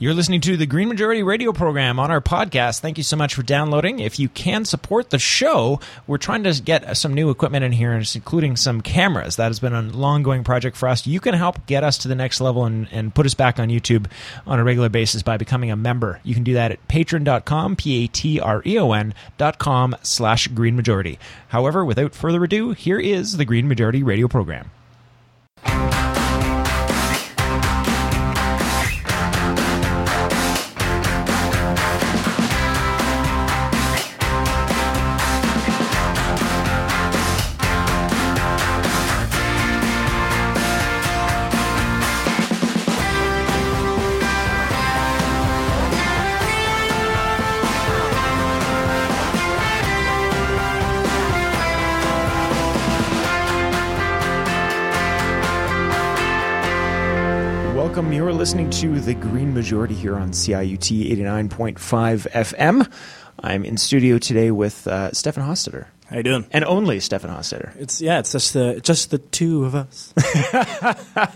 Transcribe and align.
You're 0.00 0.14
listening 0.14 0.40
to 0.42 0.56
the 0.56 0.64
Green 0.64 0.86
Majority 0.86 1.24
radio 1.24 1.52
program 1.52 1.98
on 1.98 2.12
our 2.12 2.20
podcast. 2.20 2.78
Thank 2.78 2.98
you 2.98 3.02
so 3.02 3.16
much 3.16 3.34
for 3.34 3.42
downloading. 3.42 3.98
If 3.98 4.20
you 4.20 4.28
can 4.28 4.64
support 4.64 5.10
the 5.10 5.18
show, 5.18 5.80
we're 6.06 6.18
trying 6.18 6.44
to 6.44 6.62
get 6.62 6.96
some 6.96 7.14
new 7.14 7.30
equipment 7.30 7.64
in 7.64 7.72
here, 7.72 8.00
including 8.14 8.54
some 8.54 8.80
cameras. 8.80 9.34
That 9.34 9.48
has 9.48 9.58
been 9.58 9.72
a 9.72 9.82
long 9.82 10.22
going 10.22 10.44
project 10.44 10.76
for 10.76 10.88
us. 10.88 11.04
You 11.04 11.18
can 11.18 11.34
help 11.34 11.66
get 11.66 11.82
us 11.82 11.98
to 11.98 12.08
the 12.08 12.14
next 12.14 12.40
level 12.40 12.64
and, 12.64 12.86
and 12.92 13.12
put 13.12 13.26
us 13.26 13.34
back 13.34 13.58
on 13.58 13.70
YouTube 13.70 14.06
on 14.46 14.60
a 14.60 14.64
regular 14.64 14.88
basis 14.88 15.24
by 15.24 15.36
becoming 15.36 15.72
a 15.72 15.76
member. 15.76 16.20
You 16.22 16.32
can 16.32 16.44
do 16.44 16.54
that 16.54 16.70
at 16.70 16.86
patreon.com, 16.86 17.74
P 17.74 18.04
A 18.04 18.06
T 18.06 18.38
R 18.38 18.62
E 18.64 18.78
O 18.78 18.92
N 18.92 19.14
dot 19.36 19.58
com 19.58 19.96
slash 20.04 20.46
Green 20.46 20.76
Majority. 20.76 21.18
However, 21.48 21.84
without 21.84 22.14
further 22.14 22.44
ado, 22.44 22.70
here 22.70 23.00
is 23.00 23.36
the 23.36 23.44
Green 23.44 23.66
Majority 23.66 24.04
radio 24.04 24.28
program. 24.28 24.70
Listening 58.58 58.96
to 58.96 59.00
the 59.00 59.14
Green 59.14 59.54
Majority 59.54 59.94
here 59.94 60.16
on 60.16 60.32
CIUT 60.32 61.12
89.5 61.16 61.76
FM. 62.32 62.92
I'm 63.38 63.64
in 63.64 63.76
studio 63.76 64.18
today 64.18 64.50
with 64.50 64.84
uh, 64.88 65.12
Stefan 65.12 65.44
Hostetter. 65.44 65.86
How 66.06 66.16
you 66.16 66.24
doing? 66.24 66.44
And 66.50 66.64
only 66.64 66.98
Stefan 66.98 67.30
Hostetter. 67.30 67.76
It's 67.76 68.00
yeah, 68.00 68.18
it's 68.18 68.32
just 68.32 68.54
the 68.54 68.80
just 68.82 69.12
the 69.12 69.18
two 69.18 69.64
of 69.64 69.74
us. 69.76 70.12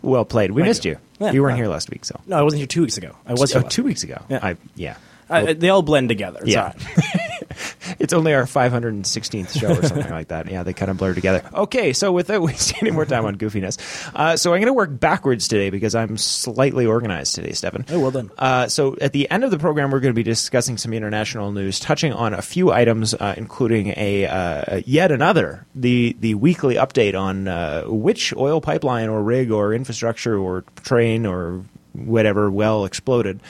Well 0.00 0.24
played. 0.24 0.52
We 0.52 0.62
Thank 0.62 0.70
missed 0.70 0.84
you. 0.86 0.92
you. 0.92 0.98
Yeah, 1.26 1.32
you 1.32 1.42
weren't 1.42 1.52
well. 1.52 1.56
here 1.64 1.68
last 1.68 1.90
week, 1.90 2.06
so. 2.06 2.18
No, 2.26 2.38
I 2.38 2.42
wasn't 2.42 2.60
here 2.60 2.66
two 2.66 2.80
weeks 2.80 2.96
ago. 2.96 3.14
I 3.26 3.34
was 3.34 3.52
here 3.52 3.62
Oh, 3.62 3.68
two 3.68 3.82
weeks 3.82 4.02
ago. 4.04 4.22
Yeah. 4.30 4.38
I, 4.42 4.56
yeah. 4.74 4.96
I, 5.28 5.52
they 5.52 5.68
all 5.68 5.82
blend 5.82 6.08
together. 6.08 6.40
It's 6.40 6.48
Yeah. 6.48 6.72
It's 7.98 8.12
only 8.12 8.32
our 8.34 8.44
516th 8.44 9.58
show 9.58 9.76
or 9.76 9.82
something 9.82 10.10
like 10.10 10.28
that. 10.28 10.50
Yeah, 10.50 10.62
they 10.62 10.72
kind 10.72 10.90
of 10.90 10.96
blur 10.96 11.12
together. 11.12 11.42
Okay, 11.52 11.92
so 11.92 12.12
without 12.12 12.40
wasting 12.50 12.78
any 12.80 12.90
more 12.90 13.04
time 13.04 13.24
on 13.26 13.36
goofiness, 13.36 13.78
uh, 14.14 14.36
so 14.36 14.52
I'm 14.52 14.60
going 14.60 14.68
to 14.68 14.72
work 14.72 14.98
backwards 14.98 15.48
today 15.48 15.70
because 15.70 15.94
I'm 15.94 16.16
slightly 16.16 16.86
organized 16.86 17.34
today, 17.34 17.52
Stefan. 17.52 17.84
Oh, 17.90 18.00
well 18.00 18.10
done. 18.10 18.30
Uh, 18.38 18.68
so 18.68 18.96
at 19.00 19.12
the 19.12 19.30
end 19.30 19.44
of 19.44 19.50
the 19.50 19.58
program, 19.58 19.90
we're 19.90 20.00
going 20.00 20.14
to 20.14 20.18
be 20.18 20.22
discussing 20.22 20.78
some 20.78 20.92
international 20.92 21.52
news, 21.52 21.80
touching 21.80 22.12
on 22.12 22.32
a 22.32 22.42
few 22.42 22.70
items, 22.72 23.12
uh, 23.14 23.34
including 23.36 23.92
a 23.96 24.26
uh, 24.26 24.80
yet 24.86 25.12
another 25.12 25.66
the 25.74 26.16
the 26.20 26.34
weekly 26.34 26.76
update 26.76 27.18
on 27.18 27.48
uh, 27.48 27.82
which 27.84 28.34
oil 28.36 28.60
pipeline 28.60 29.08
or 29.08 29.22
rig 29.22 29.50
or 29.50 29.74
infrastructure 29.74 30.38
or 30.38 30.64
train 30.82 31.26
or 31.26 31.64
whatever 31.92 32.50
well 32.50 32.84
exploded. 32.84 33.40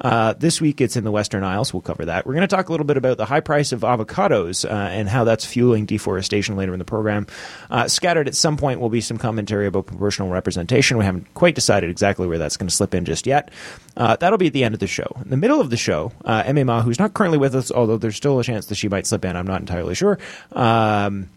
Uh, 0.00 0.32
this 0.34 0.60
week 0.60 0.80
it's 0.80 0.96
in 0.96 1.04
the 1.04 1.10
Western 1.10 1.44
Isles. 1.44 1.74
We'll 1.74 1.82
cover 1.82 2.06
that. 2.06 2.26
We're 2.26 2.34
going 2.34 2.48
to 2.48 2.54
talk 2.54 2.68
a 2.68 2.72
little 2.72 2.86
bit 2.86 2.96
about 2.96 3.16
the 3.16 3.26
high 3.26 3.40
price 3.40 3.72
of 3.72 3.80
avocados 3.80 4.64
uh, 4.64 4.72
and 4.72 5.08
how 5.08 5.24
that's 5.24 5.44
fueling 5.44 5.86
deforestation 5.86 6.56
later 6.56 6.72
in 6.72 6.78
the 6.78 6.84
program. 6.84 7.26
Uh, 7.70 7.88
scattered 7.88 8.28
at 8.28 8.34
some 8.34 8.56
point 8.56 8.80
will 8.80 8.88
be 8.88 9.00
some 9.00 9.18
commentary 9.18 9.66
about 9.66 9.86
proportional 9.86 10.30
representation. 10.30 10.96
We 10.96 11.04
haven't 11.04 11.32
quite 11.34 11.54
decided 11.54 11.90
exactly 11.90 12.26
where 12.26 12.38
that's 12.38 12.56
going 12.56 12.68
to 12.68 12.74
slip 12.74 12.94
in 12.94 13.04
just 13.04 13.26
yet. 13.26 13.50
Uh, 13.96 14.16
that'll 14.16 14.38
be 14.38 14.46
at 14.46 14.52
the 14.52 14.64
end 14.64 14.74
of 14.74 14.80
the 14.80 14.86
show. 14.86 15.16
In 15.22 15.30
the 15.30 15.36
middle 15.36 15.60
of 15.60 15.70
the 15.70 15.76
show, 15.76 16.12
uh, 16.24 16.42
Emma 16.46 16.64
Ma, 16.64 16.82
who's 16.82 16.98
not 16.98 17.14
currently 17.14 17.38
with 17.38 17.54
us, 17.54 17.70
although 17.70 17.98
there's 17.98 18.16
still 18.16 18.38
a 18.38 18.44
chance 18.44 18.66
that 18.66 18.76
she 18.76 18.88
might 18.88 19.06
slip 19.06 19.24
in, 19.24 19.36
I'm 19.36 19.46
not 19.46 19.60
entirely 19.60 19.94
sure. 19.94 20.18
Um, 20.52 21.28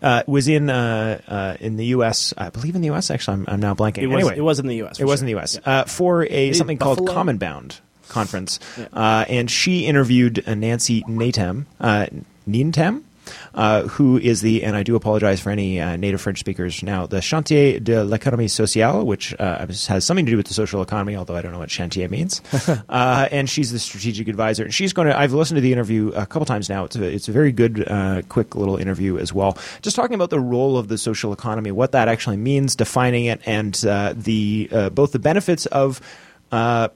uh, 0.00 0.22
was 0.26 0.48
in 0.48 0.70
uh, 0.70 1.20
uh, 1.26 1.56
in 1.60 1.76
the 1.76 1.86
U.S. 1.86 2.32
I 2.36 2.50
believe 2.50 2.74
in 2.74 2.80
the 2.80 2.86
U.S. 2.86 3.10
Actually, 3.10 3.34
I'm, 3.34 3.44
I'm 3.48 3.60
now 3.60 3.74
blanking. 3.74 3.98
It 3.98 4.06
was 4.06 4.24
anyway, 4.24 4.36
it 4.36 4.42
was 4.42 4.58
in 4.58 4.66
the 4.66 4.76
U.S. 4.76 5.00
it 5.00 5.04
was 5.04 5.20
in 5.20 5.26
the 5.26 5.32
U.S. 5.32 5.58
Uh, 5.64 5.84
for 5.84 6.24
a 6.24 6.52
something 6.52 6.78
called 6.78 7.06
Common 7.08 7.38
Bound 7.38 7.80
conference, 8.08 8.60
uh, 8.92 9.24
and 9.28 9.50
she 9.50 9.86
interviewed 9.86 10.46
uh, 10.46 10.54
Nancy 10.54 11.02
Natem, 11.04 11.64
uh, 11.80 12.06
Nientem, 12.48 13.02
uh, 13.54 13.82
who 13.82 14.18
is 14.18 14.40
the 14.40 14.64
and 14.64 14.76
I 14.76 14.82
do 14.82 14.96
apologize 14.96 15.40
for 15.40 15.50
any 15.50 15.80
uh, 15.80 15.96
native 15.96 16.20
French 16.20 16.38
speakers 16.38 16.82
now 16.82 17.06
the 17.06 17.20
Chantier 17.20 17.80
de 17.80 18.04
l'économie 18.04 18.48
sociale, 18.48 19.04
which 19.04 19.34
uh, 19.38 19.66
has 19.88 20.04
something 20.04 20.26
to 20.26 20.30
do 20.30 20.36
with 20.36 20.46
the 20.46 20.54
social 20.54 20.82
economy, 20.82 21.16
although 21.16 21.36
I 21.36 21.42
don't 21.42 21.52
know 21.52 21.58
what 21.58 21.68
chantier 21.68 22.08
means. 22.08 22.40
uh, 22.88 23.28
and 23.30 23.48
she's 23.48 23.72
the 23.72 23.78
strategic 23.78 24.28
advisor. 24.28 24.64
And 24.64 24.74
she's 24.74 24.92
going 24.92 25.08
to. 25.08 25.18
I've 25.18 25.32
listened 25.32 25.56
to 25.56 25.60
the 25.60 25.72
interview 25.72 26.08
a 26.10 26.26
couple 26.26 26.46
times 26.46 26.68
now. 26.68 26.84
It's 26.84 26.96
a, 26.96 27.04
it's 27.04 27.28
a 27.28 27.32
very 27.32 27.52
good, 27.52 27.88
uh, 27.88 28.22
quick 28.28 28.54
little 28.54 28.76
interview 28.76 29.18
as 29.18 29.32
well. 29.32 29.58
Just 29.82 29.96
talking 29.96 30.14
about 30.14 30.30
the 30.30 30.40
role 30.40 30.76
of 30.76 30.88
the 30.88 30.98
social 30.98 31.32
economy, 31.32 31.70
what 31.70 31.92
that 31.92 32.08
actually 32.08 32.36
means, 32.36 32.76
defining 32.76 33.26
it, 33.26 33.40
and 33.46 33.84
uh, 33.84 34.14
the 34.16 34.68
uh, 34.72 34.90
both 34.90 35.12
the 35.12 35.18
benefits 35.18 35.66
of. 35.66 36.00
Uh, 36.50 36.88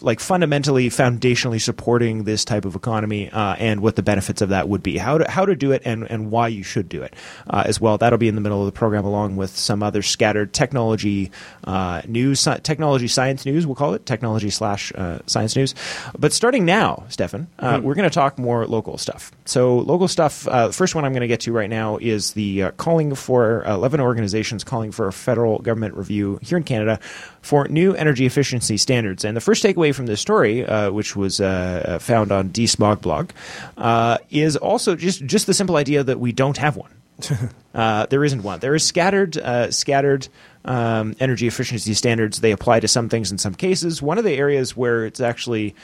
like 0.00 0.20
fundamentally, 0.20 0.88
foundationally 0.88 1.60
supporting 1.60 2.24
this 2.24 2.44
type 2.44 2.64
of 2.64 2.74
economy, 2.74 3.30
uh, 3.30 3.54
and 3.58 3.80
what 3.80 3.96
the 3.96 4.02
benefits 4.02 4.42
of 4.42 4.50
that 4.50 4.68
would 4.68 4.82
be, 4.82 4.96
how 4.96 5.18
to 5.18 5.30
how 5.30 5.44
to 5.44 5.54
do 5.56 5.72
it, 5.72 5.82
and 5.84 6.10
and 6.10 6.30
why 6.30 6.48
you 6.48 6.62
should 6.62 6.88
do 6.88 7.02
it 7.02 7.14
uh, 7.48 7.62
as 7.66 7.80
well. 7.80 7.98
That'll 7.98 8.18
be 8.18 8.28
in 8.28 8.34
the 8.34 8.40
middle 8.40 8.60
of 8.60 8.66
the 8.66 8.72
program, 8.72 9.04
along 9.04 9.36
with 9.36 9.56
some 9.56 9.82
other 9.82 10.02
scattered 10.02 10.52
technology 10.52 11.30
uh, 11.64 12.02
news, 12.06 12.46
technology 12.62 13.08
science 13.08 13.44
news. 13.46 13.66
We'll 13.66 13.74
call 13.74 13.94
it 13.94 14.06
technology 14.06 14.50
slash 14.50 14.92
uh, 14.94 15.18
science 15.26 15.56
news. 15.56 15.74
But 16.18 16.32
starting 16.32 16.64
now, 16.64 17.04
Stefan, 17.08 17.48
uh, 17.58 17.80
we're 17.82 17.94
going 17.94 18.08
to 18.08 18.14
talk 18.14 18.38
more 18.38 18.66
local 18.66 18.98
stuff. 18.98 19.32
So 19.44 19.78
local 19.78 20.08
stuff. 20.08 20.46
Uh, 20.48 20.68
the 20.68 20.72
first 20.72 20.94
one 20.94 21.04
I'm 21.04 21.12
going 21.12 21.22
to 21.22 21.28
get 21.28 21.40
to 21.40 21.52
right 21.52 21.70
now 21.70 21.98
is 21.98 22.32
the 22.32 22.64
uh, 22.64 22.70
calling 22.72 23.14
for 23.14 23.66
uh, 23.66 23.74
11 23.74 24.00
organizations 24.00 24.64
calling 24.64 24.92
for 24.92 25.06
a 25.06 25.12
federal 25.12 25.58
government 25.58 25.94
review 25.94 26.38
here 26.42 26.58
in 26.58 26.64
Canada 26.64 27.00
for 27.44 27.68
new 27.68 27.94
energy 27.94 28.24
efficiency 28.24 28.78
standards. 28.78 29.24
And 29.24 29.36
the 29.36 29.40
first 29.40 29.62
takeaway 29.62 29.94
from 29.94 30.06
this 30.06 30.20
story, 30.20 30.64
uh, 30.64 30.90
which 30.90 31.14
was 31.14 31.40
uh, 31.40 31.84
uh, 31.86 31.98
found 31.98 32.32
on 32.32 32.48
DeSmog 32.48 33.02
blog, 33.02 33.30
uh, 33.76 34.18
is 34.30 34.56
also 34.56 34.96
just 34.96 35.24
just 35.26 35.46
the 35.46 35.54
simple 35.54 35.76
idea 35.76 36.02
that 36.02 36.18
we 36.18 36.32
don't 36.32 36.56
have 36.56 36.76
one. 36.76 36.90
uh, 37.74 38.06
there 38.06 38.24
isn't 38.24 38.42
one. 38.42 38.60
There 38.60 38.74
is 38.74 38.82
scattered 38.82 39.36
uh, 39.36 39.70
scattered 39.70 40.26
um, 40.64 41.14
energy 41.20 41.46
efficiency 41.46 41.92
standards. 41.92 42.40
They 42.40 42.50
apply 42.50 42.80
to 42.80 42.88
some 42.88 43.10
things 43.10 43.30
in 43.30 43.36
some 43.36 43.54
cases. 43.54 44.00
One 44.00 44.16
of 44.16 44.24
the 44.24 44.32
areas 44.32 44.74
where 44.74 45.04
it's 45.04 45.20
actually 45.20 45.74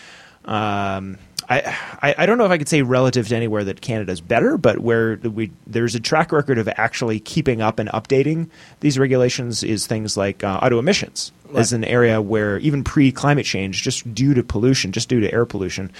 um, 0.47 1.19
I, 1.51 1.77
I 2.01 2.15
I 2.19 2.27
don't 2.27 2.39
know 2.39 2.47
if 2.47 2.51
I 2.51 2.57
could 2.59 2.71
say 2.71 2.81
relative 2.81 3.29
to 3.29 3.37
anywhere 3.37 3.65
that 3.65 3.83
Canada's 3.83 4.23
better, 4.23 4.57
but 4.57 4.79
where 4.79 5.17
we 5.17 5.53
there's 5.67 5.95
a 5.95 6.01
track 6.01 6.33
record 6.33 6.57
of 6.57 6.69
actually 6.77 7.21
keeping 7.21 7.61
up 7.61 7.79
and 7.79 7.91
updating 7.91 8.49
these 8.81 8.99
regulations 8.99 9.63
is 9.63 9.87
things 9.87 10.17
like 10.17 10.43
uh, 10.43 10.59
auto 10.63 10.79
emissions 10.79 11.33
is 11.57 11.73
an 11.73 11.85
area 11.85 12.21
where 12.21 12.59
even 12.59 12.85
pre 12.85 13.13
climate 13.13 13.47
change, 13.47 13.83
just 13.83 14.13
due 14.15 14.35
to 14.35 14.43
pollution, 14.43 14.93
just 14.93 15.09
due 15.09 15.21
to 15.21 15.33
air 15.33 15.47
pollution, 15.47 15.91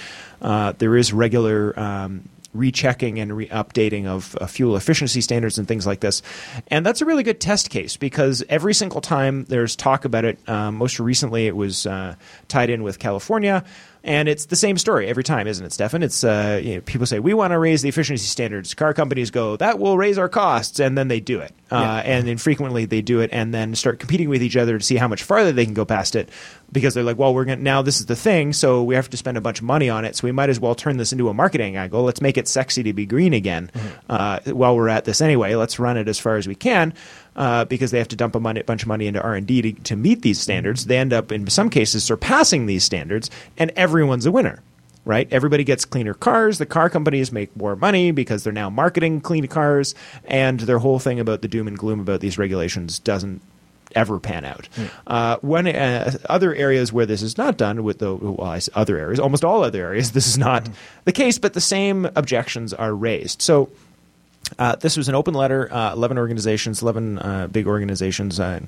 uh, 0.41 0.73
there 0.77 0.95
is 0.95 1.13
regular. 1.13 1.77
Um, 1.79 2.29
rechecking 2.53 3.17
and 3.17 3.35
re-updating 3.35 4.07
of 4.07 4.35
uh, 4.41 4.45
fuel 4.45 4.75
efficiency 4.75 5.21
standards 5.21 5.57
and 5.57 5.69
things 5.69 5.87
like 5.87 6.01
this 6.01 6.21
and 6.67 6.85
that's 6.85 6.99
a 6.99 7.05
really 7.05 7.23
good 7.23 7.39
test 7.39 7.69
case 7.69 7.95
because 7.95 8.43
every 8.49 8.73
single 8.73 8.99
time 8.99 9.45
there's 9.45 9.73
talk 9.73 10.03
about 10.03 10.25
it 10.25 10.37
um, 10.49 10.75
most 10.75 10.99
recently 10.99 11.47
it 11.47 11.55
was 11.55 11.85
uh, 11.85 12.13
tied 12.49 12.69
in 12.69 12.83
with 12.83 12.99
california 12.99 13.63
and 14.03 14.27
it's 14.27 14.45
the 14.45 14.55
same 14.55 14.77
story 14.77 15.07
every 15.07 15.23
time, 15.23 15.47
isn't 15.47 15.65
it, 15.65 15.71
Stefan? 15.71 16.03
It's 16.03 16.23
uh, 16.23 16.59
you 16.63 16.75
know, 16.75 16.81
people 16.81 17.05
say 17.05 17.19
we 17.19 17.33
want 17.33 17.51
to 17.51 17.59
raise 17.59 17.81
the 17.81 17.89
efficiency 17.89 18.25
standards. 18.25 18.73
Car 18.73 18.93
companies 18.93 19.31
go 19.31 19.57
that 19.57 19.79
will 19.79 19.97
raise 19.97 20.17
our 20.17 20.29
costs, 20.29 20.79
and 20.79 20.97
then 20.97 21.07
they 21.07 21.19
do 21.19 21.39
it. 21.39 21.53
Uh, 21.69 22.01
and 22.03 22.27
then 22.27 22.37
frequently 22.37 22.83
they 22.83 23.01
do 23.01 23.21
it, 23.21 23.29
and 23.31 23.53
then 23.53 23.75
start 23.75 23.99
competing 23.99 24.27
with 24.27 24.43
each 24.43 24.57
other 24.57 24.77
to 24.77 24.83
see 24.83 24.97
how 24.97 25.07
much 25.07 25.23
farther 25.23 25.53
they 25.53 25.63
can 25.63 25.73
go 25.73 25.85
past 25.85 26.15
it, 26.15 26.29
because 26.71 26.93
they're 26.93 27.03
like, 27.03 27.17
well, 27.17 27.33
we're 27.33 27.45
going 27.45 27.63
now 27.63 27.81
this 27.81 28.01
is 28.01 28.07
the 28.07 28.15
thing, 28.15 28.51
so 28.51 28.83
we 28.83 28.95
have 28.95 29.09
to 29.09 29.17
spend 29.17 29.37
a 29.37 29.41
bunch 29.41 29.59
of 29.59 29.65
money 29.65 29.89
on 29.89 30.03
it, 30.03 30.15
so 30.15 30.27
we 30.27 30.33
might 30.33 30.49
as 30.49 30.59
well 30.59 30.75
turn 30.75 30.97
this 30.97 31.13
into 31.13 31.29
a 31.29 31.33
marketing 31.33 31.77
angle. 31.77 32.03
Let's 32.03 32.21
make 32.21 32.37
it 32.37 32.49
sexy 32.49 32.83
to 32.83 32.93
be 32.93 33.05
green 33.05 33.33
again. 33.33 33.71
Uh, 34.09 34.39
while 34.47 34.75
we're 34.75 34.89
at 34.89 35.05
this 35.05 35.21
anyway, 35.21 35.55
let's 35.55 35.79
run 35.79 35.95
it 35.95 36.09
as 36.09 36.19
far 36.19 36.35
as 36.35 36.47
we 36.47 36.55
can. 36.55 36.93
Uh, 37.33 37.63
because 37.63 37.91
they 37.91 37.97
have 37.97 38.09
to 38.09 38.15
dump 38.17 38.35
a 38.35 38.41
money, 38.41 38.61
bunch 38.61 38.81
of 38.81 38.89
money 38.89 39.07
into 39.07 39.21
R 39.21 39.35
and 39.35 39.47
D 39.47 39.61
to, 39.61 39.71
to 39.83 39.95
meet 39.95 40.21
these 40.21 40.37
standards, 40.37 40.87
they 40.87 40.97
end 40.97 41.13
up 41.13 41.31
in 41.31 41.49
some 41.49 41.69
cases 41.69 42.03
surpassing 42.03 42.65
these 42.65 42.83
standards, 42.83 43.29
and 43.57 43.71
everyone's 43.77 44.25
a 44.25 44.31
winner 44.31 44.61
right? 45.05 45.27
Everybody 45.31 45.63
gets 45.63 45.85
cleaner 45.85 46.13
cars. 46.13 46.57
The 46.57 46.65
car 46.65 46.89
companies 46.89 47.31
make 47.31 47.55
more 47.55 47.75
money 47.75 48.11
because 48.11 48.43
they're 48.43 48.53
now 48.53 48.69
marketing 48.69 49.21
clean 49.21 49.47
cars, 49.47 49.95
and 50.25 50.59
their 50.59 50.79
whole 50.79 50.99
thing 50.99 51.19
about 51.19 51.41
the 51.41 51.47
doom 51.47 51.67
and 51.67 51.77
gloom 51.77 51.99
about 51.99 52.19
these 52.19 52.37
regulations 52.37 52.99
doesn't 52.99 53.41
ever 53.95 54.19
pan 54.19 54.45
out. 54.45 54.69
Uh, 55.07 55.37
one 55.41 55.67
uh, 55.67 56.17
other 56.29 56.55
areas 56.55 56.93
where 56.93 57.05
this 57.05 57.21
is 57.21 57.37
not 57.37 57.57
done 57.57 57.83
with 57.83 57.99
the 57.99 58.13
well, 58.15 58.47
I 58.47 58.61
other 58.73 58.97
areas, 58.97 59.19
almost 59.19 59.43
all 59.43 59.63
other 59.63 59.83
areas, 59.83 60.11
this 60.13 60.27
is 60.27 60.37
not 60.37 60.69
the 61.05 61.11
case, 61.11 61.37
but 61.37 61.53
the 61.53 61.61
same 61.61 62.05
objections 62.15 62.73
are 62.73 62.93
raised. 62.93 63.41
So 63.41 63.69
Uh, 64.59 64.75
this 64.75 64.97
was 64.97 65.07
an 65.09 65.15
open 65.15 65.33
letter. 65.33 65.71
Uh, 65.71 65.93
Eleven 65.93 66.17
organizations, 66.17 66.81
eleven 66.81 67.19
uh, 67.19 67.47
big 67.47 67.67
organizations, 67.67 68.39
uh, 68.39 68.59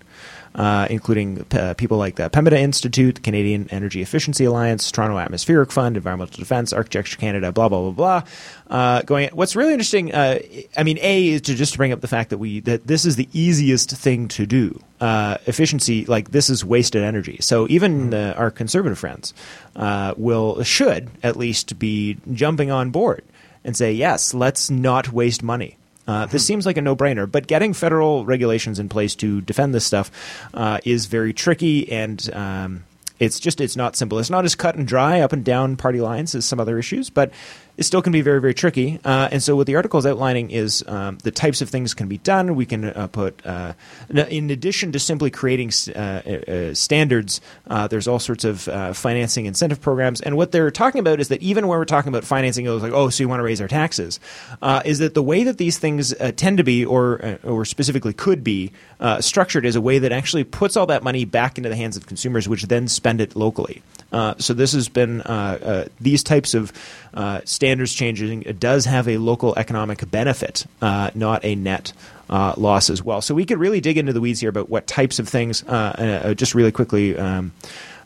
uh, 0.55 0.87
including 0.89 1.45
uh, 1.51 1.73
people 1.75 1.97
like 1.97 2.15
the 2.15 2.29
Pembina 2.29 2.57
Institute, 2.57 3.15
the 3.15 3.21
Canadian 3.21 3.67
Energy 3.69 4.01
Efficiency 4.01 4.45
Alliance, 4.45 4.91
Toronto 4.91 5.17
Atmospheric 5.17 5.71
Fund, 5.71 5.97
Environmental 5.97 6.37
Defence, 6.37 6.73
Architecture 6.73 7.17
Canada, 7.17 7.51
blah 7.51 7.69
blah 7.69 7.81
blah 7.81 7.91
blah. 7.91 8.23
Uh, 8.69 9.01
going. 9.03 9.29
What's 9.33 9.55
really 9.55 9.73
interesting, 9.73 10.13
uh, 10.13 10.39
I 10.77 10.83
mean, 10.83 10.97
a 11.01 11.27
is 11.27 11.41
to 11.41 11.55
just 11.55 11.73
to 11.73 11.77
bring 11.77 11.91
up 11.91 12.01
the 12.01 12.07
fact 12.07 12.29
that 12.29 12.37
we 12.37 12.59
that 12.61 12.87
this 12.87 13.05
is 13.05 13.15
the 13.15 13.27
easiest 13.33 13.91
thing 13.91 14.27
to 14.29 14.45
do. 14.45 14.79
Uh, 15.01 15.37
efficiency, 15.47 16.05
like 16.05 16.31
this, 16.31 16.49
is 16.49 16.63
wasted 16.63 17.03
energy. 17.03 17.37
So 17.41 17.67
even 17.69 18.13
uh, 18.13 18.35
our 18.37 18.49
conservative 18.49 18.97
friends 18.97 19.33
uh, 19.75 20.13
will 20.15 20.63
should 20.63 21.09
at 21.21 21.35
least 21.35 21.77
be 21.77 22.17
jumping 22.31 22.71
on 22.71 22.91
board 22.91 23.23
and 23.63 23.75
say, 23.75 23.93
yes, 23.93 24.33
let's 24.33 24.69
not 24.69 25.11
waste 25.11 25.43
money. 25.43 25.77
Uh, 26.07 26.25
this 26.25 26.45
seems 26.45 26.65
like 26.65 26.77
a 26.77 26.81
no-brainer, 26.81 27.29
but 27.31 27.47
getting 27.47 27.73
federal 27.73 28.25
regulations 28.25 28.77
in 28.77 28.89
place 28.89 29.15
to 29.15 29.39
defend 29.41 29.73
this 29.73 29.85
stuff 29.85 30.11
uh, 30.53 30.79
is 30.83 31.05
very 31.05 31.31
tricky, 31.31 31.89
and 31.91 32.29
um, 32.33 32.83
it's 33.19 33.39
just 33.39 33.61
it's 33.61 33.77
not 33.77 33.95
simple. 33.95 34.19
It's 34.19 34.29
not 34.29 34.43
as 34.43 34.53
cut 34.53 34.75
and 34.75 34.85
dry 34.85 35.21
up 35.21 35.31
and 35.31 35.45
down 35.45 35.77
party 35.77 36.01
lines 36.01 36.35
as 36.35 36.45
some 36.45 36.59
other 36.59 36.77
issues, 36.77 37.09
but 37.09 37.31
it 37.77 37.83
still 37.83 38.01
can 38.01 38.11
be 38.11 38.21
very 38.21 38.39
very 38.39 38.53
tricky. 38.53 38.99
Uh, 39.03 39.29
and 39.31 39.41
so 39.41 39.55
what 39.55 39.67
the 39.67 39.75
article 39.75 39.99
is 39.99 40.05
outlining 40.05 40.51
is 40.51 40.83
um, 40.87 41.17
the 41.23 41.31
types 41.31 41.61
of 41.61 41.69
things 41.69 41.93
can 41.93 42.07
be 42.07 42.17
done. 42.19 42.55
We 42.55 42.65
can 42.65 42.85
uh, 42.85 43.07
put 43.07 43.45
uh, 43.45 43.73
in 44.09 44.49
addition 44.49 44.91
to 44.91 44.99
simply 44.99 45.31
creating 45.31 45.71
uh, 45.95 46.73
standards, 46.73 47.41
uh, 47.67 47.87
there's 47.87 48.07
all 48.07 48.19
sorts 48.19 48.43
of 48.43 48.67
uh, 48.67 48.93
financing 48.93 49.45
incentive 49.45 49.81
programs. 49.81 50.21
And 50.21 50.37
what 50.37 50.51
they're 50.51 50.71
talking 50.71 50.99
about 50.99 51.19
is 51.19 51.29
that 51.29 51.41
even 51.41 51.67
when 51.67 51.79
we're 51.79 51.85
talking 51.85 52.09
about 52.09 52.23
financing, 52.23 52.65
it 52.65 52.69
was 52.69 52.83
like, 52.83 52.93
oh, 52.93 53.09
so 53.09 53.23
you 53.23 53.29
want 53.29 53.39
to 53.39 53.43
raise 53.43 53.61
our 53.61 53.67
taxes, 53.67 54.19
is 54.85 54.99
that 54.99 55.13
the 55.13 55.23
way 55.23 55.43
that 55.43 55.57
these 55.57 55.79
things 55.79 56.13
tend 56.35 56.57
to 56.57 56.63
be, 56.63 56.85
or 56.85 57.39
or 57.43 57.65
specifically 57.65 58.13
could 58.13 58.43
be, 58.43 58.71
structured 59.19 59.65
is 59.65 59.75
a 59.75 59.81
way 59.81 59.99
that 59.99 60.11
actually 60.11 60.43
puts 60.43 60.77
all 60.77 60.85
that 60.87 61.03
money 61.03 61.25
back 61.25 61.57
into 61.57 61.69
the 61.69 61.75
hands 61.75 61.97
of 61.97 62.05
consumers, 62.05 62.47
which 62.47 62.63
then 62.63 62.87
spend 62.87 63.21
it 63.21 63.35
locally. 63.35 63.81
So 64.37 64.53
this 64.53 64.73
has 64.73 64.89
been 64.89 65.23
these 65.99 66.23
types 66.23 66.53
of 66.53 66.71
uh, 67.13 67.41
standards 67.45 67.93
changing. 67.93 68.41
Does 68.59 68.85
have 68.85 69.07
a 69.07 69.17
local 69.17 69.53
economic 69.57 70.09
benefit, 70.09 70.65
uh, 70.81 71.11
not 71.15 71.43
a 71.43 71.55
net 71.55 71.93
uh, 72.29 72.53
loss 72.57 72.89
as 72.89 73.03
well. 73.03 73.21
So 73.21 73.35
we 73.35 73.45
could 73.45 73.59
really 73.59 73.81
dig 73.81 73.97
into 73.97 74.13
the 74.13 74.21
weeds 74.21 74.39
here 74.39 74.49
about 74.49 74.69
what 74.69 74.87
types 74.87 75.19
of 75.19 75.27
things. 75.27 75.63
Uh, 75.63 76.21
uh, 76.23 76.33
just 76.33 76.55
really 76.55 76.71
quickly. 76.71 77.17
Um, 77.17 77.51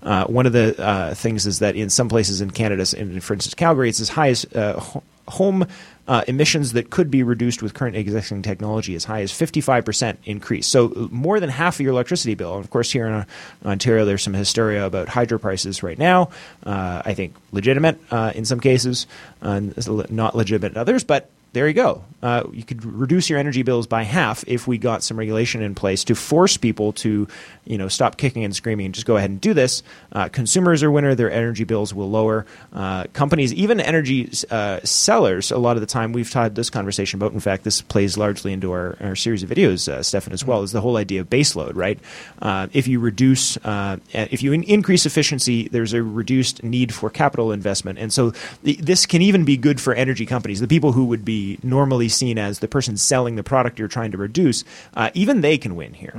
uh, 0.04 0.25
one 0.25 0.45
of 0.45 0.54
the 0.54 0.80
uh, 0.81 1.13
things 1.15 1.45
is 1.48 1.59
that 1.59 1.75
in 1.75 1.89
some 1.89 2.07
places 2.07 2.39
in 2.39 2.51
Canada, 2.51 2.86
in, 2.95 3.19
for 3.19 3.33
instance, 3.33 3.54
Calgary, 3.56 3.89
it's 3.89 4.00
as 4.00 4.09
high 4.09 4.30
as 4.30 4.45
uh, 4.54 4.80
ho- 4.80 5.04
home 5.27 5.65
uh, 6.07 6.24
emissions 6.27 6.74
that 6.74 6.89
could 6.89 7.12
be 7.12 7.24
reduced 7.24 7.62
with 7.62 7.74
current 7.74 7.95
existing 7.95 8.42
technology 8.42 8.95
as 8.95 9.04
high 9.04 9.21
as 9.21 9.31
55% 9.31 10.18
increase. 10.25 10.68
So 10.68 11.09
more 11.12 11.39
than 11.39 11.50
half 11.50 11.75
of 11.75 11.81
your 11.81 11.92
electricity 11.92 12.36
bill. 12.36 12.56
And 12.56 12.63
of 12.63 12.69
course, 12.69 12.92
here 12.92 13.07
in 13.07 13.25
Ontario, 13.65 14.06
there's 14.06 14.24
some 14.24 14.33
hysteria 14.33 14.86
about 14.86 15.09
hydro 15.09 15.38
prices 15.38 15.83
right 15.83 15.98
now. 15.98 16.30
Uh, 16.65 17.01
I 17.06 17.13
think 17.13 17.36
legitimate 17.51 18.00
uh, 18.12 18.31
in 18.36 18.45
some 18.45 18.59
cases, 18.59 19.07
not 19.42 20.36
legitimate 20.36 20.74
in 20.74 20.77
others, 20.77 21.04
but 21.04 21.30
there 21.54 21.68
you 21.68 21.74
go. 21.74 22.04
Uh, 22.22 22.44
you 22.52 22.64
could 22.64 22.84
reduce 22.84 23.30
your 23.30 23.38
energy 23.38 23.62
bills 23.62 23.86
by 23.86 24.04
half 24.04 24.44
if 24.48 24.68
we 24.68 24.78
got 24.78 25.04
some 25.04 25.18
regulation 25.18 25.62
in 25.62 25.76
place 25.76 26.04
to 26.04 26.16
force 26.16 26.58
people 26.58 26.92
to, 26.92 27.28
you 27.66 27.78
know, 27.78 27.88
stop 27.88 28.18
kicking 28.18 28.44
and 28.44 28.56
screaming 28.56 28.88
and 28.88 28.96
just 28.96 29.06
go 29.06 29.18
ahead 29.18 29.30
and 29.30 29.40
do 29.40 29.54
this. 29.54 29.84
Uh, 30.12 30.28
consumers 30.28 30.82
are 30.82 30.90
winner; 30.92 31.14
their 31.16 31.32
energy 31.32 31.64
bills 31.64 31.94
will 31.94 32.10
lower. 32.10 32.46
Uh, 32.74 33.06
companies, 33.14 33.54
even 33.54 33.80
energy 33.80 34.32
uh, 34.50 34.80
sellers, 34.84 35.52
a 35.52 35.58
lot 35.58 35.78
of 35.78 35.82
the 35.82 35.88
time 35.88 36.12
we've 36.12 36.32
had 36.34 36.56
this 36.56 36.72
conversation 36.72 37.20
about. 37.20 37.34
In 37.34 37.40
fact, 37.40 37.64
this 37.64 37.82
plays 37.82 38.18
largely 38.18 38.52
into 38.52 38.72
our, 38.72 38.98
our 39.00 39.16
series 39.16 39.44
of 39.44 39.50
videos, 39.50 39.88
uh, 39.88 40.02
Stefan, 40.02 40.34
as 40.34 40.44
well. 40.44 40.64
Is 40.64 40.72
the 40.72 40.82
whole 40.82 40.98
idea 40.98 41.22
of 41.22 41.30
baseload, 41.30 41.76
right? 41.76 42.00
Uh, 42.42 42.68
if 42.74 42.88
you 42.88 43.00
reduce, 43.00 43.58
uh, 43.58 43.98
if 44.12 44.42
you 44.42 44.54
in- 44.54 44.64
increase 44.64 45.06
efficiency, 45.06 45.68
there's 45.70 45.94
a 45.94 46.02
reduced 46.02 46.64
need 46.64 46.94
for 46.94 47.12
capital 47.12 47.52
investment, 47.52 48.00
and 48.00 48.12
so 48.12 48.32
th- 48.66 48.80
this 48.80 49.06
can 49.06 49.22
even 49.22 49.46
be 49.46 49.56
good 49.56 49.80
for 49.80 49.94
energy 49.94 50.26
companies, 50.26 50.60
the 50.60 50.68
people 50.68 50.92
who 50.94 51.06
would 51.06 51.24
be 51.24 51.37
normally 51.63 52.10
seen 52.10 52.38
as 52.38 52.60
the 52.60 52.68
person 52.68 52.98
selling 52.98 53.36
the 53.36 53.44
product 53.44 53.80
you're 53.80 53.88
trying 53.88 54.12
to 54.12 54.18
reduce, 54.18 54.63
uh, 54.95 55.10
even 55.13 55.42
they 55.42 55.57
can 55.57 55.75
win 55.75 55.94
here. 55.94 56.13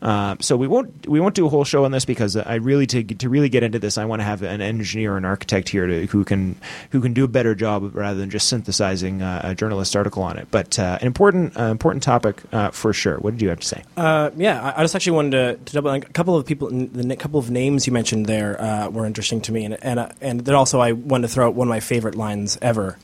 Uh, 0.00 0.36
so 0.40 0.56
we 0.56 0.68
won't 0.68 1.08
we 1.08 1.18
won't 1.18 1.34
do 1.34 1.44
a 1.46 1.48
whole 1.48 1.64
show 1.64 1.84
on 1.84 1.90
this 1.90 2.04
because 2.04 2.36
I 2.36 2.54
really 2.56 2.86
to 2.86 3.02
to 3.02 3.28
really 3.28 3.48
get 3.48 3.62
into 3.62 3.78
this 3.78 3.98
I 3.98 4.04
want 4.04 4.20
to 4.20 4.24
have 4.24 4.42
an 4.42 4.60
engineer 4.60 5.16
an 5.16 5.24
architect 5.24 5.68
here 5.68 5.86
to, 5.86 6.06
who 6.06 6.24
can 6.24 6.56
who 6.90 7.00
can 7.00 7.14
do 7.14 7.24
a 7.24 7.28
better 7.28 7.54
job 7.54 7.96
rather 7.96 8.18
than 8.18 8.30
just 8.30 8.48
synthesizing 8.48 9.22
uh, 9.22 9.40
a 9.42 9.54
journalist 9.54 9.96
article 9.96 10.22
on 10.22 10.38
it. 10.38 10.48
But 10.50 10.78
uh, 10.78 10.98
an 11.00 11.06
important 11.06 11.58
uh, 11.58 11.64
important 11.64 12.04
topic 12.04 12.40
for 12.72 12.92
sure. 12.92 13.16
What 13.18 13.32
did 13.32 13.42
you 13.42 13.48
have 13.48 13.60
to 13.60 13.66
say? 13.66 13.82
Yeah, 13.96 14.62
I, 14.62 14.80
I 14.80 14.84
just 14.84 14.94
actually 14.94 15.12
wanted 15.12 15.30
to, 15.32 15.64
to 15.64 15.72
double. 15.72 15.90
A 15.90 16.00
couple 16.00 16.36
of 16.36 16.46
people, 16.46 16.68
the 16.70 17.16
couple 17.16 17.40
of 17.40 17.50
names 17.50 17.86
you 17.86 17.92
mentioned 17.92 18.26
there 18.26 18.88
were 18.92 19.04
interesting 19.04 19.40
to 19.42 19.52
me, 19.52 19.64
and 19.64 19.82
and 19.82 20.12
and 20.20 20.40
then 20.40 20.54
also 20.54 20.80
I 20.80 20.92
wanted 20.92 21.28
to 21.28 21.32
throw 21.32 21.48
out 21.48 21.54
one 21.54 21.66
of 21.66 21.70
my 21.70 21.80
favorite 21.80 22.14
lines 22.14 22.58
ever, 22.62 22.98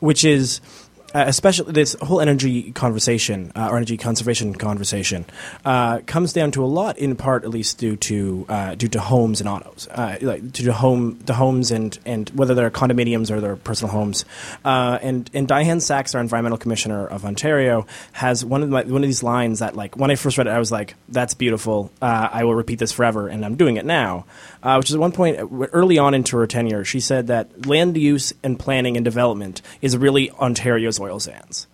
which 0.00 0.24
is. 0.24 0.60
Uh, 1.12 1.24
especially 1.26 1.72
this 1.72 1.96
whole 2.02 2.20
energy 2.20 2.70
conversation 2.70 3.50
uh, 3.56 3.68
or 3.68 3.76
energy 3.76 3.96
conservation 3.96 4.54
conversation 4.54 5.24
uh, 5.64 5.98
comes 6.06 6.32
down 6.32 6.52
to 6.52 6.64
a 6.64 6.66
lot, 6.66 6.96
in 6.98 7.16
part 7.16 7.42
at 7.42 7.50
least, 7.50 7.78
due 7.78 7.96
to 7.96 8.46
uh, 8.48 8.74
due 8.76 8.86
to 8.86 9.00
homes 9.00 9.40
and 9.40 9.48
autos, 9.48 9.88
uh, 9.90 10.16
like 10.22 10.52
to 10.52 10.72
home 10.72 11.18
the 11.26 11.34
homes 11.34 11.72
and 11.72 11.98
and 12.06 12.30
whether 12.30 12.54
they're 12.54 12.70
condominiums 12.70 13.28
or 13.30 13.40
they're 13.40 13.56
personal 13.56 13.92
homes. 13.92 14.24
Uh, 14.64 15.00
and 15.02 15.28
and 15.34 15.48
Dianne 15.48 15.82
Saxe, 15.82 16.14
our 16.14 16.20
environmental 16.20 16.58
commissioner 16.58 17.06
of 17.08 17.24
Ontario, 17.24 17.86
has 18.12 18.44
one 18.44 18.62
of 18.62 18.68
my, 18.68 18.84
one 18.84 19.02
of 19.02 19.08
these 19.08 19.24
lines 19.24 19.58
that 19.58 19.74
like 19.74 19.96
when 19.96 20.12
I 20.12 20.14
first 20.14 20.38
read 20.38 20.46
it, 20.46 20.50
I 20.50 20.60
was 20.60 20.70
like, 20.70 20.94
"That's 21.08 21.34
beautiful. 21.34 21.90
I 22.00 22.44
will 22.44 22.54
repeat 22.54 22.78
this 22.78 22.92
forever," 22.92 23.26
and 23.26 23.44
I'm 23.44 23.56
doing 23.56 23.78
it 23.78 23.84
now. 23.84 24.26
Uh, 24.62 24.76
which 24.76 24.90
is 24.90 24.94
at 24.94 25.00
one 25.00 25.12
point 25.12 25.38
early 25.72 25.98
on 25.98 26.12
into 26.12 26.36
her 26.36 26.46
tenure, 26.46 26.84
she 26.84 27.00
said 27.00 27.28
that 27.28 27.66
land 27.66 27.96
use 27.96 28.32
and 28.42 28.58
planning 28.58 28.96
and 28.96 29.04
development 29.04 29.62
is 29.80 29.96
really 29.96 30.30
Ontario's 30.32 31.00
oil 31.00 31.18
sands. 31.18 31.66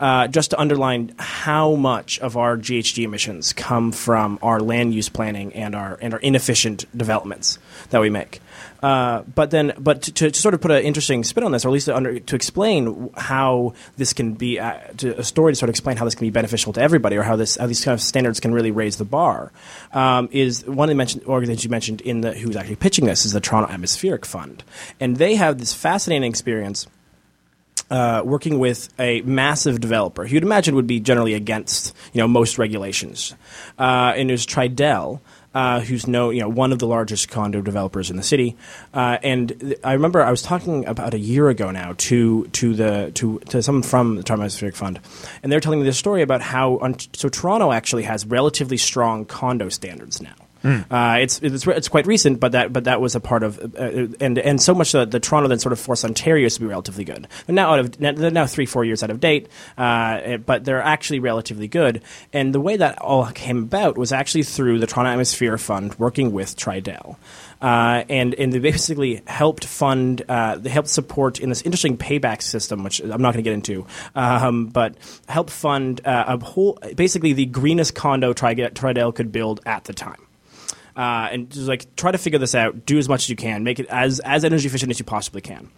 Uh, 0.00 0.28
just 0.28 0.50
to 0.50 0.60
underline 0.60 1.14
how 1.18 1.74
much 1.74 2.18
of 2.20 2.36
our 2.36 2.56
GHG 2.56 3.04
emissions 3.04 3.52
come 3.52 3.92
from 3.92 4.38
our 4.42 4.60
land 4.60 4.94
use 4.94 5.08
planning 5.08 5.52
and 5.54 5.74
our 5.74 5.98
and 6.02 6.12
our 6.12 6.20
inefficient 6.20 6.84
developments 6.96 7.58
that 7.90 8.00
we 8.00 8.10
make. 8.10 8.40
Uh, 8.82 9.22
but 9.34 9.50
then, 9.50 9.72
but 9.78 10.02
to, 10.02 10.12
to 10.12 10.34
sort 10.34 10.54
of 10.54 10.60
put 10.60 10.72
an 10.72 10.82
interesting 10.82 11.22
spin 11.22 11.44
on 11.44 11.52
this, 11.52 11.64
or 11.64 11.68
at 11.68 11.72
least 11.72 11.86
to, 11.86 11.94
under, 11.94 12.18
to 12.18 12.34
explain 12.34 13.10
how 13.16 13.74
this 13.96 14.12
can 14.12 14.34
be 14.34 14.58
uh, 14.58 14.78
to 14.96 15.18
a 15.18 15.22
story 15.22 15.52
to 15.52 15.56
sort 15.56 15.68
of 15.68 15.72
explain 15.72 15.96
how 15.96 16.04
this 16.04 16.16
can 16.16 16.26
be 16.26 16.30
beneficial 16.30 16.72
to 16.72 16.82
everybody, 16.82 17.16
or 17.16 17.22
how 17.22 17.36
this 17.36 17.56
how 17.56 17.66
these 17.66 17.84
kind 17.84 17.94
of 17.94 18.02
standards 18.02 18.40
can 18.40 18.52
really 18.52 18.72
raise 18.72 18.96
the 18.96 19.04
bar, 19.04 19.52
um, 19.92 20.28
is 20.32 20.66
one 20.66 20.88
of 20.88 20.92
the 20.92 20.96
mentioned 20.96 21.24
organizations 21.24 21.64
you 21.64 21.70
mentioned 21.70 22.00
in 22.00 22.22
the 22.22 22.32
who's 22.32 22.56
actually 22.56 22.76
pitching 22.76 23.06
this 23.06 23.24
is 23.24 23.32
the 23.32 23.40
Toronto 23.40 23.72
Atmospheric 23.72 24.26
Fund, 24.26 24.64
and 24.98 25.16
they 25.16 25.36
have 25.36 25.58
this 25.58 25.72
fascinating 25.72 26.28
experience 26.28 26.86
uh, 27.92 28.22
working 28.24 28.58
with 28.58 28.88
a 28.98 29.20
massive 29.20 29.78
developer 29.78 30.26
who 30.26 30.34
you'd 30.34 30.42
imagine 30.42 30.74
would 30.74 30.86
be 30.86 30.98
generally 30.98 31.34
against 31.34 31.94
you 32.14 32.20
know 32.20 32.26
most 32.26 32.58
regulations, 32.58 33.34
uh, 33.78 34.14
and 34.16 34.30
was 34.30 34.46
Tridel. 34.46 35.20
Uh, 35.54 35.80
who's 35.80 36.06
no, 36.06 36.30
you 36.30 36.40
know, 36.40 36.48
one 36.48 36.72
of 36.72 36.78
the 36.78 36.86
largest 36.86 37.28
condo 37.28 37.60
developers 37.60 38.08
in 38.08 38.16
the 38.16 38.22
city, 38.22 38.56
uh, 38.94 39.18
and 39.22 39.60
th- 39.60 39.78
I 39.84 39.92
remember 39.92 40.22
I 40.22 40.30
was 40.30 40.40
talking 40.40 40.86
about 40.86 41.12
a 41.12 41.18
year 41.18 41.50
ago 41.50 41.70
now 41.70 41.92
to 42.08 42.46
to 42.46 42.74
the 42.74 43.12
to 43.16 43.38
to 43.50 43.62
someone 43.62 43.82
from 43.82 44.16
the 44.16 44.32
Atmospheric 44.32 44.74
Fund, 44.74 44.98
and 45.42 45.52
they're 45.52 45.60
telling 45.60 45.80
me 45.80 45.84
this 45.84 45.98
story 45.98 46.22
about 46.22 46.40
how 46.40 46.78
on, 46.78 46.96
so 47.12 47.28
Toronto 47.28 47.70
actually 47.70 48.04
has 48.04 48.24
relatively 48.24 48.78
strong 48.78 49.26
condo 49.26 49.68
standards 49.68 50.22
now. 50.22 50.41
Uh, 50.64 51.18
it's, 51.20 51.40
it's 51.40 51.66
it's 51.66 51.88
quite 51.88 52.06
recent, 52.06 52.40
but 52.40 52.52
that 52.52 52.72
but 52.72 52.84
that 52.84 53.00
was 53.00 53.14
a 53.14 53.20
part 53.20 53.42
of 53.42 53.58
uh, 53.58 54.06
and 54.20 54.38
and 54.38 54.60
so 54.60 54.74
much 54.74 54.92
that 54.92 55.10
the 55.10 55.20
Toronto 55.20 55.48
then 55.48 55.58
sort 55.58 55.72
of 55.72 55.80
forced 55.80 56.04
Ontario 56.04 56.48
to 56.48 56.60
be 56.60 56.66
relatively 56.66 57.04
good. 57.04 57.26
They're 57.46 57.54
now 57.54 57.72
out 57.72 57.78
of 57.78 57.98
they're 57.98 58.30
now 58.30 58.46
three 58.46 58.66
four 58.66 58.84
years 58.84 59.02
out 59.02 59.10
of 59.10 59.20
date, 59.20 59.48
uh, 59.76 60.36
but 60.38 60.64
they're 60.64 60.82
actually 60.82 61.20
relatively 61.20 61.68
good. 61.68 62.02
And 62.32 62.54
the 62.54 62.60
way 62.60 62.76
that 62.76 62.98
all 63.00 63.26
came 63.26 63.58
about 63.58 63.98
was 63.98 64.12
actually 64.12 64.44
through 64.44 64.78
the 64.78 64.86
Toronto 64.86 65.10
Atmosphere 65.10 65.58
Fund 65.58 65.98
working 65.98 66.32
with 66.32 66.56
Tridel. 66.56 67.16
Uh, 67.60 68.02
and 68.08 68.34
and 68.34 68.52
they 68.52 68.58
basically 68.58 69.22
helped 69.26 69.64
fund, 69.64 70.22
uh, 70.28 70.56
they 70.56 70.68
helped 70.68 70.88
support 70.88 71.38
in 71.38 71.48
this 71.48 71.62
interesting 71.62 71.96
payback 71.96 72.42
system, 72.42 72.82
which 72.82 72.98
I'm 73.00 73.22
not 73.22 73.34
going 73.34 73.34
to 73.34 73.42
get 73.42 73.52
into, 73.52 73.86
um, 74.16 74.66
but 74.66 74.96
helped 75.28 75.50
fund 75.50 76.00
uh, 76.04 76.24
a 76.26 76.44
whole, 76.44 76.76
basically 76.96 77.34
the 77.34 77.46
greenest 77.46 77.94
condo 77.94 78.32
Tri- 78.32 78.56
Tridel 78.56 79.14
could 79.14 79.30
build 79.30 79.60
at 79.64 79.84
the 79.84 79.92
time 79.92 80.26
uh, 80.96 81.28
and 81.30 81.50
just 81.50 81.68
like 81.68 81.94
try 81.96 82.10
to 82.12 82.18
figure 82.18 82.38
this 82.38 82.54
out. 82.54 82.86
Do 82.86 82.98
as 82.98 83.08
much 83.08 83.24
as 83.24 83.30
you 83.30 83.36
can. 83.36 83.64
Make 83.64 83.78
it 83.80 83.86
as 83.86 84.20
as 84.20 84.44
energy 84.44 84.66
efficient 84.66 84.90
as 84.90 84.98
you 84.98 85.04
possibly 85.04 85.40
can. 85.40 85.70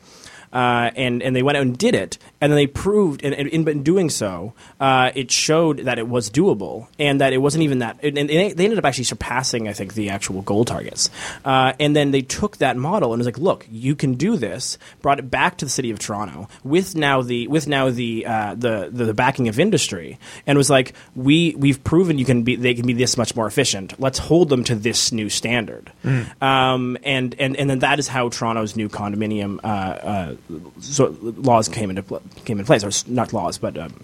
uh, 0.53 0.91
and 0.95 1.23
and 1.23 1.35
they 1.35 1.43
went 1.43 1.57
out 1.57 1.63
and 1.63 1.77
did 1.77 1.95
it, 1.95 2.17
and 2.45 2.53
then 2.53 2.59
they 2.59 2.67
proved, 2.67 3.25
and, 3.25 3.35
and 3.35 3.49
in 3.49 3.83
doing 3.83 4.11
so, 4.11 4.53
uh, 4.79 5.11
it 5.15 5.31
showed 5.31 5.79
that 5.79 5.99
it 5.99 6.07
was 6.07 6.29
doable, 6.29 6.89
and 6.99 7.23
that 7.23 7.33
it 7.33 7.39
wasn't 7.39 7.65
even 7.65 7.79
that. 7.79 7.99
And, 8.03 8.19
and 8.19 8.29
they 8.29 8.65
ended 8.65 8.79
up 8.79 8.85
actually 8.85 9.05
surpassing, 9.05 9.67
I 9.67 9.73
think, 9.73 9.95
the 9.95 10.11
actual 10.11 10.43
goal 10.43 10.67
targets. 10.67 11.09
Uh, 11.43 11.73
and 11.81 11.97
then 11.97 12.11
they 12.11 12.21
took 12.21 12.59
that 12.59 12.77
model 12.77 13.15
and 13.15 13.21
was 13.21 13.27
like, 13.27 13.39
look, 13.39 13.67
you 13.71 13.97
can 13.97 14.13
do 14.17 14.37
this. 14.37 14.77
Brought 15.01 15.21
it 15.21 15.31
back 15.31 15.57
to 15.57 15.65
the 15.65 15.71
city 15.71 15.91
of 15.91 15.99
Toronto 15.99 16.51
with 16.63 16.95
now 16.95 17.23
the 17.23 17.49
with 17.49 17.67
now 17.67 17.89
the 17.89 18.27
uh, 18.27 18.55
the, 18.57 18.91
the 18.93 19.07
the 19.07 19.15
backing 19.15 19.49
of 19.49 19.59
industry, 19.59 20.19
and 20.47 20.59
was 20.59 20.69
like, 20.69 20.93
we 21.17 21.55
we've 21.55 21.83
proven 21.83 22.19
you 22.19 22.27
can 22.27 22.43
be 22.43 22.57
they 22.57 22.75
can 22.75 22.87
be 22.87 22.93
this 22.93 23.17
much 23.17 23.35
more 23.35 23.47
efficient. 23.47 23.99
Let's 23.99 24.19
hold 24.19 24.51
them 24.51 24.65
to 24.65 24.75
this 24.75 25.13
new 25.13 25.31
standard. 25.31 25.91
Mm. 26.05 26.43
Um, 26.43 26.99
and 27.05 27.35
and 27.39 27.57
and 27.57 27.71
then 27.71 27.79
that 27.79 27.99
is 27.99 28.07
how 28.07 28.29
Toronto's 28.29 28.77
new 28.77 28.91
condominium 28.91 29.61
uh, 29.65 29.67
uh, 29.67 30.35
so 30.81 31.17
laws 31.23 31.71
came 31.71 31.89
into 31.89 32.03
pl- 32.03 32.21
came 32.45 32.59
in 32.59 32.65
place, 32.65 32.85
or 32.85 32.91
not 33.11 33.33
laws, 33.33 33.59
but 33.59 33.77
um, 33.79 33.95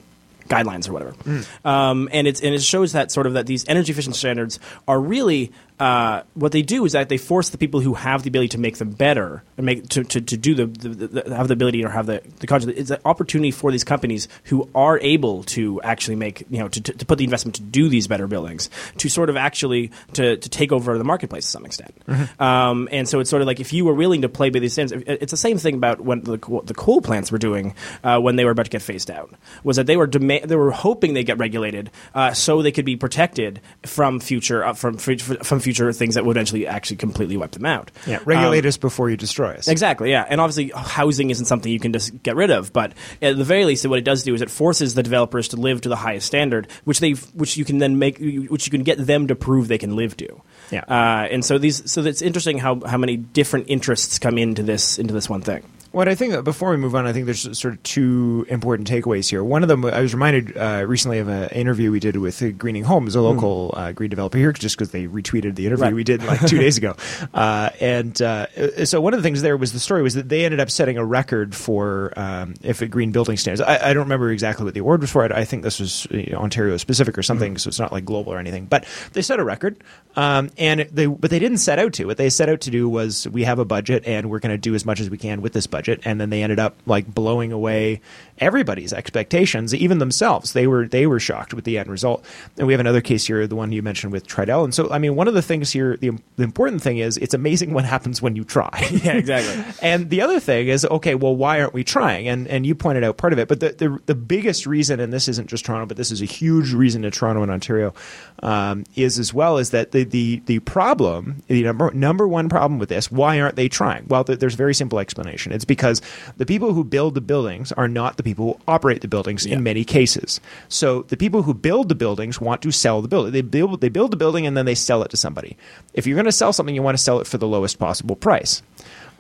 guidelines 0.49 0.89
or 0.89 0.93
whatever. 0.93 1.13
Mm. 1.13 1.67
Um, 1.67 2.09
and 2.13 2.27
it's 2.27 2.41
and 2.41 2.55
it 2.55 2.63
shows 2.63 2.93
that 2.93 3.11
sort 3.11 3.27
of 3.27 3.35
that 3.35 3.47
these 3.47 3.65
energy 3.69 3.93
efficient 3.93 4.17
standards 4.17 4.59
are 4.87 5.01
really 5.01 5.53
uh, 5.81 6.23
what 6.35 6.53
they 6.53 6.61
do 6.61 6.85
is 6.85 6.93
that 6.93 7.09
they 7.09 7.17
force 7.17 7.49
the 7.49 7.59
people 7.59 7.81
who 7.81 7.95
have 7.95 8.23
the 8.23 8.29
ability 8.29 8.49
to 8.49 8.59
make 8.59 8.77
them 8.77 8.91
better 8.91 9.43
and 9.57 9.65
make 9.65 9.89
to, 9.89 10.05
to, 10.05 10.21
to 10.21 10.37
do 10.37 10.55
the, 10.55 10.67
the, 10.67 11.07
the, 11.07 11.35
have 11.35 11.49
the 11.49 11.55
ability 11.55 11.83
or 11.83 11.89
have 11.89 12.05
the 12.05 12.23
the 12.39 12.47
concept. 12.47 12.77
It's 12.77 12.91
an 12.91 13.01
opportunity 13.07 13.51
for 13.51 13.73
these 13.73 13.83
companies 13.83 14.29
who 14.45 14.69
are 14.75 14.99
able 15.01 15.43
to 15.45 15.81
actually 15.81 16.17
make 16.17 16.45
you 16.51 16.59
know 16.59 16.69
to, 16.69 16.81
to, 16.83 16.93
to, 16.93 17.07
put 17.07 17.17
the 17.17 17.25
investment 17.25 17.55
to 17.57 17.63
do 17.63 17.89
these 17.89 18.07
better 18.07 18.27
buildings 18.27 18.69
to 18.99 19.09
sort 19.09 19.31
of 19.31 19.39
actually 19.39 19.91
to, 20.13 20.37
to 20.37 20.49
take 20.51 20.71
over 20.71 20.99
the 20.99 21.05
marketplace 21.05 21.47
to 21.47 21.51
some 21.51 21.65
extent. 21.65 21.95
Mm-hmm. 22.07 22.43
Um, 22.43 22.89
and 22.93 23.09
so 23.09 23.21
it's 23.21 23.31
sort 23.31 23.41
of 23.41 23.47
like 23.47 23.59
if 23.59 23.73
you 23.73 23.87
were 23.87 23.95
willing 23.95 24.21
to 24.21 24.29
play 24.29 24.51
by 24.51 24.59
these 24.59 24.75
standards, 24.75 25.03
it's 25.07 25.31
the 25.31 25.39
same 25.39 25.57
thing 25.57 25.77
about 25.77 26.03
when 26.03 26.21
the, 26.25 26.37
the 26.65 26.75
coal 26.75 27.01
plants 27.01 27.33
were 27.33 27.39
doing 27.39 27.75
uh, 28.05 28.21
when 28.21 28.37
they 28.37 28.45
were 28.45 28.51
about 28.51 28.67
to 28.67 28.71
get 28.71 28.83
phased 28.83 29.11
out 29.11 29.33
was 29.65 29.77
that 29.77 29.87
they 29.87 29.97
were 29.97 30.07
dema- 30.07 30.47
they 30.47 30.57
were 30.57 30.73
hoping 30.73 31.15
they 31.15 31.25
get 31.25 31.39
regulated 31.39 31.91
uh, 32.15 32.35
so 32.35 32.61
they 32.61 32.73
could 32.73 32.85
be 32.85 32.97
protected 32.97 33.63
from 33.87 34.21
future 34.21 34.63
uh, 34.63 34.75
from 34.75 34.99
from 34.99 35.61
future 35.61 35.70
future 35.71 35.93
things 35.93 36.17
that 36.17 36.25
would 36.25 36.37
eventually 36.37 36.67
actually 36.67 36.97
completely 36.97 37.37
wipe 37.37 37.53
them 37.53 37.65
out. 37.65 37.91
Yeah, 38.07 38.19
regulate 38.25 38.65
um, 38.65 38.69
us 38.69 38.77
before 38.77 39.09
you 39.09 39.17
destroy 39.17 39.55
us. 39.55 39.69
Exactly. 39.69 40.11
Yeah, 40.11 40.27
and 40.29 40.41
obviously 40.41 40.73
housing 40.75 41.31
isn't 41.31 41.47
something 41.47 41.71
you 41.71 41.79
can 41.79 41.93
just 41.93 42.23
get 42.23 42.35
rid 42.35 42.51
of, 42.51 42.73
but 42.73 42.93
at 43.23 43.37
the 43.37 43.45
very 43.45 43.65
least, 43.65 43.87
what 43.87 43.99
it 43.99 44.05
does 44.05 44.25
do 44.25 44.35
is 44.35 44.43
it 44.43 44.51
forces 44.51 44.95
the 44.95 45.03
developers 45.03 45.49
to 45.49 45.57
live 45.57 45.83
to 45.83 45.89
the 45.89 45.97
highest 45.97 46.27
standard, 46.27 46.69
which 46.85 47.01
they 47.01 47.13
which 47.13 47.57
you 47.57 47.65
can 47.65 47.79
then 47.79 47.99
make, 47.99 48.19
which 48.19 48.67
you 48.67 48.71
can 48.71 48.83
get 48.83 48.99
them 48.99 49.29
to 49.29 49.35
prove 49.37 49.69
they 49.69 49.79
can 49.79 49.97
live 49.97 50.17
to. 50.17 50.43
Yeah. 50.71 50.85
Uh, 50.89 51.29
and 51.31 51.45
so 51.45 51.59
these, 51.59 51.91
so 51.91 52.03
it's 52.03 52.23
interesting 52.23 52.59
how 52.59 52.81
how 52.81 52.99
many 52.99 53.17
different 53.17 53.67
interests 53.69 54.19
come 54.19 54.39
into 54.39 54.63
this 54.63 54.99
into 54.99 55.15
this 55.15 55.29
one 55.29 55.43
thing. 55.43 55.63
What 55.93 56.09
I 56.09 56.15
think 56.15 56.45
before 56.45 56.71
we 56.71 56.77
move 56.77 56.95
on, 56.95 57.05
I 57.05 57.13
think 57.13 57.27
there's 57.27 57.59
sort 57.59 57.75
of 57.75 57.83
two 57.83 58.47
important 58.49 58.89
takeaways 58.89 59.29
here. 59.29 59.43
One 59.43 59.65
of 59.65 59.69
them, 59.69 59.85
I 59.85 60.01
was 60.01 60.15
reminded 60.15 60.57
uh, 60.57 60.85
recently 60.87 61.19
of 61.19 61.27
an 61.27 61.49
interview 61.49 61.91
we 61.91 61.99
did 61.99 62.17
with 62.17 62.41
uh, 62.41 62.51
Greening 62.51 62.85
Homes, 62.85 63.17
a 63.17 63.19
hmm. 63.19 63.25
local 63.25 63.75
mm. 63.75 63.79
uh, 63.79 63.93
green 63.93 64.09
developer 64.09 64.39
here, 64.39 64.53
just 64.53 64.77
because 64.77 64.93
they 64.93 65.09
retweeted 65.09 65.57
the 65.57 65.67
interview 65.67 65.87
right. 65.87 65.95
we 65.95 66.05
did 66.05 66.23
like 66.23 66.47
two 66.47 66.59
days 66.61 66.79
ago. 66.79 66.95
Uh, 67.35 67.71
and 67.81 68.23
uh, 68.23 68.85
so 68.85 69.01
one 69.01 69.15
of 69.15 69.19
the 69.19 69.23
things 69.25 69.43
there 69.43 69.57
was 69.57 69.73
the 69.73 69.81
story 69.81 70.03
was 70.03 70.15
that 70.15 70.29
they 70.29 70.45
ended 70.45 70.61
up 70.61 70.71
setting 70.71 70.97
a 70.97 71.05
record 71.05 71.57
for 71.57 72.13
um, 72.17 72.55
if 72.63 72.83
a 72.83 72.87
green 72.87 73.11
building 73.11 73.37
standards. 73.37 73.61
I, 73.61 73.91
I, 73.91 73.93
don't 73.93 74.05
remember 74.05 74.31
exactly 74.31 74.65
what 74.65 74.75
the 74.75 74.81
award 74.81 75.01
was 75.01 75.11
for. 75.11 75.25
I, 75.25 75.41
I 75.41 75.45
think 75.45 75.65
this 75.65 75.81
was 75.81 76.07
you 76.13 76.31
know, 76.31 76.39
Ontario 76.39 76.77
specific 76.77 77.19
or 77.19 77.25
something, 77.25 77.55
mm. 77.57 77.61
so 77.61 77.67
it's 77.67 77.81
not 77.81 77.91
like 77.91 78.05
global 78.05 78.33
or 78.33 78.39
anything. 78.39 78.67
But 78.67 78.85
they 79.13 79.23
set 79.23 79.41
a 79.41 79.45
record, 79.45 79.83
um, 80.15 80.51
and 80.57 80.81
they 80.93 81.07
but 81.07 81.31
they 81.31 81.41
didn't 81.41 81.59
set 81.59 81.81
out 81.81 81.95
to. 81.95 82.05
What 82.05 82.17
they 82.17 82.31
set 82.31 82.49
out 82.49 82.61
to 82.63 82.71
do 82.71 82.89
was 82.89 83.27
we 83.29 83.43
have 83.43 83.59
a 83.59 83.65
budget 83.65 84.05
and 84.07 84.31
we're 84.31 84.39
going 84.39 84.53
to 84.53 84.59
do 84.59 84.77
as 84.77 84.87
much 84.87 85.01
as 85.01 85.11
we 85.11 85.19
can 85.19 85.43
with 85.43 85.53
this 85.53 85.67
budget, 85.67 85.80
and 85.89 86.21
then 86.21 86.31
they 86.31 86.43
ended 86.43 86.59
up 86.59 86.77
like 86.87 87.07
blowing 87.07 87.53
away 87.53 88.01
everybody's 88.41 88.93
expectations, 88.93 89.75
even 89.75 89.99
themselves. 89.99 90.53
They 90.53 90.67
were 90.67 90.89
they 90.89 91.07
were 91.07 91.21
shocked 91.21 91.55
with 91.55 91.65
the 91.65 91.79
end 91.79 91.89
result. 91.91 92.25
And 92.57 92.67
we 92.67 92.73
have 92.73 92.81
another 92.81 93.01
case 93.01 93.27
here, 93.27 93.47
the 93.47 93.57
one 93.57 93.73
you 93.73 93.83
mentioned 93.83 94.13
with 94.13 94.27
Tridel. 94.27 94.65
And 94.65 94.75
so, 94.75 94.91
I 94.91 94.99
mean, 94.99 95.15
one 95.15 95.29
of 95.29 95.35
the 95.35 95.43
things 95.43 95.71
here, 95.71 95.97
the, 95.97 96.11
the 96.37 96.43
important 96.43 96.83
thing 96.83 96.99
is 96.99 97.17
it's 97.19 97.35
amazing 97.35 97.73
what 97.73 97.85
happens 97.85 98.23
when 98.23 98.37
you 98.37 98.45
try. 98.45 98.71
yeah, 98.91 99.13
exactly. 99.13 99.65
and 99.83 100.11
the 100.11 100.23
other 100.23 100.41
thing 100.41 100.69
is, 100.69 100.85
okay, 100.85 101.15
well, 101.15 101.37
why 101.37 101.61
aren't 101.61 101.75
we 101.75 101.85
trying? 101.85 102.29
And 102.29 102.49
and 102.49 102.67
you 102.67 102.75
pointed 102.75 103.05
out 103.05 103.17
part 103.17 103.33
of 103.33 103.39
it, 103.39 103.49
but 103.49 103.61
the 103.61 103.73
the, 103.73 103.99
the 104.07 104.15
biggest 104.15 104.67
reason, 104.67 105.01
and 105.01 105.13
this 105.13 105.29
isn't 105.29 105.49
just 105.49 105.65
Toronto, 105.65 105.87
but 105.87 105.97
this 105.97 106.11
is 106.11 106.23
a 106.23 106.27
huge 106.27 106.73
reason 106.73 107.05
in 107.05 107.11
Toronto 107.11 107.43
and 107.43 107.51
Ontario, 107.51 107.95
um, 108.43 108.85
is 108.97 109.19
as 109.19 109.35
well 109.35 109.59
is 109.59 109.71
that 109.71 109.93
the 109.93 110.05
the 110.05 110.43
the 110.47 110.59
problem, 110.61 111.43
the 111.49 111.63
number 111.63 111.91
number 111.93 112.27
one 112.27 112.49
problem 112.49 112.79
with 112.79 112.89
this, 112.89 113.11
why 113.11 113.41
aren't 113.41 113.57
they 113.57 113.69
trying? 113.69 114.07
Well, 114.09 114.25
there's 114.25 114.55
a 114.55 114.57
very 114.57 114.75
simple 114.75 114.99
explanation. 114.99 115.53
It's 115.53 115.65
because 115.65 116.01
the 116.37 116.47
people 116.47 116.73
who 116.73 116.85
build 116.85 117.15
the 117.15 117.21
buildings 117.21 117.73
are 117.73 117.89
not 117.89 118.17
the 118.17 118.23
people 118.23 118.30
who 118.35 118.61
operate 118.69 119.01
the 119.01 119.09
buildings 119.09 119.47
yeah. 119.47 119.55
in 119.55 119.63
many 119.63 119.85
cases. 119.85 120.41
So 120.69 121.03
the 121.03 121.17
people 121.17 121.43
who 121.43 121.55
build 121.55 121.89
the 121.89 121.95
buildings 121.95 122.41
want 122.41 122.63
to 122.63 122.71
sell 122.71 123.03
the 123.03 123.09
building. 123.09 123.33
They 123.33 123.43
build 123.43 123.81
they 123.81 123.89
build 123.89 124.11
the 124.11 124.17
building 124.17 124.47
and 124.47 124.57
then 124.57 124.67
they 124.67 124.75
sell 124.75 125.03
it 125.03 125.11
to 125.11 125.17
somebody. 125.17 125.57
If 125.95 126.07
you're 126.07 126.17
going 126.17 126.27
to 126.27 126.33
sell 126.33 126.53
something, 126.53 126.75
you 126.75 126.83
want 126.83 126.97
to 126.97 127.03
sell 127.03 127.21
it 127.21 127.27
for 127.27 127.39
the 127.39 127.49
lowest 127.49 127.79
possible 127.79 128.17
price. 128.17 128.63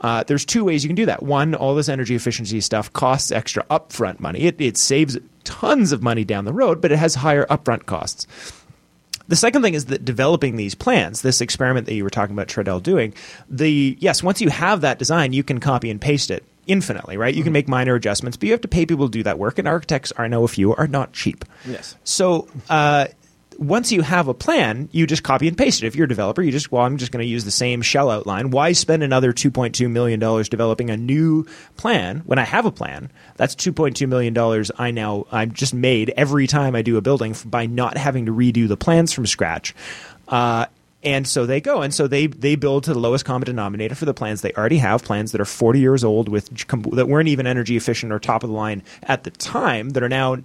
Uh, 0.00 0.24
there's 0.24 0.44
two 0.44 0.64
ways 0.64 0.82
you 0.82 0.88
can 0.88 0.96
do 0.96 1.06
that. 1.06 1.22
One, 1.22 1.54
all 1.54 1.74
this 1.74 1.88
energy 1.88 2.14
efficiency 2.14 2.60
stuff 2.60 2.92
costs 2.92 3.30
extra 3.30 3.64
upfront 3.64 4.18
money. 4.18 4.40
It, 4.40 4.60
it 4.60 4.78
saves 4.78 5.18
tons 5.44 5.92
of 5.92 6.02
money 6.02 6.24
down 6.24 6.46
the 6.46 6.52
road, 6.52 6.80
but 6.80 6.90
it 6.90 6.98
has 6.98 7.14
higher 7.14 7.44
upfront 7.46 7.86
costs. 7.86 8.26
The 9.28 9.36
second 9.36 9.62
thing 9.62 9.74
is 9.74 9.84
that 9.86 10.04
developing 10.04 10.56
these 10.56 10.74
plans, 10.74 11.22
this 11.22 11.40
experiment 11.40 11.86
that 11.86 11.94
you 11.94 12.02
were 12.02 12.10
talking 12.10 12.34
about 12.34 12.48
Tridel 12.48 12.82
doing, 12.82 13.14
the 13.48 13.96
yes, 14.00 14.22
once 14.24 14.40
you 14.40 14.50
have 14.50 14.80
that 14.80 14.98
design, 14.98 15.32
you 15.32 15.44
can 15.44 15.60
copy 15.60 15.88
and 15.90 16.00
paste 16.00 16.32
it 16.32 16.44
infinitely, 16.70 17.16
right? 17.16 17.34
You 17.34 17.40
mm-hmm. 17.40 17.46
can 17.46 17.52
make 17.52 17.68
minor 17.68 17.94
adjustments, 17.94 18.36
but 18.36 18.46
you 18.46 18.52
have 18.52 18.60
to 18.60 18.68
pay 18.68 18.86
people 18.86 19.08
to 19.08 19.12
do 19.12 19.22
that 19.24 19.38
work, 19.38 19.58
and 19.58 19.66
architects, 19.66 20.12
I 20.16 20.28
know 20.28 20.44
a 20.44 20.48
few, 20.48 20.74
are 20.74 20.86
not 20.86 21.12
cheap. 21.12 21.44
Yes. 21.66 21.96
So 22.04 22.48
uh, 22.68 23.06
once 23.58 23.92
you 23.92 24.00
have 24.00 24.26
a 24.26 24.34
plan, 24.34 24.88
you 24.90 25.06
just 25.06 25.22
copy 25.22 25.46
and 25.46 25.56
paste 25.56 25.82
it. 25.82 25.86
If 25.86 25.94
you're 25.94 26.06
a 26.06 26.08
developer, 26.08 26.40
you 26.40 26.50
just, 26.50 26.72
well, 26.72 26.82
I'm 26.82 26.96
just 26.96 27.12
going 27.12 27.22
to 27.22 27.28
use 27.28 27.44
the 27.44 27.50
same 27.50 27.82
shell 27.82 28.10
outline. 28.10 28.50
Why 28.50 28.72
spend 28.72 29.02
another 29.02 29.32
$2.2 29.34 29.90
million 29.90 30.18
developing 30.18 30.88
a 30.88 30.96
new 30.96 31.46
plan 31.76 32.20
when 32.20 32.38
I 32.38 32.44
have 32.44 32.64
a 32.64 32.70
plan? 32.70 33.10
That's 33.36 33.54
$2.2 33.54 34.08
million 34.08 34.64
I 34.78 34.90
now, 34.92 35.26
I've 35.30 35.52
just 35.52 35.74
made 35.74 36.10
every 36.16 36.46
time 36.46 36.74
I 36.74 36.80
do 36.80 36.96
a 36.96 37.02
building 37.02 37.36
by 37.44 37.66
not 37.66 37.98
having 37.98 38.26
to 38.26 38.32
redo 38.32 38.66
the 38.66 38.78
plans 38.78 39.12
from 39.12 39.26
scratch. 39.26 39.74
Uh, 40.26 40.66
and 41.02 41.26
so 41.26 41.46
they 41.46 41.60
go, 41.60 41.82
and 41.82 41.94
so 41.94 42.06
they 42.06 42.26
they 42.26 42.56
build 42.56 42.84
to 42.84 42.92
the 42.92 42.98
lowest 42.98 43.24
common 43.24 43.46
denominator 43.46 43.94
for 43.94 44.04
the 44.04 44.14
plans 44.14 44.42
they 44.42 44.52
already 44.52 44.78
have, 44.78 45.02
plans 45.02 45.32
that 45.32 45.40
are 45.40 45.46
40 45.46 45.80
years 45.80 46.04
old 46.04 46.28
with 46.28 46.48
that 46.90 47.08
weren't 47.08 47.28
even 47.28 47.46
energy 47.46 47.76
efficient 47.76 48.12
or 48.12 48.18
top 48.18 48.42
of 48.42 48.50
the 48.50 48.56
line 48.56 48.82
at 49.02 49.24
the 49.24 49.30
time, 49.30 49.90
that 49.90 50.02
are 50.02 50.08
now 50.08 50.36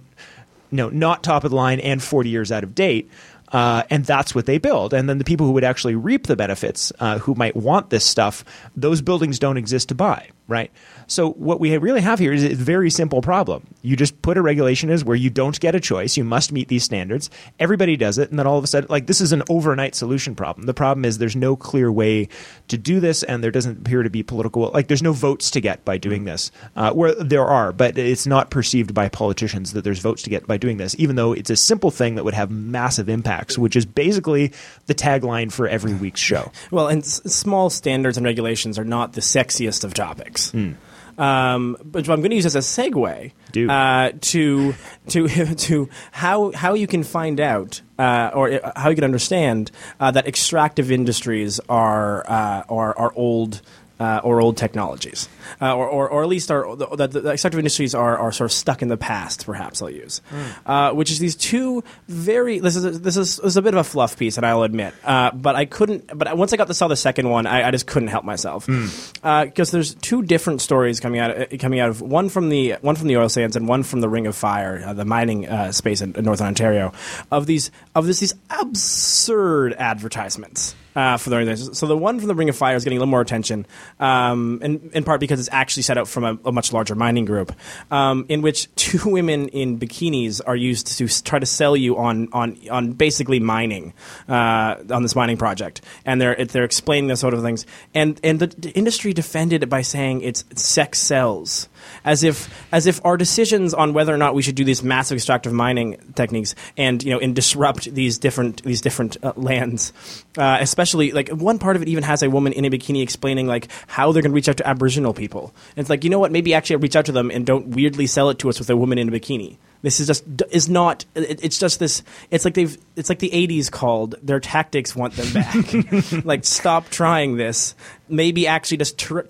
no, 0.70 0.88
not 0.88 1.22
top 1.22 1.44
of 1.44 1.50
the 1.50 1.56
line 1.56 1.80
and 1.80 2.02
40 2.02 2.28
years 2.28 2.50
out 2.50 2.64
of 2.64 2.74
date. 2.74 3.10
Uh, 3.52 3.84
and 3.90 4.04
that's 4.04 4.34
what 4.34 4.46
they 4.46 4.58
build. 4.58 4.92
And 4.92 5.08
then 5.08 5.18
the 5.18 5.24
people 5.24 5.46
who 5.46 5.52
would 5.52 5.64
actually 5.64 5.94
reap 5.94 6.26
the 6.26 6.34
benefits, 6.34 6.92
uh, 6.98 7.18
who 7.18 7.34
might 7.36 7.54
want 7.54 7.90
this 7.90 8.04
stuff, 8.04 8.44
those 8.74 9.00
buildings 9.00 9.38
don't 9.38 9.56
exist 9.56 9.88
to 9.90 9.94
buy, 9.94 10.30
right? 10.48 10.70
So 11.06 11.30
what 11.32 11.60
we 11.60 11.76
really 11.76 12.00
have 12.00 12.18
here 12.18 12.32
is 12.32 12.44
a 12.44 12.54
very 12.54 12.90
simple 12.90 13.22
problem. 13.22 13.66
You 13.82 13.96
just 13.96 14.20
put 14.22 14.36
a 14.36 14.42
regulation 14.42 14.90
is 14.90 15.04
where 15.04 15.16
you 15.16 15.30
don't 15.30 15.58
get 15.60 15.74
a 15.74 15.80
choice. 15.80 16.16
You 16.16 16.24
must 16.24 16.52
meet 16.52 16.68
these 16.68 16.84
standards. 16.84 17.30
Everybody 17.58 17.96
does 17.96 18.18
it, 18.18 18.30
and 18.30 18.38
then 18.38 18.46
all 18.46 18.58
of 18.58 18.64
a 18.64 18.66
sudden, 18.66 18.88
like 18.90 19.06
this 19.06 19.20
is 19.20 19.32
an 19.32 19.42
overnight 19.48 19.94
solution 19.94 20.34
problem. 20.34 20.66
The 20.66 20.74
problem 20.74 21.04
is 21.04 21.18
there's 21.18 21.36
no 21.36 21.56
clear 21.56 21.90
way 21.90 22.28
to 22.68 22.78
do 22.78 23.00
this, 23.00 23.22
and 23.22 23.42
there 23.42 23.50
doesn't 23.50 23.78
appear 23.80 24.02
to 24.02 24.10
be 24.10 24.22
political 24.22 24.70
like 24.72 24.88
there's 24.88 25.02
no 25.02 25.12
votes 25.12 25.50
to 25.52 25.60
get 25.60 25.84
by 25.84 25.98
doing 25.98 26.24
this. 26.24 26.50
Uh, 26.74 26.92
where 26.92 27.14
there 27.14 27.44
are, 27.44 27.72
but 27.72 27.96
it's 27.98 28.26
not 28.26 28.50
perceived 28.50 28.92
by 28.94 29.08
politicians 29.08 29.72
that 29.72 29.84
there's 29.84 30.00
votes 30.00 30.22
to 30.22 30.30
get 30.30 30.46
by 30.46 30.56
doing 30.56 30.76
this, 30.76 30.94
even 30.98 31.16
though 31.16 31.32
it's 31.32 31.50
a 31.50 31.56
simple 31.56 31.90
thing 31.90 32.14
that 32.16 32.24
would 32.24 32.34
have 32.34 32.50
massive 32.50 33.08
impacts, 33.08 33.58
which 33.58 33.76
is 33.76 33.86
basically 33.86 34.52
the 34.86 34.94
tagline 34.94 35.52
for 35.52 35.68
every 35.68 35.94
week's 35.94 36.20
show. 36.20 36.50
Well, 36.76 36.88
and 36.88 37.02
s- 37.02 37.22
small 37.32 37.70
standards 37.70 38.16
and 38.18 38.26
regulations 38.26 38.78
are 38.78 38.84
not 38.84 39.12
the 39.12 39.20
sexiest 39.20 39.84
of 39.84 39.94
topics. 39.94 40.35
Mm. 40.38 40.76
Um, 41.18 41.78
but 41.82 42.08
I'm 42.10 42.20
going 42.20 42.30
to 42.30 42.36
use 42.36 42.46
as 42.46 42.56
a 42.56 42.58
segue 42.58 43.32
uh, 43.70 44.12
to 44.20 44.74
to 45.08 45.28
to 45.54 45.88
how 46.12 46.52
how 46.52 46.74
you 46.74 46.86
can 46.86 47.04
find 47.04 47.40
out 47.40 47.80
uh, 47.98 48.30
or 48.34 48.52
uh, 48.52 48.72
how 48.76 48.90
you 48.90 48.94
can 48.94 49.04
understand 49.04 49.70
uh, 49.98 50.10
that 50.10 50.26
extractive 50.26 50.92
industries 50.92 51.58
are 51.68 52.28
uh, 52.28 52.64
are, 52.68 52.98
are 52.98 53.12
old 53.16 53.62
uh, 53.98 54.20
or 54.22 54.40
old 54.40 54.56
technologies, 54.56 55.28
uh, 55.60 55.74
or, 55.74 55.88
or, 55.88 56.08
or, 56.08 56.22
at 56.22 56.28
least 56.28 56.50
are, 56.50 56.76
the, 56.76 56.86
the, 57.06 57.06
the 57.20 57.30
extractive 57.30 57.58
industries 57.58 57.94
are, 57.94 58.18
are 58.18 58.30
sort 58.30 58.50
of 58.50 58.52
stuck 58.52 58.82
in 58.82 58.88
the 58.88 58.96
past. 58.96 59.46
Perhaps 59.46 59.80
I'll 59.80 59.90
use, 59.90 60.20
mm. 60.30 60.54
uh, 60.66 60.92
which 60.94 61.10
is 61.10 61.18
these 61.18 61.34
two 61.34 61.82
very. 62.06 62.58
This 62.58 62.76
is 62.76 62.84
a, 62.84 62.90
this 62.90 63.16
is, 63.16 63.36
this 63.36 63.46
is 63.46 63.56
a 63.56 63.62
bit 63.62 63.72
of 63.72 63.78
a 63.78 63.84
fluff 63.84 64.18
piece, 64.18 64.36
and 64.36 64.44
I'll 64.44 64.64
admit. 64.64 64.92
Uh, 65.02 65.30
but 65.32 65.56
I 65.56 65.64
couldn't. 65.64 66.10
But 66.14 66.36
once 66.36 66.52
I 66.52 66.56
got 66.56 66.66
to 66.66 66.74
saw 66.74 66.88
the 66.88 66.96
second 66.96 67.30
one, 67.30 67.46
I, 67.46 67.68
I 67.68 67.70
just 67.70 67.86
couldn't 67.86 68.08
help 68.08 68.24
myself 68.24 68.66
because 68.66 68.74
mm. 69.22 69.70
there's 69.70 69.94
two 69.94 70.22
different 70.22 70.60
stories 70.60 71.00
coming 71.00 71.20
out 71.20 71.30
uh, 71.30 71.56
coming 71.58 71.80
out 71.80 71.88
of 71.88 72.02
one 72.02 72.28
from 72.28 72.50
the 72.50 72.72
one 72.82 72.96
from 72.96 73.08
the 73.08 73.16
oil 73.16 73.30
sands 73.30 73.56
and 73.56 73.66
one 73.66 73.82
from 73.82 74.00
the 74.00 74.08
Ring 74.08 74.26
of 74.26 74.36
Fire, 74.36 74.82
uh, 74.86 74.92
the 74.92 75.06
mining 75.06 75.46
space 75.72 76.02
in, 76.02 76.14
in 76.16 76.24
Northern 76.24 76.48
Ontario, 76.48 76.92
of 77.30 77.46
these 77.46 77.70
of 77.94 78.06
this 78.06 78.20
these 78.20 78.34
absurd 78.50 79.72
advertisements 79.74 80.74
uh, 80.96 81.18
for 81.18 81.30
the 81.30 81.56
so 81.56 81.86
the 81.86 81.96
one 81.96 82.18
from 82.18 82.28
the 82.28 82.34
Ring 82.34 82.48
of 82.48 82.56
Fire 82.56 82.74
is 82.74 82.82
getting 82.82 82.96
a 82.96 83.00
little 83.00 83.10
more 83.10 83.20
attention, 83.20 83.66
um, 84.00 84.60
in, 84.62 84.90
in 84.94 85.04
part 85.04 85.20
because 85.20 85.38
it's 85.38 85.50
actually 85.52 85.82
set 85.82 85.98
out 85.98 86.08
from 86.08 86.24
a, 86.24 86.38
a 86.46 86.52
much 86.52 86.72
larger 86.72 86.94
mining 86.94 87.26
group, 87.26 87.52
um, 87.90 88.24
in 88.28 88.42
which 88.42 88.74
two 88.74 88.98
women 89.10 89.48
in 89.48 89.78
bikinis 89.78 90.40
are 90.46 90.56
used 90.56 90.86
to 90.98 91.22
try 91.22 91.38
to 91.38 91.46
sell 91.46 91.76
you 91.76 91.98
on 91.98 92.28
on 92.32 92.58
on 92.70 92.92
basically 92.92 93.38
mining 93.38 93.92
uh, 94.28 94.76
on 94.90 95.02
this 95.02 95.14
mining 95.14 95.36
project, 95.36 95.82
and 96.06 96.20
they're 96.20 96.34
they're 96.46 96.64
explaining 96.64 97.08
those 97.08 97.20
sort 97.20 97.34
of 97.34 97.42
things, 97.42 97.66
and 97.94 98.18
and 98.24 98.40
the, 98.40 98.46
the 98.46 98.70
industry 98.70 99.12
defended 99.12 99.62
it 99.62 99.66
by 99.66 99.82
saying 99.82 100.22
it's 100.22 100.44
sex 100.54 100.98
sells 100.98 101.68
as 102.04 102.22
if 102.24 102.48
as 102.72 102.86
if 102.86 103.04
our 103.04 103.16
decisions 103.16 103.74
on 103.74 103.92
whether 103.92 104.14
or 104.14 104.18
not 104.18 104.34
we 104.34 104.42
should 104.42 104.54
do 104.54 104.64
these 104.64 104.82
massive 104.82 105.16
extractive 105.16 105.52
mining 105.52 105.96
techniques 106.14 106.54
and 106.76 107.02
you 107.02 107.10
know 107.10 107.18
and 107.18 107.34
disrupt 107.34 107.92
these 107.94 108.18
different 108.18 108.62
these 108.62 108.80
different 108.80 109.16
uh, 109.22 109.32
lands, 109.36 109.92
uh, 110.38 110.58
especially 110.60 111.12
like 111.12 111.28
one 111.30 111.58
part 111.58 111.76
of 111.76 111.82
it 111.82 111.88
even 111.88 112.04
has 112.04 112.22
a 112.22 112.30
woman 112.30 112.52
in 112.52 112.64
a 112.64 112.70
bikini 112.70 113.02
explaining 113.02 113.46
like 113.46 113.68
how 113.86 114.12
they're 114.12 114.22
going 114.22 114.32
to 114.32 114.34
reach 114.36 114.48
out 114.48 114.56
to 114.56 114.66
Aboriginal 114.68 115.14
people. 115.14 115.54
And 115.76 115.82
it's 115.82 115.90
like 115.90 116.04
you 116.04 116.10
know 116.10 116.18
what, 116.18 116.32
maybe 116.32 116.54
actually 116.54 116.76
reach 116.76 116.96
out 116.96 117.06
to 117.06 117.12
them 117.12 117.30
and 117.30 117.46
don't 117.46 117.68
weirdly 117.68 118.06
sell 118.06 118.30
it 118.30 118.38
to 118.40 118.48
us 118.48 118.58
with 118.58 118.70
a 118.70 118.76
woman 118.76 118.98
in 118.98 119.08
a 119.08 119.12
bikini. 119.12 119.56
This 119.82 120.00
is 120.00 120.06
just 120.06 120.24
is 120.50 120.68
not. 120.68 121.04
it's 121.14 121.58
just 121.58 121.78
this. 121.78 122.02
It's 122.30 122.44
like 122.44 122.54
they've. 122.54 122.76
It's 122.96 123.08
like 123.08 123.18
the 123.18 123.30
'80s 123.30 123.70
called. 123.70 124.14
Their 124.22 124.40
tactics 124.40 124.96
want 124.96 125.14
them 125.14 125.32
back. 125.32 126.24
like 126.24 126.44
stop 126.44 126.88
trying 126.88 127.36
this. 127.36 127.74
Maybe 128.08 128.46
actually 128.46 128.78
just 128.78 128.98
tr- 128.98 129.20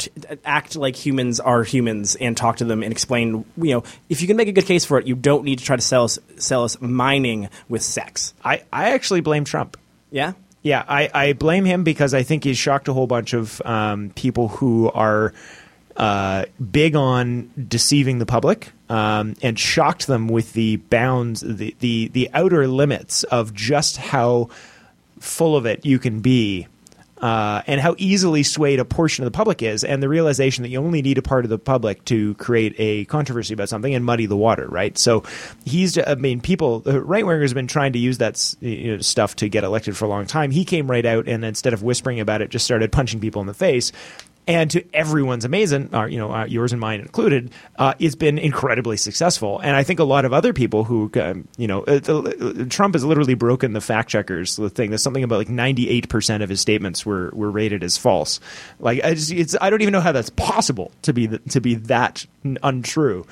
act 0.45 0.77
like 0.77 0.97
humans 0.97 1.41
are 1.41 1.63
humans 1.63 2.17
and 2.17 2.37
talk 2.37 2.59
to 2.59 2.65
them 2.65 2.83
and 2.83 2.93
explain. 2.93 3.45
You 3.57 3.75
know, 3.75 3.85
if 4.09 4.21
you 4.21 4.27
can 4.27 4.37
make 4.37 4.49
a 4.49 4.53
good 4.53 4.67
case 4.67 4.85
for 4.85 4.99
it, 4.99 5.07
you 5.07 5.15
don't 5.15 5.45
need 5.45 5.59
to 5.59 5.65
try 5.65 5.77
to 5.77 5.83
sell 5.83 6.05
us 6.05 6.19
sell 6.37 6.65
us 6.65 6.81
mining 6.81 7.49
with 7.69 7.83
sex. 7.83 8.35
I 8.45 8.63
I 8.73 8.93
actually 8.93 9.21
blame 9.21 9.45
Trump. 9.45 9.77
Yeah. 10.11 10.33
Yeah, 10.63 10.85
I, 10.89 11.09
I 11.15 11.33
blame 11.35 11.65
him 11.65 11.85
because 11.85 12.13
I 12.13 12.25
think 12.25 12.43
he's 12.43 12.59
shocked 12.59 12.89
a 12.89 12.93
whole 12.93 13.07
bunch 13.07 13.35
of 13.35 13.63
um, 13.65 14.11
people 14.17 14.49
who 14.49 14.91
are 14.91 15.33
uh, 15.97 16.47
big 16.73 16.97
on 16.97 17.53
deceiving 17.69 18.19
the 18.19 18.27
public 18.27 18.73
um, 18.89 19.35
and 19.43 19.59
shocked 19.59 20.07
them 20.07 20.29
with 20.29 20.53
the 20.53 20.77
bounds, 20.77 21.41
the, 21.41 21.75
the, 21.81 22.09
the 22.09 22.31
outer 22.35 22.69
limits 22.69 23.25
of 23.25 23.55
just 23.55 23.97
how 23.97 24.49
full 25.19 25.57
of 25.57 25.67
it 25.67 25.85
you 25.85 25.99
can 25.99 26.21
be. 26.21 26.69
Uh, 27.19 27.63
and 27.67 27.81
how 27.81 27.95
easily 27.97 28.43
swayed 28.43 28.79
a 28.79 28.85
portion 28.85 29.25
of 29.25 29.33
the 29.33 29.35
public 29.35 29.63
is, 29.63 29.85
and 29.85 30.03
the 30.03 30.09
realization 30.09 30.63
that 30.63 30.69
you 30.69 30.79
only 30.79 31.01
need 31.01 31.17
a 31.17 31.23
part 31.23 31.47
of 31.47 31.49
the 31.49 31.59
public 31.59 32.05
to 32.05 32.35
create 32.35 32.75
a 32.77 33.07
controversy 33.07 33.55
about 33.55 33.71
something 33.71 33.95
and 33.95 34.05
muddy 34.05 34.27
the 34.27 34.37
water, 34.37 34.67
right? 34.69 34.99
So 34.99 35.23
he's, 35.65 35.97
I 35.97 36.17
mean, 36.17 36.43
people, 36.43 36.83
right 36.83 37.25
wingers 37.25 37.49
have 37.49 37.55
been 37.55 37.69
trying 37.69 37.95
to 37.95 37.99
use 37.99 38.19
that 38.19 38.55
you 38.61 38.97
know, 38.97 39.01
stuff 39.01 39.35
to 39.37 39.49
get 39.49 39.65
elected 39.65 39.97
for 39.97 40.05
a 40.05 40.09
long 40.09 40.27
time. 40.27 40.51
He 40.51 40.67
came 40.67 40.91
right 40.91 41.07
out 41.07 41.27
and 41.27 41.43
instead 41.43 41.73
of 41.73 41.83
whispering 41.83 42.21
about 42.21 42.43
it, 42.43 42.51
just 42.51 42.67
started 42.67 42.93
punching 42.93 43.21
people 43.21 43.41
in 43.41 43.47
the 43.47 43.55
face 43.55 43.93
and 44.47 44.71
to 44.71 44.85
everyone's 44.95 45.45
amazement, 45.45 45.93
uh, 45.93 46.05
you 46.05 46.19
know, 46.19 46.33
uh, 46.33 46.45
yours 46.45 46.73
and 46.73 46.81
mine 46.81 47.01
included, 47.01 47.51
uh, 47.77 47.95
it's 47.99 48.15
been 48.15 48.39
incredibly 48.39 48.97
successful. 48.97 49.59
And 49.59 49.75
I 49.75 49.83
think 49.83 49.99
a 49.99 50.05
lot 50.05 50.25
of 50.25 50.33
other 50.33 50.53
people 50.53 50.85
who, 50.85 51.11
um, 51.21 51.49
you 51.57 51.67
know, 51.67 51.83
uh, 51.83 52.01
uh, 52.07 52.65
Trump 52.69 52.95
has 52.95 53.05
literally 53.05 53.35
broken 53.35 53.73
the 53.73 53.81
fact 53.81 54.09
checkers 54.09 54.57
the 54.57 54.71
thing. 54.71 54.91
There's 54.91 55.03
something 55.03 55.25
about 55.25 55.39
like 55.39 55.49
98 55.49 56.09
percent 56.09 56.43
of 56.43 56.49
his 56.49 56.61
statements 56.61 57.05
were 57.05 57.31
were 57.35 57.51
rated 57.51 57.83
as 57.83 57.99
false. 57.99 58.39
Like 58.79 59.03
I 59.05 59.15
just, 59.15 59.33
it's 59.33 59.57
I 59.61 59.71
don't 59.71 59.83
even 59.83 59.93
know 59.93 60.01
how 60.01 60.13
that's 60.13 60.31
possible 60.31 60.93
to 61.03 61.13
be 61.13 61.27
to 61.27 61.61
be 61.61 61.75
that 61.75 62.25
untrue 62.63 63.27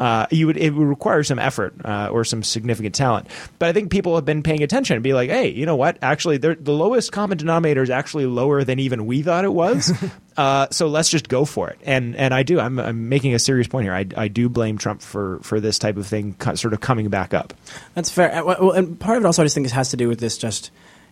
uh, 0.00 0.26
you 0.30 0.46
would 0.46 0.56
it 0.56 0.70
would 0.70 0.86
require 0.86 1.22
some 1.22 1.38
effort 1.38 1.74
uh, 1.84 2.08
or 2.10 2.24
some 2.24 2.42
significant 2.42 2.94
talent. 2.94 3.28
But 3.58 3.68
I 3.68 3.72
think 3.72 3.90
people 3.90 4.14
have 4.14 4.24
been 4.24 4.42
paying 4.42 4.62
attention 4.62 4.96
and 4.96 5.04
be 5.04 5.12
like, 5.12 5.28
hey, 5.28 5.48
you 5.48 5.66
know 5.66 5.76
what? 5.76 5.98
Actually, 6.00 6.38
the 6.38 6.56
lowest 6.64 7.12
common 7.12 7.36
denominator 7.36 7.82
is 7.82 7.90
actually 7.90 8.24
lower 8.24 8.64
than 8.64 8.78
even 8.78 9.04
we 9.04 9.22
thought 9.22 9.44
it 9.44 9.52
was. 9.52 9.92
uh, 10.38 10.68
so 10.70 10.88
let's 10.88 11.10
just 11.10 11.28
go 11.28 11.44
for 11.44 11.68
it. 11.68 11.78
And 11.84 12.16
and 12.16 12.32
I 12.32 12.42
do. 12.42 12.58
I'm, 12.58 12.80
I'm 12.80 13.10
making 13.10 13.34
a 13.34 13.38
serious 13.38 13.68
point 13.68 13.84
here. 13.84 13.94
I, 13.94 14.06
I 14.16 14.28
do 14.28 14.48
blame 14.48 14.78
Trump 14.78 15.02
for 15.02 15.38
for 15.42 15.60
this 15.60 15.78
type 15.78 15.98
of 15.98 16.06
thing 16.06 16.34
sort 16.54 16.72
of 16.72 16.80
coming 16.80 17.10
back 17.10 17.34
up. 17.34 17.52
That's 17.94 18.10
fair. 18.10 18.34
Uh, 18.34 18.44
well, 18.44 18.70
and 18.72 18.98
part 18.98 19.18
of 19.18 19.24
it 19.24 19.26
also 19.26 19.42
I 19.42 19.44
just 19.44 19.54
think 19.54 19.66
it 19.66 19.72
has 19.72 19.90
to 19.90 19.98
do 19.98 20.08
with 20.08 20.18
this 20.18 20.38
just 20.38 20.70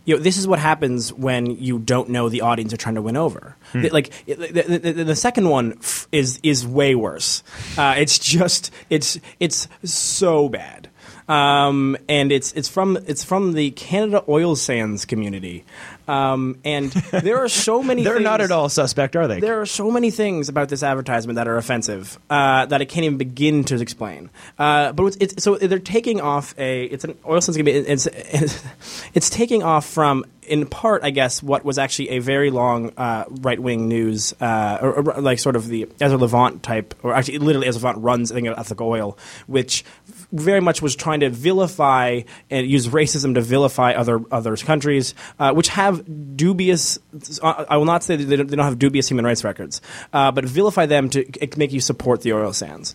you 0.09 0.17
know, 0.17 0.23
this 0.23 0.39
is 0.39 0.49
what 0.49 0.59
happens 0.59 1.13
when 1.13 1.51
you 1.59 1.79
don't 1.79 2.09
know 2.09 2.31
the 2.31 2.41
audience 2.41 2.73
you're 2.73 2.79
trying 2.79 2.95
to 2.95 3.03
win 3.03 3.15
over. 3.15 3.55
Hmm. 3.73 3.83
The, 3.83 3.91
like 3.91 4.11
the, 4.25 4.79
the, 4.83 5.05
the, 5.05 5.15
second 5.15 5.51
one 5.51 5.75
f- 5.81 6.09
is 6.11 6.41
is 6.43 6.67
way 6.67 6.95
worse. 6.95 7.43
Uh, 7.77 7.95
it's 7.99 8.19
just 8.19 8.73
it's 8.89 9.21
it's 9.39 9.69
so 9.85 10.49
bad. 10.49 10.89
Um, 11.29 11.97
and 12.09 12.33
it's 12.33 12.53
it's 12.53 12.69
from 12.69 12.97
it's 13.07 13.23
from 13.23 13.53
the 13.53 13.71
Canada 13.73 14.25
oil 14.29 14.57
sands 14.57 15.05
community. 15.05 15.65
Um, 16.09 16.59
and 16.65 16.91
there 16.91 17.39
are 17.45 17.51
so 17.51 17.83
many. 17.83 18.03
They're 18.05 18.15
things, 18.15 18.25
not 18.25 18.41
at 18.41 18.51
all 18.51 18.71
suspect, 18.71 19.15
are 19.15 19.29
they? 19.29 19.41
There 19.41 19.61
are 19.61 19.67
so 19.67 19.91
many 19.91 20.11
things 20.11 20.49
about 20.49 20.71
this 20.71 20.83
advertisement 20.83 21.37
that 21.37 21.47
are 21.47 21.59
offensive 21.59 22.19
uh, 22.31 22.65
that 22.67 22.81
I 22.81 22.87
can't 22.87 23.05
even 23.05 23.19
begin 23.19 23.65
to 23.65 23.81
explain. 23.81 24.31
Uh, 24.59 24.93
but 24.93 25.05
it's, 25.05 25.17
it's, 25.17 25.45
so 25.45 25.57
they're 25.57 25.79
taking 25.79 26.21
off 26.21 26.59
a. 26.59 26.85
It's 26.85 27.05
an 27.05 27.17
oil 27.27 27.43
sands. 27.43 27.59
It's, 27.59 28.07
it's, 28.07 28.65
it's 29.15 29.31
taking 29.31 29.63
off 29.63 29.87
from 29.87 30.25
in 30.49 30.67
part, 30.67 31.05
I 31.05 31.11
guess, 31.11 31.43
what 31.43 31.65
was 31.65 31.79
actually 31.79 32.11
a 32.11 32.19
very 32.19 32.51
long 32.51 32.93
uh, 32.97 33.25
right 33.29 33.61
wing 33.61 33.87
news, 33.87 34.35
uh, 34.41 34.79
or, 34.81 34.93
or, 34.95 35.21
like 35.21 35.39
sort 35.39 35.57
of 35.57 35.69
the 35.69 35.89
Ezra 36.01 36.17
Levant 36.17 36.63
type, 36.63 36.95
or 37.03 37.15
actually 37.15 37.39
literally 37.39 37.69
Ezra 37.69 37.83
Levant 37.83 38.03
runs 38.05 38.33
I 38.33 38.37
think 38.37 38.49
ethical 38.49 38.89
oil, 38.89 39.19
which 39.47 39.85
very 40.33 40.61
much 40.61 40.83
was 40.83 40.95
trying 40.97 41.21
to 41.21 41.31
vilify 41.31 42.21
and 42.51 42.67
use 42.67 42.89
racism 42.89 43.35
to 43.35 43.41
vilify 43.41 43.93
other 43.93 44.21
other 44.31 44.57
countries, 44.57 45.15
uh, 45.39 45.53
which 45.53 45.69
have 45.69 46.37
dubious. 46.37 46.99
I 47.43 47.77
will 47.77 47.85
not 47.85 48.03
say 48.03 48.17
that 48.17 48.25
they 48.25 48.37
don't, 48.37 48.49
they 48.49 48.57
don't 48.57 48.65
have 48.65 48.79
dubious 48.79 49.09
human 49.09 49.25
rights 49.25 49.45
records, 49.45 49.81
uh, 50.13 50.31
but 50.33 50.45
vilify 50.45 50.87
them 50.87 51.11
to 51.11 51.25
make 51.57 51.73
you 51.73 51.81
support 51.81 52.23
the 52.23 52.33
oil 52.33 52.53
sands. 52.53 52.95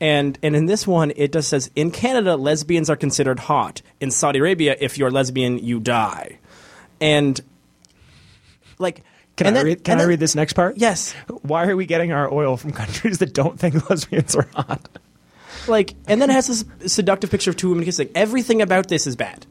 And 0.00 0.38
and 0.42 0.56
in 0.56 0.66
this 0.66 0.86
one, 0.86 1.12
it 1.16 1.32
just 1.32 1.48
says 1.48 1.70
in 1.74 1.90
Canada, 1.90 2.36
lesbians 2.36 2.90
are 2.90 2.96
considered 2.96 3.38
hot. 3.38 3.82
In 4.00 4.10
Saudi 4.10 4.38
Arabia, 4.38 4.76
if 4.80 4.98
you're 4.98 5.10
lesbian, 5.10 5.58
you 5.58 5.80
die. 5.80 6.38
And 7.00 7.40
like. 8.78 9.02
Can, 9.34 9.46
I, 9.46 9.50
then, 9.52 9.64
read, 9.64 9.84
can 9.84 9.98
I 9.98 10.04
read 10.04 10.20
this 10.20 10.34
next 10.34 10.52
part? 10.52 10.76
Yes. 10.76 11.14
Why 11.40 11.66
are 11.66 11.74
we 11.74 11.86
getting 11.86 12.12
our 12.12 12.30
oil 12.30 12.58
from 12.58 12.72
countries 12.72 13.18
that 13.18 13.32
don't 13.32 13.58
think 13.58 13.88
lesbians 13.90 14.36
are 14.36 14.46
hot? 14.54 14.98
Like, 15.66 15.94
and 16.06 16.20
then 16.20 16.30
it 16.30 16.34
has 16.34 16.46
this 16.46 16.92
seductive 16.92 17.30
picture 17.30 17.50
of 17.50 17.56
two 17.56 17.70
women 17.70 17.84
kissing. 17.84 18.10
Everything 18.14 18.62
about 18.62 18.88
this 18.88 19.06
is 19.06 19.16
bad. 19.16 19.46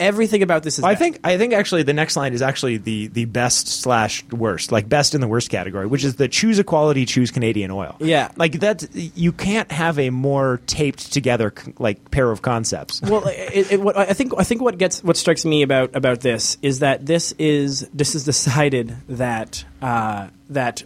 Everything 0.00 0.42
about 0.44 0.62
this 0.62 0.78
is. 0.78 0.82
Well, 0.82 0.92
I 0.92 0.94
think 0.94 1.18
I 1.24 1.38
think 1.38 1.52
actually 1.52 1.82
the 1.82 1.92
next 1.92 2.16
line 2.16 2.32
is 2.32 2.40
actually 2.40 2.76
the 2.76 3.08
the 3.08 3.24
best 3.24 3.66
slash 3.66 4.24
worst, 4.30 4.70
like 4.70 4.88
best 4.88 5.12
in 5.14 5.20
the 5.20 5.26
worst 5.26 5.50
category, 5.50 5.86
which 5.86 6.04
is 6.04 6.14
the 6.14 6.28
choose 6.28 6.60
equality, 6.60 7.04
choose 7.04 7.32
Canadian 7.32 7.72
oil. 7.72 7.96
Yeah, 7.98 8.30
like 8.36 8.60
that. 8.60 8.86
You 8.94 9.32
can't 9.32 9.72
have 9.72 9.98
a 9.98 10.10
more 10.10 10.60
taped 10.66 11.12
together 11.12 11.52
like 11.80 12.12
pair 12.12 12.30
of 12.30 12.42
concepts. 12.42 13.02
Well, 13.02 13.24
it, 13.26 13.72
it, 13.72 13.80
what, 13.80 13.96
I 13.96 14.12
think 14.12 14.32
I 14.38 14.44
think 14.44 14.60
what 14.60 14.78
gets 14.78 15.02
what 15.02 15.16
strikes 15.16 15.44
me 15.44 15.62
about 15.62 15.96
about 15.96 16.20
this 16.20 16.58
is 16.62 16.78
that 16.78 17.04
this 17.04 17.32
is 17.32 17.88
this 17.92 18.14
is 18.14 18.22
decided 18.22 18.96
that 19.08 19.64
uh, 19.82 20.28
that 20.50 20.84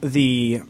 the 0.00 0.62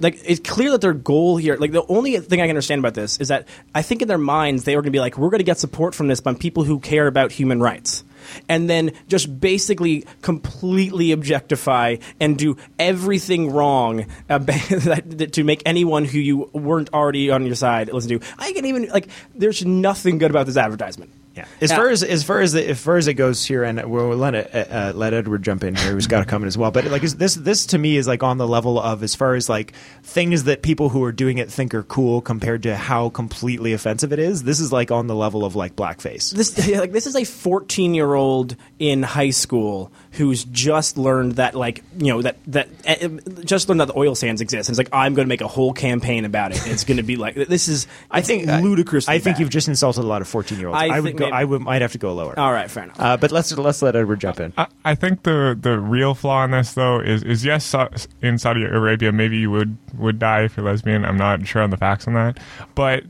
like 0.00 0.18
it's 0.24 0.40
clear 0.40 0.70
that 0.70 0.80
their 0.80 0.92
goal 0.92 1.36
here 1.36 1.56
like 1.56 1.72
the 1.72 1.84
only 1.88 2.18
thing 2.20 2.40
i 2.40 2.44
can 2.44 2.50
understand 2.50 2.78
about 2.78 2.94
this 2.94 3.18
is 3.18 3.28
that 3.28 3.46
i 3.74 3.82
think 3.82 4.02
in 4.02 4.08
their 4.08 4.18
minds 4.18 4.64
they 4.64 4.76
were 4.76 4.82
going 4.82 4.92
to 4.92 4.96
be 4.96 5.00
like 5.00 5.18
we're 5.18 5.30
going 5.30 5.38
to 5.38 5.44
get 5.44 5.58
support 5.58 5.94
from 5.94 6.08
this 6.08 6.20
by 6.20 6.34
people 6.34 6.64
who 6.64 6.78
care 6.78 7.06
about 7.06 7.32
human 7.32 7.60
rights 7.60 8.04
and 8.48 8.68
then 8.68 8.92
just 9.08 9.40
basically 9.40 10.04
completely 10.22 11.12
objectify 11.12 11.96
and 12.20 12.38
do 12.38 12.56
everything 12.78 13.50
wrong 13.50 14.06
uh, 14.28 14.38
to 15.32 15.44
make 15.44 15.62
anyone 15.66 16.04
who 16.04 16.18
you 16.18 16.50
weren't 16.52 16.92
already 16.92 17.30
on 17.30 17.46
your 17.46 17.54
side 17.54 17.92
listen 17.92 18.18
to. 18.18 18.26
I 18.38 18.52
can 18.52 18.64
even 18.66 18.88
like. 18.88 19.08
There's 19.34 19.64
nothing 19.64 20.18
good 20.18 20.30
about 20.30 20.46
this 20.46 20.56
advertisement. 20.56 21.10
Yeah. 21.38 21.46
As 21.60 21.72
far 21.72 21.88
as 21.88 22.02
as 22.02 22.24
far 22.24 22.40
as 22.40 22.52
the, 22.52 22.68
as 22.68 22.80
far 22.80 22.96
as 22.96 23.06
it 23.06 23.14
goes 23.14 23.44
here, 23.44 23.62
and 23.62 23.80
we'll 23.88 24.08
let 24.16 24.34
it, 24.34 24.52
uh, 24.52 24.58
uh, 24.58 24.92
let 24.92 25.14
Edward 25.14 25.44
jump 25.44 25.62
in 25.62 25.76
here, 25.76 25.94
He's 25.94 26.08
got 26.08 26.18
to 26.18 26.24
come 26.24 26.42
in 26.42 26.48
as 26.48 26.58
well. 26.58 26.72
But 26.72 26.86
like 26.86 27.02
this 27.02 27.34
this 27.34 27.66
to 27.66 27.78
me 27.78 27.96
is 27.96 28.08
like 28.08 28.24
on 28.24 28.38
the 28.38 28.48
level 28.48 28.80
of 28.80 29.04
as 29.04 29.14
far 29.14 29.36
as 29.36 29.48
like 29.48 29.72
things 30.02 30.44
that 30.44 30.62
people 30.62 30.88
who 30.88 31.04
are 31.04 31.12
doing 31.12 31.38
it 31.38 31.48
think 31.50 31.74
are 31.74 31.84
cool 31.84 32.20
compared 32.20 32.64
to 32.64 32.74
how 32.74 33.10
completely 33.10 33.72
offensive 33.72 34.12
it 34.12 34.18
is. 34.18 34.42
This 34.42 34.58
is 34.58 34.72
like 34.72 34.90
on 34.90 35.06
the 35.06 35.14
level 35.14 35.44
of 35.44 35.54
like 35.54 35.76
blackface. 35.76 36.32
This 36.32 36.68
like 36.76 36.90
this 36.90 37.06
is 37.06 37.14
a 37.14 37.24
14 37.24 37.94
year 37.94 38.14
old 38.14 38.56
in 38.80 39.04
high 39.04 39.30
school 39.30 39.92
who's 40.18 40.44
just 40.44 40.98
learned 40.98 41.36
that 41.36 41.54
like 41.54 41.82
you 41.96 42.12
know 42.12 42.22
that 42.22 42.36
that 42.48 42.68
uh, 42.86 43.08
just 43.44 43.68
learned 43.68 43.80
that 43.80 43.86
the 43.86 43.96
oil 43.96 44.14
sands 44.14 44.40
exist. 44.40 44.68
And 44.68 44.74
it's 44.74 44.78
like 44.78 44.92
I'm 44.92 45.14
going 45.14 45.26
to 45.26 45.28
make 45.28 45.40
a 45.40 45.48
whole 45.48 45.72
campaign 45.72 46.24
about 46.24 46.50
it. 46.52 46.66
It's 46.66 46.84
going 46.84 46.96
to 46.98 47.02
be 47.02 47.16
like 47.16 47.36
this 47.36 47.68
is 47.68 47.86
I 48.10 48.20
think 48.20 48.46
ludicrous. 48.46 49.08
I 49.08 49.18
think 49.18 49.36
bad. 49.36 49.40
you've 49.40 49.50
just 49.50 49.68
insulted 49.68 50.02
a 50.02 50.06
lot 50.06 50.20
of 50.20 50.28
14 50.28 50.58
year 50.58 50.68
olds. 50.68 50.80
I, 50.80 50.88
I 50.88 51.00
would 51.00 51.16
go 51.16 51.26
I 51.26 51.44
would, 51.44 51.62
might 51.62 51.82
have 51.82 51.92
to 51.92 51.98
go 51.98 52.12
lower. 52.12 52.38
All 52.38 52.52
right, 52.52 52.70
fair 52.70 52.84
enough. 52.84 53.00
Uh, 53.00 53.16
but 53.16 53.32
let's 53.32 53.56
let's 53.56 53.80
let 53.80 53.96
Edward 53.96 54.20
jump 54.20 54.40
in. 54.40 54.52
I, 54.58 54.66
I, 54.84 54.94
think 54.94 55.22
the 55.22 55.56
the 55.58 55.78
real 55.78 56.14
flaw 56.14 56.44
in 56.44 56.50
this 56.50 56.74
though 56.74 57.00
is 57.00 57.22
is 57.22 57.44
yes 57.44 57.74
in 58.20 58.38
Saudi 58.38 58.64
Arabia 58.64 59.12
maybe 59.12 59.38
you 59.38 59.50
would 59.50 59.78
would 59.96 60.18
die 60.18 60.42
if 60.42 60.56
you're 60.56 60.66
lesbian. 60.66 61.04
I'm 61.04 61.16
not 61.16 61.46
sure 61.46 61.62
on 61.62 61.70
the 61.70 61.76
facts 61.76 62.06
on 62.08 62.14
that, 62.14 62.38
but 62.74 63.04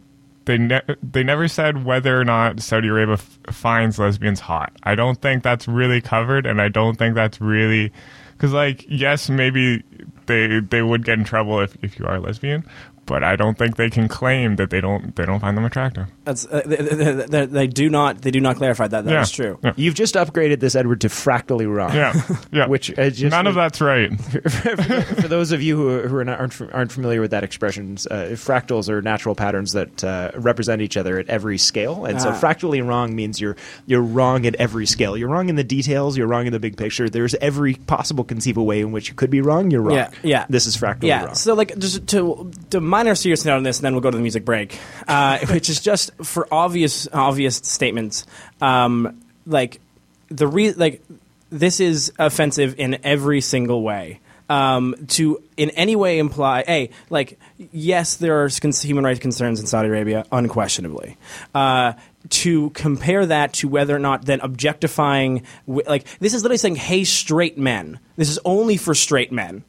they 0.48 0.56
ne- 0.56 0.80
they 1.02 1.22
never 1.22 1.46
said 1.46 1.84
whether 1.84 2.18
or 2.18 2.24
not 2.24 2.60
Saudi 2.60 2.88
Arabia 2.88 3.14
f- 3.14 3.38
finds 3.50 3.98
lesbians 3.98 4.40
hot. 4.40 4.72
I 4.82 4.94
don't 4.94 5.20
think 5.20 5.42
that's 5.42 5.68
really 5.68 6.00
covered, 6.00 6.46
and 6.46 6.58
I 6.60 6.68
don't 6.68 6.96
think 6.96 7.14
that's 7.14 7.38
really 7.38 7.92
because 8.32 8.54
like 8.54 8.86
yes, 8.88 9.28
maybe 9.28 9.82
they 10.24 10.60
they 10.60 10.80
would 10.80 11.04
get 11.04 11.18
in 11.18 11.24
trouble 11.24 11.60
if 11.60 11.76
if 11.82 11.98
you 11.98 12.06
are 12.06 12.18
lesbian, 12.18 12.64
but 13.08 13.24
I 13.24 13.34
don't 13.36 13.58
think 13.58 13.76
they 13.76 13.90
can 13.90 14.06
claim 14.06 14.56
that 14.56 14.70
they 14.70 14.80
don't 14.80 15.16
they 15.16 15.24
don't 15.26 15.40
find 15.40 15.56
them 15.56 15.64
attractive. 15.64 16.06
That's, 16.24 16.46
uh, 16.46 16.62
they, 16.64 16.76
they, 16.76 17.12
they, 17.26 17.46
they 17.46 17.66
do 17.66 17.88
not 17.88 18.22
they 18.22 18.30
do 18.30 18.40
not 18.40 18.56
clarify 18.56 18.86
that. 18.88 19.04
That 19.04 19.22
is 19.22 19.30
Yeah. 19.38 19.44
true. 19.44 19.58
Yeah. 19.64 19.72
You've 19.76 19.94
just 19.94 20.14
upgraded 20.14 20.60
this, 20.60 20.74
Edward, 20.76 21.00
to 21.00 21.08
fractally 21.08 21.66
wrong. 21.66 21.94
Yeah, 21.94 22.12
yeah. 22.52 22.66
Which 22.74 22.90
uh, 22.98 23.10
just, 23.10 23.30
none 23.32 23.46
of 23.46 23.54
that's 23.54 23.80
right. 23.80 24.10
for 24.20 25.28
those 25.28 25.52
of 25.52 25.62
you 25.62 25.76
who, 25.76 25.88
are- 25.90 26.08
who 26.08 26.16
are 26.16 26.24
not, 26.24 26.38
aren't, 26.38 26.60
aren't 26.72 26.92
familiar 26.92 27.20
with 27.20 27.30
that 27.30 27.44
expression, 27.44 27.96
uh, 28.10 28.34
fractals 28.36 28.88
are 28.88 29.00
natural 29.02 29.34
patterns 29.34 29.72
that 29.72 30.04
uh, 30.04 30.30
represent 30.36 30.82
each 30.82 30.96
other 30.96 31.18
at 31.18 31.28
every 31.28 31.58
scale, 31.58 32.04
and 32.04 32.20
so 32.20 32.28
Ah. 32.30 32.34
fractally 32.34 32.80
wrong 32.82 33.14
means 33.16 33.40
you're 33.40 33.56
you're 33.86 34.02
wrong 34.02 34.44
at 34.46 34.54
every 34.56 34.86
scale. 34.86 35.16
You're 35.16 35.28
wrong 35.28 35.48
in 35.48 35.56
the 35.56 35.64
details. 35.64 36.16
You're 36.16 36.26
wrong 36.26 36.46
in 36.46 36.52
the 36.52 36.60
big 36.60 36.76
picture. 36.76 37.08
There's 37.08 37.34
every 37.36 37.74
possible 37.74 38.24
conceivable 38.24 38.66
way 38.66 38.80
in 38.80 38.92
which 38.92 39.08
you 39.08 39.14
could 39.14 39.30
be 39.30 39.40
wrong. 39.40 39.70
You're 39.70 39.82
wrong. 39.82 39.96
Yeah, 39.96 40.10
yeah. 40.22 40.46
This 40.50 40.66
is 40.66 40.76
fractally 40.76 41.08
Yeah, 41.08 41.24
wrong. 41.26 41.34
so 41.34 41.54
like 41.54 41.76
just 41.78 42.06
to 42.08 42.50
to 42.70 42.80
minor 42.98 43.14
serious 43.14 43.44
note 43.44 43.58
on 43.58 43.62
this, 43.62 43.78
and 43.78 43.84
then 43.84 43.92
we'll 43.92 44.00
go 44.00 44.10
to 44.10 44.16
the 44.16 44.22
music 44.22 44.44
break, 44.44 44.78
uh, 45.06 45.38
which 45.50 45.70
is 45.70 45.80
just 45.80 46.10
for 46.24 46.48
obvious 46.52 47.06
obvious 47.12 47.56
statements. 47.56 48.26
Um, 48.60 49.22
like 49.46 49.80
the 50.28 50.48
re- 50.48 50.72
like 50.72 51.02
this 51.50 51.78
is 51.80 52.12
offensive 52.18 52.74
in 52.78 52.98
every 53.04 53.40
single 53.40 53.82
way. 53.82 54.20
Um, 54.50 54.94
to 55.08 55.42
in 55.56 55.70
any 55.70 55.94
way 55.94 56.18
imply, 56.18 56.64
a 56.66 56.90
like 57.08 57.38
yes, 57.70 58.16
there 58.16 58.42
are 58.42 58.48
human 58.48 59.04
rights 59.04 59.20
concerns 59.20 59.60
in 59.60 59.66
Saudi 59.66 59.88
Arabia, 59.88 60.24
unquestionably. 60.32 61.16
Uh, 61.54 61.92
to 62.30 62.70
compare 62.70 63.26
that 63.26 63.52
to 63.54 63.68
whether 63.68 63.94
or 63.94 64.00
not 64.00 64.24
then 64.24 64.40
objectifying, 64.40 65.44
like 65.66 66.04
this 66.18 66.34
is 66.34 66.42
literally 66.42 66.58
saying, 66.58 66.76
"Hey, 66.76 67.04
straight 67.04 67.58
men." 67.58 68.00
This 68.16 68.28
is 68.28 68.40
only 68.44 68.76
for 68.76 68.94
straight 68.94 69.30
men 69.30 69.62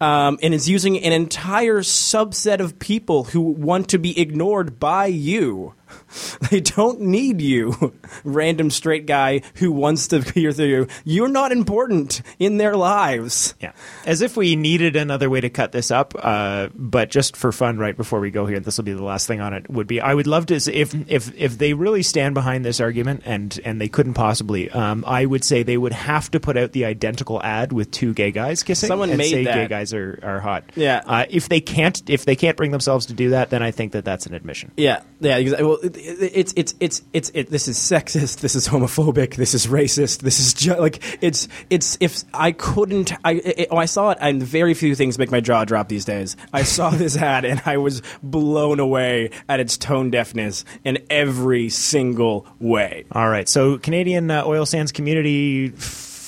um, 0.00 0.38
and 0.42 0.54
is 0.54 0.68
using 0.68 0.98
an 0.98 1.12
entire 1.12 1.78
subset 1.78 2.60
of 2.60 2.78
people 2.78 3.24
who 3.24 3.40
want 3.40 3.88
to 3.88 3.98
be 3.98 4.18
ignored 4.18 4.78
by 4.78 5.06
you. 5.06 5.74
They 6.50 6.60
don't 6.60 7.00
need 7.00 7.40
you, 7.42 7.92
random 8.24 8.70
straight 8.70 9.06
guy 9.06 9.42
who 9.56 9.70
wants 9.72 10.08
to 10.08 10.20
peer 10.20 10.52
through 10.52 10.66
you. 10.66 10.86
You're 11.04 11.28
not 11.28 11.52
important 11.52 12.22
in 12.38 12.56
their 12.56 12.74
lives. 12.76 13.54
Yeah, 13.60 13.72
as 14.06 14.22
if 14.22 14.36
we 14.36 14.56
needed 14.56 14.96
another 14.96 15.28
way 15.28 15.40
to 15.40 15.50
cut 15.50 15.72
this 15.72 15.90
up. 15.90 16.14
Uh, 16.16 16.68
but 16.74 17.10
just 17.10 17.36
for 17.36 17.52
fun, 17.52 17.78
right 17.78 17.96
before 17.96 18.20
we 18.20 18.30
go 18.30 18.46
here, 18.46 18.60
this 18.60 18.78
will 18.78 18.84
be 18.84 18.92
the 18.92 19.04
last 19.04 19.26
thing 19.26 19.40
on 19.40 19.52
it. 19.52 19.68
Would 19.68 19.86
be 19.86 20.00
I 20.00 20.14
would 20.14 20.26
love 20.26 20.46
to 20.46 20.60
see 20.60 20.72
if 20.72 20.94
if 21.10 21.34
if 21.36 21.58
they 21.58 21.74
really 21.74 22.02
stand 22.02 22.34
behind 22.34 22.64
this 22.64 22.80
argument, 22.80 23.22
and 23.26 23.58
and 23.64 23.80
they 23.80 23.88
couldn't 23.88 24.14
possibly. 24.14 24.70
Um, 24.70 25.04
I 25.06 25.26
would 25.26 25.44
say 25.44 25.62
they 25.62 25.76
would 25.78 25.92
have 25.92 26.30
to 26.30 26.40
put 26.40 26.56
out 26.56 26.72
the 26.72 26.84
identical 26.86 27.42
ad 27.42 27.72
with 27.72 27.90
two 27.90 28.14
gay 28.14 28.30
guys 28.30 28.62
kissing. 28.62 28.88
Someone 28.88 29.10
and 29.10 29.18
made 29.18 29.30
say 29.30 29.44
that. 29.44 29.54
gay 29.54 29.66
guys 29.68 29.92
are, 29.92 30.18
are 30.22 30.40
hot. 30.40 30.64
Yeah. 30.76 31.02
Uh, 31.04 31.26
if 31.28 31.48
they 31.48 31.60
can't 31.60 32.08
if 32.08 32.24
they 32.24 32.36
can't 32.36 32.56
bring 32.56 32.70
themselves 32.70 33.06
to 33.06 33.12
do 33.12 33.30
that, 33.30 33.50
then 33.50 33.62
I 33.62 33.70
think 33.70 33.92
that 33.92 34.04
that's 34.04 34.26
an 34.26 34.34
admission. 34.34 34.72
Yeah, 34.76 35.02
yeah. 35.20 35.38
exa- 35.40 35.60
Well, 35.60 35.77
it, 35.82 35.96
it, 35.96 36.32
it's 36.34 36.52
it's 36.56 36.74
it's 36.80 37.02
it's 37.12 37.30
it, 37.34 37.50
this 37.50 37.68
is 37.68 37.76
sexist. 37.76 38.40
This 38.40 38.54
is 38.54 38.68
homophobic. 38.68 39.36
This 39.36 39.54
is 39.54 39.66
racist. 39.66 40.20
This 40.20 40.40
is 40.40 40.54
ju- 40.54 40.76
like 40.76 41.02
it's 41.22 41.48
it's 41.70 41.96
if 42.00 42.24
I 42.34 42.52
couldn't 42.52 43.12
I 43.24 43.32
it, 43.32 43.68
oh, 43.70 43.76
I 43.76 43.86
saw 43.86 44.10
it 44.10 44.18
and 44.20 44.42
very 44.42 44.74
few 44.74 44.94
things 44.94 45.18
make 45.18 45.30
my 45.30 45.40
jaw 45.40 45.64
drop 45.64 45.88
these 45.88 46.04
days. 46.04 46.36
I 46.52 46.62
saw 46.62 46.90
this 46.98 47.16
ad 47.16 47.44
and 47.44 47.62
I 47.66 47.76
was 47.76 48.02
blown 48.22 48.80
away 48.80 49.30
at 49.48 49.60
its 49.60 49.76
tone 49.76 50.10
deafness 50.10 50.64
in 50.84 50.98
every 51.10 51.68
single 51.68 52.46
way. 52.60 53.04
All 53.12 53.28
right. 53.28 53.48
So 53.48 53.78
Canadian 53.78 54.30
uh, 54.30 54.44
oil 54.44 54.66
sands 54.66 54.92
community 54.92 55.72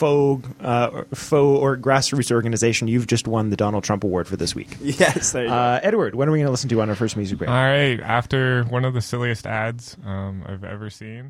faux 0.00 0.48
uh, 0.62 1.04
faux 1.12 1.60
or 1.60 1.76
grassroots 1.76 2.32
organization, 2.32 2.88
you've 2.88 3.06
just 3.06 3.28
won 3.28 3.50
the 3.50 3.56
Donald 3.56 3.84
Trump 3.84 4.02
Award 4.02 4.26
for 4.26 4.36
this 4.36 4.54
week. 4.54 4.78
Yes, 4.80 5.32
there 5.32 5.44
you. 5.44 5.50
Uh, 5.50 5.78
Edward, 5.82 6.14
what 6.14 6.26
are 6.26 6.30
we 6.30 6.38
going 6.38 6.46
to 6.46 6.50
listen 6.50 6.70
to 6.70 6.80
on 6.80 6.88
our 6.88 6.94
first 6.94 7.16
music 7.16 7.36
break? 7.36 7.50
All 7.50 7.56
right, 7.56 8.00
after 8.00 8.64
one 8.64 8.86
of 8.86 8.94
the 8.94 9.02
silliest 9.02 9.46
ads 9.46 9.98
um, 10.06 10.42
I've 10.46 10.64
ever 10.64 10.88
seen. 10.88 11.26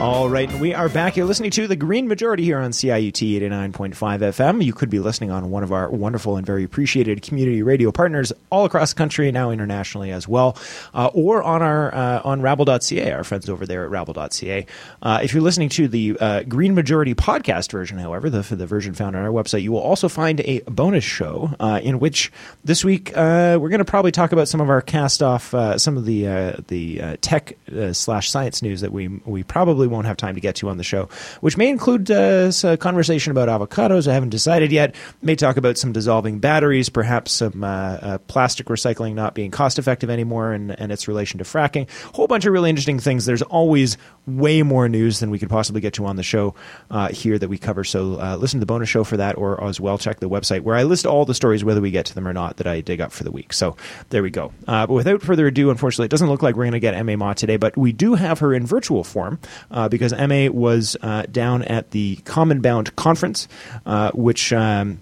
All 0.00 0.30
right, 0.30 0.50
we 0.54 0.72
are 0.72 0.88
back. 0.88 1.18
You're 1.18 1.26
listening 1.26 1.50
to 1.50 1.66
the 1.66 1.76
Green 1.76 2.08
Majority 2.08 2.42
here 2.42 2.58
on 2.58 2.70
CIUT 2.70 3.38
89.5 3.38 3.92
FM. 3.92 4.64
You 4.64 4.72
could 4.72 4.88
be 4.88 4.98
listening 4.98 5.30
on 5.30 5.50
one 5.50 5.62
of 5.62 5.74
our 5.74 5.90
wonderful 5.90 6.38
and 6.38 6.46
very 6.46 6.64
appreciated 6.64 7.20
community 7.20 7.62
radio 7.62 7.92
partners 7.92 8.32
all 8.48 8.64
across 8.64 8.94
the 8.94 8.96
country, 8.96 9.30
now 9.30 9.50
internationally 9.50 10.10
as 10.10 10.26
well, 10.26 10.56
uh, 10.94 11.10
or 11.12 11.42
on 11.42 11.60
our 11.60 11.94
uh, 11.94 12.22
on 12.24 12.40
Rabble.ca, 12.40 13.12
our 13.12 13.24
friends 13.24 13.50
over 13.50 13.66
there 13.66 13.84
at 13.84 13.90
Rabble.ca. 13.90 14.64
Uh, 15.02 15.20
if 15.22 15.34
you're 15.34 15.42
listening 15.42 15.68
to 15.68 15.86
the 15.86 16.16
uh, 16.18 16.44
Green 16.44 16.74
Majority 16.74 17.14
podcast 17.14 17.70
version, 17.70 17.98
however, 17.98 18.30
the 18.30 18.40
the 18.56 18.66
version 18.66 18.94
found 18.94 19.14
on 19.16 19.22
our 19.22 19.30
website, 19.30 19.60
you 19.60 19.70
will 19.70 19.80
also 19.80 20.08
find 20.08 20.40
a 20.40 20.60
bonus 20.60 21.04
show 21.04 21.50
uh, 21.60 21.78
in 21.82 21.98
which 21.98 22.32
this 22.64 22.82
week 22.86 23.14
uh, 23.14 23.58
we're 23.60 23.68
going 23.68 23.80
to 23.80 23.84
probably 23.84 24.12
talk 24.12 24.32
about 24.32 24.48
some 24.48 24.62
of 24.62 24.70
our 24.70 24.80
cast 24.80 25.22
off, 25.22 25.50
some 25.78 25.98
of 25.98 26.06
the 26.06 26.54
the 26.68 27.18
tech 27.20 27.52
slash 27.92 28.30
science 28.30 28.62
news 28.62 28.80
that 28.80 28.92
we 28.92 29.08
we 29.26 29.42
probably 29.42 29.89
won't 29.90 30.06
have 30.06 30.16
time 30.16 30.34
to 30.34 30.40
get 30.40 30.56
to 30.56 30.68
on 30.68 30.76
the 30.76 30.84
show, 30.84 31.08
which 31.40 31.56
may 31.56 31.68
include 31.68 32.10
uh, 32.10 32.50
a 32.64 32.76
conversation 32.76 33.30
about 33.30 33.48
avocados. 33.48 34.08
I 34.08 34.14
haven't 34.14 34.30
decided 34.30 34.72
yet. 34.72 34.94
May 35.22 35.36
talk 35.36 35.56
about 35.56 35.76
some 35.76 35.92
dissolving 35.92 36.38
batteries, 36.38 36.88
perhaps 36.88 37.32
some 37.32 37.64
uh, 37.64 37.66
uh, 37.66 38.18
plastic 38.26 38.66
recycling 38.66 39.14
not 39.14 39.34
being 39.34 39.50
cost 39.50 39.78
effective 39.78 40.10
anymore, 40.10 40.52
and, 40.52 40.78
and 40.78 40.92
its 40.92 41.08
relation 41.08 41.38
to 41.38 41.44
fracking. 41.44 41.88
Whole 42.14 42.26
bunch 42.26 42.46
of 42.46 42.52
really 42.52 42.70
interesting 42.70 42.98
things. 42.98 43.26
There's 43.26 43.42
always 43.42 43.96
way 44.26 44.62
more 44.62 44.88
news 44.88 45.20
than 45.20 45.30
we 45.30 45.38
could 45.38 45.50
possibly 45.50 45.80
get 45.80 45.94
to 45.94 46.06
on 46.06 46.16
the 46.16 46.22
show 46.22 46.54
uh, 46.90 47.08
here 47.08 47.38
that 47.38 47.48
we 47.48 47.58
cover. 47.58 47.84
So 47.84 48.20
uh, 48.20 48.36
listen 48.36 48.58
to 48.58 48.60
the 48.60 48.66
bonus 48.66 48.88
show 48.88 49.04
for 49.04 49.16
that, 49.16 49.36
or 49.36 49.62
as 49.64 49.80
well 49.80 49.98
check 49.98 50.20
the 50.20 50.28
website 50.28 50.60
where 50.60 50.76
I 50.76 50.84
list 50.84 51.06
all 51.06 51.24
the 51.24 51.34
stories, 51.34 51.64
whether 51.64 51.80
we 51.80 51.90
get 51.90 52.06
to 52.06 52.14
them 52.14 52.26
or 52.26 52.32
not, 52.32 52.58
that 52.58 52.66
I 52.66 52.80
dig 52.80 53.00
up 53.00 53.12
for 53.12 53.24
the 53.24 53.30
week. 53.30 53.52
So 53.52 53.76
there 54.10 54.22
we 54.22 54.30
go. 54.30 54.52
Uh, 54.66 54.86
but 54.86 54.94
without 54.94 55.22
further 55.22 55.46
ado, 55.46 55.70
unfortunately, 55.70 56.06
it 56.06 56.10
doesn't 56.10 56.28
look 56.28 56.42
like 56.42 56.56
we're 56.56 56.64
going 56.64 56.72
to 56.72 56.80
get 56.80 56.94
Emma 56.94 57.16
Ma 57.16 57.32
today, 57.32 57.56
but 57.56 57.76
we 57.76 57.92
do 57.92 58.14
have 58.14 58.38
her 58.40 58.54
in 58.54 58.66
virtual 58.66 59.04
form 59.04 59.38
uh, 59.80 59.88
because 59.88 60.12
MA 60.12 60.48
was 60.50 60.96
uh, 61.02 61.22
down 61.30 61.62
at 61.64 61.90
the 61.90 62.16
Common 62.24 62.60
Bound 62.60 62.94
conference, 62.96 63.48
uh, 63.86 64.10
which. 64.12 64.52
Um, 64.52 64.98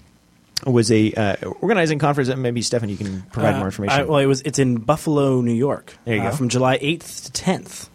was 0.67 0.91
a 0.91 1.13
uh, 1.13 1.37
organizing 1.61 2.01
conference 2.01 2.35
maybe 2.35 2.63
Stefan 2.63 2.89
you 2.89 2.97
can 2.97 3.23
provide 3.31 3.55
Uh, 3.55 3.59
more 3.59 3.67
information. 3.69 4.01
I- 4.01 4.05
well, 4.05 4.19
it 4.19 4.27
was. 4.27 4.43
It's 4.43 4.59
in 4.59 4.79
Buffalo, 4.79 5.41
New 5.41 5.55
York. 5.55 5.97
There 6.05 6.17
you 6.17 6.23
go. 6.23 6.33
From 6.33 6.49
July 6.49 6.79
eighth 6.81 7.27
to 7.27 7.31
tenth, 7.33 7.89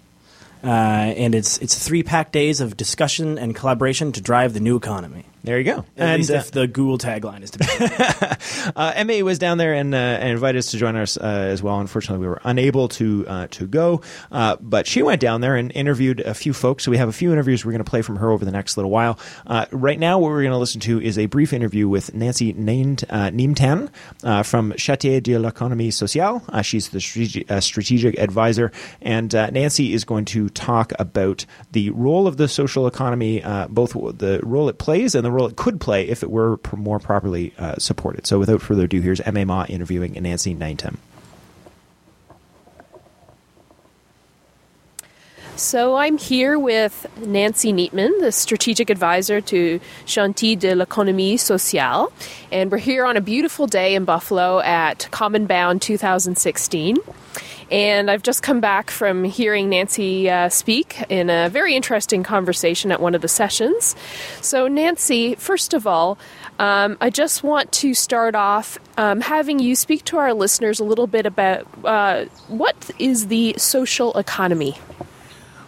uh, 0.63 0.67
and 0.67 1.35
it's 1.35 1.57
it's 1.57 1.75
three 1.85 2.03
packed 2.03 2.31
days 2.31 2.61
of 2.61 2.77
discussion 2.77 3.37
and 3.37 3.53
collaboration 3.53 4.13
to 4.13 4.21
drive 4.21 4.53
the 4.53 4.61
new 4.61 4.77
economy. 4.77 5.25
There 5.43 5.57
you 5.57 5.65
go. 5.65 5.85
At 5.97 6.17
least 6.17 6.31
uh, 6.31 6.35
if 6.35 6.51
the 6.51 6.67
Google 6.67 6.97
tagline 6.97 7.43
is 7.43 7.51
to 7.51 7.59
be. 7.59 7.65
Uh, 8.75 9.03
MA 9.05 9.19
was 9.23 9.39
down 9.39 9.57
there 9.57 9.73
and, 9.73 9.93
uh, 9.93 9.97
and 9.97 10.29
invited 10.29 10.57
us 10.57 10.71
to 10.71 10.77
join 10.77 10.95
us 10.95 11.17
uh, 11.17 11.21
as 11.21 11.61
well. 11.61 11.79
Unfortunately, 11.79 12.21
we 12.21 12.27
were 12.27 12.39
unable 12.43 12.87
to 12.87 13.25
uh, 13.27 13.47
to 13.51 13.67
go, 13.67 14.01
uh, 14.31 14.55
but 14.61 14.87
she 14.87 15.01
went 15.01 15.19
down 15.19 15.41
there 15.41 15.55
and 15.55 15.71
interviewed 15.73 16.21
a 16.21 16.33
few 16.33 16.53
folks. 16.53 16.83
So 16.83 16.91
we 16.91 16.97
have 16.97 17.09
a 17.09 17.13
few 17.13 17.31
interviews 17.31 17.65
we're 17.65 17.71
going 17.71 17.83
to 17.83 17.89
play 17.89 18.01
from 18.01 18.15
her 18.17 18.31
over 18.31 18.45
the 18.45 18.51
next 18.51 18.77
little 18.77 18.91
while. 18.91 19.19
Uh, 19.45 19.65
right 19.71 19.99
now, 19.99 20.17
what 20.19 20.29
we're 20.29 20.41
going 20.41 20.53
to 20.53 20.57
listen 20.57 20.79
to 20.81 21.01
is 21.01 21.17
a 21.17 21.25
brief 21.25 21.51
interview 21.51 21.87
with 21.89 22.13
Nancy 22.13 22.53
uh, 23.09 23.31
uh, 24.23 24.43
from 24.43 24.73
Chantier 24.77 25.21
de 25.21 25.37
l'Économie 25.37 25.91
Sociale. 25.91 26.41
Uh, 26.49 26.61
she's 26.61 26.89
the 26.89 27.01
strategic, 27.01 27.51
uh, 27.51 27.59
strategic 27.59 28.17
advisor, 28.17 28.71
and 29.01 29.35
uh, 29.35 29.49
Nancy 29.49 29.93
is 29.93 30.05
going 30.05 30.25
to 30.25 30.49
talk 30.49 30.93
about 30.99 31.45
the 31.71 31.89
role 31.91 32.27
of 32.27 32.37
the 32.37 32.47
social 32.47 32.87
economy, 32.87 33.43
uh, 33.43 33.67
both 33.67 33.93
the 33.93 34.39
role 34.43 34.69
it 34.69 34.77
plays 34.77 35.15
and 35.15 35.25
the 35.25 35.32
role 35.33 35.47
it 35.47 35.55
could 35.55 35.81
play 35.81 36.07
if 36.07 36.23
it 36.23 36.31
were 36.31 36.59
more 36.75 36.99
properly 36.99 37.53
uh, 37.57 37.75
supported. 37.77 38.25
So, 38.25 38.39
without 38.39 38.61
further 38.61 38.85
ado, 38.85 39.01
here's 39.01 39.21
Emma 39.21 39.45
Ma 39.45 39.65
interviewing 39.67 40.13
Nancy 40.13 40.55
Ninetem. 40.55 40.97
So 45.55 45.95
I'm 45.97 46.17
here 46.17 46.57
with 46.57 47.05
Nancy 47.17 47.71
Neamtan, 47.71 48.19
the 48.21 48.31
strategic 48.31 48.89
advisor 48.89 49.39
to 49.41 49.79
Chantier 50.05 50.59
de 50.59 50.73
l'Économie 50.75 51.39
Sociale, 51.39 52.11
and 52.51 52.71
we're 52.71 52.79
here 52.79 53.05
on 53.05 53.17
a 53.17 53.21
beautiful 53.21 53.67
day 53.67 53.93
in 53.93 54.03
Buffalo 54.03 54.61
at 54.61 55.07
Common 55.11 55.45
Bound 55.45 55.79
2016. 55.79 56.97
And 57.73 58.11
I've 58.11 58.21
just 58.21 58.43
come 58.43 58.61
back 58.61 58.91
from 58.91 59.23
hearing 59.23 59.67
Nancy 59.67 60.29
uh, 60.29 60.49
speak 60.49 61.01
in 61.09 61.31
a 61.31 61.49
very 61.49 61.75
interesting 61.75 62.21
conversation 62.21 62.91
at 62.91 63.01
one 63.01 63.15
of 63.15 63.23
the 63.23 63.27
sessions. 63.27 63.95
So, 64.41 64.67
Nancy, 64.67 65.33
first 65.33 65.73
of 65.73 65.87
all, 65.87 66.19
um, 66.59 66.99
I 67.01 67.09
just 67.09 67.41
want 67.41 67.71
to 67.71 67.95
start 67.95 68.35
off 68.35 68.77
um, 68.95 69.21
having 69.21 69.57
you 69.57 69.75
speak 69.75 70.05
to 70.05 70.17
our 70.17 70.35
listeners 70.35 70.79
a 70.79 70.83
little 70.83 71.07
bit 71.07 71.25
about 71.25 71.67
uh, 71.83 72.25
what 72.47 72.91
is 72.99 73.25
the 73.29 73.55
social 73.57 74.13
economy. 74.19 74.77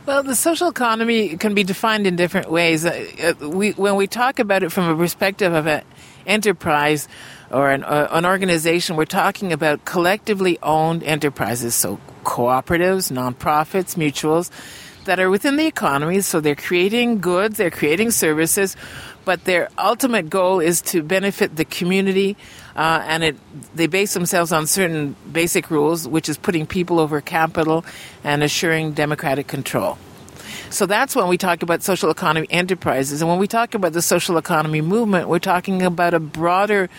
Well, 0.06 0.22
the 0.22 0.36
social 0.36 0.68
economy 0.68 1.38
can 1.38 1.56
be 1.56 1.64
defined 1.64 2.06
in 2.06 2.16
different 2.16 2.52
ways. 2.52 2.86
Uh, 2.86 3.34
we, 3.42 3.72
when 3.72 3.96
we 3.96 4.06
talk 4.06 4.38
about 4.38 4.62
it 4.62 4.72
from 4.72 4.90
a 4.90 4.96
perspective 4.96 5.52
of 5.54 5.66
an 5.66 5.82
enterprise 6.26 7.08
or 7.52 7.70
an, 7.72 7.84
uh, 7.84 8.08
an 8.12 8.26
organization, 8.26 8.96
we're 8.96 9.06
talking 9.06 9.54
about 9.54 9.86
collectively 9.86 10.58
owned 10.64 11.04
enterprises, 11.04 11.76
so 11.76 12.00
cooperatives, 12.24 13.12
nonprofits, 13.12 13.96
mutuals 13.96 14.50
that 15.06 15.20
are 15.20 15.30
within 15.30 15.56
the 15.56 15.66
economy. 15.66 16.22
So 16.22 16.40
they're 16.40 16.56
creating 16.56 17.20
goods, 17.20 17.58
they're 17.58 17.72
creating 17.72 18.12
services, 18.12 18.76
but 19.24 19.44
their 19.46 19.70
ultimate 19.78 20.30
goal 20.30 20.60
is 20.60 20.82
to 20.82 21.02
benefit 21.04 21.56
the 21.56 21.66
community. 21.66 22.36
Uh, 22.76 23.04
and 23.08 23.24
it, 23.24 23.38
they 23.76 23.88
base 23.88 24.14
themselves 24.14 24.52
on 24.52 24.68
certain 24.68 25.16
basic 25.32 25.72
rules, 25.72 26.08
which 26.08 26.28
is 26.28 26.38
putting 26.38 26.66
people 26.66 27.00
over 27.00 27.22
capital 27.22 27.86
and 28.24 28.44
assuring 28.44 28.92
democratic 28.92 29.48
control. 29.48 29.98
So 30.76 30.86
that's 30.86 31.16
when 31.16 31.30
we 31.30 31.38
talk 31.38 31.64
about 31.64 31.84
social 31.84 32.12
economy 32.12 32.48
enterprises. 32.50 33.22
And 33.22 33.30
when 33.30 33.40
we 33.40 33.48
talk 33.48 33.76
about 33.76 33.94
the 33.94 34.02
social 34.02 34.36
economy 34.36 34.82
movement, 34.82 35.30
we're 35.30 35.40
talking 35.40 35.82
about 35.82 36.14
a 36.14 36.20
broader 36.20 36.90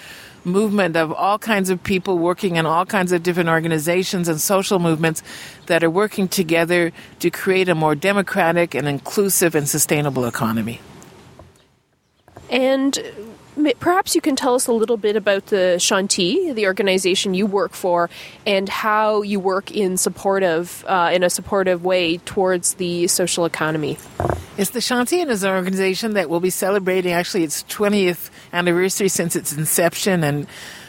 movement 0.44 0.96
of 0.96 1.12
all 1.12 1.38
kinds 1.38 1.68
of 1.68 1.82
people 1.82 2.16
working 2.16 2.56
in 2.56 2.64
all 2.64 2.86
kinds 2.86 3.12
of 3.12 3.22
different 3.22 3.50
organizations 3.50 4.28
and 4.28 4.40
social 4.40 4.78
movements 4.78 5.22
that 5.66 5.84
are 5.84 5.90
working 5.90 6.26
together 6.26 6.90
to 7.18 7.28
create 7.28 7.68
a 7.68 7.74
more 7.74 7.94
democratic 7.94 8.74
and 8.74 8.88
inclusive 8.88 9.54
and 9.54 9.68
sustainable 9.68 10.24
economy. 10.24 10.80
And 12.48 12.98
perhaps 13.80 14.14
you 14.14 14.20
can 14.20 14.36
tell 14.36 14.54
us 14.54 14.66
a 14.66 14.72
little 14.72 14.96
bit 14.96 15.16
about 15.16 15.46
the 15.46 15.76
Chantier, 15.78 16.54
the 16.54 16.66
organization 16.66 17.34
you 17.34 17.46
work 17.46 17.72
for, 17.72 18.10
and 18.46 18.68
how 18.68 19.22
you 19.22 19.40
work 19.40 19.70
in 19.70 19.96
supportive, 19.96 20.84
uh, 20.86 21.10
in 21.12 21.22
a 21.22 21.30
supportive 21.30 21.84
way 21.84 22.18
towards 22.18 22.74
the 22.74 23.06
social 23.08 23.44
economy. 23.44 23.98
Yes, 24.56 24.70
the 24.70 24.80
Chantier 24.80 25.28
is 25.28 25.42
an 25.42 25.50
organization 25.50 26.14
that 26.14 26.30
will 26.30 26.40
be 26.40 26.50
celebrating 26.50 27.12
actually 27.12 27.44
its 27.44 27.62
20th 27.64 28.30
anniversary 28.52 29.08
since 29.08 29.36
its 29.36 29.52
inception, 29.52 30.24
and 30.24 30.46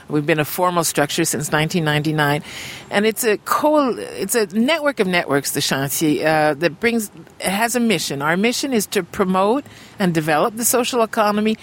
we've 0.07 0.25
been 0.25 0.39
a 0.39 0.45
formal 0.45 0.85
structure 0.85 1.25
since 1.25 1.51
1999. 1.51 2.43
And 2.89 3.05
it's 3.05 3.25
a 3.25 3.37
co- 3.39 3.97
it's 3.97 4.35
a 4.35 4.45
network 4.47 5.01
of 5.01 5.07
networks, 5.07 5.51
the 5.51 5.59
Chantier, 5.59 6.25
uh, 6.25 6.53
that 6.53 6.79
brings 6.79 7.11
it 7.39 7.49
has 7.49 7.75
a 7.75 7.81
mission. 7.81 8.21
Our 8.21 8.37
mission 8.37 8.71
is 8.71 8.85
to 8.87 9.03
promote 9.03 9.65
and 9.99 10.13
develop 10.13 10.55
the 10.55 10.65
social 10.65 11.03
economy 11.03 11.57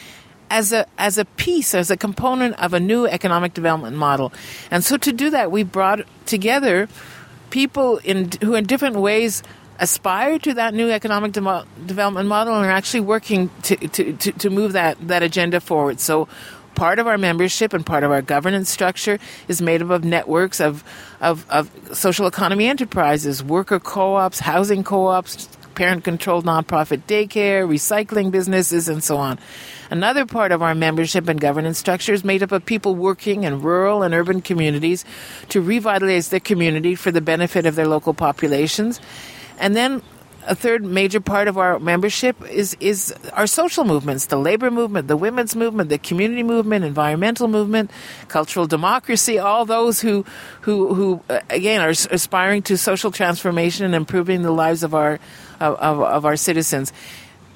as 0.51 0.73
a 0.73 0.87
as 0.99 1.19
a 1.19 1.25
piece, 1.25 1.75
as 1.75 1.91
a 1.91 1.97
component 1.97 2.59
of 2.63 2.75
a 2.75 2.81
new 2.81 3.07
economic 3.07 3.55
development 3.55 3.97
model. 3.97 4.33
And 4.71 4.85
so 4.85 4.97
to 4.97 5.13
do 5.13 5.31
that, 5.31 5.51
we 5.51 5.63
brought 5.63 6.01
together 6.27 6.89
people 7.51 7.99
in 7.99 8.31
who 8.43 8.55
in 8.55 8.65
different 8.65 8.97
ways 8.97 9.43
aspire 9.81 10.39
to 10.39 10.55
that 10.55 10.73
new 10.73 10.91
economic 10.91 11.33
de- 11.33 11.67
development 11.85 12.29
model 12.29 12.55
and 12.55 12.65
are 12.65 12.71
actually 12.71 13.01
working 13.01 13.51
to, 13.63 13.77
to, 13.77 14.13
to, 14.13 14.33
to 14.33 14.51
move 14.51 14.73
that, 14.73 14.97
that 15.09 15.23
agenda 15.23 15.61
forward. 15.61 15.99
So 15.99 16.29
part 16.77 16.99
of 16.99 17.07
our 17.07 17.19
membership 17.19 17.73
and 17.73 17.85
part 17.85 18.05
of 18.05 18.11
our 18.11 18.23
governance 18.23 18.71
structure 18.71 19.19
is 19.49 19.61
made 19.61 19.83
up 19.83 19.91
of 19.91 20.05
networks 20.05 20.61
of, 20.61 20.85
of, 21.21 21.45
of 21.51 21.71
social 21.93 22.27
economy 22.27 22.67
enterprises, 22.67 23.43
worker 23.43 23.81
co-ops, 23.81 24.41
housing 24.41 24.85
co-ops, 24.85 25.49
parent-controlled 25.75 26.45
nonprofit 26.45 27.03
daycare, 27.09 27.67
recycling 27.67 28.31
businesses, 28.31 28.89
and 28.89 29.03
so 29.03 29.17
on. 29.17 29.39
Another 29.95 30.27
part 30.27 30.51
of 30.51 30.61
our 30.61 30.75
membership 30.75 31.29
and 31.29 31.41
governance 31.41 31.79
structure 31.79 32.13
is 32.13 32.25
made 32.25 32.43
up 32.43 32.51
of 32.51 32.67
people 32.67 32.97
working 32.97 33.45
in 33.45 33.63
rural 33.63 34.03
and 34.03 34.13
urban 34.13 34.41
communities 34.41 35.05
to 35.51 35.61
revitalize 35.61 36.31
their 36.31 36.41
community 36.41 36.97
for 36.97 37.13
the 37.13 37.21
benefit 37.21 37.65
of 37.65 37.77
their 37.77 37.87
local 37.87 38.13
populations. 38.13 39.01
And 39.57 39.77
then 39.77 40.03
a 40.49 40.55
third 40.57 40.83
major 40.83 41.21
part 41.21 41.47
of 41.47 41.59
our 41.59 41.79
membership 41.79 42.35
is 42.51 42.77
is 42.81 43.15
our 43.35 43.47
social 43.47 43.85
movements 43.85 44.27
the 44.27 44.37
labor 44.37 44.71
movement 44.71 45.09
the 45.09 45.17
women's 45.17 45.57
movement 45.57 45.89
the 45.89 45.97
community 45.97 46.43
movement 46.43 46.85
environmental 46.85 47.49
movement 47.49 47.91
cultural 48.29 48.67
democracy 48.67 49.39
all 49.39 49.65
those 49.65 50.01
who 50.01 50.23
who 50.61 50.93
who 50.93 51.23
uh, 51.31 51.41
again 51.49 51.81
are 51.81 51.89
aspiring 52.11 52.61
to 52.61 52.77
social 52.77 53.11
transformation 53.11 53.87
and 53.87 53.95
improving 53.95 54.43
the 54.43 54.51
lives 54.51 54.83
of 54.83 54.93
our 54.93 55.19
of, 55.61 55.77
of, 55.77 56.01
of 56.01 56.25
our 56.27 56.37
citizens 56.37 56.93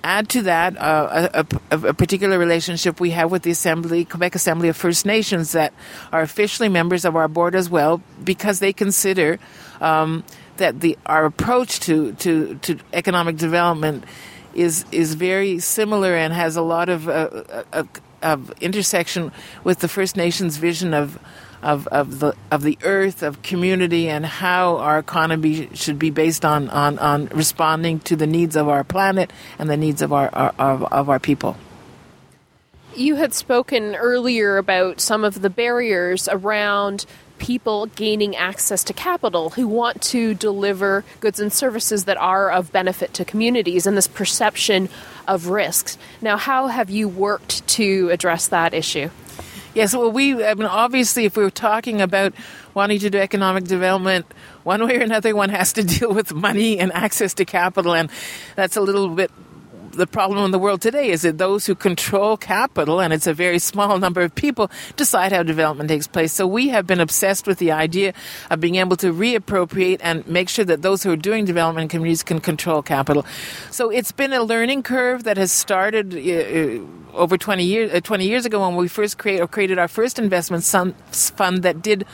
add 0.08 0.28
to 0.30 0.42
that 0.42 0.74
uh, 0.78 1.28
a, 1.34 1.46
a, 1.70 1.88
a, 1.88 1.94
particular 1.94 2.38
relationship 2.38 2.98
we 2.98 3.10
have 3.10 3.30
with 3.30 3.42
the 3.42 3.50
Assembly, 3.50 4.06
Quebec 4.06 4.34
Assembly 4.34 4.70
of 4.70 4.76
First 4.76 5.04
Nations, 5.04 5.52
that 5.52 5.74
are 6.12 6.22
officially 6.22 6.70
members 6.70 7.04
of 7.04 7.14
our 7.14 7.28
board 7.28 7.54
as 7.54 7.68
well, 7.68 8.00
because 8.24 8.58
they 8.58 8.72
consider 8.72 9.38
um, 9.82 10.24
that 10.56 10.80
the 10.80 10.96
our 11.04 11.26
approach 11.26 11.80
to, 11.80 12.14
to, 12.14 12.54
to 12.62 12.78
economic 12.94 13.36
development 13.36 14.04
is 14.54 14.86
is 14.90 15.12
very 15.12 15.58
similar 15.58 16.16
and 16.16 16.32
has 16.32 16.56
a 16.56 16.62
lot 16.62 16.88
of, 16.88 17.06
uh, 17.06 17.44
of, 17.74 17.88
of 18.22 18.50
intersection 18.62 19.30
with 19.62 19.80
the 19.80 19.88
First 19.88 20.16
Nations 20.16 20.56
vision 20.56 20.94
of 20.94 21.18
of, 21.62 21.86
of 21.88 22.20
the 22.20 22.34
of 22.50 22.62
the 22.62 22.78
earth, 22.82 23.22
of 23.22 23.42
community, 23.42 24.08
and 24.08 24.24
how 24.24 24.76
our 24.78 24.98
economy 24.98 25.68
should 25.74 25.98
be 25.98 26.10
based 26.10 26.44
on, 26.44 26.68
on, 26.70 26.98
on 26.98 27.26
responding 27.26 28.00
to 28.00 28.16
the 28.16 28.26
needs 28.26 28.56
of 28.56 28.68
our 28.68 28.84
planet 28.84 29.32
and 29.58 29.68
the 29.68 29.76
needs 29.76 30.02
of 30.02 30.12
our, 30.12 30.28
our 30.34 30.54
of, 30.58 30.84
of 30.84 31.08
our 31.08 31.18
people. 31.18 31.56
You 32.94 33.16
had 33.16 33.34
spoken 33.34 33.94
earlier 33.94 34.56
about 34.56 35.00
some 35.00 35.24
of 35.24 35.40
the 35.40 35.50
barriers 35.50 36.28
around 36.28 37.06
people 37.38 37.86
gaining 37.86 38.36
access 38.36 38.84
to 38.84 38.92
capital 38.92 39.50
who 39.50 39.68
want 39.68 40.02
to 40.02 40.34
deliver 40.34 41.04
goods 41.20 41.40
and 41.40 41.52
services 41.52 42.04
that 42.04 42.16
are 42.16 42.50
of 42.50 42.72
benefit 42.72 43.14
to 43.14 43.24
communities 43.24 43.86
and 43.86 43.96
this 43.96 44.08
perception 44.08 44.88
of 45.26 45.46
risks. 45.46 45.96
Now, 46.20 46.36
how 46.36 46.66
have 46.66 46.90
you 46.90 47.08
worked 47.08 47.66
to 47.68 48.10
address 48.10 48.48
that 48.48 48.74
issue? 48.74 49.10
Yes, 49.78 49.94
well, 49.94 50.10
we, 50.10 50.44
I 50.44 50.54
mean, 50.54 50.66
obviously, 50.66 51.24
if 51.24 51.36
we 51.36 51.44
are 51.44 51.50
talking 51.50 52.00
about 52.00 52.34
wanting 52.74 52.98
to 52.98 53.10
do 53.10 53.18
economic 53.18 53.62
development, 53.62 54.26
one 54.64 54.84
way 54.84 54.96
or 54.96 55.02
another, 55.02 55.36
one 55.36 55.50
has 55.50 55.72
to 55.74 55.84
deal 55.98 56.12
with 56.12 56.34
money 56.34 56.80
and 56.80 56.92
access 56.92 57.32
to 57.34 57.44
capital, 57.44 57.94
and 57.94 58.10
that's 58.56 58.76
a 58.76 58.80
little 58.80 59.08
bit 59.08 59.30
the 59.92 60.06
problem 60.06 60.44
in 60.44 60.50
the 60.50 60.58
world 60.58 60.80
today 60.80 61.10
is 61.10 61.22
that 61.22 61.38
those 61.38 61.66
who 61.66 61.74
control 61.74 62.36
capital, 62.36 63.00
and 63.00 63.12
it's 63.12 63.26
a 63.26 63.34
very 63.34 63.58
small 63.58 63.98
number 63.98 64.20
of 64.20 64.34
people, 64.34 64.70
decide 64.96 65.32
how 65.32 65.42
development 65.42 65.88
takes 65.88 66.06
place. 66.06 66.32
So 66.32 66.46
we 66.46 66.68
have 66.68 66.86
been 66.86 67.00
obsessed 67.00 67.46
with 67.46 67.58
the 67.58 67.72
idea 67.72 68.12
of 68.50 68.60
being 68.60 68.76
able 68.76 68.96
to 68.98 69.12
reappropriate 69.12 69.98
and 70.00 70.26
make 70.26 70.48
sure 70.48 70.64
that 70.64 70.82
those 70.82 71.02
who 71.02 71.12
are 71.12 71.16
doing 71.16 71.44
development 71.44 71.84
in 71.84 71.88
communities 71.88 72.22
can 72.22 72.40
control 72.40 72.82
capital. 72.82 73.26
So 73.70 73.90
it's 73.90 74.12
been 74.12 74.32
a 74.32 74.42
learning 74.42 74.82
curve 74.82 75.24
that 75.24 75.36
has 75.36 75.52
started. 75.52 76.14
Uh, 76.14 76.84
over 77.14 77.36
20 77.36 77.64
years, 77.64 77.92
uh, 77.92 78.00
20 78.00 78.26
years 78.26 78.46
ago, 78.46 78.60
when 78.60 78.76
we 78.76 78.86
first 78.86 79.18
create, 79.18 79.50
created 79.50 79.78
our 79.78 79.88
first 79.88 80.18
investment 80.18 80.62
fund 80.64 81.62
that 81.62 81.82
did 81.82 82.06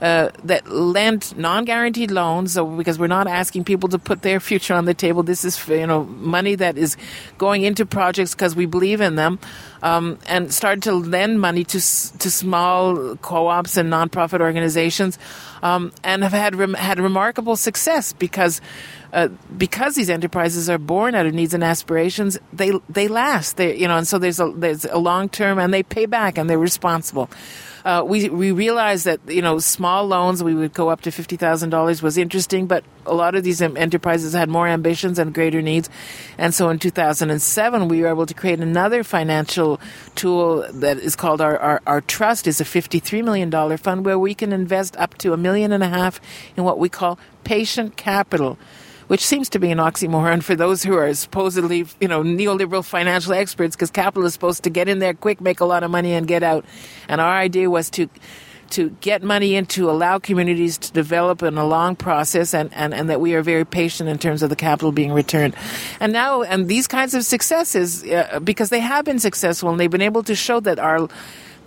uh, 0.00 0.30
that 0.44 0.66
lent 0.68 1.36
non-guaranteed 1.36 2.10
loans. 2.10 2.54
Because 2.54 2.98
we're 2.98 3.06
not 3.06 3.26
asking 3.26 3.64
people 3.64 3.88
to 3.90 3.98
put 3.98 4.22
their 4.22 4.40
future 4.40 4.74
on 4.74 4.84
the 4.84 4.94
table, 4.94 5.22
this 5.22 5.44
is 5.44 5.68
you 5.68 5.86
know 5.86 6.04
money 6.04 6.54
that 6.54 6.78
is 6.78 6.96
going 7.38 7.62
into 7.62 7.84
projects 7.86 8.34
because 8.34 8.56
we 8.56 8.66
believe 8.66 9.00
in 9.00 9.16
them, 9.16 9.38
um, 9.82 10.18
and 10.26 10.52
started 10.52 10.82
to 10.84 10.92
lend 10.92 11.40
money 11.40 11.64
to 11.64 11.78
to 11.78 12.30
small 12.30 13.16
co-ops 13.16 13.76
and 13.76 13.92
nonprofit 13.92 14.40
organizations, 14.40 15.18
um, 15.62 15.92
and 16.02 16.22
have 16.22 16.32
had 16.32 16.54
had 16.76 16.98
remarkable 16.98 17.56
success 17.56 18.12
because. 18.12 18.60
Uh, 19.12 19.26
because 19.58 19.96
these 19.96 20.08
enterprises 20.08 20.70
are 20.70 20.78
born 20.78 21.16
out 21.16 21.26
of 21.26 21.34
needs 21.34 21.52
and 21.52 21.64
aspirations, 21.64 22.38
they 22.52 22.70
they 22.88 23.08
last. 23.08 23.56
They 23.56 23.76
you 23.76 23.88
know, 23.88 23.96
and 23.96 24.06
so 24.06 24.18
there's 24.18 24.38
a 24.38 24.52
there's 24.54 24.84
a 24.84 24.98
long 24.98 25.28
term, 25.28 25.58
and 25.58 25.74
they 25.74 25.82
pay 25.82 26.06
back, 26.06 26.38
and 26.38 26.48
they're 26.48 26.60
responsible 26.60 27.28
uh, 27.84 28.02
we 28.06 28.28
we 28.28 28.52
realized 28.52 29.04
that 29.06 29.20
you 29.28 29.42
know 29.42 29.58
small 29.58 30.06
loans 30.06 30.42
we 30.42 30.54
would 30.54 30.74
go 30.74 30.88
up 30.88 31.00
to 31.02 31.10
fifty 31.10 31.36
thousand 31.36 31.70
dollars 31.70 32.02
was 32.02 32.18
interesting, 32.18 32.66
but 32.66 32.84
a 33.06 33.14
lot 33.14 33.34
of 33.34 33.44
these 33.44 33.62
enterprises 33.62 34.32
had 34.32 34.48
more 34.48 34.68
ambitions 34.68 35.18
and 35.18 35.32
greater 35.34 35.62
needs, 35.62 35.88
and 36.38 36.54
so 36.54 36.68
in 36.68 36.78
2007 36.78 37.88
we 37.88 38.02
were 38.02 38.08
able 38.08 38.26
to 38.26 38.34
create 38.34 38.60
another 38.60 39.02
financial 39.02 39.80
tool 40.14 40.66
that 40.72 40.98
is 40.98 41.16
called 41.16 41.40
our 41.40 41.58
our, 41.58 41.82
our 41.86 42.00
trust. 42.00 42.46
Is 42.46 42.60
a 42.60 42.64
53 42.64 43.22
million 43.22 43.50
dollar 43.50 43.76
fund 43.76 44.04
where 44.04 44.18
we 44.18 44.34
can 44.34 44.52
invest 44.52 44.96
up 44.96 45.16
to 45.18 45.32
a 45.32 45.36
million 45.36 45.72
and 45.72 45.82
a 45.82 45.88
half 45.88 46.20
in 46.56 46.64
what 46.64 46.78
we 46.78 46.88
call 46.88 47.18
patient 47.44 47.96
capital 47.96 48.58
which 49.10 49.26
seems 49.26 49.48
to 49.48 49.58
be 49.58 49.72
an 49.72 49.78
oxymoron 49.78 50.40
for 50.40 50.54
those 50.54 50.84
who 50.84 50.96
are 50.96 51.12
supposedly, 51.14 51.84
you 52.00 52.06
know, 52.06 52.22
neoliberal 52.22 52.84
financial 52.84 53.32
experts, 53.32 53.74
because 53.74 53.90
capital 53.90 54.24
is 54.24 54.32
supposed 54.32 54.62
to 54.62 54.70
get 54.70 54.88
in 54.88 55.00
there 55.00 55.14
quick, 55.14 55.40
make 55.40 55.58
a 55.58 55.64
lot 55.64 55.82
of 55.82 55.90
money, 55.90 56.12
and 56.12 56.28
get 56.28 56.44
out. 56.44 56.64
And 57.08 57.20
our 57.20 57.32
idea 57.32 57.68
was 57.68 57.90
to 57.90 58.08
to 58.70 58.90
get 59.00 59.24
money 59.24 59.56
in 59.56 59.66
to 59.66 59.90
allow 59.90 60.20
communities 60.20 60.78
to 60.78 60.92
develop 60.92 61.42
in 61.42 61.58
a 61.58 61.66
long 61.66 61.96
process 61.96 62.54
and, 62.54 62.72
and, 62.72 62.94
and 62.94 63.10
that 63.10 63.20
we 63.20 63.34
are 63.34 63.42
very 63.42 63.64
patient 63.64 64.08
in 64.08 64.16
terms 64.16 64.44
of 64.44 64.48
the 64.48 64.54
capital 64.54 64.92
being 64.92 65.12
returned. 65.12 65.56
And 65.98 66.12
now, 66.12 66.42
and 66.42 66.68
these 66.68 66.86
kinds 66.86 67.12
of 67.14 67.24
successes, 67.24 68.04
uh, 68.04 68.38
because 68.38 68.70
they 68.70 68.78
have 68.78 69.04
been 69.04 69.18
successful 69.18 69.70
and 69.70 69.80
they've 69.80 69.90
been 69.90 70.00
able 70.00 70.22
to 70.22 70.36
show 70.36 70.60
that 70.60 70.78
our 70.78 71.08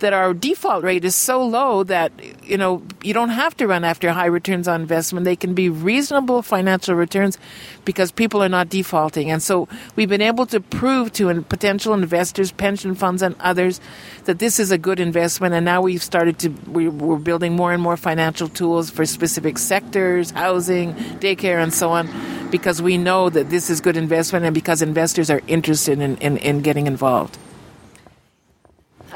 that 0.00 0.12
our 0.12 0.34
default 0.34 0.84
rate 0.84 1.04
is 1.04 1.14
so 1.14 1.44
low 1.44 1.82
that 1.84 2.12
you 2.42 2.56
know 2.56 2.82
you 3.02 3.14
don't 3.14 3.30
have 3.30 3.56
to 3.56 3.66
run 3.66 3.84
after 3.84 4.10
high 4.12 4.26
returns 4.26 4.68
on 4.68 4.80
investment. 4.80 5.24
They 5.24 5.36
can 5.36 5.54
be 5.54 5.68
reasonable 5.68 6.42
financial 6.42 6.94
returns 6.94 7.38
because 7.84 8.10
people 8.10 8.42
are 8.42 8.48
not 8.48 8.68
defaulting. 8.68 9.30
And 9.30 9.42
so 9.42 9.68
we've 9.96 10.08
been 10.08 10.22
able 10.22 10.46
to 10.46 10.60
prove 10.60 11.12
to 11.14 11.42
potential 11.42 11.94
investors, 11.94 12.52
pension 12.52 12.94
funds, 12.94 13.22
and 13.22 13.36
others 13.40 13.80
that 14.24 14.38
this 14.38 14.58
is 14.58 14.70
a 14.70 14.78
good 14.78 15.00
investment. 15.00 15.54
And 15.54 15.64
now 15.64 15.82
we've 15.82 16.02
started 16.02 16.38
to 16.40 16.48
we, 16.70 16.88
we're 16.88 17.18
building 17.18 17.54
more 17.54 17.72
and 17.72 17.82
more 17.82 17.96
financial 17.96 18.48
tools 18.48 18.90
for 18.90 19.06
specific 19.06 19.58
sectors, 19.58 20.30
housing, 20.30 20.94
daycare, 21.20 21.62
and 21.62 21.72
so 21.72 21.90
on, 21.90 22.08
because 22.50 22.82
we 22.82 22.98
know 22.98 23.30
that 23.30 23.50
this 23.50 23.70
is 23.70 23.80
good 23.80 23.96
investment 23.96 24.44
and 24.44 24.54
because 24.54 24.82
investors 24.82 25.30
are 25.30 25.42
interested 25.46 26.00
in, 26.00 26.16
in, 26.18 26.36
in 26.38 26.60
getting 26.60 26.86
involved. 26.86 27.38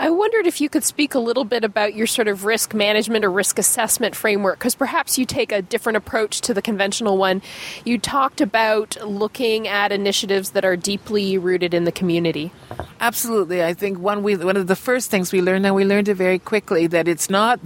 I 0.01 0.11
wondered 0.11 0.47
if 0.47 0.61
you 0.61 0.69
could 0.69 0.85
speak 0.85 1.17
a 1.17 1.19
little 1.19 1.43
bit 1.43 1.65
about 1.65 1.93
your 1.93 2.07
sort 2.07 2.29
of 2.29 2.45
risk 2.45 2.73
management 2.73 3.25
or 3.25 3.33
risk 3.33 3.59
assessment 3.59 4.15
framework, 4.15 4.61
because 4.61 4.77
perhaps 4.77 5.19
you 5.19 5.27
take 5.27 5.51
a 5.51 5.61
different 5.61 5.97
approach 5.97 6.41
to 6.43 6.55
the 6.55 6.63
conventional 6.63 7.19
one. 7.19 7.43
You 7.85 7.99
talked 7.99 8.41
about 8.41 8.97
looking 9.05 9.67
at 9.67 9.91
initiatives 9.91 10.51
that 10.51 10.65
are 10.65 10.77
deeply 10.77 11.37
rooted 11.37 11.75
in 11.75 11.83
the 11.83 11.91
community. 11.91 12.53
Absolutely. 13.01 13.65
I 13.65 13.75
think 13.75 13.99
one 13.99 14.23
we 14.23 14.37
one 14.37 14.57
of 14.57 14.69
the 14.69 14.77
first 14.77 15.11
things 15.11 15.33
we 15.33 15.43
learned, 15.43 15.67
and 15.67 15.75
we 15.75 15.85
learned 15.85 16.09
it 16.09 16.15
very 16.15 16.39
quickly, 16.39 16.87
that 16.87 17.09
it's 17.09 17.29
not 17.29 17.59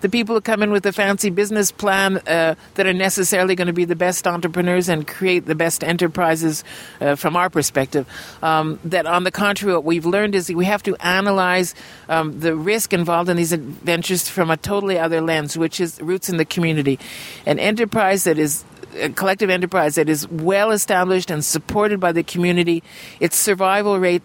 the 0.00 0.08
people 0.08 0.34
who 0.34 0.40
come 0.40 0.64
in 0.64 0.72
with 0.72 0.84
a 0.86 0.92
fancy 0.92 1.30
business 1.30 1.70
plan 1.70 2.16
uh, 2.26 2.56
that 2.74 2.86
are 2.88 2.94
necessarily 2.94 3.54
going 3.54 3.68
to 3.68 3.72
be 3.72 3.84
the 3.84 3.94
best 3.94 4.26
entrepreneurs 4.26 4.88
and 4.88 5.06
create 5.06 5.46
the 5.46 5.54
best 5.54 5.84
enterprises 5.84 6.64
uh, 7.00 7.14
from 7.14 7.36
our 7.36 7.48
perspective. 7.48 8.08
Um, 8.42 8.80
that 8.84 9.06
on 9.06 9.22
the 9.22 9.30
contrary, 9.30 9.74
what 9.74 9.84
we've 9.84 10.06
learned 10.06 10.34
is 10.34 10.48
that 10.48 10.56
we 10.56 10.64
have 10.64 10.82
to 10.82 10.96
analyze 10.96 11.75
um, 12.08 12.40
the 12.40 12.54
risk 12.54 12.92
involved 12.92 13.28
in 13.28 13.36
these 13.36 13.52
ventures 13.52 14.28
from 14.28 14.50
a 14.50 14.56
totally 14.56 14.98
other 14.98 15.20
lens, 15.20 15.56
which 15.56 15.80
is 15.80 16.00
roots 16.00 16.28
in 16.28 16.36
the 16.36 16.44
community. 16.44 16.98
An 17.44 17.58
enterprise 17.58 18.24
that 18.24 18.38
is 18.38 18.64
a 18.98 19.10
collective 19.10 19.50
enterprise 19.50 19.96
that 19.96 20.08
is 20.08 20.28
well 20.28 20.70
established 20.70 21.30
and 21.30 21.44
supported 21.44 22.00
by 22.00 22.12
the 22.12 22.22
community, 22.22 22.82
its 23.20 23.36
survival 23.36 23.98
rates 23.98 24.24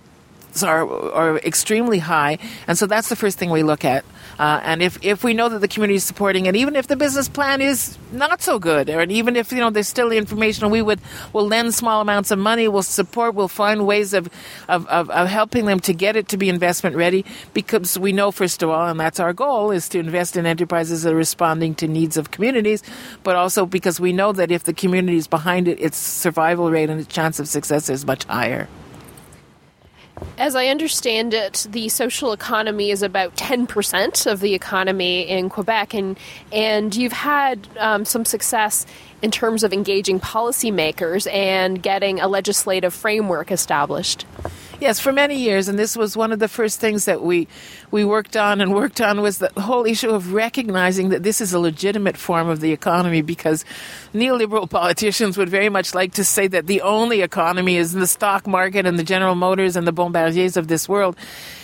are, 0.64 0.90
are 1.14 1.38
extremely 1.38 2.00
high, 2.00 2.38
and 2.68 2.78
so 2.78 2.86
that's 2.86 3.10
the 3.10 3.16
first 3.16 3.38
thing 3.38 3.50
we 3.50 3.64
look 3.64 3.86
at. 3.86 4.06
Uh, 4.40 4.60
and 4.64 4.82
if, 4.82 4.98
if 5.04 5.24
we 5.24 5.34
know 5.34 5.50
that 5.50 5.60
the 5.60 5.68
community 5.68 5.96
is 5.96 6.04
supporting 6.04 6.46
it, 6.46 6.56
even 6.56 6.76
if 6.76 6.88
the 6.88 6.96
business 6.96 7.30
plan 7.30 7.62
is 7.62 7.98
not 8.12 8.42
so 8.42 8.60
good, 8.60 8.90
or 8.90 9.04
even 9.04 9.36
if 9.36 9.52
you 9.52 9.60
know 9.60 9.70
there's 9.70 9.88
still 9.88 10.10
the 10.10 10.18
information, 10.18 10.70
we 10.70 10.82
would 10.82 11.00
will 11.34 11.48
lend 11.48 11.74
small 11.74 12.02
amounts 12.02 12.32
of 12.32 12.40
money, 12.40 12.68
we'll 12.68 12.84
support, 12.84 13.36
we'll 13.36 13.48
find 13.48 13.86
ways 13.86 14.14
of, 14.14 14.30
of, 14.68 14.88
of, 14.88 15.10
of 15.10 15.28
helping 15.28 15.66
them 15.66 15.80
to 15.80 15.94
get 15.94 16.16
it 16.16 16.28
to 16.30 16.38
be 16.38 16.50
investment 16.50 16.96
ready, 16.96 17.24
because 17.54 17.98
we 17.98 18.12
know 18.12 18.32
first 18.32 18.64
of 18.64 18.70
all, 18.70 18.88
and 18.88 19.00
that's 19.00 19.20
our 19.20 19.34
goal, 19.34 19.72
is 19.72 19.88
to 19.90 20.00
invest 20.00 20.36
in 20.36 20.46
enterprises 20.46 21.04
that 21.04 21.14
are 21.14 21.16
responding 21.16 21.76
to 21.76 21.88
needs 21.88 22.18
of 22.18 22.32
communities, 22.32 22.84
but 23.24 23.36
also 23.36 23.66
because 23.66 24.00
we 24.00 24.12
know 24.12 24.32
that 24.32 24.52
if 24.52 24.64
the 24.64 24.74
community 24.74 25.18
is 25.18 25.28
behind 25.28 25.68
it, 25.68 25.80
its 25.80 25.98
survival 25.98 26.72
rate 26.72 26.90
and 26.90 27.00
its 27.00 27.14
chance 27.14 27.40
of 27.40 27.48
success 27.48 27.90
is 27.90 28.06
much 28.06 28.24
higher. 28.26 28.68
As 30.38 30.56
I 30.56 30.68
understand 30.68 31.34
it, 31.34 31.68
the 31.70 31.90
social 31.90 32.34
economy 32.34 32.90
is 32.90 33.04
about 33.04 33.36
10% 33.36 34.32
of 34.32 34.40
the 34.40 34.54
economy 34.54 35.22
in 35.28 35.50
Quebec, 35.50 35.94
and, 35.94 36.18
and 36.52 36.96
you've 36.96 37.12
had 37.12 37.68
um, 37.78 38.06
some 38.06 38.26
success 38.26 38.86
in 39.22 39.30
terms 39.30 39.64
of 39.64 39.72
engaging 39.72 40.20
policymakers 40.20 41.32
and 41.32 41.82
getting 41.82 42.20
a 42.20 42.28
legislative 42.28 42.94
framework 42.94 43.52
established. 43.52 44.26
Yes, 44.80 45.00
for 45.00 45.14
many 45.14 45.38
years, 45.38 45.68
and 45.68 45.78
this 45.78 45.96
was 45.96 46.18
one 46.18 46.32
of 46.32 46.40
the 46.40 46.48
first 46.48 46.80
things 46.80 47.06
that 47.06 47.22
we 47.22 47.48
we 47.92 48.06
worked 48.06 48.38
on 48.38 48.62
and 48.62 48.74
worked 48.74 49.02
on 49.02 49.22
was 49.22 49.40
the 49.40 49.52
whole 49.60 49.86
issue 49.86 50.10
of 50.10 50.34
recognizing 50.34 51.10
that 51.10 51.24
this 51.24 51.42
is 51.42 51.54
a 51.54 51.60
legitimate 51.60 52.18
form 52.18 52.48
of 52.48 52.62
the 52.62 52.72
economy 52.72 53.22
because 53.22 53.66
neoliberal 54.14 54.70
politicians 54.82 55.38
would 55.38 55.50
very 55.50 55.70
much 55.70 55.94
like 55.94 56.14
to 56.14 56.24
say 56.24 56.48
that 56.48 56.68
the 56.68 56.82
only 56.82 57.22
economy 57.22 57.76
is 57.76 57.92
the 57.92 58.08
stock 58.08 58.48
market 58.48 58.86
and 58.86 58.98
the 58.98 59.04
General 59.04 59.36
Motors 59.36 59.76
and 59.76 59.86
the 59.86 59.92
Bombardiers 59.92 60.56
of 60.56 60.68
this 60.68 60.88
world. 60.88 61.16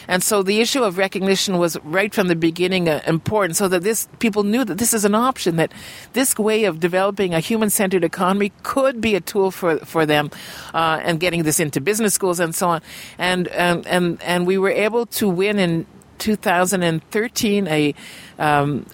And 0.09 0.23
so 0.23 0.41
the 0.41 0.61
issue 0.61 0.83
of 0.83 0.97
recognition 0.97 1.57
was 1.57 1.77
right 1.83 2.13
from 2.13 2.27
the 2.27 2.35
beginning 2.35 2.87
uh, 2.87 3.01
important 3.05 3.57
so 3.57 3.67
that 3.67 3.83
this 3.83 4.07
people 4.19 4.43
knew 4.43 4.63
that 4.63 4.77
this 4.77 4.93
is 4.93 5.03
an 5.03 5.15
option, 5.15 5.57
that 5.57 5.73
this 6.13 6.37
way 6.37 6.63
of 6.63 6.79
developing 6.79 7.33
a 7.33 7.41
human 7.41 7.69
centered 7.69 8.05
economy 8.05 8.53
could 8.63 9.01
be 9.01 9.15
a 9.15 9.21
tool 9.21 9.51
for, 9.51 9.79
for 9.79 10.05
them 10.05 10.31
uh, 10.73 11.01
and 11.03 11.19
getting 11.19 11.43
this 11.43 11.59
into 11.59 11.81
business 11.81 12.13
schools 12.13 12.39
and 12.39 12.55
so 12.55 12.69
on. 12.69 12.81
And, 13.17 13.49
and, 13.49 13.85
and, 13.85 14.21
and 14.21 14.47
we 14.47 14.57
were 14.57 14.69
able 14.69 15.05
to 15.07 15.27
win 15.27 15.59
in 15.59 15.85
2013 16.19 17.67
a 17.67 17.95
um, 18.39 18.85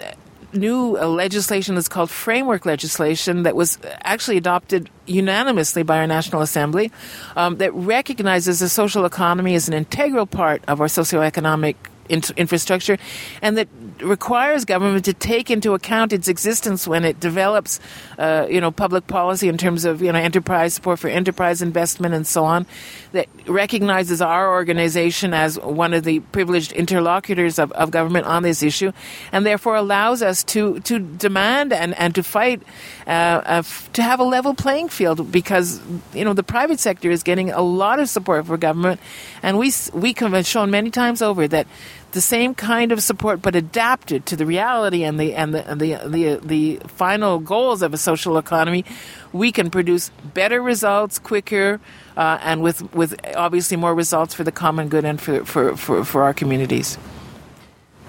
new 0.54 0.92
legislation 0.98 1.76
that's 1.76 1.90
called 1.90 2.10
framework 2.10 2.66
legislation 2.66 3.44
that 3.44 3.56
was 3.56 3.78
actually 4.02 4.38
adopted 4.38 4.90
unanimously 5.06 5.84
by 5.84 5.98
our 5.98 6.08
National 6.08 6.42
Assembly 6.42 6.92
um, 7.36 7.58
that 7.58 7.74
recognizes 7.74 8.60
the 8.60 8.70
social 8.70 9.06
economy 9.06 9.56
as 9.56 9.68
an 9.68 9.74
integral 9.74 10.26
part 10.26 10.64
of 10.68 10.80
our 10.80 10.88
socioeconomic 10.88 11.76
infrastructure 12.10 12.98
and 13.42 13.58
that 13.58 13.68
requires 14.02 14.66
government 14.66 15.06
to 15.06 15.14
take 15.14 15.50
into 15.50 15.74
account 15.74 16.14
its 16.14 16.28
existence 16.28 16.88
when 16.88 17.06
it 17.06 17.20
develops, 17.20 17.80
uh, 18.18 18.48
you 18.50 18.60
know, 18.60 18.72
public 18.72 19.08
policy 19.08 19.48
in 19.48 19.58
terms 19.58 19.86
of 19.86 20.02
you 20.02 20.12
know 20.12 20.20
enterprise 20.20 20.74
support 20.74 21.00
for 21.00 21.08
enterprise 21.08 21.62
investment 21.62 22.14
and 22.14 22.28
so 22.28 22.44
on. 22.44 22.66
That 23.12 23.28
recognizes 23.48 24.22
our 24.22 24.52
organization 24.52 25.34
as 25.34 25.60
one 25.60 25.94
of 25.94 26.04
the 26.04 26.20
privileged 26.20 26.72
interlocutors 26.72 27.60
of, 27.60 27.72
of 27.74 27.92
government 27.92 28.26
on 28.26 28.44
this 28.44 28.64
issue, 28.64 28.92
and 29.32 29.46
therefore 29.46 29.76
allows 29.76 30.22
us 30.22 30.44
to 30.46 30.80
to 30.82 31.00
demand 31.00 31.74
and 31.74 31.94
and 31.96 32.16
to 32.16 32.24
fight 32.24 32.62
uh, 33.08 33.10
uh, 33.10 33.64
to 33.94 34.04
have 34.04 34.20
a 34.20 34.24
level 34.24 34.54
playing 34.54 34.90
field 34.90 35.32
because 35.32 35.82
you 36.14 36.26
know 36.26 36.34
the 36.34 36.44
private 36.44 36.80
sector 36.80 37.10
is 37.10 37.24
getting 37.24 37.52
a 37.52 37.62
lot 37.62 38.00
of 38.00 38.10
support 38.10 38.46
for 38.46 38.58
government, 38.58 39.00
and 39.42 39.58
we 39.58 39.72
we 39.94 40.14
have 40.18 40.46
shown 40.46 40.72
many 40.72 40.90
times 40.90 41.22
over 41.22 41.48
that 41.48 41.68
the 42.14 42.22
same 42.22 42.54
kind 42.54 42.92
of 42.92 43.02
support, 43.02 43.42
but 43.42 43.56
adapted 43.56 44.26
to 44.28 44.36
the 44.36 44.46
reality 44.46 45.04
and 45.04 45.20
the 45.20 45.34
and 45.34 45.54
the 45.54 45.70
and 45.70 45.82
the, 45.82 45.96
the 46.08 46.40
the 46.44 46.76
final 46.88 47.40
goals 47.40 47.82
of 47.82 47.94
a 47.94 47.98
social 47.98 48.38
economy, 48.38 48.86
we 49.34 49.52
can 49.52 49.70
produce 49.70 50.10
better 50.34 50.62
results 50.62 51.20
quicker, 51.20 51.82
uh, 52.16 52.38
and 52.42 52.62
with 52.62 52.94
with 52.94 53.20
obviously 53.36 53.78
more 53.78 53.96
results 53.96 54.34
for 54.34 54.44
the 54.44 54.52
common 54.52 54.90
good 54.90 55.06
and 55.06 55.20
for 55.20 55.44
for, 55.44 55.76
for, 55.76 56.06
for 56.06 56.24
our 56.24 56.34
communities. 56.34 56.98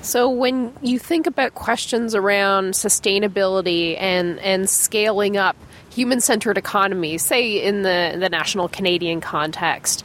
So 0.02 0.28
when 0.28 0.74
you 0.82 0.98
think 0.98 1.26
about 1.26 1.54
questions 1.54 2.14
around 2.14 2.74
sustainability 2.74 3.96
and 3.98 4.38
and 4.40 4.68
scaling 4.68 5.38
up 5.38 5.56
human-centered 5.88 6.58
economies, 6.58 7.22
say 7.22 7.56
in 7.56 7.82
the 7.82 8.16
the 8.18 8.28
national 8.28 8.68
Canadian 8.68 9.22
context, 9.22 10.04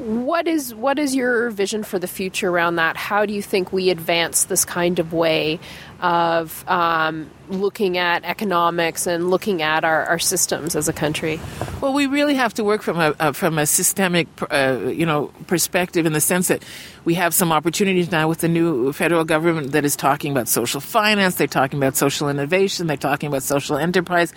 what 0.00 0.48
is 0.48 0.74
what 0.74 0.98
is 0.98 1.14
your 1.14 1.50
vision 1.50 1.84
for 1.84 1.98
the 1.98 2.08
future 2.08 2.48
around 2.48 2.76
that? 2.76 2.96
How 2.96 3.26
do 3.26 3.34
you 3.34 3.42
think 3.42 3.72
we 3.72 3.90
advance 3.90 4.44
this 4.44 4.64
kind 4.64 4.98
of 4.98 5.12
way 5.12 5.60
of 6.00 6.64
um, 6.68 7.30
looking 7.50 7.98
at 7.98 8.24
economics 8.24 9.06
and 9.06 9.30
looking 9.30 9.60
at 9.60 9.84
our, 9.84 10.06
our 10.06 10.18
systems 10.18 10.74
as 10.74 10.88
a 10.88 10.92
country? 10.92 11.38
Well, 11.82 11.92
we 11.92 12.06
really 12.06 12.34
have 12.34 12.54
to 12.54 12.64
work 12.64 12.80
from 12.80 12.98
a, 12.98 13.14
a 13.20 13.32
from 13.34 13.58
a 13.58 13.66
systemic, 13.66 14.26
uh, 14.50 14.78
you 14.86 15.04
know, 15.04 15.32
perspective 15.46 16.06
in 16.06 16.14
the 16.14 16.20
sense 16.20 16.48
that 16.48 16.62
we 17.04 17.14
have 17.14 17.34
some 17.34 17.52
opportunities 17.52 18.10
now 18.10 18.28
with 18.28 18.38
the 18.38 18.48
new 18.48 18.92
federal 18.92 19.24
government 19.24 19.72
that 19.72 19.84
is 19.84 19.96
talking 19.96 20.32
about 20.32 20.48
social 20.48 20.80
finance. 20.80 21.34
They're 21.34 21.46
talking 21.46 21.78
about 21.78 21.96
social 21.96 22.28
innovation. 22.28 22.86
They're 22.86 22.96
talking 22.96 23.28
about 23.28 23.42
social 23.42 23.76
enterprise. 23.76 24.32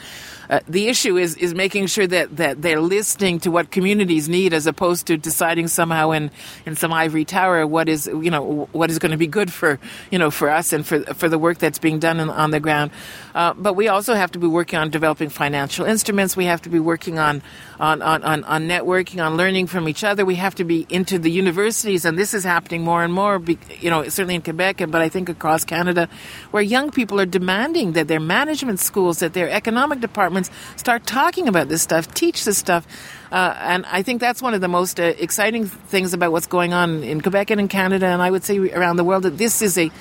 Uh, 0.49 0.59
the 0.67 0.87
issue 0.87 1.17
is 1.17 1.35
is 1.37 1.53
making 1.53 1.87
sure 1.87 2.07
that, 2.07 2.35
that 2.37 2.61
they're 2.61 2.81
listening 2.81 3.39
to 3.39 3.51
what 3.51 3.71
communities 3.71 4.27
need 4.27 4.53
as 4.53 4.67
opposed 4.67 5.07
to 5.07 5.17
deciding 5.17 5.67
somehow 5.67 6.11
in, 6.11 6.29
in 6.65 6.75
some 6.75 6.91
ivory 6.91 7.25
tower 7.25 7.65
what 7.65 7.87
is 7.87 8.07
you 8.07 8.29
know 8.29 8.67
what 8.71 8.89
is 8.89 8.99
going 8.99 9.11
to 9.11 9.17
be 9.17 9.27
good 9.27 9.51
for 9.51 9.79
you 10.11 10.19
know 10.19 10.29
for 10.29 10.49
us 10.49 10.73
and 10.73 10.85
for 10.85 11.01
for 11.13 11.29
the 11.29 11.39
work 11.39 11.57
that's 11.59 11.79
being 11.79 11.99
done 11.99 12.19
in, 12.19 12.29
on 12.29 12.51
the 12.51 12.59
ground. 12.59 12.91
Uh, 13.33 13.53
but 13.53 13.73
we 13.73 13.87
also 13.87 14.13
have 14.13 14.31
to 14.31 14.39
be 14.39 14.47
working 14.47 14.77
on 14.77 14.89
developing 14.89 15.29
financial 15.29 15.85
instruments. 15.85 16.35
We 16.35 16.45
have 16.45 16.61
to 16.63 16.69
be 16.69 16.79
working 16.79 17.19
on 17.19 17.41
on, 17.79 18.01
on, 18.01 18.23
on, 18.23 18.43
on 18.43 18.67
networking, 18.67 19.23
on 19.23 19.35
learning 19.35 19.67
from 19.67 19.89
each 19.89 20.03
other. 20.03 20.25
We 20.25 20.35
have 20.35 20.55
to 20.55 20.63
be 20.63 20.85
into 20.89 21.17
the 21.19 21.31
universities, 21.31 22.05
and 22.05 22.17
this 22.17 22.33
is 22.33 22.43
happening 22.43 22.83
more 22.83 23.03
and 23.03 23.13
more. 23.13 23.41
You 23.79 23.89
know, 23.89 24.03
certainly 24.03 24.35
in 24.35 24.41
Quebec, 24.41 24.77
but 24.89 25.01
I 25.01 25.09
think 25.09 25.29
across 25.29 25.63
Canada, 25.63 26.07
where 26.51 26.63
young 26.63 26.91
people 26.91 27.19
are 27.19 27.25
demanding 27.25 27.93
that 27.93 28.07
their 28.07 28.19
management 28.19 28.79
schools, 28.79 29.19
that 29.19 29.33
their 29.33 29.49
economic 29.49 29.99
departments 29.99 30.32
start 30.75 31.05
talking 31.05 31.47
about 31.47 31.69
this 31.69 31.81
stuff, 31.81 32.13
teach 32.13 32.45
this 32.45 32.57
stuff. 32.57 32.87
Uh, 33.31 33.55
and 33.61 33.85
I 33.87 34.03
think 34.03 34.21
that's 34.21 34.41
one 34.41 34.53
of 34.53 34.61
the 34.61 34.67
most 34.67 34.99
uh, 34.99 35.03
exciting 35.17 35.65
things 35.65 36.13
about 36.13 36.31
what's 36.31 36.47
going 36.47 36.73
on 36.73 37.03
in 37.03 37.21
Quebec 37.21 37.49
and 37.51 37.59
in 37.59 37.67
Canada, 37.67 38.07
and 38.07 38.21
I 38.21 38.29
would 38.29 38.43
say 38.43 38.59
around 38.71 38.97
the 38.97 39.03
world, 39.03 39.23
that 39.23 39.37
this 39.37 39.61
is 39.61 39.77
a 39.77 39.91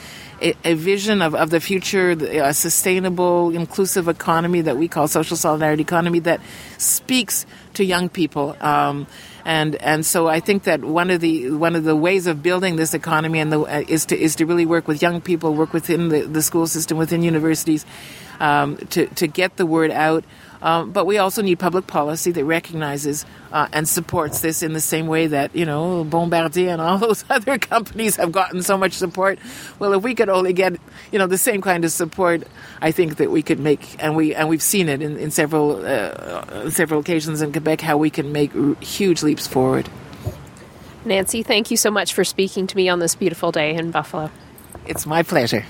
a, 0.65 0.75
vision 0.75 1.23
of, 1.23 1.35
of 1.35 1.51
the 1.51 1.61
future, 1.61 2.11
a 2.11 2.53
sustainable, 2.53 3.55
inclusive 3.55 4.09
economy 4.09 4.61
that 4.63 4.77
we 4.77 4.89
call 4.89 5.09
social 5.09 5.37
solidarity 5.37 5.83
economy 5.83 6.19
that 6.21 6.41
speaks 6.79 7.47
to 7.75 7.85
young 7.85 8.09
people. 8.09 8.57
Um, 8.61 9.07
and 9.45 9.75
and 9.77 10.07
so 10.07 10.29
I 10.29 10.41
think 10.41 10.65
that 10.65 10.85
one 10.85 11.11
of 11.11 11.21
the 11.21 11.51
one 11.51 11.75
of 11.75 11.83
the 11.83 11.97
ways 11.97 12.29
of 12.29 12.43
building 12.43 12.77
this 12.77 12.95
economy 12.95 13.41
and 13.41 13.53
the, 13.53 13.61
uh, 13.61 13.83
is 13.89 14.07
to 14.07 14.19
is 14.19 14.37
to 14.37 14.47
really 14.47 14.67
work 14.67 14.87
with 14.87 15.03
young 15.03 15.21
people, 15.21 15.55
work 15.55 15.73
within 15.73 16.11
the, 16.11 16.23
the 16.23 16.43
school 16.43 16.67
system, 16.69 16.97
within 16.97 17.23
universities, 17.23 17.85
um, 18.43 18.77
to 18.89 19.07
to 19.07 19.27
get 19.27 19.57
the 19.57 19.65
word 19.65 19.91
out. 19.91 20.25
Um, 20.61 20.93
but 20.93 21.07
we 21.07 21.19
also 21.19 21.43
need 21.43 21.59
public 21.59 21.89
policy 21.89 22.31
that 22.31 22.45
recognizes 22.45 23.27
uh, 23.51 23.67
and 23.73 23.89
supports 23.89 24.41
this 24.41 24.63
in 24.63 24.75
the 24.75 24.81
same 24.81 25.09
way 25.09 25.27
that 25.27 25.55
you 25.57 25.65
know 25.65 26.05
Bombardier 26.05 26.71
and 26.71 26.81
all 26.81 26.99
those 27.07 27.25
other 27.31 27.59
companies 27.59 28.17
have 28.17 28.31
gotten 28.31 28.63
so 28.63 28.77
much 28.77 28.93
support. 28.93 29.39
Well, 29.79 29.95
if 29.95 30.03
we 30.03 30.15
could 30.15 30.29
only 30.29 30.53
get 30.53 30.75
you 31.11 31.19
know 31.19 31.27
the 31.27 31.39
same 31.39 31.63
kind 31.63 31.85
of 31.85 31.91
support, 31.91 32.43
I 32.81 32.93
think 32.93 33.17
that 33.17 33.31
we 33.31 33.43
could 33.43 33.59
make 33.59 33.97
and 34.03 34.15
we 34.15 34.35
and 34.35 34.49
we've 34.49 34.63
seen 34.63 34.89
it 34.89 35.03
in, 35.03 35.17
in 35.17 35.31
several 35.31 35.85
uh, 35.85 36.71
several 36.71 37.01
occasions 37.01 37.43
in 37.43 37.53
Quebec 37.53 37.81
how 37.81 37.97
we 37.97 38.11
can 38.11 38.33
make 38.33 38.55
r- 38.55 38.75
huge 38.81 39.23
leaps 39.23 39.47
forward. 39.47 39.89
Nancy, 41.05 41.43
thank 41.43 41.73
you 41.73 41.77
so 41.77 41.91
much 41.91 42.13
for 42.13 42.23
speaking 42.23 42.69
to 42.69 42.77
me 42.77 42.89
on 42.89 43.01
this 43.01 43.17
beautiful 43.17 43.51
day 43.51 43.75
in 43.75 43.91
Buffalo. 43.91 44.31
It's 44.87 45.07
my 45.07 45.25
pleasure. 45.25 45.65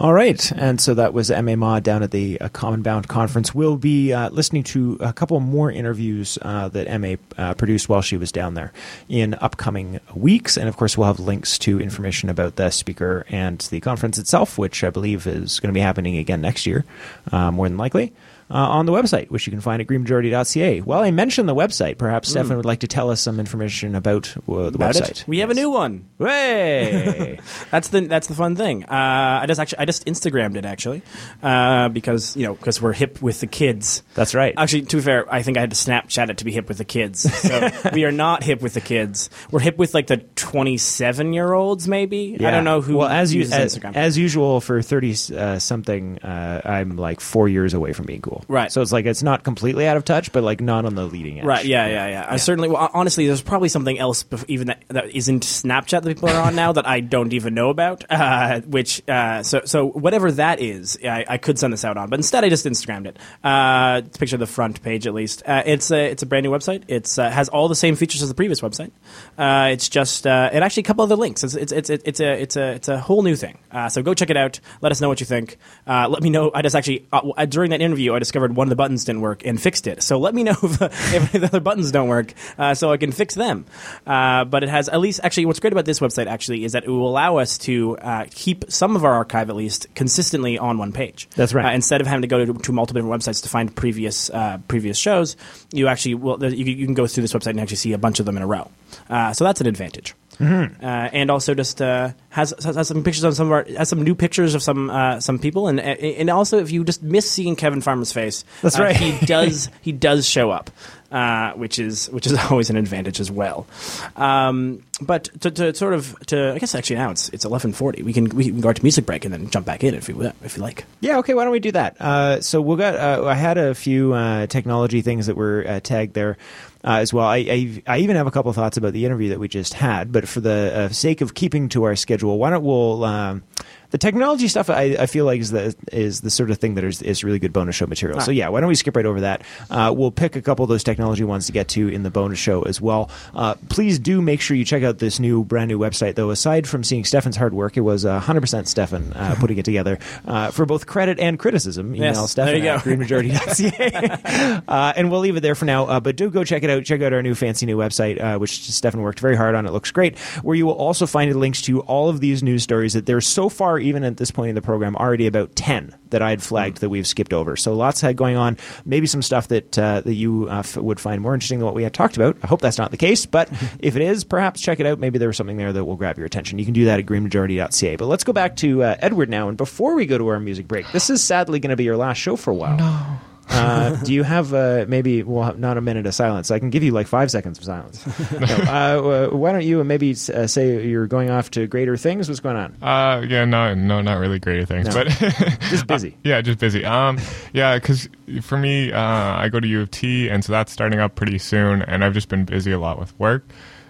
All 0.00 0.12
right, 0.12 0.52
and 0.52 0.80
so 0.80 0.94
that 0.94 1.12
was 1.12 1.28
Emma 1.28 1.56
Ma 1.56 1.80
down 1.80 2.04
at 2.04 2.12
the 2.12 2.40
uh, 2.40 2.48
Common 2.50 2.82
Bound 2.82 3.08
conference. 3.08 3.52
We'll 3.52 3.76
be 3.76 4.12
uh, 4.12 4.30
listening 4.30 4.62
to 4.64 4.96
a 5.00 5.12
couple 5.12 5.40
more 5.40 5.72
interviews 5.72 6.38
uh, 6.40 6.68
that 6.68 6.86
Emma 6.86 7.16
uh, 7.36 7.54
produced 7.54 7.88
while 7.88 8.00
she 8.00 8.16
was 8.16 8.30
down 8.30 8.54
there 8.54 8.72
in 9.08 9.34
upcoming 9.40 9.98
weeks, 10.14 10.56
and 10.56 10.68
of 10.68 10.76
course, 10.76 10.96
we'll 10.96 11.08
have 11.08 11.18
links 11.18 11.58
to 11.58 11.80
information 11.80 12.28
about 12.28 12.54
the 12.54 12.70
speaker 12.70 13.26
and 13.28 13.58
the 13.72 13.80
conference 13.80 14.18
itself, 14.18 14.56
which 14.56 14.84
I 14.84 14.90
believe 14.90 15.26
is 15.26 15.58
going 15.58 15.74
to 15.74 15.76
be 15.76 15.80
happening 15.80 16.16
again 16.16 16.40
next 16.40 16.64
year, 16.64 16.84
uh, 17.32 17.50
more 17.50 17.68
than 17.68 17.76
likely. 17.76 18.12
Uh, 18.50 18.54
on 18.54 18.86
the 18.86 18.92
website, 18.92 19.28
which 19.30 19.46
you 19.46 19.50
can 19.50 19.60
find 19.60 19.82
at 19.82 19.86
greenmajority.ca. 19.86 20.80
Well, 20.80 21.00
I 21.00 21.10
mentioned 21.10 21.48
the 21.48 21.54
website. 21.54 21.98
Perhaps 21.98 22.30
Stefan 22.30 22.56
would 22.56 22.64
like 22.64 22.80
to 22.80 22.86
tell 22.88 23.10
us 23.10 23.20
some 23.20 23.38
information 23.38 23.94
about 23.94 24.34
uh, 24.48 24.70
the 24.70 24.76
About 24.76 24.94
website. 24.94 25.10
it? 25.10 25.24
We 25.26 25.40
have 25.40 25.50
a 25.50 25.54
new 25.54 25.68
one. 25.70 26.06
Way! 26.18 27.38
That's 27.70 27.88
the 27.88 28.00
that's 28.02 28.26
the 28.26 28.34
fun 28.34 28.56
thing. 28.56 28.84
Uh, 28.84 29.40
I 29.42 29.44
just 29.46 29.60
actually 29.60 29.78
I 29.80 29.84
just 29.84 30.06
Instagrammed 30.06 30.56
it 30.56 30.64
actually 30.64 31.02
uh, 31.42 31.88
because 31.90 32.36
you 32.36 32.46
know 32.46 32.54
because 32.54 32.80
we're 32.80 32.92
hip 32.94 33.20
with 33.20 33.40
the 33.40 33.46
kids. 33.46 34.02
That's 34.14 34.34
right. 34.34 34.54
Actually, 34.56 34.82
to 34.82 34.96
be 34.96 35.02
fair, 35.02 35.30
I 35.32 35.42
think 35.42 35.58
I 35.58 35.60
had 35.60 35.70
to 35.70 35.76
Snapchat 35.76 36.30
it 36.30 36.38
to 36.38 36.44
be 36.44 36.52
hip 36.52 36.68
with 36.68 36.78
the 36.78 36.84
kids. 36.84 37.20
So 37.20 37.68
we 37.92 38.04
are 38.04 38.12
not 38.12 38.42
hip 38.42 38.62
with 38.62 38.74
the 38.74 38.80
kids. 38.80 39.28
We're 39.50 39.60
hip 39.60 39.76
with 39.76 39.92
like 39.94 40.06
the 40.06 40.18
twenty-seven 40.36 41.32
year 41.34 41.52
olds, 41.52 41.86
maybe. 41.86 42.36
I 42.40 42.50
don't 42.50 42.64
know 42.64 42.80
who. 42.80 42.96
Well, 42.96 43.08
as 43.08 43.34
you 43.34 43.42
as, 43.42 43.78
as 43.84 44.16
usual 44.16 44.60
for 44.62 44.80
thirty 44.80 45.14
uh, 45.36 45.58
something, 45.58 46.18
uh, 46.20 46.62
I'm 46.64 46.96
like 46.96 47.20
four 47.20 47.48
years 47.48 47.74
away 47.74 47.92
from 47.92 48.06
being 48.06 48.22
cool. 48.22 48.37
Right. 48.48 48.70
So 48.70 48.82
it's 48.82 48.92
like 48.92 49.06
it's 49.06 49.22
not 49.22 49.44
completely 49.44 49.86
out 49.86 49.96
of 49.96 50.04
touch, 50.04 50.32
but 50.32 50.42
like 50.42 50.60
not 50.60 50.84
on 50.84 50.94
the 50.94 51.04
leading 51.04 51.38
edge. 51.40 51.44
Right. 51.44 51.64
Yeah. 51.64 51.86
Yeah. 51.86 52.08
Yeah. 52.08 52.26
I 52.28 52.36
certainly. 52.36 52.68
Well, 52.68 52.90
honestly, 52.92 53.26
there's 53.26 53.42
probably 53.42 53.68
something 53.68 53.98
else, 53.98 54.22
bef- 54.22 54.44
even 54.48 54.68
that, 54.68 54.84
that 54.88 55.10
isn't 55.14 55.42
Snapchat 55.42 56.02
that 56.02 56.04
people 56.04 56.28
are 56.28 56.42
on 56.42 56.54
now 56.54 56.72
that 56.78 56.86
I 56.86 57.00
don't 57.00 57.32
even 57.32 57.54
know 57.54 57.70
about. 57.70 58.04
Uh, 58.10 58.60
which 58.62 59.02
uh, 59.08 59.42
so 59.42 59.62
so 59.64 59.86
whatever 59.86 60.30
that 60.32 60.60
is, 60.60 60.98
I, 61.02 61.24
I 61.28 61.38
could 61.38 61.58
send 61.58 61.72
this 61.72 61.84
out 61.84 61.96
on, 61.96 62.08
but 62.10 62.18
instead 62.18 62.44
I 62.44 62.48
just 62.48 62.66
Instagrammed 62.66 63.06
it. 63.06 63.18
Uh, 63.42 64.02
it's 64.04 64.16
a 64.16 64.20
picture 64.20 64.36
of 64.36 64.40
the 64.40 64.46
front 64.46 64.82
page 64.82 65.06
at 65.06 65.14
least. 65.14 65.42
Uh, 65.46 65.62
it's 65.66 65.90
a 65.90 66.10
it's 66.10 66.22
a 66.22 66.26
brand 66.26 66.44
new 66.44 66.50
website. 66.50 66.84
It's 66.88 67.18
uh, 67.18 67.30
has 67.30 67.48
all 67.48 67.68
the 67.68 67.74
same 67.76 67.96
features 67.96 68.22
as 68.22 68.28
the 68.28 68.34
previous 68.34 68.60
website. 68.60 68.90
Uh, 69.36 69.70
it's 69.72 69.88
just 69.88 70.26
uh, 70.26 70.50
and 70.52 70.64
actually 70.64 70.82
a 70.82 70.84
couple 70.84 71.04
other 71.04 71.16
links. 71.16 71.44
It's 71.44 71.54
it's 71.54 71.72
it's, 71.72 71.90
it's 71.90 72.20
a 72.20 72.32
it's 72.40 72.56
a 72.56 72.72
it's 72.72 72.88
a 72.88 72.98
whole 72.98 73.22
new 73.22 73.36
thing. 73.36 73.58
Uh, 73.70 73.88
so 73.88 74.02
go 74.02 74.14
check 74.14 74.30
it 74.30 74.36
out. 74.36 74.60
Let 74.80 74.92
us 74.92 75.00
know 75.00 75.08
what 75.08 75.20
you 75.20 75.26
think. 75.26 75.56
Uh, 75.86 76.08
let 76.08 76.22
me 76.22 76.30
know. 76.30 76.50
I 76.54 76.62
just 76.62 76.76
actually 76.76 77.06
uh, 77.12 77.46
during 77.46 77.70
that 77.70 77.80
interview 77.80 78.14
I 78.14 78.18
discovered 78.28 78.54
one 78.54 78.66
of 78.66 78.70
the 78.70 78.76
buttons 78.76 79.04
didn't 79.04 79.22
work 79.22 79.44
and 79.46 79.60
fixed 79.60 79.86
it. 79.86 80.02
So 80.02 80.18
let 80.18 80.34
me 80.34 80.42
know 80.42 80.52
if, 80.62 80.82
if 81.14 81.32
the 81.32 81.44
other 81.44 81.60
buttons 81.60 81.90
don't 81.90 82.08
work, 82.08 82.34
uh, 82.58 82.74
so 82.74 82.92
I 82.92 82.98
can 82.98 83.10
fix 83.10 83.34
them. 83.34 83.64
Uh, 84.06 84.44
but 84.44 84.62
it 84.62 84.68
has 84.68 84.88
at 84.88 85.00
least 85.00 85.20
actually 85.24 85.46
what's 85.46 85.60
great 85.60 85.72
about 85.72 85.86
this 85.86 86.00
website 86.00 86.26
actually 86.26 86.64
is 86.64 86.72
that 86.72 86.84
it 86.84 86.90
will 86.90 87.08
allow 87.08 87.38
us 87.38 87.56
to 87.58 87.96
uh, 87.98 88.26
keep 88.30 88.64
some 88.68 88.96
of 88.96 89.04
our 89.04 89.14
archive 89.14 89.48
at 89.48 89.56
least 89.56 89.86
consistently 89.94 90.58
on 90.58 90.76
one 90.78 90.92
page. 90.92 91.28
That's 91.36 91.54
right. 91.54 91.72
Uh, 91.72 91.74
instead 91.74 92.00
of 92.00 92.06
having 92.06 92.22
to 92.22 92.28
go 92.28 92.44
to, 92.44 92.52
to 92.54 92.72
multiple 92.72 93.00
different 93.02 93.22
websites 93.22 93.42
to 93.44 93.48
find 93.48 93.74
previous 93.74 94.28
uh, 94.30 94.58
previous 94.68 94.98
shows, 94.98 95.36
you 95.72 95.88
actually 95.88 96.36
there- 96.38 96.50
you, 96.50 96.64
you 96.66 96.84
can 96.84 96.94
go 96.94 97.06
through 97.06 97.22
this 97.22 97.32
website 97.32 97.50
and 97.50 97.60
actually 97.60 97.76
see 97.76 97.92
a 97.92 97.98
bunch 97.98 98.20
of 98.20 98.26
them 98.26 98.36
in 98.36 98.42
a 98.42 98.46
row. 98.46 98.70
Uh, 99.08 99.32
so 99.32 99.44
that's 99.44 99.60
an 99.60 99.66
advantage. 99.66 100.14
Mm-hmm. 100.38 100.84
Uh, 100.84 100.88
and 100.88 101.30
also 101.30 101.54
just 101.54 101.82
uh, 101.82 102.12
has 102.30 102.54
has 102.62 102.88
some 102.88 103.02
pictures 103.02 103.24
of 103.24 103.34
some 103.34 103.48
of 103.48 103.52
our 103.52 103.64
has 103.76 103.88
some 103.88 104.02
new 104.02 104.14
pictures 104.14 104.54
of 104.54 104.62
some 104.62 104.88
uh, 104.88 105.18
some 105.20 105.38
people 105.38 105.66
and 105.66 105.80
and 105.80 106.30
also 106.30 106.58
if 106.58 106.70
you 106.70 106.84
just 106.84 107.02
miss 107.02 107.28
seeing 107.28 107.56
Kevin 107.56 107.80
Farmer's 107.80 108.12
face, 108.12 108.44
That's 108.62 108.78
uh, 108.78 108.84
right. 108.84 108.96
he 108.96 109.26
does 109.26 109.68
he 109.82 109.90
does 109.90 110.28
show 110.28 110.52
up, 110.52 110.70
uh, 111.10 111.52
which 111.54 111.80
is 111.80 112.08
which 112.10 112.26
is 112.26 112.34
always 112.50 112.70
an 112.70 112.76
advantage 112.76 113.18
as 113.18 113.32
well. 113.32 113.66
Um, 114.14 114.84
but 115.00 115.24
to, 115.40 115.50
to 115.50 115.74
sort 115.74 115.94
of 115.94 116.16
to 116.26 116.52
I 116.52 116.58
guess 116.58 116.74
actually 116.74 116.96
now 116.96 117.10
it's 117.10 117.28
it's 117.30 117.44
eleven 117.44 117.72
forty. 117.72 118.02
We 118.02 118.12
can 118.12 118.28
we 118.28 118.44
can 118.44 118.60
go 118.60 118.72
to 118.72 118.82
music 118.84 119.06
break 119.06 119.24
and 119.24 119.34
then 119.34 119.50
jump 119.50 119.66
back 119.66 119.82
in 119.82 119.94
if 119.94 120.08
you 120.08 120.32
if 120.44 120.56
you 120.56 120.62
like. 120.62 120.84
Yeah, 121.00 121.18
okay, 121.18 121.34
why 121.34 121.42
don't 121.42 121.52
we 121.52 121.60
do 121.60 121.72
that? 121.72 122.00
Uh, 122.00 122.40
so 122.40 122.60
we'll 122.60 122.76
got. 122.76 122.94
Uh, 122.94 123.26
I 123.26 123.34
had 123.34 123.58
a 123.58 123.74
few 123.74 124.12
uh, 124.12 124.46
technology 124.46 125.02
things 125.02 125.26
that 125.26 125.36
were 125.36 125.64
uh, 125.66 125.80
tagged 125.80 126.14
there 126.14 126.36
uh, 126.84 126.98
as 126.98 127.12
well. 127.12 127.26
I, 127.26 127.36
I 127.38 127.82
I 127.86 127.98
even 127.98 128.16
have 128.16 128.26
a 128.26 128.30
couple 128.30 128.52
thoughts 128.52 128.76
about 128.76 128.92
the 128.92 129.04
interview 129.04 129.30
that 129.30 129.40
we 129.40 129.48
just 129.48 129.74
had, 129.74 130.12
but 130.12 130.28
for 130.28 130.40
the 130.40 130.72
uh, 130.74 130.88
sake 130.88 131.20
of 131.20 131.34
keeping 131.34 131.68
to 131.70 131.84
our 131.84 131.96
schedule, 131.96 132.38
why 132.38 132.50
don't 132.50 132.64
we'll. 132.64 133.04
Um, 133.04 133.42
the 133.90 133.98
technology 133.98 134.48
stuff, 134.48 134.68
I, 134.70 134.96
I 134.98 135.06
feel 135.06 135.24
like 135.24 135.40
is 135.40 135.50
the 135.50 135.74
is 135.92 136.20
the 136.20 136.30
sort 136.30 136.50
of 136.50 136.58
thing 136.58 136.74
that 136.74 136.84
is, 136.84 137.00
is 137.02 137.24
really 137.24 137.38
good 137.38 137.52
bonus 137.52 137.76
show 137.76 137.86
material. 137.86 138.20
So 138.20 138.30
yeah, 138.30 138.48
why 138.48 138.60
don't 138.60 138.68
we 138.68 138.74
skip 138.74 138.96
right 138.96 139.06
over 139.06 139.22
that? 139.22 139.42
Uh, 139.70 139.92
we'll 139.96 140.10
pick 140.10 140.36
a 140.36 140.42
couple 140.42 140.62
of 140.62 140.68
those 140.68 140.84
technology 140.84 141.24
ones 141.24 141.46
to 141.46 141.52
get 141.52 141.68
to 141.68 141.88
in 141.88 142.02
the 142.02 142.10
bonus 142.10 142.38
show 142.38 142.62
as 142.62 142.80
well. 142.80 143.10
Uh, 143.34 143.54
please 143.68 143.98
do 143.98 144.20
make 144.20 144.40
sure 144.40 144.56
you 144.56 144.64
check 144.64 144.82
out 144.82 144.98
this 144.98 145.18
new 145.18 145.44
brand 145.44 145.68
new 145.68 145.78
website. 145.78 146.14
Though 146.14 146.30
aside 146.30 146.66
from 146.68 146.84
seeing 146.84 147.04
Stefan's 147.04 147.36
hard 147.36 147.54
work, 147.54 147.76
it 147.76 147.80
was 147.82 148.04
uh, 148.04 148.20
100% 148.20 148.66
Stefan 148.66 149.12
uh, 149.14 149.36
putting 149.40 149.58
it 149.58 149.64
together 149.64 149.98
uh, 150.26 150.50
for 150.50 150.66
both 150.66 150.86
credit 150.86 151.18
and 151.18 151.38
criticism. 151.38 151.94
Email 151.94 152.14
Yes, 152.14 152.30
Stefan 152.30 152.54
there 152.54 152.62
you 152.62 152.68
at 152.70 152.84
go. 152.84 152.90
greenmajority.ca. 152.90 154.62
uh, 154.68 154.92
and 154.96 155.10
we'll 155.10 155.20
leave 155.20 155.36
it 155.36 155.40
there 155.40 155.54
for 155.54 155.64
now. 155.64 155.86
Uh, 155.86 156.00
but 156.00 156.16
do 156.16 156.30
go 156.30 156.44
check 156.44 156.62
it 156.62 156.70
out. 156.70 156.84
Check 156.84 157.02
out 157.02 157.12
our 157.12 157.22
new 157.22 157.34
fancy 157.34 157.66
new 157.66 157.76
website, 157.76 158.20
uh, 158.22 158.38
which 158.38 158.60
Stefan 158.70 159.02
worked 159.02 159.20
very 159.20 159.36
hard 159.36 159.54
on. 159.54 159.66
It 159.66 159.72
looks 159.72 159.90
great. 159.90 160.18
Where 160.42 160.56
you 160.56 160.66
will 160.66 160.74
also 160.74 161.06
find 161.06 161.34
links 161.36 161.62
to 161.62 161.80
all 161.82 162.08
of 162.08 162.20
these 162.20 162.42
news 162.42 162.62
stories 162.62 162.92
that 162.94 163.06
there's 163.06 163.26
so 163.26 163.48
far, 163.48 163.77
even 163.78 164.04
at 164.04 164.16
this 164.16 164.30
point 164.30 164.50
in 164.50 164.54
the 164.54 164.62
program, 164.62 164.96
already 164.96 165.26
about 165.26 165.54
10 165.56 165.94
that 166.10 166.22
I 166.22 166.30
had 166.30 166.42
flagged 166.42 166.78
that 166.78 166.88
we've 166.88 167.06
skipped 167.06 167.32
over. 167.32 167.56
So 167.56 167.74
lots 167.74 168.00
had 168.00 168.16
going 168.16 168.36
on. 168.36 168.56
Maybe 168.84 169.06
some 169.06 169.22
stuff 169.22 169.48
that 169.48 169.78
uh, 169.78 170.00
that 170.02 170.14
you 170.14 170.48
uh, 170.48 170.60
f- 170.60 170.76
would 170.76 171.00
find 171.00 171.20
more 171.20 171.34
interesting 171.34 171.58
than 171.58 171.66
what 171.66 171.74
we 171.74 171.82
had 171.82 171.94
talked 171.94 172.16
about. 172.16 172.36
I 172.42 172.46
hope 172.46 172.60
that's 172.60 172.78
not 172.78 172.90
the 172.90 172.96
case, 172.96 173.26
but 173.26 173.50
if 173.80 173.96
it 173.96 174.02
is, 174.02 174.24
perhaps 174.24 174.60
check 174.60 174.80
it 174.80 174.86
out. 174.86 174.98
Maybe 174.98 175.18
there 175.18 175.28
was 175.28 175.36
something 175.36 175.56
there 175.56 175.72
that 175.72 175.84
will 175.84 175.96
grab 175.96 176.16
your 176.16 176.26
attention. 176.26 176.58
You 176.58 176.64
can 176.64 176.74
do 176.74 176.86
that 176.86 176.98
at 176.98 177.06
greenmajority.ca. 177.06 177.96
But 177.96 178.06
let's 178.06 178.24
go 178.24 178.32
back 178.32 178.56
to 178.56 178.82
uh, 178.82 178.96
Edward 179.00 179.28
now. 179.28 179.48
And 179.48 179.56
before 179.56 179.94
we 179.94 180.06
go 180.06 180.18
to 180.18 180.28
our 180.28 180.40
music 180.40 180.68
break, 180.68 180.90
this 180.92 181.10
is 181.10 181.22
sadly 181.22 181.60
going 181.60 181.70
to 181.70 181.76
be 181.76 181.84
your 181.84 181.96
last 181.96 182.18
show 182.18 182.36
for 182.36 182.50
a 182.50 182.54
while. 182.54 182.76
No. 182.76 183.18
Uh, 183.50 183.96
do 184.04 184.12
you 184.12 184.22
have 184.22 184.52
uh, 184.52 184.84
maybe 184.88 185.22
we'll 185.22 185.42
have 185.42 185.58
not 185.58 185.76
a 185.78 185.80
minute 185.80 186.06
of 186.06 186.14
silence? 186.14 186.50
I 186.50 186.58
can 186.58 186.70
give 186.70 186.82
you 186.82 186.92
like 186.92 187.06
five 187.06 187.30
seconds 187.30 187.58
of 187.58 187.64
silence. 187.64 188.04
No, 188.38 188.46
uh, 188.46 189.28
uh, 189.32 189.36
why 189.36 189.52
don't 189.52 189.64
you 189.64 189.82
maybe 189.84 190.10
uh, 190.12 190.46
say 190.46 190.86
you're 190.86 191.06
going 191.06 191.30
off 191.30 191.50
to 191.52 191.66
greater 191.66 191.96
things? 191.96 192.28
What's 192.28 192.40
going 192.40 192.56
on? 192.56 192.76
Uh, 192.82 193.22
yeah, 193.26 193.44
no, 193.44 193.74
no, 193.74 194.00
not 194.00 194.18
really 194.18 194.38
greater 194.38 194.64
things, 194.66 194.86
No. 194.94 195.04
but 195.04 195.08
Just 195.70 195.86
busy. 195.86 196.16
yeah, 196.24 196.40
just 196.40 196.58
busy. 196.58 196.84
Um, 196.84 197.18
yeah, 197.52 197.76
because 197.78 198.08
for 198.42 198.58
me, 198.58 198.92
uh, 198.92 199.00
I 199.00 199.48
go 199.48 199.60
to 199.60 199.66
U 199.66 199.80
of 199.80 199.90
T, 199.90 200.28
and 200.28 200.44
so 200.44 200.52
that's 200.52 200.70
starting 200.72 201.00
up 201.00 201.14
pretty 201.14 201.38
soon, 201.38 201.82
and 201.82 202.04
I've 202.04 202.14
just 202.14 202.28
been 202.28 202.44
busy 202.44 202.70
a 202.72 202.78
lot 202.78 202.98
with 202.98 203.18
work. 203.18 203.44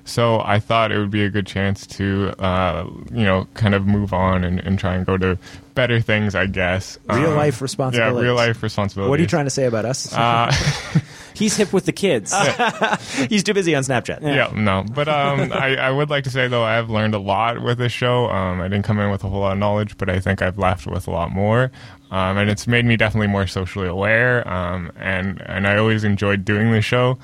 So 0.09 0.40
I 0.40 0.59
thought 0.59 0.90
it 0.90 0.98
would 0.98 1.11
be 1.11 1.22
a 1.22 1.28
good 1.30 1.46
chance 1.46 1.86
to, 1.98 2.30
uh, 2.42 2.88
you 3.12 3.24
know, 3.24 3.46
kind 3.54 3.74
of 3.74 3.86
move 3.86 4.12
on 4.14 4.42
and, 4.42 4.59
and 4.61 4.78
try 4.78 4.94
and 4.94 5.04
go 5.04 5.18
to 5.18 5.38
better 5.74 6.00
things, 6.00 6.34
I 6.34 6.46
guess. 6.46 6.98
Real 7.09 7.30
Um, 7.30 7.36
life 7.36 7.61
responsibility. 7.61 8.16
Yeah, 8.16 8.22
real 8.22 8.34
life 8.34 8.62
responsibilities. 8.62 9.11
What 9.11 9.18
are 9.18 9.22
you 9.22 9.28
trying 9.28 9.44
to 9.44 9.50
say 9.50 9.66
about 9.66 9.84
us? 9.84 10.12
Uh, 10.14 10.50
He's 11.34 11.56
hip 11.56 11.72
with 11.72 11.84
the 11.84 11.92
kids. 11.92 12.34
He's 13.28 13.44
too 13.44 13.54
busy 13.54 13.76
on 13.76 13.84
Snapchat. 13.84 14.22
yeah, 14.22 14.50
no. 14.56 14.84
But 14.92 15.06
um, 15.09 15.52
I, 15.54 15.76
I 15.76 15.90
would 15.90 16.11
like 16.11 16.24
to 16.24 16.30
say 16.30 16.48
though 16.48 16.64
I 16.64 16.74
have 16.74 16.90
learned 16.90 17.14
a 17.14 17.18
lot 17.20 17.62
with 17.62 17.78
this 17.78 17.92
show. 17.92 18.28
Um, 18.28 18.61
I 18.61 18.66
didn't 18.66 18.84
come 18.84 18.98
in 18.98 19.11
with 19.12 19.22
a 19.22 19.28
whole 19.28 19.40
lot 19.40 19.52
of 19.52 19.59
knowledge, 19.59 19.96
but 19.98 20.11
I 20.11 20.18
think 20.18 20.42
I've 20.42 20.59
left 20.59 20.86
with 20.88 21.06
a 21.06 21.12
lot 21.12 21.30
more. 21.30 21.70
Um, 22.11 22.38
and 22.38 22.50
it's 22.50 22.66
made 22.66 22.86
me 22.86 22.96
definitely 22.96 23.28
more 23.28 23.46
socially 23.46 23.86
aware. 23.86 24.48
Um, 24.48 24.90
and 24.96 25.40
and 25.42 25.68
I 25.68 25.76
always 25.76 26.02
enjoyed 26.02 26.44
doing 26.44 26.72
the 26.72 26.80
show. 26.82 27.18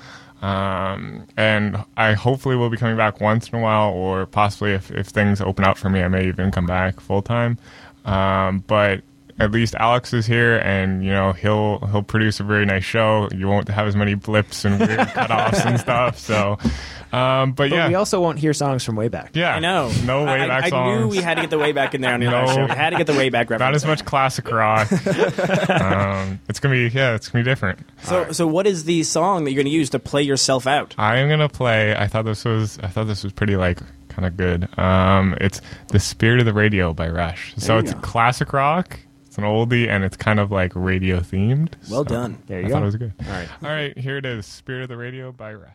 Um, 0.45 1.27
and 1.39 1.83
I 1.97 2.13
hopefully 2.13 2.55
will 2.55 2.69
be 2.69 2.77
coming 2.77 2.99
back 2.99 3.19
once 3.19 3.49
in 3.49 3.59
a 3.59 3.63
while, 3.63 3.91
or 3.93 4.27
possibly 4.27 4.73
if, 4.73 4.91
if 4.91 5.07
things 5.07 5.41
open 5.41 5.65
up 5.65 5.79
for 5.79 5.89
me, 5.89 6.03
I 6.03 6.09
may 6.09 6.29
even 6.29 6.51
come 6.51 6.67
back 6.67 7.01
full 7.01 7.23
time. 7.23 7.57
Um, 8.05 8.63
but 8.67 9.01
at 9.39 9.53
least 9.53 9.75
Alex 9.77 10.13
is 10.13 10.27
here, 10.27 10.59
and 10.59 11.03
you 11.03 11.13
know 11.13 11.33
he'll 11.33 11.79
he'll 11.91 12.03
produce 12.03 12.41
a 12.41 12.45
very 12.45 12.67
nice 12.67 12.85
show. 12.85 13.31
You 13.35 13.49
won't 13.49 13.69
have 13.69 13.87
as 13.87 13.97
many 13.97 14.13
blips 14.13 14.67
and 14.67 14.79
weird 14.79 14.99
cutoffs 15.17 15.65
and 15.65 15.81
stuff. 15.81 16.19
So 16.19 16.59
Um, 17.15 17.53
but, 17.53 17.71
But 17.71 17.77
yeah, 17.77 17.89
we 17.89 17.95
also 17.95 18.21
won't 18.21 18.39
hear 18.39 18.53
songs 18.53 18.85
from 18.85 18.97
way 18.97 19.09
back. 19.09 19.31
yeah, 19.35 19.55
I 19.55 19.61
know. 19.61 19.91
no 20.05 20.25
way 20.25 20.41
I, 20.41 20.47
back 20.49 20.65
I, 20.65 20.69
songs. 20.71 20.97
I 20.97 20.99
knew 21.01 21.09
we 21.09 21.19
had 21.19 21.35
to 21.35 21.43
get 21.43 21.51
the 21.51 21.59
way 21.59 21.73
back 21.73 21.95
in 21.95 22.01
there 22.01 22.13
on 22.15 22.21
the 22.21 22.31
No. 22.31 22.47
show. 22.47 22.65
We 22.67 22.71
had 22.71 22.91
to 22.91 22.97
get 22.97 23.07
the 23.07 23.13
way 23.15 23.29
back 23.29 23.51
Not 23.51 23.75
as 23.75 23.85
much 23.87 24.05
classic 24.05 24.51
rock. 24.51 24.91
um, 25.71 26.41
it's 26.49 26.61
gonna 26.61 26.75
be 26.75 26.89
yeah, 26.89 27.15
it's 27.15 27.29
gonna 27.29 27.45
be 27.45 27.51
different. 27.51 27.79
So, 28.03 28.33
so 28.33 28.47
what 28.47 28.67
is 28.67 28.85
the 28.85 29.03
song 29.03 29.45
that 29.45 29.53
you're 29.53 29.63
going 29.63 29.71
to 29.71 29.77
use 29.77 29.91
to 29.91 29.99
play 29.99 30.23
yourself 30.23 30.67
out? 30.67 30.95
I 30.99 31.17
am 31.19 31.29
gonna 31.29 31.49
play. 31.49 31.95
I 31.97 32.07
thought 32.07 32.25
this 32.25 32.45
was. 32.45 32.79
I 32.83 32.89
thought 32.89 33.07
this 33.07 33.25
was 33.25 33.33
pretty 33.33 33.57
like 33.57 33.79
kind 34.09 34.27
of 34.27 34.37
good. 34.37 34.69
Um, 34.79 35.37
it's 35.41 35.61
"The 35.89 36.01
Spirit 36.01 36.41
of 36.41 36.47
the 36.47 36.53
Radio" 36.55 36.93
by 36.93 37.09
Rush. 37.09 37.55
So 37.57 37.79
it's 37.79 37.93
go. 37.95 38.01
classic 38.01 38.53
rock. 38.53 38.99
It's 39.27 39.39
an 39.39 39.45
oldie, 39.45 39.89
and 39.89 40.05
it's 40.05 40.17
kind 40.17 40.39
of 40.39 40.51
like 40.53 40.73
radio 40.75 41.19
themed. 41.21 41.73
Well 41.91 42.05
So 42.05 42.15
done. 42.15 42.43
There 42.47 42.61
you 42.61 42.69
go. 42.69 42.69
I 42.69 42.69
go. 42.69 42.75
thought 42.75 42.83
it 42.83 42.87
was 42.87 42.97
good. 42.97 43.13
All 43.27 43.33
right. 43.33 43.49
All 43.63 43.69
right, 43.71 43.99
here 43.99 44.17
it 44.19 44.27
is. 44.27 44.47
"Spirit 44.47 44.83
of 44.83 44.89
the 44.89 44.97
Radio" 44.97 45.33
by 45.33 45.55
Rush. 45.55 45.71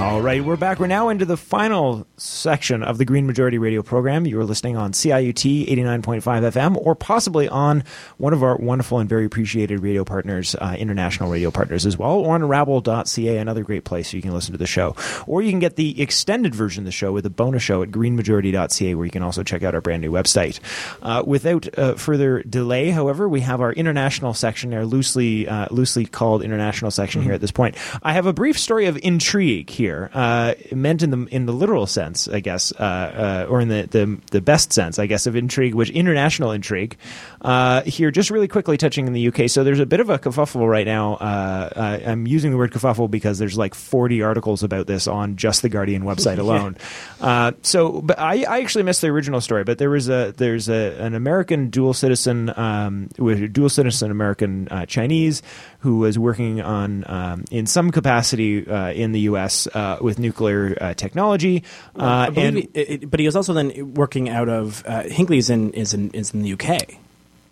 All 0.00 0.20
right, 0.20 0.44
we're 0.44 0.56
back. 0.56 0.80
We're 0.80 0.86
now 0.86 1.08
into 1.08 1.24
the 1.24 1.36
final 1.36 2.06
section 2.18 2.82
of 2.82 2.98
the 2.98 3.04
Green 3.04 3.26
Majority 3.26 3.58
Radio 3.58 3.82
program. 3.82 4.26
You 4.26 4.38
are 4.38 4.44
listening 4.44 4.76
on 4.76 4.92
CIUT 4.92 5.66
89.5 5.66 6.20
FM 6.20 6.76
or 6.76 6.94
possibly 6.94 7.48
on 7.48 7.84
one 8.18 8.32
of 8.32 8.42
our 8.42 8.56
wonderful 8.56 8.98
and 8.98 9.08
very 9.08 9.24
appreciated 9.24 9.80
radio 9.80 10.04
partners, 10.04 10.54
uh, 10.56 10.76
international 10.78 11.30
radio 11.30 11.50
partners 11.50 11.86
as 11.86 11.96
well, 11.96 12.12
or 12.12 12.34
on 12.34 12.46
rabble.ca, 12.46 13.38
another 13.38 13.62
great 13.62 13.84
place 13.84 14.12
you 14.12 14.20
can 14.20 14.32
listen 14.32 14.52
to 14.52 14.58
the 14.58 14.66
show. 14.66 14.94
Or 15.26 15.42
you 15.42 15.50
can 15.50 15.58
get 15.58 15.76
the 15.76 16.00
extended 16.02 16.54
version 16.54 16.82
of 16.82 16.86
the 16.86 16.92
show 16.92 17.10
with 17.10 17.24
a 17.24 17.30
bonus 17.30 17.62
show 17.62 17.82
at 17.82 17.90
greenmajority.ca, 17.90 18.94
where 18.94 19.06
you 19.06 19.10
can 19.10 19.22
also 19.22 19.42
check 19.42 19.62
out 19.62 19.74
our 19.74 19.80
brand 19.80 20.02
new 20.02 20.12
website. 20.12 20.60
Uh, 21.02 21.22
without 21.26 21.78
uh, 21.78 21.94
further 21.94 22.42
delay, 22.42 22.90
however, 22.90 23.28
we 23.28 23.40
have 23.40 23.60
our 23.60 23.72
international 23.72 24.34
section 24.34 24.70
there, 24.70 24.84
loosely, 24.84 25.48
uh, 25.48 25.66
called 26.06 26.42
international 26.42 26.90
section 26.90 27.22
here 27.22 27.32
at 27.32 27.40
this 27.40 27.50
point. 27.50 27.76
I 28.02 28.12
have 28.12 28.26
a 28.26 28.32
brief 28.32 28.58
story 28.58 28.86
of 28.86 28.98
intrigue 29.02 29.70
here, 29.70 30.10
uh, 30.14 30.54
meant 30.72 31.02
in 31.02 31.10
the 31.10 31.26
in 31.26 31.46
the 31.46 31.52
literal 31.52 31.86
sense, 31.86 32.28
I 32.28 32.40
guess, 32.40 32.72
uh, 32.72 33.46
uh, 33.46 33.46
or 33.50 33.60
in 33.60 33.68
the, 33.68 33.86
the 33.90 34.20
the 34.30 34.40
best 34.40 34.72
sense, 34.72 34.98
I 34.98 35.06
guess, 35.06 35.26
of 35.26 35.36
intrigue, 35.36 35.74
which 35.74 35.90
international 35.90 36.52
intrigue. 36.52 36.96
Uh, 37.40 37.82
here, 37.82 38.10
just 38.10 38.30
really 38.30 38.48
quickly 38.48 38.78
touching 38.78 39.06
in 39.06 39.12
the 39.12 39.28
UK. 39.28 39.50
So 39.50 39.64
there's 39.64 39.80
a 39.80 39.86
bit 39.86 40.00
of 40.00 40.08
a 40.08 40.18
kerfuffle 40.18 40.68
right 40.68 40.86
now. 40.86 41.14
Uh, 41.14 41.70
uh, 41.76 42.00
I'm 42.06 42.26
using 42.26 42.50
the 42.50 42.56
word 42.56 42.72
kerfuffle 42.72 43.10
because 43.10 43.38
there's 43.38 43.58
like 43.58 43.74
40 43.74 44.22
articles 44.22 44.62
about 44.62 44.86
this 44.86 45.06
on 45.06 45.36
just 45.36 45.60
the 45.60 45.68
Guardian 45.68 46.02
website 46.04 46.38
alone. 46.38 46.76
uh, 47.20 47.52
so, 47.62 48.00
but 48.00 48.18
I, 48.18 48.44
I 48.44 48.60
actually 48.60 48.84
missed 48.84 49.02
the 49.02 49.08
original 49.08 49.40
story. 49.40 49.64
But 49.64 49.78
there 49.78 49.90
was 49.90 50.08
a 50.08 50.32
there's 50.36 50.68
a 50.68 50.98
an 51.00 51.14
American 51.14 51.70
dual 51.70 51.92
citizen, 51.92 52.52
um, 52.58 53.08
with 53.18 53.52
dual 53.52 53.68
citizen 53.68 54.10
American 54.10 54.68
uh, 54.68 54.86
Chinese 54.86 55.42
who 55.84 55.98
was 55.98 56.18
working 56.18 56.60
on 56.62 57.04
um, 57.06 57.44
in 57.50 57.66
some 57.66 57.90
capacity 57.92 58.66
uh, 58.66 58.90
in 58.92 59.12
the 59.12 59.20
U.S. 59.30 59.66
Uh, 59.74 59.98
with 60.00 60.18
nuclear 60.18 60.76
uh, 60.80 60.94
technology, 60.94 61.62
uh, 61.94 62.30
and 62.46 62.56
it- 62.74 63.02
it- 63.02 63.10
but 63.10 63.20
he 63.20 63.26
was 63.26 63.36
also 63.36 63.52
then 63.52 63.92
working 63.94 64.30
out 64.30 64.48
of 64.48 64.82
uh, 64.86 65.02
Hinkley's 65.02 65.50
in 65.50 65.72
is 65.74 65.92
in 65.92 66.10
is 66.12 66.32
in 66.32 66.40
the 66.42 66.52
UK. 66.54 66.96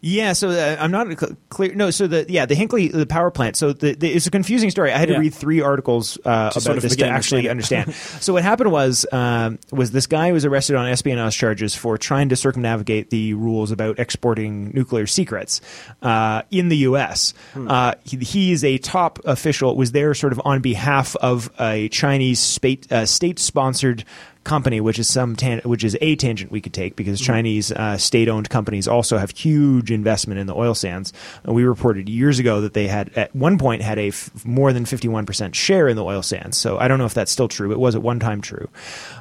Yeah, 0.04 0.32
so 0.32 0.50
uh, 0.50 0.76
I'm 0.80 0.90
not 0.90 1.06
cl- 1.16 1.36
clear. 1.48 1.74
No, 1.76 1.90
so 1.92 2.08
the 2.08 2.26
yeah 2.28 2.44
the 2.44 2.56
Hinkley 2.56 2.90
the 2.90 3.06
power 3.06 3.30
plant. 3.30 3.54
So 3.54 3.72
the, 3.72 3.94
the, 3.94 4.12
it's 4.12 4.26
a 4.26 4.32
confusing 4.32 4.68
story. 4.68 4.92
I 4.92 4.98
had 4.98 5.06
to 5.06 5.14
Yeah. 5.14 5.20
read 5.20 5.32
three 5.32 5.60
articles 5.60 6.18
uh, 6.24 6.50
about 6.50 6.54
sort 6.60 6.76
of 6.76 6.82
this 6.82 6.96
to 6.96 7.06
actually 7.06 7.48
understand. 7.48 7.94
so 8.20 8.32
what 8.32 8.42
happened 8.42 8.72
was 8.72 9.06
um, 9.12 9.60
was 9.70 9.92
this 9.92 10.08
guy 10.08 10.32
was 10.32 10.44
arrested 10.44 10.74
on 10.74 10.88
espionage 10.88 11.38
charges 11.38 11.76
for 11.76 11.96
trying 11.98 12.30
to 12.30 12.36
circumnavigate 12.36 13.10
the 13.10 13.34
rules 13.34 13.70
about 13.70 14.00
exporting 14.00 14.72
nuclear 14.74 15.06
secrets 15.06 15.60
uh, 16.02 16.42
in 16.50 16.68
the 16.68 16.78
U.S. 16.78 17.32
Uh, 17.54 17.94
he, 18.02 18.16
he 18.16 18.50
is 18.52 18.64
a 18.64 18.78
top 18.78 19.20
official. 19.24 19.76
Was 19.76 19.92
there 19.92 20.14
sort 20.14 20.32
of 20.32 20.40
on 20.44 20.62
behalf 20.62 21.14
of 21.14 21.48
a 21.60 21.88
Chinese 21.90 22.40
state 22.40 22.90
uh, 22.90 23.06
state 23.06 23.38
sponsored 23.38 24.04
company, 24.44 24.80
which 24.80 24.98
is 24.98 25.08
some 25.08 25.36
tan- 25.36 25.60
which 25.64 25.84
is 25.84 25.96
a 26.00 26.16
tangent 26.16 26.50
we 26.50 26.60
could 26.60 26.72
take 26.72 26.96
because 26.96 27.20
Chinese 27.20 27.70
uh, 27.72 27.96
state-owned 27.96 28.50
companies 28.50 28.88
also 28.88 29.18
have 29.18 29.30
huge 29.30 29.90
investment 29.90 30.40
in 30.40 30.46
the 30.46 30.54
oil 30.54 30.74
sands. 30.74 31.12
Uh, 31.46 31.52
we 31.52 31.64
reported 31.64 32.08
years 32.08 32.38
ago 32.38 32.60
that 32.60 32.74
they 32.74 32.88
had 32.88 33.10
at 33.16 33.34
one 33.34 33.58
point 33.58 33.82
had 33.82 33.98
a 33.98 34.08
f- 34.08 34.30
more 34.44 34.72
than 34.72 34.84
51% 34.84 35.54
share 35.54 35.88
in 35.88 35.96
the 35.96 36.04
oil 36.04 36.22
sands. 36.22 36.56
So 36.56 36.78
I 36.78 36.88
don't 36.88 36.98
know 36.98 37.06
if 37.06 37.14
that's 37.14 37.30
still 37.30 37.48
true. 37.48 37.72
It 37.72 37.78
was 37.78 37.94
at 37.94 38.02
one 38.02 38.18
time 38.18 38.40
true. 38.40 38.68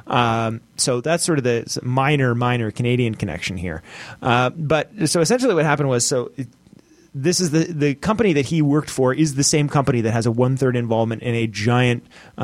Um, 0.06 0.60
so 0.76 1.00
that's 1.00 1.24
sort 1.24 1.38
of 1.38 1.44
the 1.44 1.80
minor, 1.82 2.34
minor 2.34 2.70
Canadian 2.70 3.14
connection 3.14 3.56
here. 3.56 3.82
Uh, 4.20 4.50
but 4.50 4.90
so 5.08 5.20
essentially, 5.20 5.54
what 5.54 5.64
happened 5.64 5.88
was 5.88 6.06
so. 6.06 6.32
It, 6.36 6.48
this 7.14 7.40
is 7.40 7.50
the 7.50 7.64
the 7.64 7.94
company 7.94 8.32
that 8.32 8.46
he 8.46 8.62
worked 8.62 8.88
for 8.88 9.12
is 9.12 9.34
the 9.34 9.44
same 9.44 9.68
company 9.68 10.00
that 10.00 10.12
has 10.12 10.26
a 10.26 10.30
one 10.30 10.56
third 10.56 10.76
involvement 10.76 11.22
in 11.22 11.34
a 11.34 11.46
giant 11.46 12.06
uh, 12.38 12.40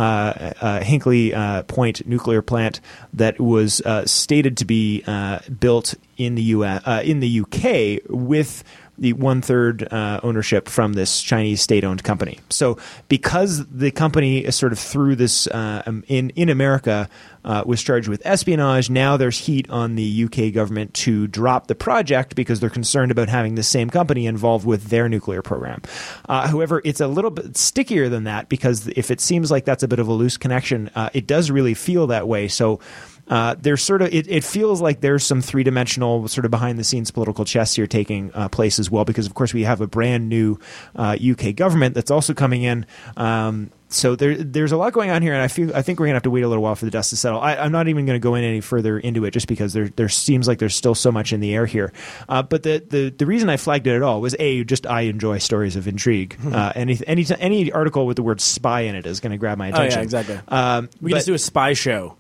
uh, 0.61 0.81
Hinkley 0.81 1.33
uh, 1.35 1.63
Point 1.63 2.07
nuclear 2.07 2.43
plant 2.43 2.81
that 3.15 3.41
was 3.41 3.81
uh, 3.83 4.05
stated 4.07 4.57
to 4.59 4.65
be 4.65 5.03
uh, 5.07 5.39
built 5.61 5.95
in 6.17 6.35
the 6.35 6.43
U 6.43 6.65
uh, 6.65 7.03
in 7.05 7.21
the 7.21 7.41
UK 7.41 8.03
with 8.09 8.63
the 8.99 9.13
one 9.15 9.41
third 9.41 9.91
uh, 9.93 10.21
ownership 10.23 10.69
from 10.69 10.95
this 10.95 11.23
Chinese 11.23 11.63
state 11.63 11.85
owned 11.85 12.05
company. 12.05 12.39
So 12.51 12.79
because 13.09 13.67
the 13.67 13.91
company 13.91 14.39
is 14.45 14.57
sort 14.57 14.73
of 14.73 14.79
through 14.79 15.17
this 15.17 15.47
uh, 15.47 15.83
um, 15.87 16.05
in 16.09 16.31
in 16.31 16.49
America 16.49 17.09
uh, 17.45 17.63
was 17.65 17.83
charged 17.83 18.09
with 18.09 18.21
espionage, 18.27 18.91
now 18.91 19.17
there's 19.17 19.39
heat 19.39 19.71
on 19.71 19.95
the 19.95 20.25
UK 20.25 20.53
government 20.53 20.93
to 20.95 21.27
drop 21.29 21.69
the 21.69 21.75
project 21.75 22.35
because 22.35 22.61
they're 22.61 22.69
concerned 22.69 23.11
about 23.11 23.29
having 23.29 23.55
the 23.55 23.63
same 23.63 23.89
company 23.89 24.27
involved 24.27 24.67
with 24.67 24.85
their 24.89 25.09
nuclear 25.09 25.43
program. 25.43 25.81
Uh, 26.29 26.49
however, 26.49 26.83
it's 26.85 27.01
a 27.01 27.07
little 27.07 27.31
bit 27.31 27.57
stickier 27.57 28.09
than 28.09 28.25
that 28.25 28.49
because 28.49 28.89
if 28.89 29.11
it 29.11 29.21
seems 29.21 29.51
like 29.51 29.65
that's 29.65 29.83
a 29.83 29.89
bit 29.89 29.99
of 29.99 30.09
a 30.09 30.13
loose 30.13 30.37
connection, 30.37 30.91
uh, 30.95 31.11
it 31.15 31.27
does 31.27 31.51
really 31.51 31.75
feel 31.75 32.09
that 32.09 32.27
way. 32.27 32.49
So 32.49 32.81
uh, 33.29 33.55
there's 33.59 33.83
sort 33.83 34.03
of 34.03 34.13
it, 34.13 34.29
it 34.29 34.45
feels 34.45 34.81
like 34.81 35.01
there's 35.01 35.25
some 35.25 35.41
three 35.41 35.63
dimensional 35.63 36.27
sort 36.29 36.45
of 36.45 36.51
behind 36.51 36.79
the 36.79 36.85
scenes 36.85 37.11
political 37.11 37.45
chess 37.45 37.75
here 37.75 37.87
taking 37.87 38.31
uh, 38.35 38.49
place 38.49 38.79
as 38.79 38.91
well 38.91 39.05
because 39.05 39.27
of 39.27 39.35
course 39.35 39.53
we 39.53 39.65
have 39.65 39.81
a 39.81 39.87
brand 39.87 40.29
new 40.29 40.59
uh, 40.97 41.17
UK 41.21 41.55
government 41.55 41.95
that's 41.95 42.11
also 42.11 42.35
coming 42.35 42.63
in. 42.63 42.87
Um, 43.17 43.71
so 43.91 44.17
there, 44.17 44.37
there's 44.37 44.73
a 44.73 44.77
lot 44.77 44.93
going 44.93 45.11
on 45.11 45.23
here, 45.23 45.33
and 45.33 45.43
I 45.43 45.49
feel 45.49 45.75
I 45.75 45.81
think 45.81 45.99
we're 45.99 46.07
gonna 46.07 46.17
have 46.17 46.23
to 46.25 46.31
wait 46.31 46.43
a 46.43 46.49
little 46.49 46.63
while 46.63 46.75
for 46.75 46.85
the 46.85 46.91
dust 46.91 47.11
to 47.11 47.17
settle. 47.17 47.41
I, 47.41 47.57
I'm 47.57 47.73
not 47.73 47.89
even 47.89 48.05
going 48.05 48.21
to 48.21 48.23
go 48.23 48.35
in 48.35 48.45
any 48.45 48.61
further 48.61 48.99
into 48.99 49.25
it, 49.25 49.31
just 49.31 49.49
because 49.49 49.73
there 49.73 49.89
there 49.89 50.11
seems 50.11 50.47
like 50.47 50.59
there's 50.59 50.77
still 50.77 50.95
so 50.95 51.11
much 51.11 51.33
in 51.33 51.41
the 51.41 51.55
air 51.55 51.65
here. 51.65 51.93
Uh, 52.29 52.43
but 52.43 52.63
the, 52.63 52.85
the 52.87 53.11
the 53.11 53.25
reason 53.25 53.49
I 53.49 53.57
flagged 53.57 53.87
it 53.87 53.97
at 53.97 54.03
all 54.03 54.21
was 54.21 54.37
a 54.39 54.63
just 54.65 54.87
I 54.87 55.03
enjoy 55.03 55.39
stories 55.39 55.75
of 55.75 55.89
intrigue. 55.89 56.37
Uh, 56.45 56.73
any 56.75 56.99
any 57.07 57.25
any 57.39 57.73
article 57.73 58.07
with 58.07 58.17
the 58.17 58.23
word 58.23 58.41
spy 58.43 58.83
in 58.83 58.95
it 58.95 59.07
is 59.07 59.21
going 59.21 59.33
to 59.33 59.39
grab 59.39 59.57
my 59.57 59.69
attention. 59.69 59.99
Oh 59.99 60.01
yeah, 60.01 60.05
exactly. 60.05 60.41
Um, 60.49 60.91
we 61.01 61.11
can 61.11 61.15
but- 61.15 61.17
just 61.17 61.27
do 61.27 61.35
a 61.35 61.39
spy 61.39 61.73
show. 61.73 62.17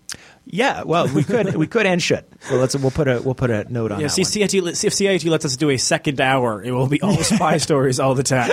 Yeah, 0.50 0.82
well, 0.84 1.08
we 1.08 1.24
could, 1.24 1.54
we 1.56 1.66
could 1.66 1.84
and 1.84 2.02
should. 2.02 2.24
So 2.40 2.56
let's 2.56 2.74
we'll 2.76 2.90
put 2.90 3.06
a 3.06 3.20
we'll 3.22 3.34
put 3.34 3.50
a 3.50 3.70
note 3.70 3.92
on 3.92 4.00
Yeah, 4.00 4.06
that 4.06 4.12
see. 4.12 4.22
CIUT, 4.22 4.84
if 4.84 4.92
CIUT 4.94 5.28
lets 5.30 5.44
us 5.44 5.56
do 5.56 5.68
a 5.70 5.76
second 5.76 6.20
hour, 6.20 6.62
it 6.62 6.72
will 6.72 6.86
be 6.86 7.00
all 7.02 7.16
spy 7.22 7.58
stories 7.58 8.00
all 8.00 8.14
the 8.14 8.22
time. 8.22 8.50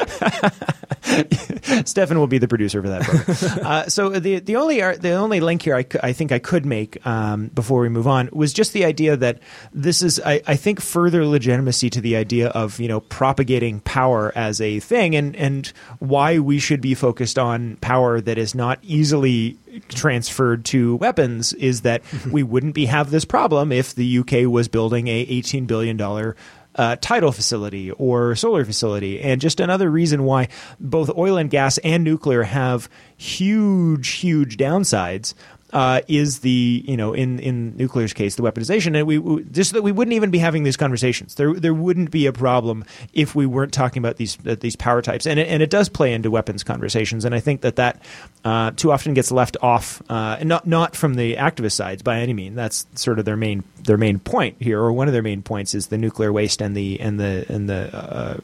Stefan 1.85 2.19
will 2.19 2.27
be 2.27 2.37
the 2.37 2.47
producer 2.47 2.81
for 2.81 2.89
that 2.89 3.03
program. 3.03 3.59
uh, 3.65 3.87
so 3.87 4.09
the 4.09 4.39
the 4.39 4.55
only 4.55 4.79
the 4.79 5.11
only 5.13 5.39
link 5.39 5.61
here 5.61 5.75
I, 5.75 5.85
I 6.03 6.13
think 6.13 6.31
I 6.31 6.39
could 6.39 6.65
make 6.65 7.05
um, 7.05 7.47
before 7.47 7.81
we 7.81 7.89
move 7.89 8.07
on 8.07 8.29
was 8.33 8.53
just 8.53 8.73
the 8.73 8.85
idea 8.85 9.15
that 9.17 9.39
this 9.73 10.01
is 10.01 10.19
I, 10.25 10.41
I 10.47 10.55
think 10.55 10.81
further 10.81 11.25
legitimacy 11.25 11.89
to 11.91 12.01
the 12.01 12.15
idea 12.15 12.49
of 12.49 12.79
you 12.79 12.87
know 12.87 12.99
propagating 13.01 13.79
power 13.81 14.31
as 14.35 14.59
a 14.59 14.79
thing 14.79 15.15
and 15.15 15.35
and 15.35 15.71
why 15.99 16.39
we 16.39 16.59
should 16.59 16.81
be 16.81 16.93
focused 16.95 17.39
on 17.39 17.77
power 17.77 18.19
that 18.19 18.37
is 18.37 18.53
not 18.55 18.79
easily 18.81 19.57
transferred 19.89 20.65
to 20.65 20.95
weapons 20.97 21.53
is 21.53 21.81
that 21.81 22.03
we 22.31 22.43
wouldn't 22.43 22.75
be 22.75 22.85
have 22.85 23.11
this 23.11 23.25
problem 23.25 23.71
if 23.71 23.95
the 23.95 24.19
UK 24.19 24.49
was 24.49 24.67
building 24.67 25.07
a 25.07 25.11
18 25.11 25.65
billion 25.65 25.97
dollar 25.97 26.35
uh, 26.75 26.97
tidal 26.97 27.31
facility 27.31 27.91
or 27.91 28.35
solar 28.35 28.65
facility. 28.65 29.21
And 29.21 29.39
just 29.39 29.59
another 29.59 29.89
reason 29.89 30.23
why 30.23 30.49
both 30.79 31.09
oil 31.17 31.37
and 31.37 31.49
gas 31.49 31.77
and 31.79 32.03
nuclear 32.03 32.43
have 32.43 32.89
huge, 33.17 34.09
huge 34.09 34.57
downsides. 34.57 35.33
Uh, 35.75 35.99
is 36.07 36.39
the 36.39 36.85
you 36.87 36.95
know 36.95 37.11
in 37.11 37.37
in 37.39 37.75
nuclear's 37.75 38.13
case 38.13 38.35
the 38.35 38.41
weaponization. 38.41 38.97
And 38.97 39.05
we, 39.05 39.17
we 39.17 39.43
just 39.43 39.73
that 39.73 39.81
we 39.81 39.91
wouldn't 39.91 40.13
even 40.13 40.31
be 40.31 40.37
having 40.37 40.63
these 40.63 40.77
conversations. 40.77 41.35
There 41.35 41.53
there 41.53 41.73
wouldn't 41.73 42.11
be 42.11 42.27
a 42.27 42.31
problem 42.31 42.85
if 43.11 43.35
we 43.35 43.45
weren't 43.45 43.73
talking 43.73 44.01
about 44.01 44.15
these 44.15 44.37
uh, 44.47 44.55
these 44.57 44.77
power 44.77 45.01
types. 45.01 45.27
And 45.27 45.37
it, 45.37 45.49
and 45.49 45.61
it 45.61 45.69
does 45.69 45.89
play 45.89 46.13
into 46.13 46.31
weapons 46.31 46.63
conversations. 46.63 47.25
And 47.25 47.35
I 47.35 47.41
think 47.41 47.59
that 47.59 47.75
that 47.75 48.01
uh, 48.45 48.71
too 48.71 48.89
often 48.93 49.13
gets 49.13 49.33
left 49.33 49.57
off 49.61 50.01
uh, 50.09 50.37
and 50.39 50.47
not 50.47 50.65
not 50.65 50.95
from 50.95 51.15
the 51.15 51.35
activist 51.35 51.73
sides 51.73 52.01
by 52.01 52.19
any 52.19 52.31
means 52.31 52.55
that's 52.55 52.87
sort 52.95 53.19
of 53.19 53.25
their 53.25 53.35
main 53.35 53.65
their 53.83 53.97
main 53.97 54.17
point 54.19 54.55
here 54.61 54.79
or 54.79 54.93
one 54.93 55.07
of 55.07 55.13
their 55.13 55.23
main 55.23 55.41
points 55.41 55.75
is 55.75 55.87
the 55.87 55.97
nuclear 55.97 56.31
waste 56.31 56.61
and 56.61 56.73
the 56.73 57.01
and 57.01 57.19
the 57.19 57.45
and 57.49 57.67
the 57.67 57.93
uh, 57.93 58.37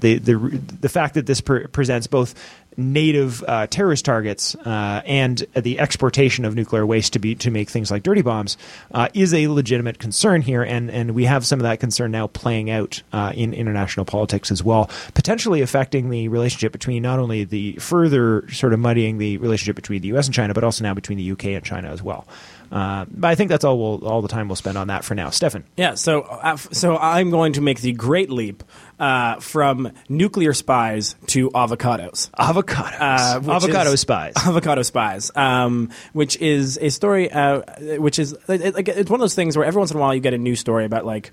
the, 0.00 0.18
the 0.18 0.34
the 0.80 0.88
fact 0.88 1.14
that 1.14 1.26
this 1.26 1.40
pre- 1.40 1.68
presents 1.68 2.08
both 2.08 2.34
native 2.76 3.42
uh, 3.46 3.66
terrorist 3.66 4.04
targets 4.04 4.54
uh, 4.54 5.02
and 5.04 5.44
the 5.54 5.78
exportation 5.78 6.44
of 6.44 6.54
nuclear 6.54 6.84
waste 6.86 7.12
to 7.14 7.18
be 7.18 7.34
to 7.36 7.50
make 7.50 7.70
things 7.70 7.90
like 7.90 8.02
dirty 8.02 8.22
bombs 8.22 8.56
uh, 8.92 9.08
is 9.14 9.34
a 9.34 9.48
legitimate 9.48 9.98
concern 9.98 10.42
here, 10.42 10.62
and 10.62 10.90
and 10.90 11.12
we 11.12 11.24
have 11.24 11.46
some 11.46 11.58
of 11.58 11.64
that 11.64 11.80
concern 11.80 12.10
now 12.10 12.26
playing 12.26 12.70
out 12.70 13.02
uh, 13.12 13.32
in 13.34 13.54
international 13.54 14.04
politics 14.04 14.50
as 14.50 14.62
well, 14.62 14.90
potentially 15.14 15.60
affecting 15.60 16.10
the 16.10 16.28
relationship 16.28 16.72
between 16.72 17.02
not 17.02 17.18
only 17.18 17.44
the 17.44 17.72
further 17.74 18.48
sort 18.50 18.72
of 18.72 18.80
muddying 18.80 19.18
the 19.18 19.36
relationship 19.38 19.76
between 19.76 20.02
the 20.02 20.08
U.S. 20.08 20.26
and 20.26 20.34
China, 20.34 20.54
but 20.54 20.64
also 20.64 20.84
now 20.84 20.94
between 20.94 21.18
the 21.18 21.24
U.K. 21.24 21.54
and 21.54 21.64
China 21.64 21.90
as 21.90 22.02
well. 22.02 22.26
Uh, 22.72 23.04
but 23.10 23.28
I 23.28 23.34
think 23.34 23.50
that's 23.50 23.64
all 23.64 23.78
we'll, 23.78 24.08
all 24.08 24.22
the 24.22 24.28
time 24.28 24.48
we'll 24.48 24.56
spend 24.56 24.78
on 24.78 24.86
that 24.86 25.04
for 25.04 25.14
now. 25.14 25.28
Stefan. 25.28 25.64
Yeah, 25.76 25.94
so 25.94 26.22
uh, 26.22 26.56
so 26.56 26.96
I'm 26.96 27.30
going 27.30 27.52
to 27.54 27.60
make 27.60 27.82
the 27.82 27.92
great 27.92 28.30
leap 28.30 28.64
uh, 28.98 29.40
from 29.40 29.92
nuclear 30.08 30.52
spies 30.52 31.16
to 31.28 31.50
avocados. 31.50 32.30
Avocados. 32.32 33.00
Uh, 33.46 33.50
Avocado 33.52 33.92
is- 33.92 34.00
spies. 34.00 34.34
Avocado 34.46 34.82
spies, 34.82 35.30
um, 35.34 35.90
which 36.12 36.36
is 36.36 36.78
a 36.80 36.90
story, 36.90 37.30
uh, 37.30 37.62
which 37.98 38.18
is 38.18 38.32
it, 38.48 38.76
it- 38.78 38.88
it's 38.88 39.10
one 39.10 39.18
of 39.20 39.22
those 39.24 39.34
things 39.34 39.56
where 39.56 39.66
every 39.66 39.78
once 39.78 39.90
in 39.90 39.96
a 39.96 40.00
while 40.00 40.14
you 40.14 40.20
get 40.20 40.34
a 40.34 40.38
new 40.38 40.54
story 40.56 40.84
about 40.84 41.04
like 41.06 41.32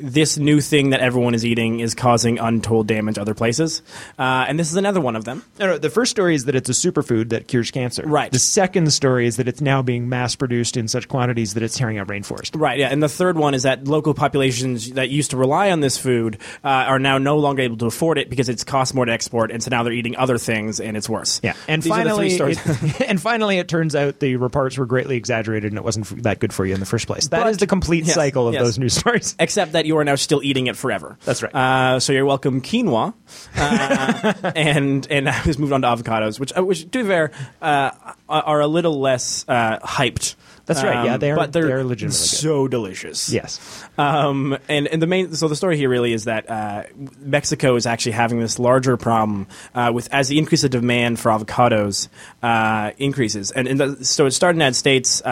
this 0.00 0.38
new 0.38 0.60
thing 0.60 0.90
that 0.90 1.00
everyone 1.00 1.34
is 1.34 1.44
eating 1.44 1.80
is 1.80 1.94
causing 1.94 2.38
untold 2.38 2.86
damage 2.86 3.18
other 3.18 3.34
places, 3.34 3.82
uh, 4.18 4.46
and 4.48 4.58
this 4.58 4.70
is 4.70 4.76
another 4.76 5.00
one 5.00 5.16
of 5.16 5.24
them. 5.24 5.44
No, 5.58 5.66
no, 5.66 5.78
the 5.78 5.90
first 5.90 6.10
story 6.10 6.34
is 6.34 6.44
that 6.46 6.54
it's 6.54 6.68
a 6.68 6.72
superfood 6.72 7.30
that 7.30 7.48
cures 7.48 7.70
cancer. 7.70 8.02
Right. 8.06 8.30
The 8.30 8.38
second 8.38 8.92
story 8.92 9.26
is 9.26 9.36
that 9.36 9.48
it's 9.48 9.60
now 9.60 9.82
being 9.82 10.08
mass 10.08 10.34
produced 10.36 10.76
in 10.76 10.88
such 10.88 11.08
quantities 11.08 11.54
that 11.54 11.62
it's 11.62 11.76
tearing 11.76 11.98
out 11.98 12.06
rainforest. 12.08 12.58
Right, 12.58 12.78
yeah, 12.78 12.88
and 12.88 13.02
the 13.02 13.08
third 13.08 13.36
one 13.36 13.54
is 13.54 13.64
that 13.64 13.86
local 13.88 14.14
populations 14.14 14.92
that 14.92 15.08
used 15.10 15.30
to 15.32 15.36
rely 15.36 15.70
on 15.70 15.80
this 15.80 15.98
food 15.98 16.38
uh, 16.64 16.68
are 16.68 16.98
now 16.98 17.18
no 17.18 17.38
longer 17.38 17.62
able 17.62 17.76
to 17.78 17.86
afford 17.86 18.18
it 18.18 18.30
because 18.30 18.48
it's 18.48 18.64
cost 18.64 18.94
more 18.94 19.04
to 19.04 19.12
export, 19.12 19.50
and 19.50 19.62
so 19.62 19.70
now 19.70 19.82
they're 19.82 19.92
eating 19.92 20.16
other 20.16 20.38
things, 20.38 20.80
and 20.80 20.96
it's 20.96 21.08
worse. 21.08 21.40
Yeah, 21.42 21.54
and 21.66 21.82
These 21.82 21.92
are 21.92 22.04
the 22.04 22.14
three 22.14 22.36
finally, 22.36 22.52
it, 22.90 23.00
and 23.08 23.20
finally, 23.20 23.58
it 23.58 23.68
turns 23.68 23.94
out 23.94 24.18
the 24.20 24.36
reports 24.36 24.78
were 24.78 24.86
greatly 24.86 25.16
exaggerated, 25.16 25.72
and 25.72 25.78
it 25.78 25.84
wasn't 25.84 26.22
that 26.22 26.38
good 26.38 26.52
for 26.52 26.64
you 26.66 26.74
in 26.74 26.80
the 26.80 26.86
first 26.86 27.06
place. 27.06 27.28
That 27.28 27.46
is 27.46 27.56
But- 27.56 27.60
the 27.60 27.66
complete 27.66 28.04
yes, 28.06 28.14
cycle 28.14 28.48
of 28.48 28.54
yes. 28.54 28.62
those 28.62 28.78
news 28.78 28.94
stories. 28.94 29.34
except 29.38 29.72
that 29.72 29.86
you 29.88 29.98
are 29.98 30.04
now 30.04 30.14
still 30.14 30.40
eating 30.44 30.68
it 30.68 30.76
forever. 30.76 31.18
That's 31.24 31.42
right. 31.42 31.52
Uh, 31.54 31.98
so 31.98 32.12
you're 32.12 32.24
welcome 32.26 32.60
quinoa, 32.62 33.14
uh, 33.56 34.52
and 34.56 35.06
and 35.10 35.24
now 35.24 35.42
just 35.42 35.58
moved 35.58 35.72
on 35.72 35.82
to 35.82 35.88
avocados, 35.88 36.38
which 36.38 36.52
uh, 36.56 36.64
which 36.64 36.82
to 36.90 37.02
be 37.02 37.08
fair 37.08 37.32
uh, 37.60 37.90
are 38.28 38.60
a 38.60 38.66
little 38.68 39.00
less 39.00 39.44
uh, 39.48 39.78
hyped. 39.80 40.36
That's 40.66 40.82
right, 40.82 41.06
yeah, 41.06 41.16
they 41.16 41.30
are- 41.30 41.36
but 41.36 41.54
they're, 41.54 41.66
they 41.66 41.72
are 41.72 41.82
legitimately 41.82 42.18
good. 42.18 42.36
so 42.36 42.68
delicious. 42.68 43.30
Yes. 43.30 43.58
Um, 43.96 44.58
and, 44.68 44.86
and 44.88 45.00
the 45.00 45.06
main 45.06 45.32
so 45.32 45.48
the 45.48 45.56
story 45.56 45.78
here 45.78 45.88
really 45.88 46.12
is 46.12 46.24
that 46.24 46.50
uh, 46.50 46.82
Mexico 47.20 47.74
is 47.76 47.86
actually 47.86 48.12
having 48.12 48.38
this 48.38 48.58
larger 48.58 48.98
problem 48.98 49.46
uh, 49.74 49.90
with 49.94 50.12
as 50.12 50.28
the 50.28 50.36
increase 50.38 50.64
of 50.64 50.70
demand 50.70 51.18
for 51.18 51.30
avocados 51.30 52.08
uh, 52.42 52.90
increases, 52.98 53.50
and, 53.50 53.66
and 53.66 53.80
the, 53.80 54.04
so 54.04 54.26
it 54.26 54.32
started 54.32 54.56
in 54.56 54.58
the 54.58 54.64
United 54.66 54.76
States. 54.78 55.22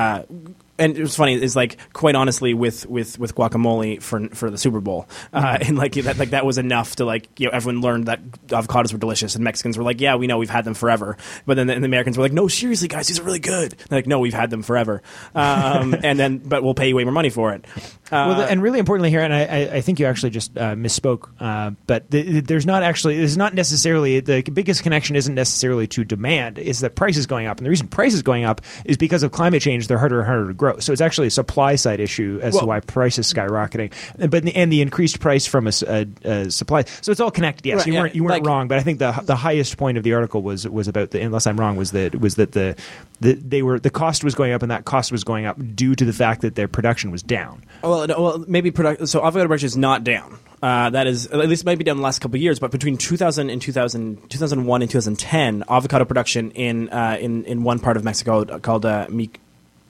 Uh, 0.78 0.82
and 0.82 0.96
it 0.96 1.00
was 1.00 1.16
funny. 1.16 1.34
It's 1.34 1.56
like 1.56 1.76
quite 1.92 2.14
honestly 2.14 2.54
with, 2.54 2.86
with, 2.86 3.18
with 3.18 3.34
guacamole 3.34 4.02
for 4.02 4.28
for 4.28 4.50
the 4.50 4.58
Super 4.58 4.80
Bowl, 4.80 5.08
uh, 5.32 5.58
and 5.62 5.76
like 5.76 5.92
that 5.94 6.18
like 6.18 6.30
that 6.30 6.44
was 6.44 6.58
enough 6.58 6.96
to 6.96 7.04
like 7.04 7.28
you 7.40 7.46
know 7.46 7.52
everyone 7.52 7.80
learned 7.82 8.06
that 8.06 8.22
avocados 8.48 8.92
were 8.92 8.98
delicious, 8.98 9.34
and 9.34 9.44
Mexicans 9.44 9.78
were 9.78 9.84
like, 9.84 10.00
yeah, 10.00 10.16
we 10.16 10.26
know 10.26 10.38
we've 10.38 10.50
had 10.50 10.64
them 10.64 10.74
forever, 10.74 11.16
but 11.46 11.54
then 11.56 11.66
the, 11.66 11.74
the 11.78 11.84
Americans 11.86 12.16
were 12.16 12.22
like, 12.22 12.32
no, 12.32 12.48
seriously, 12.48 12.88
guys, 12.88 13.06
these 13.08 13.18
are 13.18 13.22
really 13.24 13.38
good. 13.38 13.72
They're 13.88 13.98
like, 13.98 14.06
no, 14.06 14.18
we've 14.20 14.34
had 14.34 14.50
them 14.50 14.62
forever, 14.62 15.02
um, 15.34 15.94
and 16.02 16.18
then 16.18 16.38
but 16.38 16.62
we'll 16.62 16.74
pay 16.74 16.88
you 16.88 16.96
way 16.96 17.04
more 17.04 17.12
money 17.12 17.30
for 17.30 17.52
it. 17.52 17.64
Uh, 18.06 18.26
well, 18.28 18.34
the- 18.36 18.50
and 18.50 18.62
really 18.62 18.78
importantly 18.78 19.10
here, 19.10 19.20
and 19.20 19.34
I, 19.34 19.44
I, 19.44 19.58
I 19.76 19.80
think 19.80 19.98
you 19.98 20.06
actually 20.06 20.30
just 20.30 20.56
uh, 20.56 20.74
misspoke, 20.74 21.28
uh, 21.40 21.72
but 21.86 22.10
the, 22.10 22.40
there's 22.40 22.66
not 22.66 22.82
actually, 22.82 23.16
there's 23.18 23.36
not 23.36 23.54
necessarily, 23.54 24.20
the 24.20 24.42
biggest 24.42 24.82
connection 24.82 25.16
isn't 25.16 25.34
necessarily 25.34 25.86
to 25.88 26.04
demand, 26.04 26.58
is 26.58 26.80
that 26.80 26.94
price 26.94 27.16
is 27.16 27.26
going 27.26 27.46
up. 27.46 27.58
And 27.58 27.66
the 27.66 27.70
reason 27.70 27.88
price 27.88 28.14
is 28.14 28.22
going 28.22 28.44
up 28.44 28.60
is 28.84 28.96
because 28.96 29.22
of 29.22 29.32
climate 29.32 29.62
change, 29.62 29.88
they're 29.88 29.98
harder 29.98 30.20
and 30.20 30.26
harder 30.26 30.46
to 30.48 30.54
grow. 30.54 30.65
So 30.80 30.92
it's 30.92 31.00
actually 31.00 31.26
a 31.28 31.30
supply 31.30 31.76
side 31.76 32.00
issue 32.00 32.40
as 32.42 32.56
to 32.58 32.64
why 32.66 32.80
price 32.80 33.18
is 33.18 33.32
skyrocketing. 33.32 33.92
And- 34.18 34.30
But, 34.30 34.46
and 34.54 34.72
the 34.72 34.82
increased 34.82 35.20
price 35.20 35.46
from 35.46 35.66
a 35.66 35.72
supply. 35.72 36.84
So 37.00 37.12
it's 37.12 37.20
all 37.20 37.30
connected. 37.30 37.66
Yes, 37.66 37.78
Right, 37.78 37.86
you 37.86 37.92
yeah, 37.94 38.00
weren't, 38.00 38.14
you 38.14 38.24
weren't 38.24 38.42
like- 38.42 38.46
wrong, 38.46 38.68
but 38.68 38.78
I 38.78 38.82
think 38.82 38.98
the, 38.98 39.12
the 39.24 39.36
highest 39.36 39.76
point 39.76 39.98
of 39.98 40.04
the 40.04 40.14
article 40.14 40.42
was, 40.42 40.66
was 40.68 40.88
about 40.88 41.10
the, 41.10 41.20
unless 41.20 41.46
I'm 41.46 41.58
wrong, 41.58 41.76
was 41.76 41.92
that, 41.92 42.20
was 42.20 42.36
that 42.36 42.52
the, 42.52 42.76
the, 43.20 43.34
they 43.34 43.62
were, 43.62 43.78
the 43.78 43.90
cost 43.90 44.24
was 44.24 44.34
going 44.34 44.52
up 44.52 44.62
and 44.62 44.70
that 44.70 44.84
cost 44.84 45.12
was 45.12 45.24
going 45.24 45.46
up 45.46 45.56
due 45.74 45.94
to 45.94 46.04
the 46.04 46.12
fact 46.12 46.42
that 46.42 46.54
their 46.54 46.68
production 46.68 47.10
was 47.10 47.22
down. 47.22 47.62
Well, 47.82 48.06
no, 48.06 48.20
well, 48.20 48.44
maybe 48.48 48.70
product. 48.70 49.08
So 49.08 49.20
avocado 49.24 49.44
production 49.46 49.66
is 49.66 49.76
not 49.76 50.04
down. 50.04 50.38
Uh, 50.62 50.88
that 50.90 51.06
is 51.06 51.26
at 51.26 51.48
least 51.48 51.64
maybe 51.66 51.84
down 51.84 51.98
the 51.98 52.02
last 52.02 52.20
couple 52.20 52.36
of 52.36 52.42
years, 52.42 52.58
but 52.58 52.70
between 52.70 52.96
2000 52.96 53.50
and 53.50 53.60
2000, 53.60 54.30
2001 54.30 54.82
and 54.82 54.90
2010, 54.90 55.64
avocado 55.68 56.04
production 56.06 56.50
in 56.52 56.88
uh, 56.88 57.18
in 57.20 57.44
in 57.44 57.62
one 57.62 57.78
part 57.78 57.98
of 57.98 58.04
Mexico 58.04 58.44
called 58.60 58.86
uh, 58.86 59.06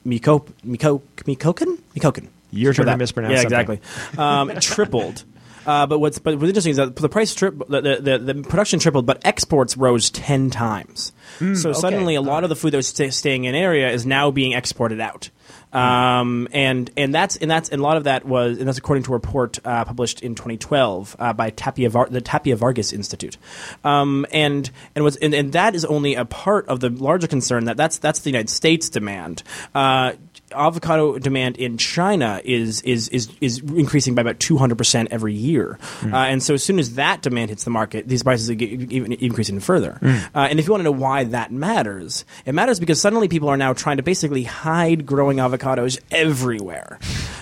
Mico 0.06 0.44
Mico 0.64 1.02
Micocan 1.24 1.78
Micocan. 1.94 2.28
You're 2.52 2.72
trying 2.72 2.86
to 2.86 2.96
mispronounce 2.96 3.32
Yeah, 3.32 3.42
something. 3.42 3.78
exactly. 3.78 4.18
Um, 4.18 4.52
tripled. 4.60 5.24
Uh, 5.66 5.84
but 5.84 5.98
what's 5.98 6.20
but 6.20 6.36
what's 6.36 6.48
interesting 6.48 6.70
is 6.70 6.76
that 6.76 6.94
the 6.94 7.08
price 7.08 7.34
trip 7.34 7.58
the, 7.68 7.80
the, 7.80 8.18
the, 8.18 8.32
the 8.32 8.42
production 8.42 8.78
tripled, 8.78 9.04
but 9.04 9.20
exports 9.24 9.76
rose 9.76 10.10
ten 10.10 10.48
times. 10.48 11.12
so 11.38 11.70
okay. 11.70 11.72
suddenly, 11.72 12.14
a 12.14 12.22
lot 12.22 12.44
of 12.44 12.48
the 12.50 12.56
food 12.56 12.70
that 12.72 12.76
was 12.76 12.86
sta 12.86 13.10
staying 13.10 13.44
in 13.44 13.54
area 13.56 13.90
is 13.90 14.06
now 14.06 14.30
being 14.30 14.52
exported 14.52 15.00
out. 15.00 15.28
Um, 15.72 16.48
and 16.52 16.90
and 16.96 17.14
that's 17.14 17.36
and 17.36 17.50
that's 17.50 17.68
and 17.68 17.80
a 17.80 17.82
lot 17.82 17.96
of 17.96 18.04
that 18.04 18.24
was 18.24 18.58
and 18.58 18.66
that's 18.66 18.78
according 18.78 19.02
to 19.04 19.12
a 19.12 19.14
report 19.14 19.58
uh, 19.64 19.84
published 19.84 20.22
in 20.22 20.34
2012 20.34 21.16
uh, 21.18 21.32
by 21.32 21.50
Tapia 21.50 21.90
Var- 21.90 22.08
the 22.08 22.20
Tapia 22.20 22.56
Vargas 22.56 22.92
Institute, 22.92 23.36
um, 23.84 24.26
and 24.32 24.70
and 24.94 25.04
was 25.04 25.16
and, 25.16 25.34
and 25.34 25.52
that 25.52 25.74
is 25.74 25.84
only 25.84 26.14
a 26.14 26.24
part 26.24 26.68
of 26.68 26.80
the 26.80 26.88
larger 26.88 27.26
concern 27.26 27.64
that 27.64 27.76
that's 27.76 27.98
that's 27.98 28.20
the 28.20 28.30
United 28.30 28.48
States 28.48 28.88
demand. 28.88 29.42
Uh, 29.74 30.12
avocado 30.52 31.18
demand 31.18 31.56
in 31.56 31.76
China 31.76 32.40
is 32.44 32.82
is 32.82 33.08
is, 33.08 33.30
is 33.40 33.58
increasing 33.58 34.14
by 34.14 34.22
about 34.22 34.38
200 34.38 34.78
percent 34.78 35.08
every 35.10 35.34
year, 35.34 35.78
uh, 36.04 36.16
and 36.16 36.42
so 36.42 36.54
as 36.54 36.62
soon 36.62 36.78
as 36.78 36.94
that 36.94 37.22
demand 37.22 37.50
hits 37.50 37.64
the 37.64 37.70
market, 37.70 38.06
these 38.06 38.22
prices 38.22 38.48
are 38.48 38.54
even 38.54 39.12
increasing 39.14 39.56
even 39.56 39.60
further. 39.64 39.98
Uh, 40.34 40.46
and 40.50 40.58
if 40.58 40.66
you 40.66 40.72
want 40.72 40.80
to 40.80 40.84
know 40.84 40.90
why 40.90 41.24
that 41.24 41.50
matters, 41.50 42.24
it 42.44 42.52
matters 42.52 42.78
because 42.78 43.00
suddenly 43.00 43.28
people 43.28 43.48
are 43.48 43.56
now 43.56 43.72
trying 43.72 43.96
to 43.96 44.02
basically 44.02 44.44
hide 44.44 45.06
growing 45.06 45.38
avocados 45.38 45.98
everywhere. 46.10 46.98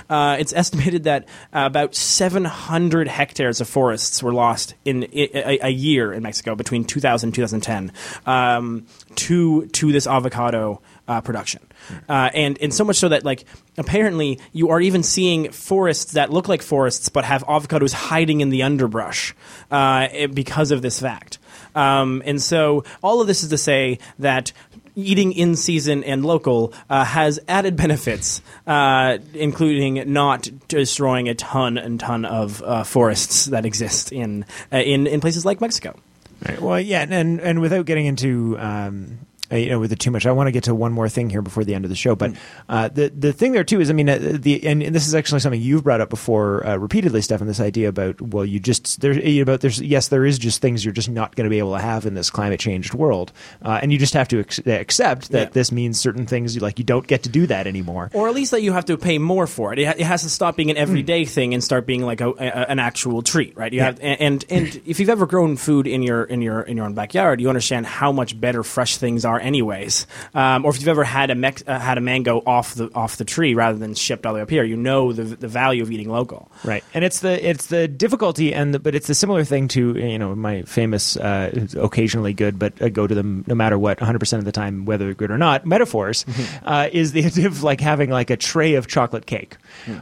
Uh, 0.08 0.36
it's 0.38 0.52
estimated 0.52 1.04
that 1.04 1.26
about 1.52 1.94
700 1.94 3.08
hectares 3.08 3.60
of 3.60 3.68
forests 3.68 4.22
were 4.22 4.32
lost 4.32 4.74
in 4.84 5.08
a 5.12 5.70
year 5.70 6.12
in 6.12 6.22
Mexico 6.22 6.54
between 6.54 6.84
2000 6.84 7.28
and 7.28 7.34
2010 7.34 7.92
um, 8.26 8.86
to 9.14 9.66
to 9.68 9.92
this 9.92 10.06
avocado 10.06 10.80
uh, 11.08 11.20
production, 11.20 11.62
uh, 12.08 12.30
and 12.34 12.58
and 12.60 12.72
so 12.72 12.84
much 12.84 12.96
so 12.96 13.08
that 13.08 13.24
like 13.24 13.44
apparently 13.76 14.38
you 14.52 14.70
are 14.70 14.80
even 14.80 15.02
seeing 15.02 15.50
forests 15.50 16.12
that 16.12 16.30
look 16.30 16.48
like 16.48 16.62
forests 16.62 17.08
but 17.08 17.24
have 17.24 17.44
avocados 17.44 17.92
hiding 17.92 18.40
in 18.40 18.50
the 18.50 18.62
underbrush 18.62 19.34
uh, 19.70 20.08
because 20.32 20.70
of 20.70 20.82
this 20.82 21.00
fact. 21.00 21.38
Um, 21.74 22.22
and 22.24 22.40
so 22.40 22.84
all 23.02 23.20
of 23.20 23.26
this 23.26 23.42
is 23.42 23.50
to 23.50 23.58
say 23.58 23.98
that 24.18 24.52
eating 24.96 25.32
in 25.32 25.56
season 25.56 26.04
and 26.04 26.24
local 26.24 26.72
uh, 26.88 27.04
has 27.04 27.40
added 27.48 27.76
benefits, 27.76 28.42
uh, 28.66 29.18
including 29.34 30.12
not 30.12 30.48
destroying 30.68 31.28
a 31.28 31.34
ton 31.34 31.78
and 31.78 31.98
ton 31.98 32.24
of 32.24 32.62
uh, 32.62 32.84
forests 32.84 33.46
that 33.46 33.66
exist 33.66 34.12
in 34.12 34.44
uh, 34.72 34.78
in 34.78 35.06
in 35.06 35.20
places 35.20 35.44
like 35.44 35.60
Mexico. 35.60 35.98
Right. 36.46 36.60
Well, 36.60 36.80
yeah, 36.80 37.06
and 37.08 37.40
and 37.40 37.60
without 37.60 37.86
getting 37.86 38.06
into 38.06 38.56
um, 38.58 39.18
uh, 39.54 39.56
you 39.56 39.70
know 39.70 39.78
with 39.78 39.92
it 39.92 39.98
too 40.00 40.10
much, 40.10 40.26
I 40.26 40.32
want 40.32 40.48
to 40.48 40.52
get 40.52 40.64
to 40.64 40.74
one 40.74 40.92
more 40.92 41.08
thing 41.08 41.30
here 41.30 41.40
before 41.42 41.64
the 41.64 41.74
end 41.74 41.84
of 41.84 41.88
the 41.88 41.94
show. 41.96 42.14
But 42.16 42.32
uh, 42.68 42.88
the 42.88 43.08
the 43.10 43.32
thing 43.32 43.52
there 43.52 43.64
too 43.64 43.80
is, 43.80 43.88
I 43.88 43.92
mean, 43.92 44.08
uh, 44.10 44.18
the 44.20 44.66
and, 44.66 44.82
and 44.82 44.94
this 44.94 45.06
is 45.06 45.14
actually 45.14 45.40
something 45.40 45.60
you've 45.60 45.84
brought 45.84 46.00
up 46.00 46.10
before 46.10 46.66
uh, 46.66 46.76
repeatedly, 46.76 47.22
Stefan. 47.22 47.46
This 47.46 47.60
idea 47.60 47.88
about 47.88 48.20
well, 48.20 48.44
you 48.44 48.58
just 48.60 49.00
there's 49.00 49.18
about 49.40 49.60
there's 49.60 49.80
yes, 49.80 50.08
there 50.08 50.26
is 50.26 50.38
just 50.38 50.60
things 50.60 50.84
you're 50.84 50.92
just 50.92 51.08
not 51.08 51.36
going 51.36 51.44
to 51.44 51.50
be 51.50 51.58
able 51.58 51.72
to 51.74 51.80
have 51.80 52.04
in 52.06 52.14
this 52.14 52.30
climate 52.30 52.60
changed 52.60 52.92
world, 52.94 53.32
uh, 53.62 53.78
and 53.80 53.92
you 53.92 53.98
just 53.98 54.14
have 54.14 54.28
to 54.28 54.40
ex- 54.40 54.58
accept 54.66 55.30
that 55.30 55.48
Yeah. 55.48 55.52
this 55.52 55.70
means 55.72 55.98
certain 56.00 56.26
things 56.26 56.60
like 56.60 56.78
you 56.78 56.84
don't 56.84 57.06
get 57.06 57.22
to 57.24 57.28
do 57.28 57.46
that 57.46 57.66
anymore. 57.66 58.10
Or 58.12 58.28
at 58.28 58.34
least 58.34 58.50
that 58.50 58.62
you 58.62 58.72
have 58.72 58.86
to 58.86 58.96
pay 58.96 59.18
more 59.18 59.46
for 59.46 59.72
it. 59.72 59.78
It, 59.78 59.84
ha- 59.86 59.94
it 59.96 60.04
has 60.04 60.22
to 60.22 60.30
stop 60.30 60.56
being 60.56 60.70
an 60.70 60.76
everyday 60.76 61.24
thing 61.24 61.54
and 61.54 61.62
start 61.62 61.86
being 61.86 62.02
like 62.02 62.20
a, 62.20 62.30
a, 62.30 62.70
an 62.70 62.78
actual 62.78 63.22
treat, 63.22 63.56
right? 63.56 63.72
You 63.72 63.78
Yeah. 63.78 63.84
have, 63.86 64.00
and 64.00 64.44
and 64.50 64.80
if 64.86 64.98
you've 65.00 65.10
ever 65.10 65.26
grown 65.26 65.56
food 65.56 65.86
in 65.86 66.02
your 66.02 66.24
in 66.24 66.42
your 66.42 66.62
in 66.62 66.76
your 66.76 66.86
own 66.86 66.94
backyard, 66.94 67.40
you 67.40 67.48
understand 67.48 67.86
how 67.86 68.12
much 68.12 68.38
better 68.40 68.62
fresh 68.62 68.96
things 68.96 69.24
are, 69.24 69.38
anyways. 69.44 70.06
Um, 70.34 70.64
or 70.64 70.70
if 70.70 70.78
you've 70.78 70.88
ever 70.88 71.04
had 71.04 71.30
a 71.30 71.34
mex- 71.34 71.62
uh, 71.66 71.78
had 71.78 71.98
a 71.98 72.00
mango 72.00 72.42
off 72.46 72.74
the 72.74 72.90
off 72.94 73.16
the 73.16 73.24
tree 73.24 73.54
rather 73.54 73.78
than 73.78 73.94
shipped 73.94 74.26
all 74.26 74.32
the 74.32 74.38
way 74.38 74.42
up 74.42 74.50
here, 74.50 74.64
you 74.64 74.76
know 74.76 75.12
the 75.12 75.22
the 75.22 75.48
value 75.48 75.82
of 75.82 75.90
eating 75.92 76.08
local. 76.08 76.50
Right, 76.64 76.82
and 76.94 77.04
it's 77.04 77.20
the 77.20 77.48
it's 77.48 77.66
the 77.66 77.86
difficulty, 77.86 78.52
and 78.54 78.74
the, 78.74 78.78
but 78.78 78.94
it's 78.94 79.08
a 79.08 79.14
similar 79.14 79.44
thing 79.44 79.68
to 79.68 79.96
you 79.96 80.18
know 80.18 80.34
my 80.34 80.62
famous 80.62 81.16
uh, 81.16 81.66
occasionally 81.76 82.32
good, 82.32 82.58
but 82.58 82.72
I 82.82 82.88
go 82.88 83.06
to 83.06 83.14
them 83.14 83.44
no 83.46 83.54
matter 83.54 83.78
what, 83.78 84.00
100 84.00 84.18
percent 84.18 84.40
of 84.40 84.44
the 84.44 84.52
time, 84.52 84.86
whether 84.86 85.12
good 85.14 85.30
or 85.30 85.38
not. 85.38 85.66
Metaphors 85.66 86.24
uh, 86.64 86.88
is 86.90 87.12
the 87.12 87.24
idea 87.26 87.46
of 87.46 87.62
like 87.62 87.80
having 87.80 88.10
like 88.10 88.30
a 88.30 88.36
tray 88.36 88.74
of 88.74 88.86
chocolate 88.86 89.26
cake, 89.26 89.56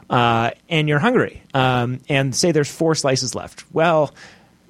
uh, 0.09 0.51
and 0.68 0.88
you're 0.88 1.01
hungry, 1.01 1.43
um, 1.55 2.01
and 2.09 2.34
say 2.34 2.53
there's 2.53 2.70
four 2.70 2.95
slices 2.95 3.34
left. 3.34 3.64
Well. 3.72 4.14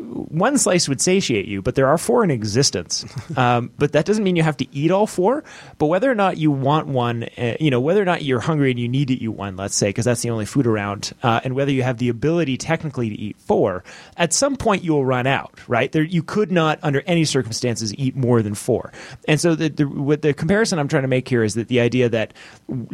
One 0.03 0.59
slice 0.59 0.89
would 0.89 1.01
satiate 1.01 1.47
you, 1.47 1.63
but 1.63 1.75
there 1.75 1.87
are 1.87 1.99
four 1.99 2.25
in 2.25 2.31
existence. 2.31 3.05
Um, 3.35 3.71
but 3.79 3.93
that 3.93 4.05
doesn't 4.05 4.25
mean 4.25 4.37
you 4.37 4.43
have 4.43 4.59
to 4.59 4.67
eat 4.77 4.91
all 4.91 5.07
four. 5.07 5.43
But 5.79 5.87
whether 5.87 6.11
or 6.11 6.15
not 6.15 6.37
you 6.37 6.51
want 6.51 6.87
one, 6.87 7.25
uh, 7.39 7.55
you 7.59 7.71
know, 7.71 7.81
whether 7.81 8.03
or 8.03 8.05
not 8.05 8.23
you're 8.23 8.41
hungry 8.41 8.71
and 8.71 8.79
you 8.79 8.89
need 8.89 9.09
to 9.09 9.15
eat 9.15 9.29
one, 9.29 9.57
let's 9.57 9.75
say, 9.75 9.89
because 9.89 10.05
that's 10.05 10.21
the 10.21 10.31
only 10.31 10.45
food 10.45 10.67
around, 10.67 11.13
uh, 11.23 11.41
and 11.43 11.55
whether 11.55 11.73
you 11.73 11.83
have 11.83 11.97
the 11.97 12.09
ability 12.11 12.57
technically 12.59 13.09
to 13.09 13.15
eat 13.15 13.37
four, 13.39 13.85
at 14.17 14.33
some 14.33 14.57
point 14.57 14.85
you 14.85 14.93
will 14.93 15.07
run 15.07 15.27
out, 15.27 15.59
right? 15.67 15.93
There, 15.93 16.03
you 16.03 16.23
could 16.23 16.53
not, 16.53 16.79
under 16.83 17.03
any 17.07 17.25
circumstances, 17.25 17.95
eat 17.95 18.15
more 18.15 18.43
than 18.43 18.55
four. 18.55 18.93
And 19.27 19.41
so 19.41 19.55
the, 19.55 19.69
the, 19.69 19.89
what 19.89 20.21
the 20.23 20.35
comparison 20.35 20.79
I'm 20.79 20.89
trying 20.89 21.03
to 21.03 21.09
make 21.09 21.29
here 21.29 21.43
is 21.43 21.55
that 21.55 21.69
the 21.69 21.81
idea 21.81 22.09
that 22.11 22.35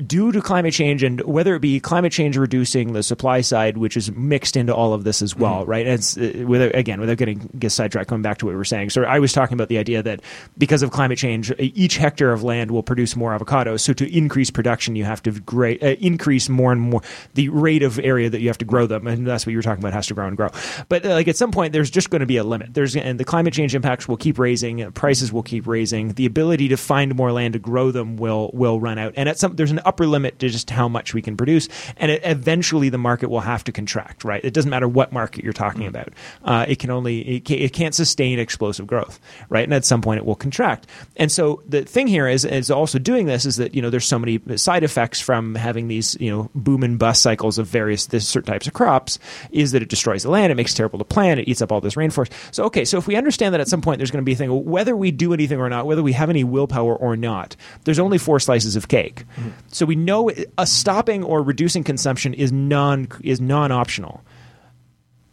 due 0.07 0.31
to 0.31 0.41
climate 0.41 0.75
change, 0.75 1.03
and 1.03 1.21
whether 1.23 1.55
it 1.55 1.61
be 1.61 1.81
climate 1.81 2.13
change 2.13 2.37
reducing 2.37 2.93
the 2.93 3.03
supply 3.03 3.41
side, 3.41 3.77
which 3.77 3.97
is 3.97 4.13
mixed 4.13 4.57
into 4.57 4.75
all 4.75 4.93
of 4.93 5.05
this 5.05 5.21
as 5.21 5.35
well, 5.35 5.67
right? 5.67 5.87
And 5.87 5.95
it's, 5.95 6.17
uh, 6.17 6.45
without, 6.47 6.75
again, 6.75 6.98
without 7.01 7.17
getting 7.17 7.51
get 7.59 7.71
sidetracked, 7.71 8.11
going 8.11 8.23
back 8.23 8.39
to 8.39 8.47
what 8.47 8.53
we 8.53 8.57
were 8.57 8.65
saying. 8.65 8.91
So 8.91 9.05
I 9.05 9.19
was 9.19 9.33
talking 9.33 9.55
about 9.55 9.69
the 9.69 9.79
idea 9.79 10.03
that 10.03 10.21
because 10.57 10.83
of 10.83 10.91
climate 10.91 11.19
change, 11.19 11.53
each 11.59 11.97
hectare 11.97 12.33
of 12.33 12.43
land 12.43 12.71
will 12.71 12.83
produce 12.83 13.17
more 13.17 13.39
avocados. 13.39 13.81
So 13.81 13.93
to 13.95 14.17
increase 14.17 14.51
production, 14.51 14.97
you 14.97 15.05
have 15.05 15.23
to 15.23 15.33
great, 15.41 15.83
uh, 15.83 15.97
increase 16.01 16.49
more 16.49 16.73
and 16.73 16.81
more 16.81 17.03
the 17.35 17.49
rate 17.49 17.83
of 17.83 17.99
area 17.99 18.31
that 18.31 18.41
you 18.41 18.49
have 18.49 18.59
to 18.59 18.65
grow 18.65 18.87
them, 18.87 19.07
and 19.07 19.27
that's 19.27 19.47
what 19.47 19.53
you 19.53 19.59
were 19.59 19.63
talking 19.63 19.83
about 19.83 19.93
has 19.93 20.07
to 20.09 20.15
grow 20.15 20.27
and 20.27 20.37
grow. 20.37 20.49
But 20.89 21.05
uh, 21.05 21.11
like 21.11 21.29
at 21.29 21.37
some 21.37 21.53
point, 21.53 21.73
there's 21.73 21.91
just 21.91 22.11
going 22.11 22.21
to 22.21 22.27
be 22.27 22.37
a 22.37 22.45
limit. 22.45 22.75
There's 22.75 22.97
and 22.97 23.19
the 23.19 23.25
climate 23.25 23.55
change 23.55 23.75
impacts 23.75 24.09
will 24.09 24.17
keep 24.17 24.39
raising, 24.39 24.83
uh, 24.83 24.91
prices 24.91 25.33
will 25.33 25.43
keep 25.43 25.67
raising, 25.67 26.13
the 26.15 26.27
ability 26.27 26.69
to 26.69 26.77
find 26.77 27.15
more 27.15 27.33
land 27.33 27.53
to 27.55 27.59
grow 27.59 27.91
them 27.91 28.17
will 28.17 28.51
will 28.53 28.81
run 28.81 28.99
out, 28.99 29.15
and 29.17 29.29
at 29.29 29.39
some 29.39 29.57
there's 29.57 29.71
an 29.71 29.81
upper 29.85 30.07
limit 30.07 30.39
to 30.39 30.49
just 30.49 30.71
how 30.71 30.89
much 30.89 31.15
we 31.15 31.23
can 31.23 31.37
produce, 31.37 31.69
and 31.97 32.11
it, 32.11 32.23
eventually 32.25 32.89
the 32.89 32.99
market 32.99 33.31
will 33.31 33.41
have 33.41 33.65
to 33.65 33.73
contract. 33.73 34.25
Right? 34.25 34.45
It 34.45 34.55
doesn't 34.55 34.71
matter 34.71 34.89
what 34.89 35.13
market 35.13 35.45
you're 35.45 35.53
talking 35.53 35.83
mm. 35.83 35.89
about. 35.89 36.09
Uh, 36.45 36.67
it 36.69 36.79
can 36.79 36.88
only 36.91 37.37
it, 37.37 37.45
can, 37.45 37.59
it 37.59 37.73
can't 37.73 37.95
sustain 37.95 38.39
explosive 38.39 38.87
growth. 38.87 39.21
Right? 39.49 39.65
And 39.65 39.75
at 39.75 39.85
some 39.85 40.03
point 40.03 40.19
it 40.19 40.27
will 40.27 40.37
contract. 40.37 40.87
And 41.17 41.31
so 41.31 41.63
the 41.67 41.83
thing 41.83 42.07
here 42.07 42.29
is 42.29 42.45
is 42.45 42.71
also 42.71 42.99
doing 42.99 43.27
this 43.27 43.45
is 43.45 43.57
that 43.57 43.75
you 43.75 43.83
know 43.83 43.91
there's 43.91 44.07
so 44.07 44.19
many 44.19 44.41
side 44.57 44.85
effects 44.85 45.21
from 45.21 45.55
having 45.55 45.89
these 45.89 46.17
you 46.21 46.31
know 46.31 46.51
boom 46.55 46.83
and 46.83 46.99
bust 46.99 47.23
cycles 47.23 47.59
of 47.59 47.67
various 47.67 48.07
this 48.07 48.27
certain 48.27 48.53
types 48.53 48.67
of 48.67 48.73
crops 48.73 49.19
is 49.51 49.73
that 49.73 49.83
it 49.83 49.89
destroys 49.89 50.23
the 50.23 50.31
land, 50.31 50.53
it 50.53 50.55
makes 50.55 50.73
it 50.73 50.77
terrible 50.77 50.99
to 50.99 51.05
plant, 51.05 51.41
it 51.41 51.49
eats 51.49 51.63
up 51.63 51.73
all 51.73 51.81
this 51.81 51.95
rainforest. 51.95 52.33
So 52.53 52.65
okay, 52.65 52.85
so 52.85 52.99
if 52.99 53.07
we 53.07 53.17
understand 53.17 53.55
that 53.55 53.61
at 53.61 53.69
some 53.69 53.83
point 53.83 53.99
there's 53.99 54.11
going 54.11 54.23
to 54.23 54.27
be 54.27 54.33
a 54.33 54.37
thing 54.37 54.49
whether 54.65 54.97
we 54.97 55.11
do 55.11 55.33
anything 55.33 55.59
or 55.59 55.69
not, 55.69 55.87
whether 55.87 56.03
we 56.03 56.13
have 56.13 56.31
any 56.31 56.45
willpower 56.45 56.95
or 56.97 57.17
not, 57.17 57.57
there's 57.85 57.99
only 57.99 58.19
four 58.19 58.41
slices 58.41 58.77
of 58.77 58.89
cake. 58.89 59.25
Mm-hmm. 59.37 59.51
So 59.69 59.87
we 59.87 59.97
know 59.97 60.31
a 60.57 60.67
stopping 60.67 61.25
or 61.25 61.43
reducing 61.43 61.85
consumption 61.85 62.35
is 62.35 62.53
non 62.53 63.09
is 63.23 63.41
non 63.41 63.73
optional 63.73 64.23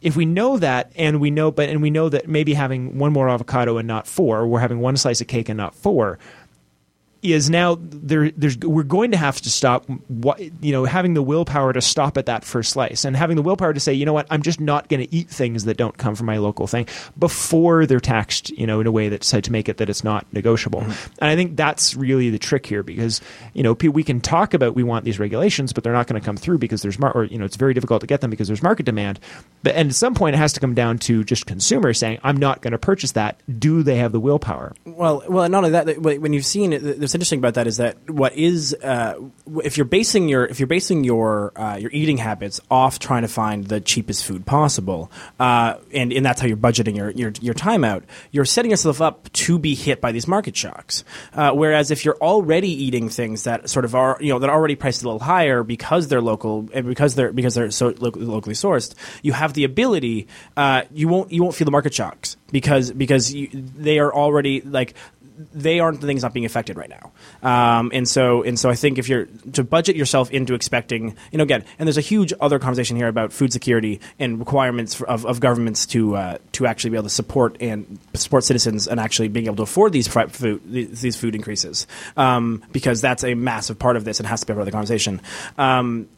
if 0.00 0.16
we 0.16 0.24
know 0.24 0.58
that 0.58 0.92
and 0.96 1.20
we 1.20 1.30
know 1.30 1.50
but 1.50 1.68
and 1.68 1.82
we 1.82 1.90
know 1.90 2.08
that 2.08 2.28
maybe 2.28 2.54
having 2.54 2.98
one 2.98 3.12
more 3.12 3.28
avocado 3.28 3.78
and 3.78 3.88
not 3.88 4.06
four 4.06 4.46
we're 4.46 4.60
having 4.60 4.80
one 4.80 4.96
slice 4.96 5.20
of 5.20 5.26
cake 5.26 5.48
and 5.48 5.56
not 5.56 5.74
four 5.74 6.18
is 7.22 7.50
now 7.50 7.76
there 7.80 8.30
there's 8.32 8.58
we're 8.58 8.82
going 8.82 9.10
to 9.10 9.16
have 9.16 9.40
to 9.40 9.50
stop 9.50 9.86
what 10.08 10.40
you 10.62 10.72
know 10.72 10.84
having 10.84 11.14
the 11.14 11.22
willpower 11.22 11.72
to 11.72 11.80
stop 11.80 12.16
at 12.16 12.26
that 12.26 12.44
first 12.44 12.72
slice 12.72 13.04
and 13.04 13.16
having 13.16 13.36
the 13.36 13.42
willpower 13.42 13.72
to 13.72 13.80
say 13.80 13.92
you 13.92 14.04
know 14.04 14.12
what? 14.12 14.26
I'm 14.30 14.42
just 14.42 14.60
not 14.60 14.88
going 14.88 15.00
to 15.00 15.14
eat 15.14 15.28
things 15.28 15.64
that 15.64 15.76
don't 15.76 15.96
come 15.96 16.14
from 16.14 16.26
my 16.26 16.38
local 16.38 16.66
thing 16.66 16.86
before 17.18 17.86
they're 17.86 18.00
taxed 18.00 18.50
you 18.50 18.66
know 18.66 18.80
in 18.80 18.86
a 18.86 18.92
way 18.92 19.08
that's 19.08 19.26
said 19.26 19.44
to 19.44 19.52
make 19.52 19.68
it 19.68 19.78
that 19.78 19.88
it's 19.88 20.04
not 20.04 20.26
negotiable. 20.32 20.80
Mm-hmm. 20.80 21.12
and 21.20 21.30
I 21.30 21.36
think 21.36 21.56
that's 21.56 21.94
really 21.96 22.30
the 22.30 22.38
trick 22.38 22.66
here 22.66 22.82
because 22.82 23.20
you 23.54 23.62
know 23.62 23.72
we 23.72 24.04
can 24.04 24.20
talk 24.20 24.54
about 24.54 24.74
we 24.74 24.82
want 24.82 25.04
these 25.04 25.18
regulations 25.18 25.72
but 25.72 25.84
they're 25.84 25.92
not 25.92 26.06
going 26.06 26.20
to 26.20 26.24
come 26.24 26.36
through 26.36 26.58
because 26.58 26.82
there's 26.82 26.98
mar- 26.98 27.12
or 27.12 27.24
you 27.24 27.38
know 27.38 27.44
it's 27.44 27.56
very 27.56 27.74
difficult 27.74 28.00
to 28.00 28.06
get 28.06 28.20
them 28.20 28.30
because 28.30 28.48
there's 28.48 28.62
market 28.62 28.84
demand. 28.84 29.18
But 29.62 29.74
and 29.74 29.88
at 29.88 29.94
some 29.94 30.14
point 30.14 30.34
it 30.34 30.38
has 30.38 30.52
to 30.54 30.60
come 30.60 30.74
down 30.74 30.98
to 30.98 31.24
just 31.24 31.46
consumers 31.46 31.98
saying 31.98 32.18
I'm 32.22 32.36
not 32.36 32.62
going 32.62 32.72
to 32.72 32.78
purchase 32.78 33.12
that. 33.12 33.40
Do 33.58 33.82
they 33.82 33.96
have 33.96 34.12
the 34.12 34.20
willpower? 34.20 34.74
Well 34.84 35.22
well 35.28 35.48
not 35.48 35.58
only 35.64 35.70
that 35.70 36.00
when 36.00 36.32
you've 36.32 36.46
seen 36.46 36.72
it 36.72 36.82
there's 37.06 37.14
interesting 37.14 37.38
about 37.38 37.54
that 37.54 37.68
is 37.68 37.76
that 37.76 38.10
what 38.10 38.34
is 38.34 38.74
uh, 38.82 39.14
if 39.62 39.76
you're 39.76 39.84
basing 39.86 40.28
your 40.28 40.44
if 40.44 40.58
you're 40.58 40.66
basing 40.66 41.04
your 41.04 41.52
uh, 41.54 41.76
your 41.76 41.90
eating 41.92 42.16
habits 42.18 42.60
off 42.68 42.98
trying 42.98 43.22
to 43.22 43.28
find 43.28 43.68
the 43.68 43.80
cheapest 43.80 44.24
food 44.24 44.44
possible, 44.44 45.08
uh, 45.38 45.76
and 45.94 46.12
and 46.12 46.26
that's 46.26 46.40
how 46.40 46.48
you're 46.48 46.56
budgeting 46.56 46.96
your, 46.96 47.10
your 47.10 47.32
your 47.40 47.54
time 47.54 47.84
out, 47.84 48.02
you're 48.32 48.44
setting 48.44 48.72
yourself 48.72 49.00
up 49.00 49.32
to 49.34 49.56
be 49.56 49.76
hit 49.76 50.00
by 50.00 50.10
these 50.10 50.26
market 50.26 50.56
shocks. 50.56 51.04
Uh, 51.32 51.52
whereas 51.52 51.92
if 51.92 52.04
you're 52.04 52.16
already 52.16 52.70
eating 52.70 53.08
things 53.08 53.44
that 53.44 53.70
sort 53.70 53.84
of 53.84 53.94
are 53.94 54.18
you 54.20 54.30
know 54.32 54.40
that 54.40 54.50
are 54.50 54.56
already 54.56 54.74
priced 54.74 55.02
a 55.02 55.04
little 55.04 55.20
higher 55.20 55.62
because 55.62 56.08
they're 56.08 56.20
local 56.20 56.68
and 56.74 56.88
because 56.88 57.14
they're 57.14 57.32
because 57.32 57.54
they're 57.54 57.70
so 57.70 57.94
lo- 57.98 58.10
locally 58.16 58.56
sourced, 58.56 58.94
you 59.22 59.32
have 59.32 59.54
the 59.54 59.62
ability. 59.62 60.26
Uh, 60.56 60.82
you 60.92 61.06
won't 61.06 61.30
you 61.30 61.40
won't 61.40 61.54
feel 61.54 61.66
the 61.66 61.70
market 61.70 61.94
shocks 61.94 62.36
because 62.50 62.90
because 62.90 63.32
you, 63.32 63.48
they 63.52 64.00
are 64.00 64.12
already 64.12 64.60
like 64.62 64.94
they 65.54 65.80
aren't 65.80 66.00
the 66.00 66.06
things 66.06 66.22
not 66.22 66.32
being 66.32 66.46
affected 66.46 66.76
right 66.76 66.90
now. 66.90 67.12
Um, 67.42 67.90
and 67.92 68.08
so 68.08 68.42
and 68.42 68.58
so 68.58 68.70
I 68.70 68.74
think 68.74 68.98
if 68.98 69.08
you're 69.08 69.26
to 69.52 69.64
budget 69.64 69.96
yourself 69.96 70.30
into 70.30 70.54
expecting, 70.54 71.16
you 71.30 71.38
know, 71.38 71.44
again, 71.44 71.64
and 71.78 71.86
there's 71.86 71.98
a 71.98 72.02
huge 72.02 72.32
other 72.40 72.58
conversation 72.58 72.96
here 72.96 73.08
about 73.08 73.32
food 73.32 73.52
security 73.52 74.00
and 74.18 74.38
requirements 74.38 74.94
for, 74.94 75.08
of, 75.08 75.26
of 75.26 75.40
governments 75.40 75.86
to 75.86 76.16
uh, 76.16 76.38
to 76.52 76.66
actually 76.66 76.90
be 76.90 76.96
able 76.96 77.04
to 77.04 77.10
support 77.10 77.56
and 77.60 77.98
support 78.14 78.44
citizens 78.44 78.88
and 78.88 79.00
actually 79.00 79.28
being 79.28 79.46
able 79.46 79.56
to 79.56 79.62
afford 79.62 79.92
these 79.92 80.08
food 80.08 80.60
these 80.66 81.16
food 81.16 81.34
increases 81.34 81.86
um, 82.16 82.62
because 82.72 83.00
that's 83.00 83.24
a 83.24 83.34
massive 83.34 83.78
part 83.78 83.96
of 83.96 84.04
this 84.04 84.20
and 84.20 84.26
has 84.26 84.40
to 84.40 84.46
be 84.46 84.52
part 84.52 84.60
of 84.60 84.66
the 84.66 84.72
conversation. 84.72 85.20
Um, 85.58 86.08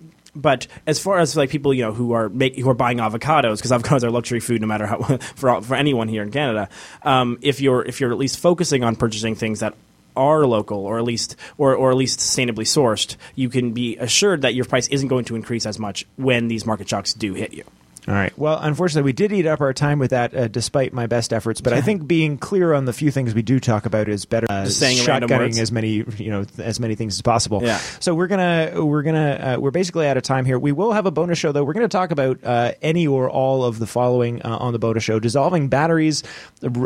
but 0.40 0.66
as 0.86 0.98
far 0.98 1.18
as 1.18 1.36
like 1.36 1.50
people 1.50 1.74
you 1.74 1.82
know 1.82 1.92
who 1.92 2.12
are 2.12 2.28
make, 2.28 2.56
who 2.56 2.68
are 2.70 2.74
buying 2.74 2.98
avocados 2.98 3.56
because 3.56 3.70
avocados 3.70 4.04
are 4.04 4.10
luxury 4.10 4.40
food 4.40 4.60
no 4.60 4.66
matter 4.66 4.86
how 4.86 4.98
for 5.34 5.60
for 5.62 5.74
anyone 5.74 6.08
here 6.08 6.22
in 6.22 6.30
Canada, 6.30 6.68
um, 7.02 7.38
if 7.42 7.60
you're 7.60 7.84
if 7.84 8.00
you're 8.00 8.12
at 8.12 8.18
least 8.18 8.38
focusing 8.38 8.84
on 8.84 8.96
purchasing 8.96 9.34
things 9.34 9.60
that 9.60 9.74
are 10.16 10.46
local 10.46 10.84
or 10.84 10.98
at 10.98 11.04
least 11.04 11.36
or, 11.58 11.74
or 11.74 11.90
at 11.90 11.96
least 11.96 12.20
sustainably 12.20 12.64
sourced, 12.64 13.16
you 13.34 13.48
can 13.48 13.72
be 13.72 13.96
assured 13.96 14.42
that 14.42 14.54
your 14.54 14.64
price 14.64 14.88
isn't 14.88 15.08
going 15.08 15.24
to 15.24 15.36
increase 15.36 15.66
as 15.66 15.78
much 15.78 16.06
when 16.16 16.48
these 16.48 16.66
market 16.66 16.88
shocks 16.88 17.12
do 17.14 17.34
hit 17.34 17.52
you. 17.52 17.64
All 18.08 18.14
right. 18.14 18.32
Well, 18.38 18.58
unfortunately, 18.58 19.02
we 19.06 19.12
did 19.12 19.32
eat 19.32 19.44
up 19.44 19.60
our 19.60 19.74
time 19.74 19.98
with 19.98 20.12
that, 20.12 20.34
uh, 20.34 20.48
despite 20.48 20.94
my 20.94 21.06
best 21.06 21.30
efforts. 21.30 21.60
But 21.60 21.74
I 21.74 21.82
think 21.82 22.06
being 22.06 22.38
clear 22.38 22.72
on 22.72 22.86
the 22.86 22.94
few 22.94 23.10
things 23.10 23.34
we 23.34 23.42
do 23.42 23.60
talk 23.60 23.84
about 23.84 24.08
is 24.08 24.24
better. 24.24 24.46
Uh, 24.48 24.64
Just 24.64 24.78
saying 24.78 24.96
shotgunning 24.96 25.58
as 25.58 25.70
many, 25.70 26.04
you 26.16 26.30
know, 26.30 26.46
as 26.56 26.80
many 26.80 26.94
things 26.94 27.16
as 27.16 27.22
possible. 27.22 27.62
Yeah. 27.62 27.76
So 28.00 28.14
we're 28.14 28.28
gonna 28.28 28.82
we're 28.82 29.02
gonna 29.02 29.56
uh, 29.56 29.60
we're 29.60 29.72
basically 29.72 30.06
out 30.06 30.16
of 30.16 30.22
time 30.22 30.46
here. 30.46 30.58
We 30.58 30.72
will 30.72 30.92
have 30.92 31.04
a 31.04 31.10
bonus 31.10 31.38
show 31.38 31.52
though. 31.52 31.64
We're 31.64 31.74
gonna 31.74 31.88
talk 31.88 32.10
about 32.10 32.42
uh, 32.42 32.72
any 32.80 33.06
or 33.06 33.28
all 33.28 33.62
of 33.62 33.78
the 33.78 33.86
following 33.86 34.40
uh, 34.40 34.56
on 34.56 34.72
the 34.72 34.78
bonus 34.78 35.04
show: 35.04 35.20
dissolving 35.20 35.68
batteries, 35.68 36.22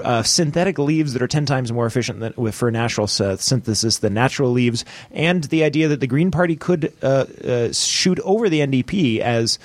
uh, 0.03 0.25
synthetic 0.25 0.77
leaves 0.81 1.13
that 1.13 1.23
are 1.23 1.29
ten 1.29 1.47
times 1.47 1.71
more 1.71 1.87
efficient 1.87 2.19
than, 2.19 2.51
for 2.51 2.73
natural 2.73 3.07
synthesis 3.07 3.99
than 3.99 4.13
natural 4.13 4.51
leaves, 4.51 4.85
and 5.13 5.45
the 5.45 5.63
idea 5.63 5.87
that 5.87 6.01
the 6.01 6.09
Green 6.09 6.33
Party 6.33 6.57
could 6.57 6.93
shoot 7.73 8.19
over 8.25 8.49
the 8.49 8.59
NDP 8.59 9.21
as 9.21 9.61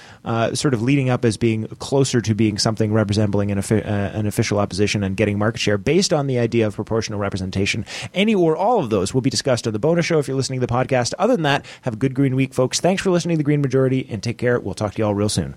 sort 0.54 0.76
of 0.76 0.84
leading 0.84 1.10
up 1.10 1.26
as 1.26 1.36
being 1.36 1.47
being 1.48 1.66
closer 1.80 2.20
to 2.20 2.36
being 2.36 2.58
something 2.58 2.92
resembling 2.92 3.52
an, 3.52 3.58
uh, 3.58 4.12
an 4.14 4.28
official 4.28 4.60
opposition 4.60 5.02
and 5.02 5.16
getting 5.16 5.40
market 5.40 5.60
share 5.60 5.78
based 5.78 6.12
on 6.12 6.28
the 6.28 6.38
idea 6.38 6.68
of 6.68 6.76
proportional 6.76 7.20
representation. 7.20 7.86
Any 8.14 8.36
or 8.36 8.58
all 8.58 8.84
of 8.84 8.90
those 8.90 9.14
will 9.14 9.22
be 9.22 9.30
discussed 9.30 9.66
on 9.66 9.72
the 9.72 9.80
bonus 9.80 10.06
show 10.06 10.20
if 10.20 10.28
you're 10.28 10.36
listening 10.36 10.60
to 10.60 10.68
the 10.68 10.74
podcast. 10.74 11.14
Other 11.18 11.38
than 11.38 11.44
that, 11.44 11.66
have 11.84 11.94
a 11.94 11.98
good 11.98 12.14
Green 12.14 12.36
Week, 12.36 12.54
folks. 12.54 12.82
Thanks 12.82 13.02
for 13.02 13.12
listening 13.12 13.36
to 13.36 13.38
the 13.38 13.46
Green 13.46 13.62
Majority 13.62 14.06
and 14.10 14.22
take 14.22 14.38
care. 14.38 14.60
We'll 14.60 14.74
talk 14.74 14.96
to 14.96 14.98
you 14.98 15.06
all 15.06 15.16
real 15.16 15.30
soon. 15.30 15.56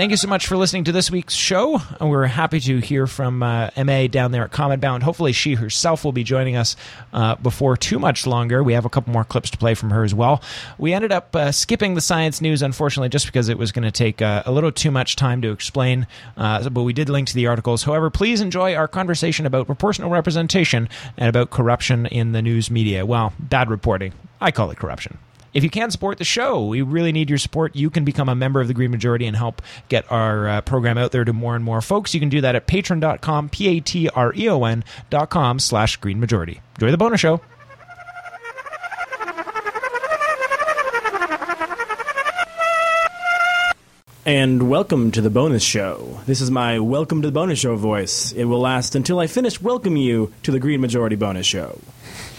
Thank 0.00 0.12
you 0.12 0.16
so 0.16 0.28
much 0.28 0.46
for 0.46 0.56
listening 0.56 0.84
to 0.84 0.92
this 0.92 1.10
week's 1.10 1.34
show. 1.34 1.82
We're 2.00 2.24
happy 2.24 2.58
to 2.60 2.78
hear 2.78 3.06
from 3.06 3.42
uh, 3.42 3.68
MA 3.76 4.06
down 4.06 4.32
there 4.32 4.44
at 4.44 4.50
Common 4.50 4.80
Bound. 4.80 5.02
Hopefully, 5.02 5.32
she 5.32 5.56
herself 5.56 6.06
will 6.06 6.12
be 6.12 6.24
joining 6.24 6.56
us 6.56 6.74
uh, 7.12 7.34
before 7.34 7.76
too 7.76 7.98
much 7.98 8.26
longer. 8.26 8.62
We 8.62 8.72
have 8.72 8.86
a 8.86 8.88
couple 8.88 9.12
more 9.12 9.24
clips 9.24 9.50
to 9.50 9.58
play 9.58 9.74
from 9.74 9.90
her 9.90 10.02
as 10.02 10.14
well. 10.14 10.42
We 10.78 10.94
ended 10.94 11.12
up 11.12 11.36
uh, 11.36 11.52
skipping 11.52 11.96
the 11.96 12.00
science 12.00 12.40
news, 12.40 12.62
unfortunately, 12.62 13.10
just 13.10 13.26
because 13.26 13.50
it 13.50 13.58
was 13.58 13.72
going 13.72 13.82
to 13.82 13.90
take 13.90 14.22
uh, 14.22 14.42
a 14.46 14.52
little 14.52 14.72
too 14.72 14.90
much 14.90 15.16
time 15.16 15.42
to 15.42 15.50
explain, 15.50 16.06
uh, 16.38 16.66
but 16.70 16.84
we 16.84 16.94
did 16.94 17.10
link 17.10 17.28
to 17.28 17.34
the 17.34 17.46
articles. 17.48 17.82
However, 17.82 18.08
please 18.08 18.40
enjoy 18.40 18.74
our 18.74 18.88
conversation 18.88 19.44
about 19.44 19.66
proportional 19.66 20.08
representation 20.08 20.88
and 21.18 21.28
about 21.28 21.50
corruption 21.50 22.06
in 22.06 22.32
the 22.32 22.40
news 22.40 22.70
media. 22.70 23.04
Well, 23.04 23.34
bad 23.38 23.68
reporting. 23.68 24.14
I 24.40 24.50
call 24.50 24.70
it 24.70 24.78
corruption. 24.78 25.18
If 25.52 25.64
you 25.64 25.70
can 25.70 25.90
support 25.90 26.18
the 26.18 26.24
show, 26.24 26.64
we 26.64 26.82
really 26.82 27.10
need 27.10 27.28
your 27.28 27.38
support. 27.38 27.74
You 27.74 27.90
can 27.90 28.04
become 28.04 28.28
a 28.28 28.34
member 28.36 28.60
of 28.60 28.68
the 28.68 28.74
Green 28.74 28.92
Majority 28.92 29.26
and 29.26 29.36
help 29.36 29.62
get 29.88 30.10
our 30.10 30.48
uh, 30.48 30.60
program 30.60 30.96
out 30.96 31.10
there 31.10 31.24
to 31.24 31.32
more 31.32 31.56
and 31.56 31.64
more 31.64 31.80
folks. 31.80 32.14
You 32.14 32.20
can 32.20 32.28
do 32.28 32.40
that 32.42 32.54
at 32.54 32.68
patreon.com, 32.68 33.48
P-A-T-R-E-O-N 33.48 34.84
dot 35.10 35.30
com 35.30 35.58
slash 35.58 35.96
Green 35.96 36.20
Majority. 36.20 36.60
Enjoy 36.76 36.90
the 36.92 36.96
bonus 36.96 37.20
show. 37.20 37.40
And 44.26 44.68
welcome 44.70 45.10
to 45.12 45.20
the 45.20 45.30
bonus 45.30 45.64
show. 45.64 46.20
This 46.26 46.40
is 46.40 46.50
my 46.50 46.78
welcome 46.78 47.22
to 47.22 47.28
the 47.28 47.32
bonus 47.32 47.58
show 47.58 47.74
voice. 47.74 48.30
It 48.32 48.44
will 48.44 48.60
last 48.60 48.94
until 48.94 49.18
I 49.18 49.26
finish 49.26 49.60
welcoming 49.60 50.02
you 50.02 50.32
to 50.44 50.52
the 50.52 50.60
Green 50.60 50.80
Majority 50.80 51.16
bonus 51.16 51.46
show. 51.46 51.80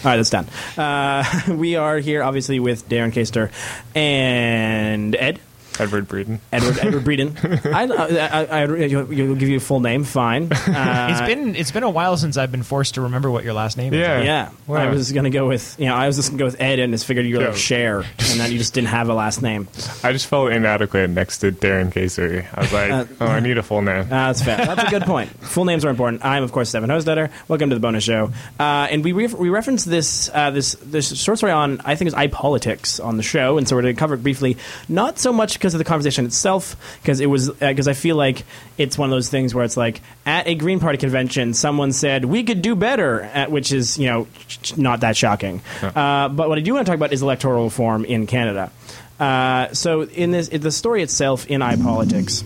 All 0.04 0.10
right, 0.10 0.18
that's 0.18 0.32
done. 0.32 0.48
Uh, 0.78 1.24
we 1.56 1.76
are 1.76 2.00
here, 2.00 2.24
obviously, 2.24 2.60
with 2.60 2.90
Darren 2.90 3.12
Kaster 3.12 3.52
and 3.96 5.16
Ed. 5.16 5.40
Edward 5.80 6.08
Breeden. 6.08 6.40
Edward 6.52 6.78
Edward 6.80 7.04
Breeden. 7.04 7.66
I, 7.74 7.84
I, 7.86 8.44
I, 8.44 8.62
I, 8.62 8.86
you'll 8.86 9.12
you'll 9.12 9.36
give 9.36 9.50
you 9.50 9.58
a 9.58 9.62
full 9.62 9.80
name. 9.80 10.04
Fine. 10.04 10.50
Uh, 10.82 11.08
it's 11.12 11.22
been 11.22 11.56
it's 11.56 11.72
been 11.72 11.84
a 11.84 11.90
while 11.90 12.18
since 12.18 12.38
I've 12.38 12.52
been 12.52 12.64
forced 12.64 12.96
to 12.96 13.02
remember 13.02 13.30
what 13.30 13.44
your 13.44 13.54
last 13.54 13.78
name 13.78 13.94
Yeah. 13.94 14.20
is. 14.20 14.26
yeah. 14.26 14.50
Wow. 14.68 14.78
I 14.78 14.88
was 14.90 15.12
gonna 15.12 15.30
go 15.30 15.48
with 15.48 15.76
you 15.80 15.86
know 15.86 15.96
I 15.96 16.08
was 16.08 16.16
just 16.16 16.30
gonna 16.30 16.40
go 16.40 16.46
with 16.46 16.60
Ed 16.62 16.80
and 16.80 16.94
just 16.94 17.06
figured 17.06 17.26
you 17.26 17.38
were 17.38 17.44
like 17.46 17.54
Yeah. 17.54 17.58
Cher 17.58 17.98
and 18.00 18.40
then 18.40 18.52
you 18.52 18.58
just 18.58 18.74
didn't 18.74 18.88
have 18.90 19.10
a 19.10 19.14
last 19.14 19.42
name. 19.42 19.68
I 20.04 20.12
just 20.12 20.28
felt 20.28 20.52
inadequate 20.52 21.10
next 21.10 21.40
to 21.40 21.52
Darren 21.52 21.92
Casey. 21.92 22.46
I 22.54 22.62
was 22.62 22.74
like, 22.74 22.92
Uh, 22.92 23.06
oh, 23.22 23.26
I 23.28 23.40
need 23.42 23.58
a 23.58 23.64
full 23.64 23.82
name. 23.82 24.02
Uh, 24.04 24.06
that's 24.06 24.42
fair. 24.44 24.58
That's 24.58 24.84
a 24.84 24.90
good 24.90 25.04
point. 25.04 25.30
Full 25.42 25.66
names 25.66 25.84
are 25.84 25.90
important. 25.90 26.24
I'm, 26.24 26.44
of 26.44 26.52
course, 26.52 26.70
Stephen 26.70 26.90
Hosdetter. 26.90 27.30
Welcome 27.48 27.70
to 27.72 27.76
the 27.76 27.80
bonus 27.82 28.04
show. 28.06 28.32
Uh, 28.60 28.88
and 28.90 29.04
we 29.04 29.12
re- 29.12 29.28
we 29.28 29.50
referenced 29.50 29.86
this 29.90 30.30
uh, 30.34 30.52
this 30.52 30.76
this 30.82 31.16
short 31.22 31.38
story 31.40 31.52
on 31.52 31.82
I 31.84 31.96
think 31.96 32.10
it 32.12 32.16
was 32.16 32.30
iPolitics 32.30 33.04
on 33.04 33.18
the 33.18 33.24
show, 33.24 33.58
and 33.58 33.68
so 33.68 33.76
we're 33.76 33.82
going 33.82 33.96
to 33.96 34.00
cover 34.00 34.14
it 34.16 34.24
briefly. 34.24 34.58
Not 34.88 35.20
so 35.20 35.34
much 35.34 35.60
because 35.62 35.76
of 35.76 35.78
the 35.78 35.86
conversation 35.86 36.26
itself, 36.26 36.76
because 37.04 37.20
it 37.20 37.28
was 37.28 37.52
because 37.52 37.88
I 37.88 37.94
feel 37.94 38.16
like 38.16 38.44
it's 38.80 38.98
one 38.98 39.10
of 39.10 39.12
those 39.12 39.30
things 39.30 39.54
where 39.54 39.64
it's 39.64 39.78
like 39.78 40.02
at 40.26 40.48
a 40.48 40.56
Green 40.56 40.80
Party 40.80 40.98
convention, 40.98 41.54
someone 41.54 41.92
said 41.92 42.26
we 42.26 42.44
could 42.44 42.64
do 42.64 42.76
better, 42.76 43.22
at, 43.22 43.52
which 43.52 43.72
is 43.72 44.00
you 44.00 44.08
know 44.08 44.28
not 44.76 45.02
that 45.02 45.16
shocking. 45.16 45.62
Uh, 45.84 46.30
but 46.30 46.50
what 46.50 46.58
I 46.58 46.62
do 46.62 46.74
want 46.74 46.86
to 46.86 46.90
talk 46.90 46.98
about 46.98 47.14
is 47.14 47.22
electoral 47.22 47.66
reform 47.66 48.06
in 48.06 48.26
Canada. 48.26 48.72
Uh, 49.20 49.72
so 49.74 50.02
in 50.02 50.32
this 50.32 50.48
in 50.48 50.62
the 50.62 50.72
story 50.72 51.04
itself 51.04 51.46
in 51.46 51.62
iPolitics 51.62 52.44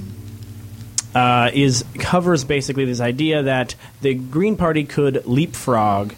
uh, 1.16 1.50
is 1.54 1.86
covers 1.98 2.44
basically 2.44 2.84
this 2.84 3.00
idea 3.00 3.44
that 3.44 3.76
the 4.02 4.14
Green 4.14 4.58
Party 4.58 4.84
could 4.84 5.26
leapfrog 5.26 6.14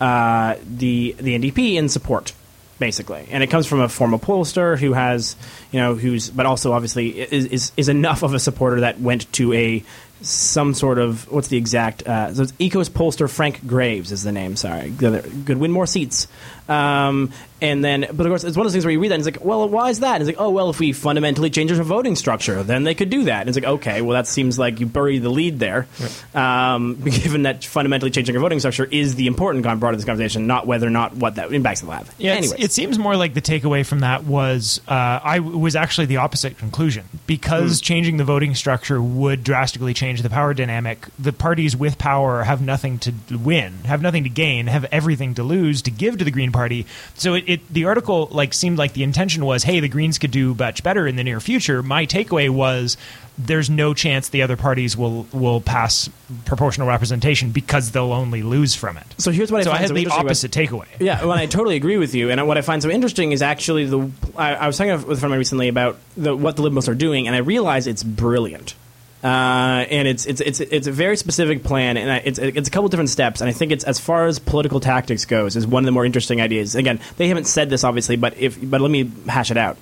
uh, 0.00 0.56
the 0.66 1.16
the 1.18 1.38
NDP 1.38 1.76
in 1.76 1.88
support, 1.88 2.34
basically, 2.82 3.28
and 3.30 3.44
it 3.44 3.46
comes 3.46 3.68
from 3.68 3.78
a 3.78 3.88
former 3.88 4.18
pollster 4.18 4.76
who 4.76 4.92
has, 4.92 5.36
you 5.70 5.78
know, 5.78 5.94
who's 5.94 6.30
but 6.30 6.46
also 6.46 6.72
obviously 6.72 7.10
is 7.10 7.46
is, 7.46 7.72
is 7.76 7.88
enough 7.88 8.24
of 8.24 8.34
a 8.34 8.40
supporter 8.40 8.80
that 8.80 9.00
went 9.00 9.32
to 9.34 9.52
a 9.52 9.84
some 10.22 10.74
sort 10.74 10.98
of 10.98 11.30
what's 11.30 11.48
the 11.48 11.56
exact 11.56 12.06
uh, 12.06 12.32
so 12.34 12.42
it's 12.42 12.52
EKOS 12.52 12.90
pollster 12.90 13.28
Frank 13.30 13.66
Graves 13.66 14.12
is 14.12 14.22
the 14.22 14.32
name. 14.32 14.56
Sorry, 14.56 14.90
good 14.90 15.24
could 15.46 15.58
win 15.58 15.70
more 15.70 15.86
seats. 15.86 16.26
Um, 16.68 17.32
and 17.60 17.84
then, 17.84 18.00
but 18.12 18.24
of 18.26 18.30
course, 18.30 18.44
it's 18.44 18.56
one 18.56 18.66
of 18.66 18.70
those 18.70 18.74
things 18.74 18.84
where 18.84 18.92
you 18.92 18.98
read 19.00 19.10
that 19.10 19.16
and 19.16 19.26
it's 19.26 19.36
like, 19.36 19.44
well, 19.44 19.68
why 19.68 19.90
is 19.90 20.00
that? 20.00 20.14
And 20.14 20.22
it's 20.22 20.26
like, 20.36 20.44
oh, 20.44 20.50
well, 20.50 20.70
if 20.70 20.80
we 20.80 20.92
fundamentally 20.92 21.50
change 21.50 21.70
our 21.72 21.82
voting 21.82 22.16
structure, 22.16 22.62
then 22.62 22.82
they 22.84 22.94
could 22.94 23.10
do 23.10 23.24
that. 23.24 23.40
And 23.40 23.48
it's 23.48 23.56
like, 23.56 23.66
okay, 23.66 24.00
well, 24.00 24.14
that 24.14 24.26
seems 24.26 24.58
like 24.58 24.80
you 24.80 24.86
bury 24.86 25.18
the 25.18 25.28
lead 25.28 25.58
there, 25.58 25.86
um, 26.34 26.94
given 27.04 27.42
that 27.42 27.64
fundamentally 27.64 28.10
changing 28.10 28.34
our 28.36 28.40
voting 28.40 28.58
structure 28.58 28.84
is 28.84 29.14
the 29.14 29.26
important 29.26 29.64
part 29.64 29.94
of 29.94 29.96
this 29.96 30.04
conversation, 30.04 30.46
not 30.46 30.66
whether 30.66 30.86
or 30.86 30.90
not 30.90 31.14
what 31.14 31.36
that 31.36 31.52
impacts 31.52 31.82
will 31.82 31.92
have. 31.92 32.12
Yeah, 32.18 32.40
it 32.40 32.72
seems 32.72 32.98
more 32.98 33.16
like 33.16 33.34
the 33.34 33.42
takeaway 33.42 33.86
from 33.86 34.00
that 34.00 34.24
was 34.24 34.80
uh, 34.88 34.92
I 35.22 35.38
was 35.40 35.76
actually 35.76 36.06
the 36.06 36.18
opposite 36.18 36.58
conclusion 36.58 37.04
because 37.26 37.80
Hmm. 37.80 37.84
changing 37.84 38.16
the 38.16 38.24
voting 38.24 38.54
structure 38.54 39.00
would 39.00 39.44
drastically 39.44 39.94
change 39.94 40.11
the 40.20 40.28
power 40.28 40.52
dynamic. 40.52 41.06
The 41.18 41.32
parties 41.32 41.76
with 41.76 41.96
power 41.96 42.42
have 42.42 42.60
nothing 42.60 42.98
to 43.00 43.14
win, 43.30 43.72
have 43.84 44.02
nothing 44.02 44.24
to 44.24 44.28
gain, 44.28 44.66
have 44.66 44.84
everything 44.92 45.34
to 45.34 45.42
lose 45.42 45.82
to 45.82 45.90
give 45.90 46.18
to 46.18 46.24
the 46.24 46.30
Green 46.30 46.52
Party. 46.52 46.86
So 47.14 47.34
it, 47.34 47.44
it 47.46 47.68
the 47.72 47.86
article 47.86 48.28
like 48.30 48.52
seemed 48.52 48.78
like 48.78 48.92
the 48.92 49.04
intention 49.04 49.44
was, 49.44 49.62
hey, 49.62 49.80
the 49.80 49.88
Greens 49.88 50.18
could 50.18 50.32
do 50.32 50.54
much 50.54 50.82
better 50.82 51.06
in 51.06 51.16
the 51.16 51.24
near 51.24 51.40
future. 51.40 51.82
My 51.82 52.04
takeaway 52.04 52.50
was 52.50 52.96
there's 53.38 53.70
no 53.70 53.94
chance 53.94 54.28
the 54.28 54.42
other 54.42 54.56
parties 54.56 54.96
will 54.96 55.26
will 55.32 55.60
pass 55.60 56.10
proportional 56.44 56.88
representation 56.88 57.50
because 57.50 57.90
they'll 57.90 58.12
only 58.12 58.42
lose 58.42 58.74
from 58.74 58.96
it. 58.96 59.06
So 59.18 59.30
here's 59.30 59.50
what 59.50 59.62
I 59.62 59.64
so 59.64 59.72
I 59.72 59.78
had 59.78 59.88
so 59.88 59.94
the 59.94 60.06
opposite 60.08 60.50
takeaway. 60.50 60.86
Yeah, 61.00 61.22
well, 61.22 61.32
I 61.32 61.46
totally 61.46 61.76
agree 61.76 61.96
with 61.96 62.14
you. 62.14 62.30
And 62.30 62.46
what 62.46 62.58
I 62.58 62.62
find 62.62 62.82
so 62.82 62.90
interesting 62.90 63.32
is 63.32 63.42
actually 63.42 63.86
the. 63.86 64.10
I, 64.36 64.54
I 64.54 64.66
was 64.66 64.76
talking 64.76 64.92
with 64.92 65.18
a 65.18 65.20
friend 65.20 65.34
recently 65.34 65.68
about 65.68 65.98
the, 66.16 66.36
what 66.36 66.56
the 66.56 66.62
liberals 66.62 66.88
are 66.88 66.94
doing, 66.94 67.26
and 67.26 67.34
I 67.34 67.40
realize 67.40 67.86
it's 67.86 68.02
brilliant. 68.02 68.74
Uh, 69.22 69.86
and 69.88 70.08
it's 70.08 70.26
it's 70.26 70.40
it's 70.40 70.58
it's 70.58 70.86
a 70.88 70.92
very 70.92 71.16
specific 71.16 71.62
plan, 71.62 71.96
and 71.96 72.10
I, 72.10 72.16
it's 72.24 72.40
it's 72.40 72.66
a 72.66 72.70
couple 72.70 72.88
different 72.88 73.10
steps. 73.10 73.40
And 73.40 73.48
I 73.48 73.52
think 73.52 73.70
it's 73.70 73.84
as 73.84 74.00
far 74.00 74.26
as 74.26 74.40
political 74.40 74.80
tactics 74.80 75.26
goes, 75.26 75.54
is 75.54 75.64
one 75.64 75.84
of 75.84 75.86
the 75.86 75.92
more 75.92 76.04
interesting 76.04 76.40
ideas. 76.40 76.74
Again, 76.74 76.98
they 77.18 77.28
haven't 77.28 77.46
said 77.46 77.70
this 77.70 77.84
obviously, 77.84 78.16
but 78.16 78.36
if 78.36 78.58
but 78.60 78.80
let 78.80 78.90
me 78.90 79.10
hash 79.28 79.52
it 79.52 79.56
out. 79.56 79.76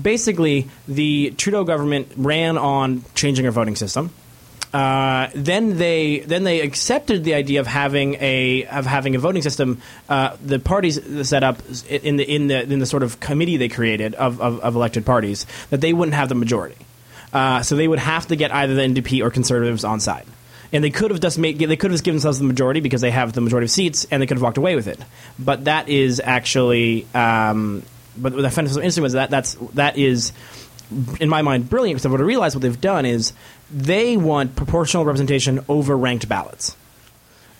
Basically, 0.00 0.68
the 0.88 1.34
Trudeau 1.36 1.64
government 1.64 2.12
ran 2.16 2.58
on 2.58 3.04
changing 3.14 3.46
our 3.46 3.52
voting 3.52 3.76
system. 3.76 4.10
Uh, 4.72 5.30
then 5.34 5.78
they 5.78 6.18
then 6.20 6.42
they 6.44 6.60
accepted 6.60 7.24
the 7.24 7.34
idea 7.34 7.60
of 7.60 7.66
having 7.66 8.16
a 8.20 8.64
of 8.66 8.86
having 8.86 9.14
a 9.14 9.18
voting 9.20 9.42
system. 9.42 9.80
Uh, 10.08 10.36
the 10.44 10.58
parties 10.58 11.00
set 11.26 11.44
up 11.44 11.60
in 11.88 12.16
the 12.16 12.24
in 12.24 12.48
the 12.48 12.62
in 12.64 12.78
the 12.80 12.86
sort 12.86 13.04
of 13.04 13.20
committee 13.20 13.56
they 13.56 13.68
created 13.68 14.14
of, 14.16 14.40
of, 14.40 14.60
of 14.60 14.74
elected 14.74 15.06
parties 15.06 15.46
that 15.70 15.80
they 15.80 15.92
wouldn't 15.92 16.14
have 16.14 16.28
the 16.28 16.34
majority. 16.34 16.76
Uh, 17.32 17.62
so 17.62 17.76
they 17.76 17.88
would 17.88 17.98
have 17.98 18.26
to 18.28 18.36
get 18.36 18.52
either 18.54 18.74
the 18.74 18.82
NDP 18.82 19.24
or 19.24 19.30
Conservatives 19.30 19.84
on 19.84 20.00
side. 20.00 20.26
And 20.72 20.84
they 20.84 20.90
could 20.90 21.10
have 21.10 21.20
just 21.20 21.38
made 21.38 21.58
they 21.58 21.76
could 21.76 21.90
have 21.92 22.02
given 22.02 22.16
themselves 22.16 22.38
the 22.38 22.44
majority 22.44 22.80
because 22.80 23.00
they 23.00 23.10
have 23.10 23.32
the 23.32 23.40
majority 23.40 23.64
of 23.64 23.70
seats, 23.70 24.06
and 24.10 24.20
they 24.20 24.26
could 24.26 24.36
have 24.36 24.42
walked 24.42 24.58
away 24.58 24.74
with 24.74 24.86
it. 24.86 25.00
But 25.38 25.64
that 25.64 25.88
is 25.88 26.20
actually, 26.22 27.06
um, 27.14 27.82
but 28.18 28.34
what 28.34 28.44
I 28.44 28.50
found 28.50 28.70
so 28.70 28.76
interesting 28.78 29.02
was 29.02 29.14
that 29.14 29.30
that's 29.30 29.54
that 29.74 29.96
is 29.96 30.32
in 31.20 31.28
my 31.28 31.42
mind, 31.42 31.68
brilliant 31.68 32.00
because 32.00 32.10
what 32.10 32.20
I 32.20 32.24
realized 32.24 32.54
what 32.54 32.62
they've 32.62 32.80
done 32.80 33.06
is 33.06 33.32
they 33.70 34.16
want 34.16 34.56
proportional 34.56 35.04
representation 35.04 35.64
over 35.68 35.96
ranked 35.96 36.28
ballots. 36.28 36.76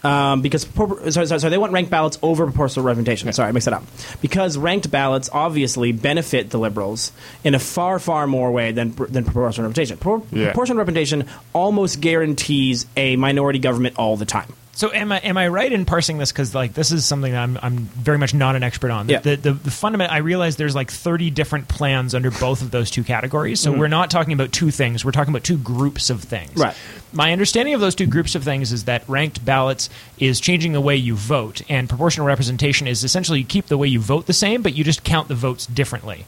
Um, 0.05 0.42
because 0.42 0.62
sorry, 0.76 1.11
sorry, 1.26 1.26
sorry, 1.26 1.51
they 1.51 1.59
want 1.59 1.72
ranked 1.72 1.90
ballots 1.90 2.18
over 2.22 2.44
proportional 2.46 2.84
representation. 2.86 3.32
Sorry, 3.32 3.49
I 3.49 3.53
mixed 3.53 3.66
it 3.66 3.74
up. 3.74 3.82
Because 4.20 4.57
ranked 4.57 4.90
ballots 4.90 5.28
obviously 5.32 5.92
benefit 5.92 6.51
the 6.51 6.59
liberals 6.59 7.11
in 7.42 7.55
a 7.55 7.59
far, 7.59 7.99
far 7.99 8.26
more 8.26 8.53
way 8.53 8.70
than 8.72 8.90
than 9.09 9.24
proportional 9.24 9.68
representation. 9.68 9.96
Pro- 9.96 10.24
Yeah. 10.30 10.46
Proportional 10.46 10.78
representation 10.78 11.26
almost 11.53 12.01
guarantees 12.01 12.86
a 12.96 13.16
minority 13.16 13.59
government 13.59 13.96
all 13.99 14.16
the 14.16 14.24
time. 14.26 14.53
So 14.79 14.93
am 14.93 15.11
I 15.11 15.18
am 15.18 15.37
I 15.37 15.49
right 15.49 15.72
in 15.72 15.85
parsing 15.85 16.18
this 16.18 16.31
because 16.31 16.55
like 16.55 16.72
this 16.72 16.93
is 16.93 17.05
something 17.05 17.33
that 17.33 17.43
I'm 17.43 17.59
I'm 17.61 17.79
very 17.79 18.16
much 18.16 18.33
not 18.33 18.55
an 18.55 18.62
expert 18.62 18.93
on. 18.93 19.09
Yeah. 19.09 19.18
The 19.18 19.35
the, 19.35 19.53
the 19.53 19.72
fundament 19.72 20.12
I 20.12 20.18
realize 20.18 20.55
there's 20.55 20.76
like 20.76 20.89
30 20.89 21.31
different 21.31 21.66
plans 21.66 22.14
under 22.14 22.31
both 22.31 22.62
of 22.62 22.70
those 22.70 22.89
two 22.89 23.03
categories. 23.03 23.59
So 23.59 23.72
mm-hmm. 23.72 23.81
we're 23.81 23.89
not 23.89 24.09
talking 24.09 24.35
about 24.35 24.53
two 24.53 24.70
things. 24.70 25.05
We're 25.05 25.11
talking 25.11 25.33
about 25.33 25.43
two 25.43 25.59
groups 25.59 26.11
of 26.11 26.22
things. 26.22 26.55
Right. 26.55 26.76
My 27.12 27.33
understanding 27.33 27.74
of 27.74 27.81
those 27.81 27.97
two 27.97 28.07
groups 28.07 28.37
of 28.37 28.45
things 28.45 28.70
is 28.70 28.85
that 28.85 29.03
ranked 29.09 29.45
ballots 29.45 29.91
is 30.16 30.39
changing 30.39 30.74
the 30.74 30.81
way 30.81 30.95
you 30.95 31.16
vote, 31.16 31.61
and 31.68 31.89
proportional 31.89 32.29
representation 32.29 32.87
is 32.87 33.03
essentially 33.03 33.41
you 33.41 33.47
keep 33.47 33.66
the 33.66 33.79
way 33.79 33.89
you 33.89 33.99
vote 33.99 34.26
the 34.26 34.33
same, 34.33 34.62
but 34.62 34.74
you 34.74 34.85
just 34.85 35.03
count 35.03 35.26
the 35.26 35.35
votes 35.35 35.66
differently. 35.66 36.24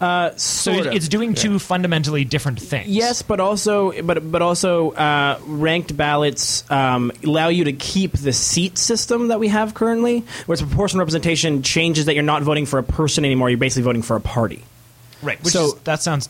Uh, 0.00 0.30
So 0.36 0.72
it- 0.72 0.94
it's 0.94 1.08
doing 1.08 1.32
two 1.34 1.58
fundamentally 1.58 2.24
different 2.24 2.60
things. 2.60 2.88
Yes, 2.88 3.22
but 3.22 3.40
also, 3.40 3.92
but 4.02 4.30
but 4.30 4.42
also, 4.42 4.90
uh, 4.90 5.38
ranked 5.46 5.96
ballots 5.96 6.64
um, 6.70 7.10
allow 7.24 7.48
you 7.48 7.64
to 7.64 7.72
keep 7.72 8.12
the 8.12 8.32
seat 8.32 8.76
system 8.76 9.28
that 9.28 9.40
we 9.40 9.48
have 9.48 9.72
currently, 9.72 10.22
whereas 10.44 10.60
proportional 10.60 11.00
representation 11.00 11.62
changes 11.62 12.04
that 12.06 12.14
you're 12.14 12.22
not 12.22 12.42
voting 12.42 12.66
for 12.66 12.78
a 12.78 12.82
person 12.82 13.24
anymore. 13.24 13.48
You're 13.48 13.56
basically 13.58 13.84
voting 13.84 14.02
for 14.02 14.16
a 14.16 14.20
party. 14.20 14.62
right. 15.22 15.42
Which 15.42 15.54
So- 15.54 15.66
is, 15.68 15.74
that 15.84 16.02
sounds 16.02 16.28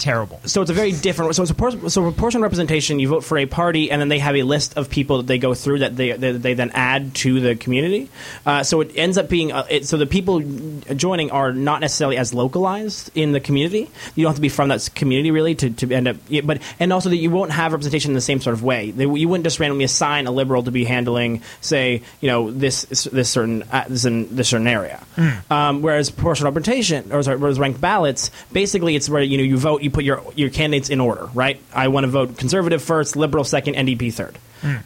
terrible. 0.00 0.40
So 0.46 0.62
it's 0.62 0.70
a 0.70 0.74
very 0.74 0.92
different. 0.92 1.34
So 1.36 1.42
it's 1.42 1.52
a 1.52 1.54
por- 1.54 1.88
so 1.88 2.02
proportional 2.02 2.42
representation. 2.42 2.98
You 2.98 3.08
vote 3.08 3.24
for 3.24 3.38
a 3.38 3.46
party, 3.46 3.90
and 3.90 4.00
then 4.00 4.08
they 4.08 4.18
have 4.18 4.34
a 4.34 4.42
list 4.42 4.76
of 4.76 4.90
people 4.90 5.18
that 5.18 5.26
they 5.26 5.38
go 5.38 5.54
through 5.54 5.80
that 5.80 5.96
they 5.96 6.12
that 6.12 6.42
they 6.42 6.54
then 6.54 6.70
add 6.74 7.14
to 7.16 7.40
the 7.40 7.54
community. 7.54 8.10
Uh, 8.44 8.62
so 8.62 8.80
it 8.80 8.92
ends 8.96 9.18
up 9.18 9.28
being 9.28 9.52
uh, 9.52 9.66
it, 9.70 9.86
so 9.86 9.96
the 9.96 10.06
people 10.06 10.40
joining 10.40 11.30
are 11.30 11.52
not 11.52 11.80
necessarily 11.80 12.16
as 12.16 12.34
localized 12.34 13.10
in 13.14 13.32
the 13.32 13.40
community. 13.40 13.90
You 14.14 14.24
don't 14.24 14.30
have 14.30 14.36
to 14.36 14.42
be 14.42 14.48
from 14.48 14.68
that 14.70 14.88
community 14.94 15.30
really 15.30 15.54
to, 15.56 15.70
to 15.70 15.92
end 15.94 16.08
up. 16.08 16.16
yeah, 16.28 16.40
But 16.42 16.62
and 16.80 16.92
also 16.92 17.10
that 17.10 17.16
you 17.16 17.30
won't 17.30 17.52
have 17.52 17.72
representation 17.72 18.10
in 18.10 18.14
the 18.14 18.20
same 18.20 18.40
sort 18.40 18.54
of 18.54 18.62
way. 18.62 18.90
They, 18.90 19.04
you 19.04 19.28
wouldn't 19.28 19.44
just 19.44 19.60
randomly 19.60 19.84
assign 19.84 20.26
a 20.26 20.30
liberal 20.30 20.62
to 20.64 20.70
be 20.70 20.84
handling, 20.84 21.42
say, 21.60 22.02
you 22.20 22.28
know, 22.28 22.50
this 22.50 22.84
this 23.12 23.30
certain 23.30 23.62
uh, 23.64 23.84
this, 23.88 24.04
in, 24.04 24.34
this 24.34 24.48
certain 24.48 24.66
area. 24.66 25.02
Um, 25.50 25.82
whereas 25.82 26.10
proportional 26.10 26.50
representation 26.50 27.12
or 27.12 27.22
sorry, 27.22 27.36
whereas 27.36 27.58
ranked 27.58 27.80
ballots, 27.80 28.30
basically 28.52 28.96
it's 28.96 29.08
where 29.08 29.22
you 29.22 29.36
know 29.36 29.44
you 29.44 29.58
vote, 29.58 29.82
you 29.82 29.89
put 29.90 30.04
your 30.04 30.22
your 30.34 30.50
candidates 30.50 30.90
in 30.90 31.00
order, 31.00 31.26
right? 31.34 31.60
I 31.74 31.88
want 31.88 32.04
to 32.04 32.10
vote 32.10 32.36
conservative 32.36 32.82
first, 32.82 33.16
liberal 33.16 33.44
second, 33.44 33.74
NDP 33.74 34.12
third, 34.12 34.38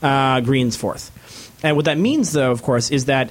uh, 0.03 0.41
Greens 0.41 0.77
fourth. 0.77 1.11
And 1.63 1.77
what 1.77 1.87
that 1.87 1.99
means, 1.99 2.33
though, 2.33 2.51
of 2.51 2.63
course, 2.63 2.91
is 2.91 3.07
that 3.07 3.31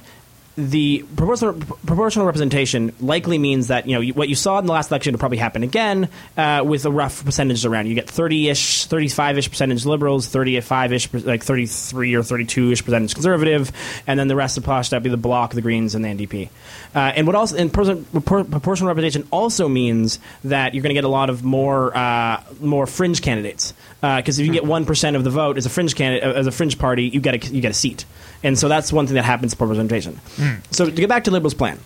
the 0.56 1.04
proportional, 1.16 1.54
proportional 1.84 2.26
representation 2.26 2.92
likely 3.00 3.38
means 3.38 3.68
that 3.68 3.88
you 3.88 3.98
know 3.98 4.12
what 4.14 4.28
you 4.28 4.36
saw 4.36 4.58
in 4.60 4.66
the 4.66 4.72
last 4.72 4.90
election 4.90 5.12
will 5.12 5.18
probably 5.18 5.38
happen 5.38 5.64
again 5.64 6.08
uh, 6.36 6.62
with 6.64 6.84
a 6.84 6.90
rough 6.92 7.24
percentage 7.24 7.66
around. 7.66 7.86
You 7.86 7.94
get 7.94 8.08
thirty 8.08 8.48
ish, 8.48 8.86
thirty 8.86 9.08
five 9.08 9.36
ish 9.36 9.50
percentage 9.50 9.84
liberals, 9.84 10.28
thirty 10.28 10.60
five 10.60 10.92
ish, 10.92 11.12
like 11.12 11.42
thirty 11.42 11.66
three 11.66 12.14
or 12.14 12.22
thirty 12.22 12.44
two 12.44 12.70
ish 12.70 12.84
percentage 12.84 13.14
conservative, 13.14 13.72
and 14.06 14.18
then 14.18 14.28
the 14.28 14.36
rest 14.36 14.56
of 14.56 14.64
Posh 14.64 14.90
that 14.90 15.02
be 15.02 15.10
the 15.10 15.16
Bloc, 15.16 15.54
the 15.54 15.62
Greens, 15.62 15.96
and 15.96 16.04
the 16.04 16.08
NDP. 16.08 16.48
Uh, 16.94 16.98
and 17.16 17.26
what 17.26 17.34
also 17.34 17.56
and 17.56 17.72
proportional 17.72 18.88
representation 18.88 19.26
also 19.32 19.68
means 19.68 20.20
that 20.44 20.74
you're 20.74 20.82
going 20.82 20.90
to 20.90 20.94
get 20.94 21.04
a 21.04 21.08
lot 21.08 21.30
of 21.30 21.42
more 21.42 21.96
uh, 21.96 22.40
more 22.60 22.86
fringe 22.86 23.22
candidates 23.22 23.74
because 24.00 24.38
if 24.38 24.46
you 24.46 24.52
get 24.52 24.64
one 24.64 24.86
percent 24.86 25.16
of 25.16 25.24
the 25.24 25.30
vote 25.30 25.56
as 25.56 25.66
a 25.66 25.70
fringe 25.70 25.96
candidate 25.96 26.36
as 26.36 26.46
a 26.46 26.52
fringe 26.52 26.78
party, 26.78 27.08
you 27.08 27.20
get 27.20 27.34
a, 27.34 27.52
you 27.52 27.60
get 27.60 27.72
a 27.72 27.74
seat. 27.74 28.04
And 28.44 28.56
so 28.56 28.68
that's 28.68 28.92
one 28.92 29.06
thing 29.06 29.14
that 29.14 29.24
happens 29.24 29.54
to 29.54 29.64
representation. 29.64 30.20
So 30.70 30.84
to 30.84 30.92
get 30.92 31.08
back 31.08 31.24
to 31.24 31.32
Liberals' 31.32 31.54
plan, 31.54 31.80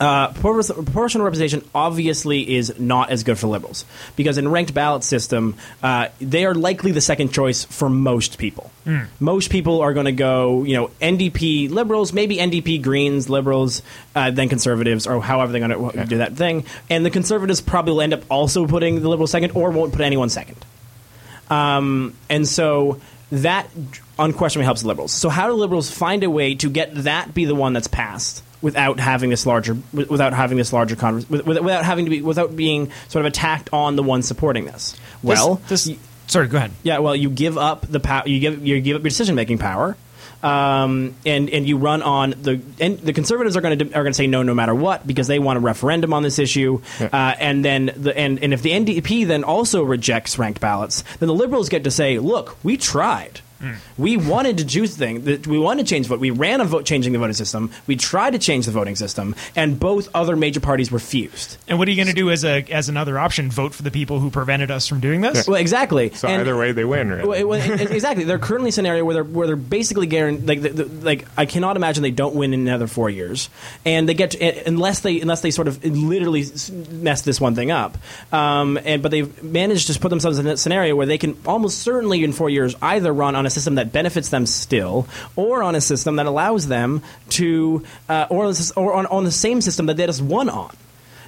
uh, 0.00 0.32
proportional 0.32 1.24
representation 1.24 1.68
obviously 1.74 2.54
is 2.56 2.78
not 2.78 3.10
as 3.10 3.24
good 3.24 3.36
for 3.36 3.48
liberals 3.48 3.84
because 4.14 4.38
in 4.38 4.46
a 4.46 4.48
ranked 4.48 4.72
ballot 4.72 5.02
system, 5.02 5.56
uh, 5.82 6.06
they 6.20 6.44
are 6.44 6.54
likely 6.54 6.92
the 6.92 7.00
second 7.00 7.32
choice 7.32 7.64
for 7.64 7.90
most 7.90 8.38
people. 8.38 8.70
Most 9.18 9.50
people 9.50 9.80
are 9.80 9.92
going 9.92 10.06
to 10.06 10.12
go, 10.12 10.62
you 10.62 10.74
know, 10.74 10.88
NDP 11.02 11.68
liberals, 11.70 12.12
maybe 12.12 12.36
NDP 12.36 12.80
Greens 12.80 13.28
liberals, 13.28 13.82
uh, 14.14 14.30
then 14.30 14.48
conservatives, 14.48 15.06
or 15.06 15.20
however 15.20 15.50
they're 15.50 15.66
going 15.66 15.92
to 15.92 16.04
do 16.06 16.18
that 16.18 16.36
thing. 16.36 16.64
And 16.88 17.04
the 17.04 17.10
conservatives 17.10 17.60
probably 17.60 17.94
will 17.94 18.02
end 18.02 18.14
up 18.14 18.22
also 18.30 18.68
putting 18.68 19.02
the 19.02 19.08
liberals 19.08 19.32
second, 19.32 19.50
or 19.56 19.72
won't 19.72 19.92
put 19.92 20.02
anyone 20.02 20.30
second. 20.30 20.64
Um, 21.50 22.14
and 22.30 22.46
so 22.46 23.00
that 23.32 23.68
unquestionably 24.18 24.64
helps 24.64 24.82
the 24.82 24.88
liberals. 24.88 25.12
So 25.12 25.28
how 25.28 25.46
do 25.48 25.54
liberals 25.54 25.90
find 25.90 26.24
a 26.24 26.30
way 26.30 26.54
to 26.56 26.68
get 26.70 26.94
that 27.04 27.34
be 27.34 27.44
the 27.44 27.54
one 27.54 27.72
that's 27.72 27.88
passed 27.88 28.42
without 28.60 28.98
having 28.98 29.30
this 29.30 29.46
larger 29.46 29.74
wi- 29.92 30.08
without 30.10 30.32
having 30.32 30.58
this 30.58 30.72
larger 30.72 30.96
convers- 30.96 31.28
with- 31.30 31.46
with- 31.46 31.58
without 31.60 31.84
having 31.84 32.04
to 32.06 32.10
be 32.10 32.22
without 32.22 32.56
being 32.56 32.90
sort 33.08 33.24
of 33.24 33.30
attacked 33.30 33.70
on 33.72 33.94
the 33.96 34.02
one 34.02 34.22
supporting 34.22 34.64
this? 34.64 34.96
Well, 35.22 35.60
this, 35.68 35.86
y- 35.86 35.96
sorry, 36.26 36.48
go 36.48 36.56
ahead. 36.58 36.72
yeah, 36.82 36.98
well, 36.98 37.14
you 37.14 37.30
give 37.30 37.56
up 37.56 37.86
the 37.88 38.00
power. 38.00 38.22
You 38.26 38.40
give 38.40 38.66
you 38.66 38.80
give 38.80 38.96
up 38.96 39.02
your 39.02 39.10
decision 39.10 39.36
making 39.36 39.58
power, 39.58 39.96
um, 40.42 41.14
and 41.26 41.48
and 41.50 41.68
you 41.68 41.76
run 41.78 42.02
on 42.02 42.34
the 42.42 42.60
and 42.80 42.98
the 42.98 43.12
conservatives 43.12 43.56
are 43.56 43.60
going 43.60 43.78
to 43.78 43.86
are 43.94 44.02
going 44.02 44.12
to 44.12 44.14
say 44.16 44.26
no 44.26 44.42
no 44.42 44.54
matter 44.54 44.74
what 44.74 45.06
because 45.06 45.26
they 45.28 45.38
want 45.38 45.56
a 45.56 45.60
referendum 45.60 46.12
on 46.12 46.22
this 46.22 46.38
issue, 46.38 46.80
uh, 47.00 47.06
and 47.38 47.64
then 47.64 47.92
the 47.96 48.16
and 48.16 48.42
and 48.42 48.52
if 48.52 48.62
the 48.62 48.70
NDP 48.70 49.26
then 49.26 49.44
also 49.44 49.82
rejects 49.82 50.38
ranked 50.38 50.60
ballots, 50.60 51.02
then 51.20 51.26
the 51.28 51.34
liberals 51.34 51.68
get 51.68 51.84
to 51.84 51.90
say, 51.90 52.18
look, 52.18 52.56
we 52.64 52.76
tried. 52.76 53.40
We 53.96 54.16
wanted 54.16 54.58
to 54.58 54.64
choose 54.64 54.96
the 54.96 55.04
thing. 55.04 55.24
That 55.24 55.46
we 55.46 55.58
wanted 55.58 55.86
to 55.86 55.90
change 55.90 56.06
vote. 56.06 56.20
We 56.20 56.30
ran 56.30 56.60
a 56.60 56.64
vote 56.64 56.84
changing 56.84 57.12
the 57.12 57.18
voting 57.18 57.34
system. 57.34 57.70
We 57.86 57.96
tried 57.96 58.30
to 58.32 58.38
change 58.38 58.66
the 58.66 58.72
voting 58.72 58.96
system, 58.96 59.34
and 59.56 59.78
both 59.78 60.08
other 60.14 60.36
major 60.36 60.60
parties 60.60 60.92
refused. 60.92 61.56
And 61.66 61.78
what 61.78 61.88
are 61.88 61.90
you 61.90 61.96
going 61.96 62.08
to 62.08 62.14
do 62.14 62.30
as 62.30 62.44
a 62.44 62.62
as 62.70 62.88
another 62.88 63.18
option? 63.18 63.50
Vote 63.50 63.74
for 63.74 63.82
the 63.82 63.90
people 63.90 64.20
who 64.20 64.30
prevented 64.30 64.70
us 64.70 64.86
from 64.86 65.00
doing 65.00 65.20
this? 65.20 65.46
Well, 65.46 65.56
exactly. 65.60 66.10
So 66.10 66.28
And- 66.28 66.40
either 66.40 66.56
way, 66.56 66.72
they 66.72 66.84
win. 66.84 67.10
Really. 67.10 67.28
Well, 67.44 67.48
well, 67.48 67.80
exactly. 67.80 68.24
They're 68.24 68.38
currently 68.38 68.68
a 68.68 68.72
scenario 68.72 69.04
where 69.04 69.14
they're 69.14 69.24
where 69.24 69.46
they're 69.46 69.56
basically 69.56 70.06
guaranteed. 70.06 70.48
Like, 70.48 70.62
the, 70.62 70.68
the, 70.70 70.84
like 71.04 71.26
I 71.36 71.46
cannot 71.46 71.76
imagine 71.76 72.02
they 72.02 72.10
don't 72.10 72.34
win 72.34 72.54
in 72.54 72.60
another 72.60 72.86
four 72.86 73.10
years, 73.10 73.50
and 73.84 74.08
they 74.08 74.14
get 74.14 74.32
to, 74.32 74.68
unless 74.68 75.00
they 75.00 75.20
unless 75.20 75.40
they 75.40 75.50
sort 75.50 75.68
of 75.68 75.84
literally 75.84 76.44
mess 76.90 77.22
this 77.22 77.40
one 77.40 77.54
thing 77.54 77.70
up. 77.70 77.98
Um, 78.32 78.78
and 78.84 79.02
but 79.02 79.10
they've 79.10 79.42
managed 79.42 79.92
to 79.92 79.98
put 79.98 80.10
themselves 80.10 80.38
in 80.38 80.46
a 80.46 80.56
scenario 80.56 80.94
where 80.94 81.06
they 81.06 81.18
can 81.18 81.36
almost 81.44 81.78
certainly 81.78 82.22
in 82.22 82.32
four 82.32 82.50
years 82.50 82.76
either 82.80 83.12
run 83.12 83.34
on 83.34 83.46
a 83.48 83.50
system 83.50 83.74
that 83.74 83.92
benefits 83.92 84.28
them 84.28 84.46
still, 84.46 85.08
or 85.34 85.62
on 85.62 85.74
a 85.74 85.80
system 85.80 86.16
that 86.16 86.26
allows 86.26 86.68
them 86.68 87.02
to, 87.30 87.84
uh, 88.08 88.26
or 88.30 88.44
on, 88.46 88.54
or 88.76 88.94
on, 88.94 89.06
on 89.06 89.24
the 89.24 89.32
same 89.32 89.60
system 89.60 89.86
that 89.86 89.96
they 89.96 90.06
just 90.06 90.22
won 90.22 90.48
on. 90.48 90.74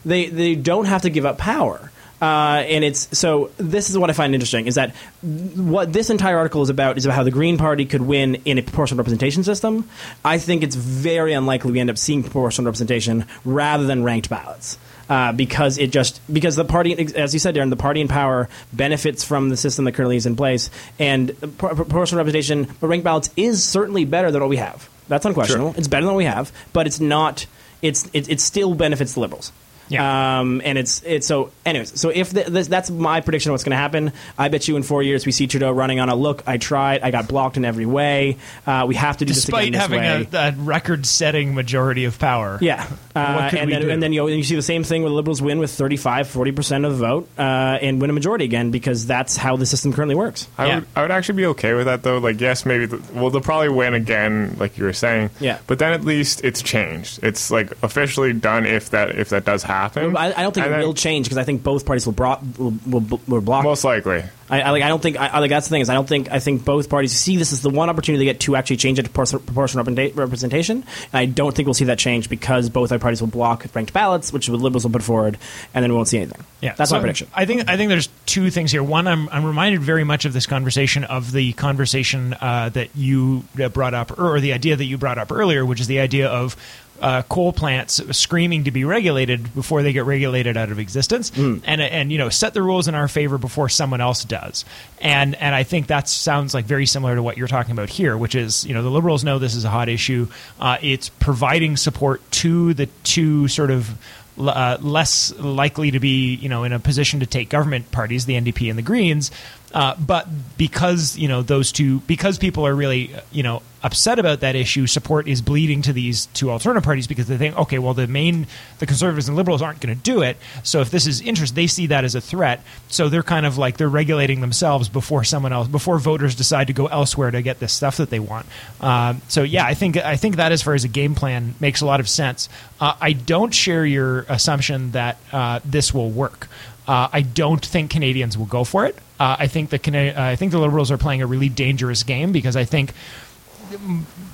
They 0.05 0.27
they 0.27 0.55
don't 0.55 0.87
have 0.87 1.03
to 1.03 1.11
give 1.11 1.27
up 1.27 1.37
power. 1.37 1.90
Uh, 2.21 2.63
and 2.67 2.85
it's 2.85 3.17
so. 3.19 3.51
This 3.57 3.89
is 3.89 3.97
what 3.97 4.11
I 4.11 4.13
find 4.13 4.35
interesting: 4.35 4.67
is 4.67 4.75
that 4.75 4.95
what 5.23 5.93
this 5.93 6.11
entire 6.11 6.37
article 6.37 6.63
is 6.63 6.69
about 6.69 6.99
is 6.99 7.07
about 7.07 7.15
how 7.15 7.23
the 7.23 7.31
Green 7.31 7.57
Party 7.57 7.87
could 7.87 8.03
win 8.03 8.37
in 8.45 8.59
a 8.59 8.63
proportional 8.63 8.99
representation 8.99 9.43
system. 9.43 9.89
I 10.25 10.39
think 10.39 10.63
it's 10.63 10.77
very 10.77 11.33
unlikely 11.33 11.73
we 11.73 11.81
end 11.81 11.89
up 11.89 11.97
seeing 11.97 12.23
proportional 12.23 12.67
representation 12.67 13.25
rather 13.45 13.85
than 13.85 14.05
ranked 14.05 14.29
ballots. 14.29 14.79
Uh, 15.09 15.33
because 15.33 15.77
it 15.77 15.91
just 15.91 16.21
because 16.33 16.55
the 16.55 16.65
party, 16.65 16.95
as 17.17 17.35
you 17.35 17.41
said, 17.41 17.57
Darren, 17.57 17.69
the 17.71 17.75
party 17.75 18.01
in 18.01 18.07
power 18.07 18.49
benefits 18.73 19.25
from 19.25 19.49
the 19.49 19.57
system 19.57 19.85
that 19.85 19.93
currently 19.93 20.15
is 20.15 20.25
in 20.25 20.37
place, 20.37 20.71
and 21.01 21.35
proportional 21.59 22.19
representation, 22.19 22.73
but 22.81 22.87
ranked 22.87 23.03
ballots 23.03 23.29
is 23.37 23.65
certainly 23.65 24.05
better 24.05 24.31
than 24.31 24.41
what 24.41 24.49
we 24.49 24.59
have. 24.59 24.89
That's 25.09 25.25
unquestionable. 25.27 25.75
It's 25.77 25.89
better 25.89 26.05
than 26.05 26.15
what 26.15 26.19
we 26.19 26.27
have, 26.27 26.53
but 26.73 26.87
it's 26.87 27.01
not. 27.01 27.47
It's 27.83 28.09
it, 28.13 28.29
it 28.29 28.41
still 28.41 28.75
benefits 28.77 29.15
the 29.15 29.21
liberals. 29.21 29.51
Yeah. 29.91 30.39
Um, 30.41 30.63
and 30.65 30.79
it's 30.79 31.03
it's 31.05 31.27
so. 31.27 31.51
Anyways, 31.67 32.01
so 32.01 32.09
if 32.09 32.31
the, 32.31 32.45
this, 32.45 32.69
that's 32.69 32.91
my 32.91 33.21
prediction 33.21 33.51
of 33.51 33.55
what's 33.55 33.65
going 33.65 33.73
to 33.73 33.77
happen, 33.77 34.13
I 34.39 34.49
bet 34.49 34.67
you 34.69 34.77
in 34.77 34.83
four 34.83 35.03
years 35.03 35.27
we 35.27 35.33
see 35.33 35.47
Trudeau 35.47 35.71
running 35.73 36.01
on 36.01 36.09
a 36.09 36.15
look. 36.15 36.43
I 36.47 36.57
tried. 36.57 37.03
I 37.03 37.11
got 37.11 37.29
blocked 37.29 37.57
in 37.59 37.65
every 37.65 37.87
way. 37.87 38.39
Uh, 38.67 38.85
we 38.89 38.95
have 38.95 39.19
to 39.19 39.25
do 39.25 39.35
Despite 39.35 39.73
this 39.73 39.85
again 39.85 40.01
having 40.03 40.31
way. 40.33 40.39
a, 40.39 40.49
a 40.49 40.53
record-setting 40.53 41.55
majority 41.55 42.05
of 42.05 42.19
power. 42.19 42.59
Yeah, 42.61 42.87
uh, 43.15 43.35
What 43.35 43.51
could 43.51 43.59
and 43.59 43.67
we 43.69 43.73
then 43.75 43.83
do? 43.83 43.91
and 43.91 44.03
then 44.03 44.13
you, 44.13 44.29
you 44.29 44.43
see 44.45 44.55
the 44.57 44.63
same 44.63 44.85
thing 44.85 45.03
where 45.03 45.11
the 45.11 45.15
Liberals 45.17 45.43
win 45.43 45.59
with 45.59 45.71
35, 45.73 46.29
40 46.29 46.53
percent 46.53 46.85
of 46.85 46.93
the 46.93 46.99
vote 47.07 47.29
uh, 47.39 47.43
and 47.43 48.01
win 48.01 48.11
a 48.11 48.13
majority 48.13 48.45
again 48.45 48.71
because 48.71 49.07
that's 49.07 49.37
how 49.37 49.57
the 49.57 49.67
system 49.67 49.93
currently 49.93 50.15
works. 50.15 50.47
I 50.57 50.67
Yeah. 50.67 50.75
would 50.77 50.87
I 50.97 51.03
would 51.03 51.11
actually 51.11 51.37
be 51.37 51.47
okay 51.47 51.75
with 51.75 51.87
that 51.87 52.03
though. 52.05 52.19
Like 52.19 52.41
yes, 52.41 52.65
maybe 52.65 52.87
the, 52.87 53.03
well 53.13 53.31
they'll 53.31 53.41
probably 53.41 53.71
win 53.71 53.95
again, 53.95 54.57
like 54.61 54.79
you 54.79 54.85
were 54.85 54.93
saying. 54.93 55.31
Yeah. 55.41 55.59
But 55.67 55.79
then 55.81 55.93
at 55.93 56.05
least 56.05 56.43
it's 56.45 56.63
changed. 56.63 57.21
It's 57.23 57.51
like 57.51 57.73
officially 57.83 58.33
done 58.33 58.67
if 58.67 58.91
that 58.91 59.11
if 59.19 59.31
that 59.31 59.45
does 59.45 59.63
happen. 59.65 59.80
I, 60.17 60.33
I 60.33 60.43
don't 60.43 60.53
think 60.55 60.67
And 60.67 60.75
it 60.75 60.79
then- 60.79 60.87
will 60.87 60.95
change 60.95 61.27
because 61.27 61.39
I 61.39 61.45
think 61.45 61.63
both 61.63 61.87
parties 61.87 62.07
will, 62.07 62.13
bro- 62.13 62.39
will, 62.59 62.75
will, 62.87 63.21
will 63.27 63.41
block. 63.41 63.65
Most 63.65 63.85
likely. 63.85 64.23
I, 64.51 64.63
I 64.63 64.71
like. 64.71 64.83
I 64.83 64.89
don't 64.89 65.01
think. 65.01 65.17
I, 65.17 65.29
I 65.29 65.39
like. 65.39 65.51
That's 65.51 65.69
the 65.69 65.71
thing 65.71 65.81
is. 65.83 65.89
I 65.89 65.95
don't 65.95 66.09
think. 66.09 66.29
I 66.33 66.41
think 66.41 66.65
both 66.65 66.89
parties 66.91 67.13
see 67.13 67.37
this 67.37 67.53
as 67.53 67.63
the 67.63 67.71
one 67.71 67.89
opportunity 67.89 68.25
they 68.25 68.33
get 68.33 68.41
to 68.41 68.57
actually 68.57 68.79
change 68.79 68.99
it 68.99 69.05
to 69.05 69.11
proportional 69.11 69.85
representation. 69.85 70.79
And 70.79 71.15
I 71.15 71.27
don't 71.27 71.55
think 71.55 71.67
we'll 71.69 71.75
see 71.75 71.85
that 71.85 72.01
change 72.01 72.29
because 72.29 72.69
both 72.69 72.91
our 72.91 72.99
parties 72.99 73.21
will 73.21 73.29
block 73.29 73.65
ranked 73.75 73.93
ballots, 73.93 74.33
which 74.33 74.49
the 74.49 74.57
liberals 74.57 74.83
will 74.85 74.91
put 74.91 75.05
forward, 75.05 75.39
and 75.73 75.85
then 75.85 75.91
we 75.93 75.95
won't 75.97 76.09
see 76.09 76.19
anything. 76.19 76.45
Yeah, 76.61 76.75
that's 76.75 76.91
So 76.91 76.97
my 76.97 77.01
prediction. 77.01 77.29
I 77.33 77.45
think 77.47 77.69
I 77.69 77.77
think 77.77 77.91
there's 77.91 78.09
two 78.27 78.51
things 78.51 78.73
here. 78.73 78.83
One, 78.83 79.07
I'm 79.07 79.29
I'm 79.29 79.45
reminded 79.45 79.83
very 79.83 80.03
much 80.03 80.25
of 80.25 80.33
this 80.33 80.47
conversation 80.47 81.05
of 81.05 81.31
the 81.31 81.53
conversation 81.53 82.35
uh, 82.35 82.71
that 82.71 82.89
you 82.97 83.45
uh, 83.63 83.69
brought 83.69 83.95
up, 83.95 84.19
or 84.19 84.41
the 84.41 84.53
idea 84.53 84.75
that 84.75 84.85
you 84.85 84.99
brought 84.99 85.19
up 85.19 85.31
earlier, 85.31 85.65
which 85.65 85.81
is 85.81 85.87
the 85.87 86.01
idea 86.01 86.29
of. 86.29 86.57
Uh, 87.01 87.23
coal 87.23 87.53
plants 87.53 88.01
screaming 88.17 88.65
to 88.65 88.71
be 88.71 88.85
regulated 88.85 89.55
before 89.55 89.83
they 89.83 89.93
get 89.93 90.05
regulated 90.05 90.57
out 90.57 90.71
of 90.71 90.79
existence, 90.79 91.31
and 91.37 91.65
and 91.81 92.13
you 92.13 92.19
know 92.19 92.29
set 92.29 92.53
the 92.53 92.63
rules 92.63 92.89
in 92.89 92.95
our 92.95 93.09
favor 93.09 93.39
before 93.39 93.69
someone 93.69 94.01
else 94.01 94.25
does, 94.25 94.65
and 95.01 95.35
and 95.37 95.55
I 95.55 95.63
think 95.63 95.87
that 95.87 96.09
sounds 96.09 96.53
like 96.53 96.67
very 96.67 96.87
similar 96.87 97.15
to 97.15 97.23
what 97.23 97.39
you're 97.39 97.49
talking 97.49 97.73
about 97.73 97.89
here, 97.89 98.17
which 98.17 98.35
is 98.35 98.67
you 98.67 98.75
know 98.75 98.83
the 98.83 98.91
liberals 98.91 99.25
know 99.25 99.39
this 99.39 99.55
is 99.55 99.65
a 99.65 99.71
hot 99.71 99.89
issue. 99.89 100.29
Uh, 100.61 100.77
it's 100.83 101.09
providing 101.09 101.77
support 101.77 102.21
to 102.33 102.75
the 102.75 102.87
two 103.05 103.49
sort 103.49 103.71
of 103.71 103.91
uh, 104.39 104.79
less 104.81 105.35
likely 105.39 105.91
to 105.91 106.01
be, 106.01 106.35
you 106.35 106.49
know, 106.49 106.65
in 106.65 106.73
a 106.73 106.79
position 106.79 107.21
to 107.21 107.27
take 107.27 107.49
government 107.49 107.91
parties, 107.91 108.27
the 108.27 108.35
NDP 108.35 108.71
and 108.71 108.79
the 108.79 108.83
Greens. 108.83 109.31
Uh, 109.73 109.95
but 109.99 110.27
because 110.59 111.17
you 111.17 111.29
know 111.29 111.43
those 111.43 111.73
two, 111.73 112.01
because 112.01 112.39
people 112.39 112.67
are 112.67 112.75
really, 112.75 113.15
you 113.31 113.43
know, 113.43 113.63
upset 113.83 114.19
about 114.19 114.41
that 114.41 114.57
issue, 114.57 114.87
support 114.87 115.27
is 115.29 115.41
bleeding 115.41 115.83
to 115.83 115.93
these 115.93 116.27
two 116.27 116.51
alternative 116.51 116.85
parties 116.85 117.07
because 117.07 117.29
they 117.29 117.37
think, 117.37 117.57
okay, 117.57 117.79
well, 117.79 117.95
the 117.95 118.07
main, 118.07 118.47
the 118.79 118.87
conservatives 118.87 119.29
and 119.29 119.37
liberals 119.37 119.63
aren't 119.63 119.81
going 119.81 119.95
to 119.95 120.03
do 120.03 120.23
it. 120.23 120.37
So 120.63 120.81
if 120.81 120.91
this 120.91 121.07
is 121.07 121.21
interest, 121.21 121.55
they 121.55 121.67
see 121.67 121.87
that 121.87 122.05
as 122.05 122.15
a 122.15 122.21
threat. 122.21 122.63
So 122.89 123.09
they're 123.09 123.23
kind 123.23 123.47
of 123.47 123.59
like 123.59 123.77
they're 123.77 123.89
regulating 123.89 124.41
themselves 124.41 124.89
before 124.89 125.25
someone 125.25 125.53
else, 125.53 125.69
before 125.69 125.99
voters 125.99 126.35
decide 126.35 126.67
to 126.67 126.73
go 126.73 126.87
elsewhere 126.87 127.31
to 127.31 127.43
get 127.43 127.61
this 127.61 127.73
stuff 127.73 127.97
that 127.99 128.11
they 128.11 128.21
want. 128.21 128.47
Um, 128.81 129.23
so 129.29 129.43
yeah, 129.43 129.65
I 129.65 129.75
think 129.75 129.97
I 129.97 130.17
think 130.17 130.37
that 130.37 130.53
as 130.53 130.63
far 130.63 130.75
as 130.75 130.85
a 130.85 130.89
game 130.89 131.15
plan 131.15 131.55
makes 131.61 131.81
a 131.81 131.87
lot 131.87 132.01
of 132.01 132.09
sense. 132.09 132.49
Uh, 132.81 132.95
I 133.01 133.13
don't 133.13 133.55
share 133.55 133.87
your 133.87 134.21
assumption 134.29 134.93
that 134.93 135.19
uh, 135.33 135.61
this 135.65 135.95
will 135.95 136.11
work. 136.11 136.49
Uh, 136.91 137.09
I 137.13 137.23
don't 137.23 137.65
think 137.65 137.93
Canadians 137.93 138.37
will 138.37 138.47
go 138.47 138.65
for 138.65 138.85
it. 138.85 138.97
Uh, 139.21 139.37
I 139.39 139.47
think 139.47 139.71
the 139.71 139.79
uh, 139.79 140.25
I 140.25 140.35
think 140.35 140.51
the 140.51 140.59
Liberals 140.59 140.91
are 140.91 140.99
playing 140.99 141.23
a 141.23 141.27
really 141.27 141.49
dangerous 141.49 142.03
game 142.03 142.33
because 142.33 142.57
I 142.57 142.65
think 142.65 142.93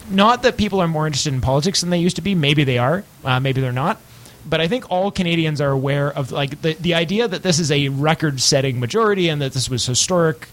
not 0.09 0.43
that 0.43 0.57
people 0.57 0.81
are 0.81 0.89
more 0.89 1.07
interested 1.07 1.35
in 1.35 1.43
politics 1.43 1.83
than 1.83 1.91
they 1.91 1.99
used 1.99 2.17
to 2.17 2.23
be. 2.23 2.35
Maybe 2.35 2.65
they 2.65 2.79
are. 2.79 3.05
Uh, 3.23 3.41
maybe 3.41 3.61
they're 3.61 3.73
not. 3.73 4.01
But 4.49 4.63
I 4.63 4.69
think 4.69 4.91
all 4.91 5.11
Canadians 5.11 5.61
are 5.61 5.71
aware 5.71 6.11
of 6.11 6.33
like 6.33 6.63
the 6.63 6.73
the 6.73 6.95
idea 6.95 7.29
that 7.29 7.43
this 7.43 7.59
is 7.59 7.71
a 7.71 7.91
record-setting 7.91 8.81
majority 8.81 9.29
and 9.29 9.43
that 9.43 9.53
this 9.53 9.69
was 9.69 9.85
historic 9.85 10.49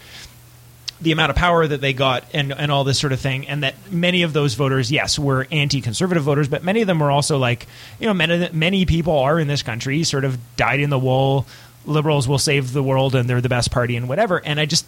the 1.00 1.14
amount 1.14 1.30
of 1.30 1.36
power 1.36 1.66
that 1.68 1.82
they 1.82 1.94
got 1.94 2.26
and, 2.34 2.54
and 2.54 2.72
all 2.72 2.84
this 2.84 2.98
sort 3.00 3.12
of 3.12 3.20
thing 3.20 3.48
and 3.48 3.64
that 3.64 3.76
many 3.92 4.24
of 4.24 4.32
those 4.32 4.54
voters 4.54 4.90
yes 4.90 5.20
were 5.20 5.46
anti-conservative 5.52 6.24
voters 6.24 6.48
but 6.48 6.64
many 6.64 6.80
of 6.80 6.88
them 6.88 7.00
were 7.00 7.12
also 7.12 7.38
like 7.38 7.68
you 8.00 8.08
know 8.08 8.14
many, 8.14 8.50
many 8.54 8.86
people 8.86 9.20
are 9.20 9.38
in 9.38 9.48
this 9.48 9.64
country 9.64 10.04
sort 10.04 10.24
of 10.24 10.38
dyed 10.56 10.80
in 10.80 10.90
the 10.90 11.00
wool 11.00 11.46
liberals 11.86 12.28
will 12.28 12.40
save 12.40 12.74
the 12.74 12.84
world 12.84 13.16
and 13.16 13.30
they're 13.30 13.42
the 13.42 13.50
best 13.50 13.72
party 13.72 13.96
and 13.96 14.08
whatever 14.08 14.38
and 14.46 14.60
i 14.60 14.66
just 14.66 14.86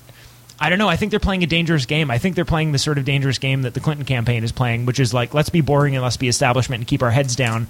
I 0.60 0.70
don't 0.70 0.80
know. 0.80 0.88
I 0.88 0.96
think 0.96 1.12
they're 1.12 1.20
playing 1.20 1.44
a 1.44 1.48
dangerous 1.48 1.86
game. 1.86 2.10
I 2.10 2.18
think 2.18 2.36
they're 2.36 2.46
playing 2.46 2.72
the 2.72 2.80
sort 2.80 2.98
of 2.98 3.06
dangerous 3.06 3.40
game 3.40 3.64
that 3.64 3.74
the 3.74 3.80
Clinton 3.80 4.06
campaign 4.06 4.44
is 4.44 4.52
playing, 4.52 4.86
which 4.86 5.00
is 5.00 5.14
like, 5.14 5.34
let's 5.34 5.50
be 5.50 5.62
boring 5.62 5.96
and 5.96 6.04
let's 6.04 6.18
be 6.18 6.30
establishment 6.30 6.82
and 6.82 6.88
keep 6.88 7.04
our 7.04 7.12
heads 7.12 7.36
down. 7.36 7.68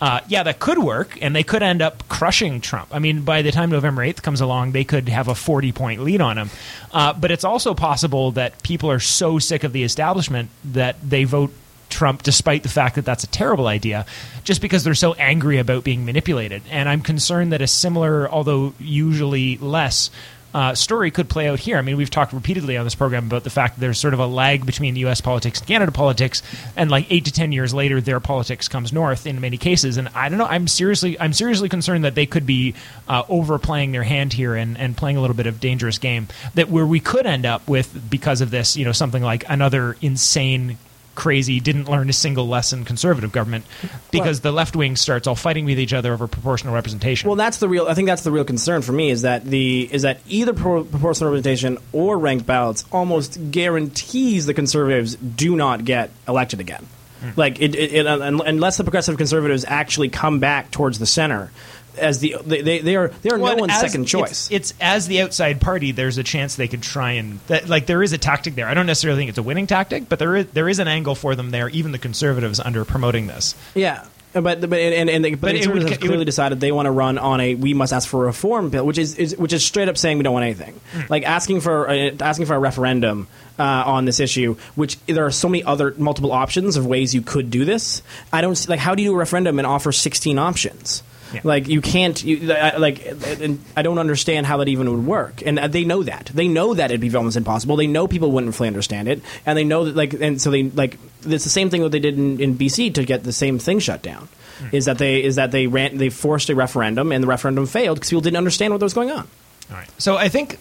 Uh, 0.00 0.20
yeah, 0.26 0.42
that 0.42 0.58
could 0.58 0.78
work, 0.78 1.16
and 1.22 1.36
they 1.36 1.44
could 1.44 1.62
end 1.62 1.80
up 1.80 2.08
crushing 2.08 2.60
Trump. 2.60 2.88
I 2.90 2.98
mean, 2.98 3.22
by 3.22 3.42
the 3.42 3.52
time 3.52 3.70
November 3.70 4.02
8th 4.02 4.20
comes 4.22 4.40
along, 4.40 4.72
they 4.72 4.82
could 4.82 5.08
have 5.08 5.28
a 5.28 5.34
40 5.34 5.70
point 5.70 6.00
lead 6.00 6.20
on 6.20 6.38
him. 6.38 6.50
Uh, 6.90 7.12
but 7.12 7.30
it's 7.30 7.44
also 7.44 7.72
possible 7.72 8.32
that 8.32 8.62
people 8.64 8.90
are 8.90 8.98
so 8.98 9.38
sick 9.38 9.62
of 9.62 9.72
the 9.72 9.84
establishment 9.84 10.48
that 10.64 10.96
they 11.08 11.22
vote 11.22 11.52
Trump 11.92 12.22
despite 12.22 12.62
the 12.62 12.68
fact 12.68 12.96
that 12.96 13.04
that's 13.04 13.24
a 13.24 13.28
terrible 13.28 13.66
idea, 13.66 14.06
just 14.44 14.60
because 14.60 14.82
they're 14.82 14.94
so 14.94 15.14
angry 15.14 15.58
about 15.58 15.84
being 15.84 16.04
manipulated. 16.04 16.62
And 16.70 16.88
I'm 16.88 17.02
concerned 17.02 17.52
that 17.52 17.62
a 17.62 17.66
similar, 17.66 18.28
although 18.28 18.74
usually 18.78 19.58
less, 19.58 20.10
uh, 20.54 20.74
story 20.74 21.10
could 21.10 21.28
play 21.28 21.48
out 21.48 21.58
here. 21.58 21.78
I 21.78 21.82
mean, 21.82 21.96
we've 21.96 22.10
talked 22.10 22.32
repeatedly 22.32 22.76
on 22.76 22.84
this 22.84 22.94
program 22.94 23.26
about 23.26 23.44
the 23.44 23.50
fact 23.50 23.76
that 23.76 23.80
there's 23.80 23.98
sort 23.98 24.14
of 24.14 24.20
a 24.20 24.26
lag 24.26 24.66
between 24.66 24.96
U.S. 24.96 25.20
politics 25.20 25.60
and 25.60 25.68
Canada 25.68 25.92
politics, 25.92 26.42
and 26.76 26.90
like 26.90 27.06
eight 27.10 27.24
to 27.24 27.32
ten 27.32 27.52
years 27.52 27.72
later, 27.72 28.00
their 28.00 28.20
politics 28.20 28.68
comes 28.68 28.92
north 28.92 29.26
in 29.26 29.40
many 29.40 29.56
cases. 29.56 29.96
And 29.96 30.08
I 30.14 30.28
don't 30.28 30.38
know. 30.38 30.46
I'm 30.46 30.68
seriously, 30.68 31.18
I'm 31.18 31.32
seriously 31.32 31.68
concerned 31.68 32.04
that 32.04 32.14
they 32.14 32.26
could 32.26 32.46
be 32.46 32.74
uh, 33.08 33.22
overplaying 33.28 33.92
their 33.92 34.02
hand 34.02 34.32
here 34.32 34.54
and, 34.54 34.76
and 34.76 34.96
playing 34.96 35.16
a 35.16 35.20
little 35.20 35.36
bit 35.36 35.46
of 35.46 35.60
dangerous 35.60 35.98
game. 35.98 36.28
That 36.54 36.68
where 36.68 36.86
we 36.86 37.00
could 37.00 37.26
end 37.26 37.46
up 37.46 37.66
with 37.68 38.10
because 38.10 38.40
of 38.40 38.50
this, 38.50 38.76
you 38.76 38.84
know, 38.84 38.92
something 38.92 39.22
like 39.22 39.44
another 39.48 39.96
insane 40.00 40.78
crazy, 41.14 41.60
didn't 41.60 41.88
learn 41.88 42.08
a 42.08 42.12
single 42.12 42.48
lesson 42.48 42.84
conservative 42.84 43.32
government 43.32 43.64
because 44.10 44.40
the 44.40 44.52
left 44.52 44.76
wing 44.76 44.96
starts 44.96 45.26
all 45.26 45.34
fighting 45.34 45.64
with 45.64 45.78
each 45.78 45.92
other 45.92 46.12
over 46.12 46.26
proportional 46.26 46.74
representation. 46.74 47.28
Well, 47.28 47.36
that's 47.36 47.58
the 47.58 47.68
real. 47.68 47.86
I 47.86 47.94
think 47.94 48.06
that's 48.08 48.22
the 48.22 48.30
real 48.30 48.44
concern 48.44 48.82
for 48.82 48.92
me 48.92 49.10
is 49.10 49.22
that 49.22 49.44
the 49.44 49.88
is 49.92 50.02
that 50.02 50.20
either 50.28 50.52
pro- 50.52 50.84
proportional 50.84 51.30
representation 51.30 51.78
or 51.92 52.18
ranked 52.18 52.46
ballots 52.46 52.84
almost 52.92 53.50
guarantees 53.50 54.46
the 54.46 54.54
conservatives 54.54 55.16
do 55.16 55.56
not 55.56 55.84
get 55.84 56.10
elected 56.26 56.60
again. 56.60 56.86
Hmm. 57.20 57.30
Like 57.36 57.60
it, 57.60 57.74
it, 57.74 57.92
it, 57.94 58.06
un- 58.06 58.40
unless 58.44 58.76
the 58.76 58.84
progressive 58.84 59.16
conservatives 59.16 59.64
actually 59.66 60.08
come 60.08 60.40
back 60.40 60.70
towards 60.70 60.98
the 60.98 61.06
center, 61.06 61.52
as 61.98 62.20
the 62.20 62.36
they, 62.44 62.62
they, 62.62 62.78
they 62.80 62.96
are 62.96 63.08
they 63.22 63.30
are 63.30 63.38
Well, 63.38 63.54
no 63.56 63.60
one's 63.60 63.78
second 63.78 64.06
choice. 64.06 64.50
It's, 64.50 64.74
as 64.80 65.06
the 65.06 65.20
outside 65.22 65.60
party, 65.60 65.92
there's 65.92 66.18
a 66.18 66.22
chance 66.22 66.56
they 66.56 66.68
could 66.68 66.82
try 66.82 67.12
and 67.12 67.38
that, 67.48 67.68
like 67.68 67.86
there 67.86 68.02
is 68.02 68.12
a 68.12 68.18
tactic 68.18 68.54
there. 68.54 68.66
I 68.68 68.74
don't 68.74 68.86
necessarily 68.86 69.18
think 69.20 69.28
it's 69.30 69.38
a 69.38 69.42
winning 69.42 69.66
tactic, 69.66 70.08
but 70.08 70.18
there 70.18 70.36
is 70.36 70.46
there 70.48 70.68
is 70.68 70.78
an 70.78 70.88
angle 70.88 71.14
for 71.14 71.34
them 71.34 71.50
there. 71.50 71.68
Even 71.68 71.92
the 71.92 71.98
conservatives 71.98 72.60
under 72.60 72.84
promoting 72.84 73.26
this. 73.26 73.54
Yeah. 73.74 74.04
But 74.34 74.42
but 74.62 74.72
and 74.72 75.10
and, 75.10 75.22
the, 75.22 75.32
but, 75.32 75.40
But 75.42 75.52
the 75.52 75.60
it 75.60 75.66
would 75.68 75.82
have 75.90 76.00
clearly 76.00 76.16
would- 76.18 76.24
decided 76.24 76.58
they 76.58 76.72
want 76.72 76.86
to 76.86 76.90
run 76.90 77.18
on 77.18 77.38
a 77.42 77.54
we 77.54 77.74
must 77.74 77.92
ask 77.92 78.08
for 78.08 78.22
a 78.22 78.26
reform 78.28 78.70
bill, 78.70 78.86
which 78.86 78.96
is, 78.96 79.16
is 79.16 79.36
which 79.36 79.52
is 79.52 79.62
straight 79.62 79.90
up 79.90 79.98
saying 79.98 80.16
we 80.16 80.24
don't 80.24 80.32
want 80.32 80.44
anything, 80.46 80.80
Hmm. 80.94 81.00
like 81.10 81.24
asking 81.24 81.60
for 81.60 81.90
uh, 81.90 82.12
asking 82.18 82.46
for 82.46 82.54
a 82.54 82.58
referendum 82.58 83.28
uh, 83.58 83.62
on 83.62 84.06
this 84.06 84.20
issue. 84.20 84.56
Which 84.74 84.96
there 85.04 85.26
are 85.26 85.30
so 85.30 85.50
many 85.50 85.62
other 85.64 85.92
multiple 85.98 86.32
options 86.32 86.78
of 86.78 86.86
ways 86.86 87.14
you 87.14 87.20
could 87.20 87.50
do 87.50 87.66
this. 87.66 88.00
I 88.32 88.40
don't 88.40 88.54
see, 88.56 88.70
like 88.70 88.78
how 88.80 88.94
do 88.94 89.02
you 89.02 89.10
do 89.10 89.14
a 89.14 89.18
referendum 89.18 89.58
and 89.58 89.66
offer 89.66 89.92
sixteen 89.92 90.38
options? 90.38 91.02
Yeah. 91.34 91.40
Like 91.44 91.68
you 91.68 91.80
can't, 91.80 92.22
you, 92.22 92.52
I- 92.52 92.76
like, 92.76 93.04
and 93.40 93.62
I 93.76 93.82
don't 93.82 93.98
understand 93.98 94.46
how 94.46 94.58
that 94.58 94.68
even 94.68 94.90
would 94.90 95.06
work. 95.06 95.42
And 95.44 95.58
uh, 95.58 95.68
they 95.68 95.84
know 95.84 96.02
that. 96.02 96.30
They 96.34 96.48
know 96.48 96.74
that 96.74 96.90
it'd 96.90 97.00
be 97.00 97.14
almost 97.14 97.36
impossible. 97.36 97.76
They 97.76 97.86
know 97.86 98.06
people 98.06 98.30
wouldn't 98.32 98.54
fully 98.54 98.68
understand 98.68 99.08
it, 99.08 99.22
and 99.46 99.56
they 99.56 99.64
know 99.64 99.84
that, 99.84 99.96
like, 99.96 100.12
and 100.14 100.40
so 100.40 100.50
they 100.50 100.64
like 100.64 100.98
it's 101.24 101.44
the 101.44 101.50
same 101.50 101.70
thing 101.70 101.82
that 101.82 101.90
they 101.90 102.00
did 102.00 102.18
in, 102.18 102.40
in 102.40 102.58
BC 102.58 102.94
to 102.94 103.04
get 103.04 103.24
the 103.24 103.32
same 103.32 103.58
thing 103.58 103.78
shut 103.78 104.02
down. 104.02 104.28
Is 104.70 104.84
that 104.84 104.98
they 104.98 105.22
is 105.22 105.36
that 105.36 105.50
they 105.50 105.66
ran 105.66 105.96
they 105.98 106.08
forced 106.08 106.48
a 106.48 106.54
referendum 106.54 107.10
and 107.10 107.22
the 107.22 107.26
referendum 107.28 107.66
failed 107.66 107.96
because 107.98 108.10
people 108.10 108.20
didn't 108.20 108.36
understand 108.36 108.72
what 108.72 108.80
was 108.80 108.94
going 108.94 109.10
on. 109.10 109.26
All 109.70 109.76
right. 109.76 109.88
So 109.98 110.16
I 110.16 110.28
think 110.28 110.58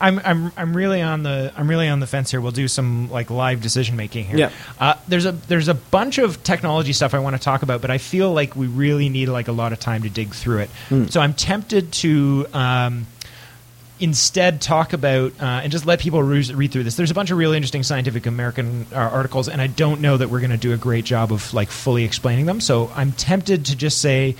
I'm 0.00 0.18
I'm 0.24 0.52
I'm 0.56 0.76
really 0.76 1.02
on 1.02 1.22
the 1.22 1.52
I'm 1.56 1.68
really 1.68 1.88
on 1.88 2.00
the 2.00 2.06
fence 2.06 2.30
here. 2.30 2.40
We'll 2.40 2.52
do 2.52 2.68
some 2.68 3.10
like 3.10 3.30
live 3.30 3.60
decision 3.60 3.96
making 3.96 4.24
here. 4.26 4.38
Yeah. 4.38 4.50
Uh, 4.78 4.94
there's 5.08 5.26
a 5.26 5.32
there's 5.32 5.68
a 5.68 5.74
bunch 5.74 6.18
of 6.18 6.42
technology 6.42 6.92
stuff 6.92 7.14
I 7.14 7.18
want 7.18 7.36
to 7.36 7.42
talk 7.42 7.62
about, 7.62 7.80
but 7.80 7.90
I 7.90 7.98
feel 7.98 8.32
like 8.32 8.56
we 8.56 8.66
really 8.66 9.08
need 9.08 9.28
like 9.28 9.48
a 9.48 9.52
lot 9.52 9.72
of 9.72 9.80
time 9.80 10.02
to 10.02 10.10
dig 10.10 10.34
through 10.34 10.58
it. 10.58 10.70
So 11.10 11.20
I'm 11.20 11.34
tempted 11.34 11.92
to. 11.92 12.46
Um, 12.52 13.06
Instead, 14.00 14.60
talk 14.60 14.92
about 14.92 15.32
uh, 15.42 15.44
and 15.64 15.72
just 15.72 15.84
let 15.84 15.98
people 15.98 16.22
re- 16.22 16.52
read 16.54 16.70
through 16.70 16.84
this. 16.84 16.94
There's 16.94 17.10
a 17.10 17.14
bunch 17.14 17.32
of 17.32 17.36
really 17.36 17.56
interesting 17.56 17.82
scientific 17.82 18.26
American 18.26 18.86
uh, 18.92 18.96
articles, 18.96 19.48
and 19.48 19.60
I 19.60 19.66
don't 19.66 20.00
know 20.00 20.16
that 20.16 20.30
we're 20.30 20.38
going 20.38 20.52
to 20.52 20.56
do 20.56 20.72
a 20.72 20.76
great 20.76 21.04
job 21.04 21.32
of 21.32 21.52
like 21.52 21.68
fully 21.68 22.04
explaining 22.04 22.46
them. 22.46 22.60
So 22.60 22.92
I'm 22.94 23.10
tempted 23.10 23.66
to 23.66 23.76
just 23.76 24.00
say 24.00 24.36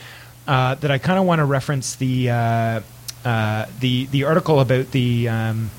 uh, 0.46 0.76
that 0.76 0.92
I 0.92 0.98
kind 0.98 1.18
of 1.18 1.24
want 1.24 1.40
to 1.40 1.44
reference 1.44 1.96
the 1.96 2.30
uh, 3.28 3.66
the 3.80 4.06
the 4.06 4.24
article 4.24 4.58
about 4.58 4.90
the 4.92 5.28
um, 5.28 5.70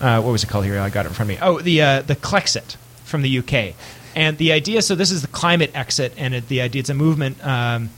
uh, 0.00 0.20
what 0.22 0.30
was 0.30 0.44
it 0.44 0.46
called 0.48 0.64
here? 0.64 0.78
I 0.78 0.88
got 0.88 1.04
it 1.04 1.08
in 1.08 1.14
front 1.14 1.32
of 1.32 1.36
me. 1.36 1.42
Oh, 1.42 1.60
the 1.60 1.82
uh, 1.82 2.02
the 2.02 2.14
Clexit 2.14 2.76
from 3.02 3.22
the 3.22 3.38
UK, 3.38 3.74
and 4.14 4.38
the 4.38 4.52
idea. 4.52 4.82
So 4.82 4.94
this 4.94 5.10
is 5.10 5.22
the 5.22 5.28
climate 5.28 5.72
exit, 5.74 6.12
and 6.16 6.32
it, 6.32 6.46
the 6.46 6.60
idea 6.60 6.78
it's 6.80 6.88
a 6.88 6.94
movement. 6.94 7.44
Um, 7.44 7.90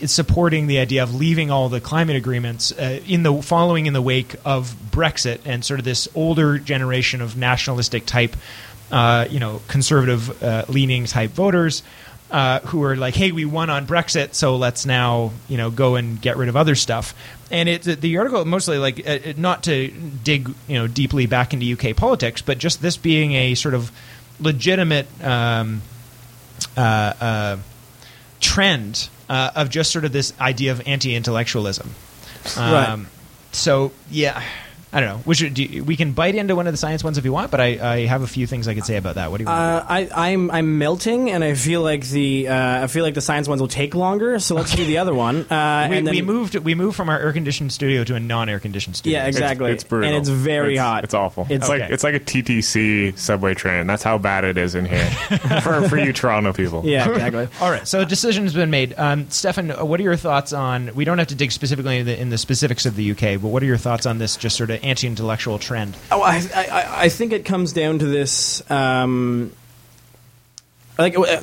it's 0.00 0.12
supporting 0.12 0.66
the 0.66 0.80
idea 0.80 1.04
of 1.04 1.14
leaving 1.14 1.52
all 1.52 1.68
the 1.68 1.80
climate 1.80 2.16
agreements 2.16 2.72
uh, 2.72 2.98
in 3.06 3.22
the 3.22 3.40
following 3.42 3.86
in 3.86 3.92
the 3.92 4.02
wake 4.02 4.34
of 4.44 4.74
Brexit 4.90 5.38
and 5.44 5.64
sort 5.64 5.78
of 5.78 5.84
this 5.84 6.08
older 6.16 6.58
generation 6.58 7.20
of 7.20 7.36
nationalistic 7.36 8.06
type, 8.06 8.34
uh, 8.90 9.28
you 9.30 9.38
know, 9.38 9.62
conservative 9.68 10.42
uh, 10.42 10.64
leaning 10.68 11.04
type 11.04 11.30
voters 11.30 11.84
uh, 12.32 12.60
who 12.60 12.82
are 12.82 12.96
like, 12.96 13.14
"Hey, 13.14 13.30
we 13.30 13.44
won 13.44 13.70
on 13.70 13.86
Brexit, 13.86 14.34
so 14.34 14.56
let's 14.56 14.84
now 14.84 15.30
you 15.48 15.58
know 15.58 15.70
go 15.70 15.94
and 15.94 16.20
get 16.20 16.36
rid 16.36 16.48
of 16.48 16.56
other 16.56 16.74
stuff." 16.74 17.14
And 17.52 17.68
it 17.68 17.82
the 17.82 18.16
article 18.16 18.44
mostly 18.44 18.78
like 18.78 19.06
uh, 19.06 19.10
uh, 19.10 19.32
not 19.36 19.62
to 19.64 19.88
dig 20.24 20.48
you 20.66 20.78
know 20.78 20.86
deeply 20.88 21.26
back 21.26 21.52
into 21.52 21.70
UK 21.70 21.94
politics, 21.94 22.42
but 22.42 22.58
just 22.58 22.82
this 22.82 22.96
being 22.96 23.34
a 23.34 23.54
sort 23.54 23.74
of 23.74 23.92
legitimate. 24.40 25.06
Um, 25.22 25.82
uh, 26.76 27.12
uh, 27.20 27.56
trend 28.40 29.08
uh, 29.28 29.50
of 29.54 29.70
just 29.70 29.90
sort 29.90 30.04
of 30.04 30.12
this 30.12 30.32
idea 30.40 30.72
of 30.72 30.86
anti-intellectualism. 30.86 31.90
Um, 32.56 32.72
Right. 32.72 33.06
So 33.52 33.92
yeah, 34.10 34.42
I 34.92 35.00
don't 35.00 35.08
know. 35.08 35.22
We 35.24 35.34
should 35.34 35.54
do, 35.54 35.62
you- 35.64 35.84
we 35.84 35.96
can 35.96 36.12
bite 36.12 36.34
into 36.34 36.54
one 36.54 36.66
of 36.66 36.72
the 36.72 36.76
science 36.76 37.02
ones 37.02 37.16
if 37.18 37.24
you 37.24 37.32
want, 37.32 37.50
but 37.50 37.60
I, 37.60 37.94
I 37.94 38.06
have 38.06 38.22
a 38.22 38.26
few 38.26 38.46
things 38.46 38.68
I 38.68 38.74
could 38.74 38.84
say 38.84 38.96
about 38.96 39.14
that. 39.14 39.30
What 39.30 39.38
do 39.38 39.44
you 39.44 39.48
want? 39.48 39.58
Uh, 39.58 39.86
I, 39.88 40.30
I'm 40.30 40.50
I'm 40.50 40.78
melting, 40.78 41.30
and 41.30 41.42
I 41.42 41.54
feel 41.54 41.80
like 41.82 42.06
the 42.06 42.48
uh, 42.48 42.84
I 42.84 42.86
feel 42.88 43.02
like 43.04 43.14
the 43.14 43.20
science 43.22 43.48
ones 43.48 43.60
will 43.60 43.68
take 43.68 43.94
longer. 43.94 44.38
So 44.38 44.54
let's 44.54 44.74
do 44.74 44.84
the 44.84 44.98
other 44.98 45.14
one. 45.14 45.46
Uh, 45.52 45.86
we, 45.90 45.96
and 45.98 46.06
then, 46.06 46.14
we 46.14 46.22
moved 46.22 46.54
we 46.56 46.74
moved 46.74 46.96
from 46.96 47.08
our 47.08 47.18
air 47.20 47.32
conditioned 47.32 47.72
studio 47.72 48.04
to 48.04 48.14
a 48.14 48.20
non 48.20 48.48
air 48.48 48.58
conditioned 48.60 48.96
studio. 48.96 49.18
Yeah, 49.20 49.26
exactly. 49.26 49.70
It's, 49.70 49.82
it's 49.82 49.88
brutal. 49.88 50.08
and 50.08 50.16
it's 50.18 50.28
very 50.28 50.72
It's- 50.74 50.84
hot. 50.86 51.04
It's 51.04 51.14
awful. 51.14 51.44
It's- 51.44 51.60
It's, 51.60 51.68
like 51.68 51.82
it's 51.90 52.04
like 52.04 52.14
a 52.14 52.20
TTC 52.20 53.18
subway 53.18 53.54
train. 53.54 53.86
That's 53.86 54.02
how 54.02 54.18
bad 54.18 54.44
it 54.44 54.56
is 54.58 54.74
in 54.74 54.84
here 54.84 55.04
for 55.62 55.88
for 55.88 55.98
you 55.98 56.12
Toronto 56.12 56.52
people. 56.52 56.82
Yeah, 56.84 57.08
exactly. 57.08 57.48
All 57.60 57.70
right, 57.70 57.86
so 57.86 58.00
a 58.00 58.06
decision 58.06 58.44
has 58.44 58.54
been 58.54 58.70
made. 58.70 58.94
Um, 58.98 59.30
Stefan, 59.30 59.70
what 59.70 60.00
are 60.00 60.02
your 60.02 60.16
thoughts 60.16 60.52
on? 60.52 60.94
We 60.94 61.04
don't 61.04 61.18
have 61.18 61.28
to 61.28 61.34
dig 61.34 61.52
specifically 61.52 61.98
in 61.98 62.06
the, 62.06 62.20
in 62.20 62.28
the 62.30 62.38
specifics 62.38 62.86
of 62.86 62.96
the 62.96 63.10
UK, 63.12 63.40
but 63.40 63.48
what 63.48 63.62
are 63.62 63.66
your 63.66 63.76
thoughts 63.76 64.06
on 64.06 64.18
this 64.18 64.36
just 64.36 64.56
sort 64.56 64.70
of 64.70 64.81
anti-intellectual 64.82 65.58
trend? 65.58 65.96
Oh, 66.10 66.22
I, 66.22 66.42
I, 66.54 67.04
I 67.04 67.08
think 67.08 67.32
it 67.32 67.44
comes 67.44 67.72
down 67.72 67.98
to 68.00 68.06
this. 68.06 68.68
Um, 68.70 69.52
like, 70.98 71.16
uh, 71.18 71.40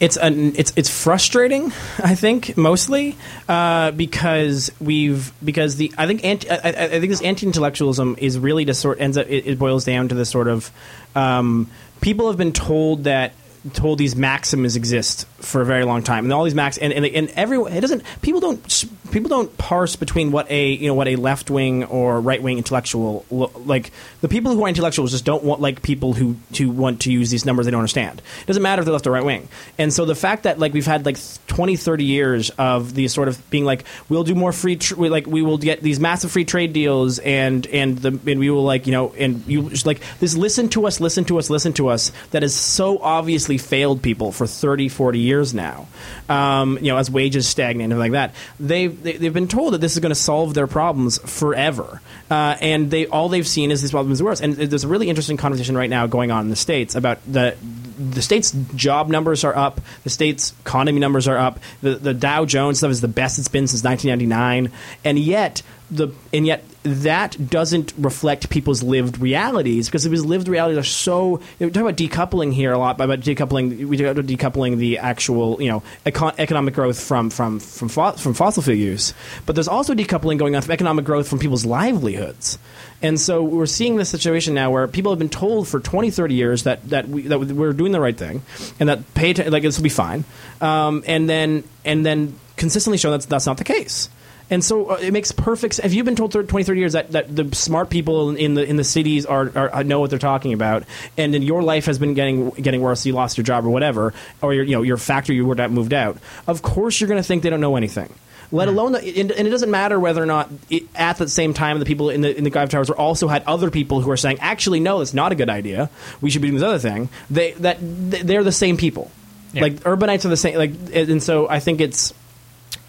it's 0.00 0.16
an, 0.16 0.56
it's 0.56 0.72
it's 0.76 0.88
frustrating. 0.88 1.66
I 1.98 2.14
think 2.14 2.56
mostly 2.56 3.16
uh, 3.48 3.90
because 3.90 4.72
we've 4.80 5.32
because 5.44 5.76
the 5.76 5.92
I 5.98 6.06
think 6.06 6.24
anti, 6.24 6.48
I, 6.48 6.68
I 6.68 6.88
think 6.88 7.10
this 7.10 7.22
anti-intellectualism 7.22 8.16
is 8.18 8.38
really 8.38 8.64
just 8.64 8.80
sort 8.80 9.00
ends 9.00 9.18
up 9.18 9.26
it, 9.28 9.46
it 9.46 9.58
boils 9.58 9.84
down 9.84 10.08
to 10.08 10.14
this 10.14 10.30
sort 10.30 10.48
of 10.48 10.70
um, 11.14 11.70
people 12.00 12.28
have 12.28 12.38
been 12.38 12.52
told 12.52 13.04
that 13.04 13.34
told 13.72 13.98
these 13.98 14.16
maxims 14.16 14.76
exist 14.76 15.26
for 15.38 15.60
a 15.60 15.64
very 15.64 15.84
long 15.84 16.02
time, 16.02 16.24
and 16.24 16.32
all 16.32 16.44
these 16.44 16.54
max 16.54 16.78
and 16.78 16.92
and, 16.92 17.04
and 17.06 17.30
everyone 17.30 17.72
it 17.72 17.80
doesn't 17.80 18.02
people 18.22 18.40
don't 18.40 18.84
people 19.10 19.28
don't 19.28 19.56
parse 19.58 19.96
between 19.96 20.32
what 20.32 20.50
a 20.50 20.70
you 20.70 20.86
know 20.86 20.94
what 20.94 21.08
a 21.08 21.16
left 21.16 21.50
wing 21.50 21.84
or 21.84 22.20
right 22.20 22.42
wing 22.42 22.58
intellectual 22.58 23.24
like 23.30 23.90
the 24.20 24.28
people 24.28 24.54
who 24.54 24.64
are 24.64 24.68
intellectuals 24.68 25.10
just 25.10 25.24
don't 25.24 25.44
want 25.44 25.60
like 25.60 25.82
people 25.82 26.12
who 26.12 26.36
who 26.56 26.70
want 26.70 27.02
to 27.02 27.12
use 27.12 27.30
these 27.30 27.44
numbers 27.44 27.66
they 27.66 27.70
don't 27.70 27.80
understand. 27.80 28.22
It 28.40 28.46
doesn't 28.46 28.62
matter 28.62 28.80
if 28.80 28.86
they're 28.86 28.92
left 28.92 29.06
or 29.06 29.10
right 29.10 29.24
wing, 29.24 29.48
and 29.78 29.92
so 29.92 30.04
the 30.04 30.14
fact 30.14 30.44
that 30.44 30.58
like 30.58 30.72
we've 30.72 30.86
had 30.86 31.04
like 31.04 31.18
20, 31.48 31.76
30 31.76 32.04
years 32.04 32.50
of 32.50 32.94
these 32.94 33.12
sort 33.12 33.28
of 33.28 33.50
being 33.50 33.64
like 33.64 33.84
we'll 34.08 34.24
do 34.24 34.34
more 34.34 34.52
free 34.52 34.76
tr- 34.76 34.96
we, 34.96 35.08
like 35.08 35.26
we 35.26 35.42
will 35.42 35.58
get 35.58 35.82
these 35.82 36.00
massive 36.00 36.30
free 36.30 36.44
trade 36.44 36.72
deals 36.72 37.18
and 37.18 37.66
and 37.68 37.98
the 37.98 38.08
and 38.30 38.40
we 38.40 38.50
will 38.50 38.64
like 38.64 38.86
you 38.86 38.92
know 38.92 39.12
and 39.18 39.46
you 39.46 39.68
just 39.70 39.86
like 39.86 40.00
this 40.18 40.36
listen 40.36 40.68
to 40.68 40.86
us 40.86 41.00
listen 41.00 41.24
to 41.24 41.38
us 41.38 41.50
listen 41.50 41.72
to 41.72 41.88
us 41.88 42.12
that 42.30 42.42
is 42.42 42.54
so 42.54 42.98
obviously 42.98 43.49
failed 43.58 44.02
people 44.02 44.32
for 44.32 44.46
30 44.46 44.88
40 44.88 45.18
years 45.18 45.54
now 45.54 45.86
um, 46.28 46.78
you 46.78 46.90
know 46.90 46.96
as 46.96 47.10
wages 47.10 47.48
stagnate 47.48 47.90
and 47.90 47.98
like 47.98 48.12
that 48.12 48.34
they've 48.58 49.02
they, 49.02 49.16
they've 49.16 49.34
been 49.34 49.48
told 49.48 49.74
that 49.74 49.80
this 49.80 49.94
is 49.94 50.00
going 50.00 50.10
to 50.10 50.14
solve 50.14 50.54
their 50.54 50.66
problems 50.66 51.18
forever 51.18 52.00
uh, 52.30 52.56
and 52.60 52.90
they 52.90 53.06
all 53.06 53.28
they've 53.28 53.48
seen 53.48 53.70
is 53.70 53.80
these 53.80 53.90
problems 53.90 54.22
worse 54.22 54.40
and 54.40 54.54
there's 54.54 54.84
a 54.84 54.88
really 54.88 55.08
interesting 55.08 55.36
conversation 55.36 55.76
right 55.76 55.90
now 55.90 56.06
going 56.06 56.30
on 56.30 56.44
in 56.44 56.50
the 56.50 56.56
states 56.56 56.94
about 56.94 57.18
the 57.26 57.56
the 58.00 58.22
state's 58.22 58.52
job 58.74 59.08
numbers 59.08 59.44
are 59.44 59.54
up. 59.54 59.80
The 60.04 60.10
state's 60.10 60.54
economy 60.60 61.00
numbers 61.00 61.28
are 61.28 61.36
up. 61.36 61.60
The, 61.82 61.96
the 61.96 62.14
Dow 62.14 62.46
Jones 62.46 62.78
stuff 62.78 62.90
is 62.90 63.02
the 63.02 63.08
best 63.08 63.38
it's 63.38 63.48
been 63.48 63.66
since 63.66 63.84
1999, 63.84 64.72
and 65.04 65.18
yet 65.18 65.62
the 65.90 66.08
and 66.32 66.46
yet 66.46 66.64
that 66.82 67.50
doesn't 67.50 67.92
reflect 67.98 68.48
people's 68.48 68.82
lived 68.82 69.18
realities 69.18 69.88
because 69.88 70.04
people's 70.04 70.24
lived 70.24 70.48
realities 70.48 70.78
are 70.78 70.82
so. 70.82 71.40
We 71.58 71.70
talk 71.70 71.82
about 71.82 71.96
decoupling 71.96 72.52
here 72.52 72.72
a 72.72 72.78
lot, 72.78 73.00
about 73.00 73.20
decoupling. 73.20 73.86
We 73.86 73.96
talk 73.96 74.06
about 74.06 74.26
decoupling 74.26 74.78
the 74.78 74.98
actual, 74.98 75.60
you 75.60 75.68
know, 75.68 75.82
econ- 76.06 76.34
economic 76.38 76.74
growth 76.74 76.98
from 76.98 77.28
from 77.30 77.60
from 77.60 77.88
fo- 77.88 78.12
from 78.12 78.34
fossil 78.34 78.62
fuel 78.62 78.78
use, 78.78 79.12
but 79.44 79.54
there's 79.56 79.68
also 79.68 79.94
decoupling 79.94 80.38
going 80.38 80.56
on 80.56 80.62
from 80.62 80.72
economic 80.72 81.04
growth 81.04 81.28
from 81.28 81.38
people's 81.38 81.66
livelihoods. 81.66 82.58
And 83.02 83.18
so 83.18 83.42
we're 83.42 83.66
seeing 83.66 83.96
this 83.96 84.08
situation 84.10 84.54
now 84.54 84.70
where 84.70 84.86
people 84.86 85.10
have 85.12 85.18
been 85.18 85.30
told 85.30 85.66
for 85.66 85.80
20, 85.80 86.10
30 86.10 86.34
years 86.34 86.64
that, 86.64 86.86
that, 86.90 87.08
we, 87.08 87.22
that 87.22 87.38
we're 87.38 87.72
doing 87.72 87.92
the 87.92 88.00
right 88.00 88.16
thing 88.16 88.42
and 88.78 88.90
that 88.90 89.14
pay 89.14 89.30
atten- 89.30 89.50
like 89.50 89.62
this 89.62 89.78
will 89.78 89.84
be 89.84 89.88
fine. 89.88 90.24
Um, 90.60 91.02
and 91.06 91.28
then 91.28 91.64
and 91.84 92.04
then 92.04 92.38
consistently 92.56 92.98
show 92.98 93.10
that's 93.10 93.26
that's 93.26 93.46
not 93.46 93.56
the 93.56 93.64
case. 93.64 94.10
And 94.50 94.64
so 94.64 94.90
uh, 94.90 94.94
it 94.96 95.12
makes 95.12 95.32
perfect 95.32 95.76
sense. 95.76 95.86
If 95.86 95.94
you've 95.94 96.04
been 96.04 96.16
told 96.16 96.32
thir- 96.32 96.42
20, 96.42 96.64
30 96.64 96.80
years 96.80 96.92
that, 96.92 97.12
that 97.12 97.34
the 97.34 97.54
smart 97.54 97.88
people 97.88 98.36
in 98.36 98.54
the 98.54 98.64
in 98.64 98.76
the 98.76 98.84
cities 98.84 99.24
are, 99.24 99.56
are 99.56 99.84
know 99.84 100.00
what 100.00 100.10
they're 100.10 100.18
talking 100.18 100.52
about, 100.52 100.82
and 101.16 101.32
then 101.32 101.42
your 101.42 101.62
life 101.62 101.86
has 101.86 101.98
been 101.98 102.14
getting 102.14 102.50
getting 102.50 102.80
worse, 102.80 103.06
you 103.06 103.12
lost 103.12 103.38
your 103.38 103.44
job 103.44 103.64
or 103.64 103.70
whatever, 103.70 104.12
or 104.42 104.52
your 104.52 104.64
you 104.64 104.72
know 104.72 104.82
your 104.82 104.96
factory 104.96 105.36
you 105.36 105.46
worked 105.46 105.60
at 105.60 105.70
moved 105.70 105.94
out, 105.94 106.18
of 106.46 106.62
course 106.62 107.00
you're 107.00 107.08
going 107.08 107.22
to 107.22 107.26
think 107.26 107.42
they 107.42 107.50
don't 107.50 107.60
know 107.60 107.76
anything. 107.76 108.12
Let 108.52 108.66
alone, 108.66 108.92
that, 108.92 109.04
and 109.04 109.30
and 109.30 109.46
it 109.46 109.50
doesn't 109.50 109.70
matter 109.70 110.00
whether 110.00 110.20
or 110.20 110.26
not 110.26 110.50
it, 110.68 110.82
at 110.96 111.18
the 111.18 111.28
same 111.28 111.54
time 111.54 111.78
the 111.78 111.84
people 111.84 112.10
in 112.10 112.20
the 112.20 112.36
in 112.36 112.42
the 112.42 112.50
Gulf 112.50 112.70
Towers 112.70 112.90
also 112.90 113.28
had 113.28 113.44
other 113.44 113.70
people 113.70 114.00
who 114.00 114.10
are 114.10 114.16
saying, 114.16 114.38
actually, 114.40 114.80
no, 114.80 114.98
that's 114.98 115.14
not 115.14 115.30
a 115.30 115.36
good 115.36 115.48
idea. 115.48 115.88
We 116.20 116.30
should 116.30 116.42
be 116.42 116.48
doing 116.48 116.58
this 116.58 116.66
other 116.66 116.80
thing. 116.80 117.08
They 117.30 117.52
that 117.52 117.78
they're 117.80 118.42
the 118.42 118.50
same 118.50 118.76
people. 118.76 119.10
Yeah. 119.52 119.62
Like 119.62 119.74
urbanites 119.80 120.24
are 120.24 120.28
the 120.28 120.36
same. 120.36 120.56
Like, 120.56 120.72
and 120.92 121.22
so 121.22 121.48
I 121.48 121.60
think 121.60 121.80
it's 121.80 122.12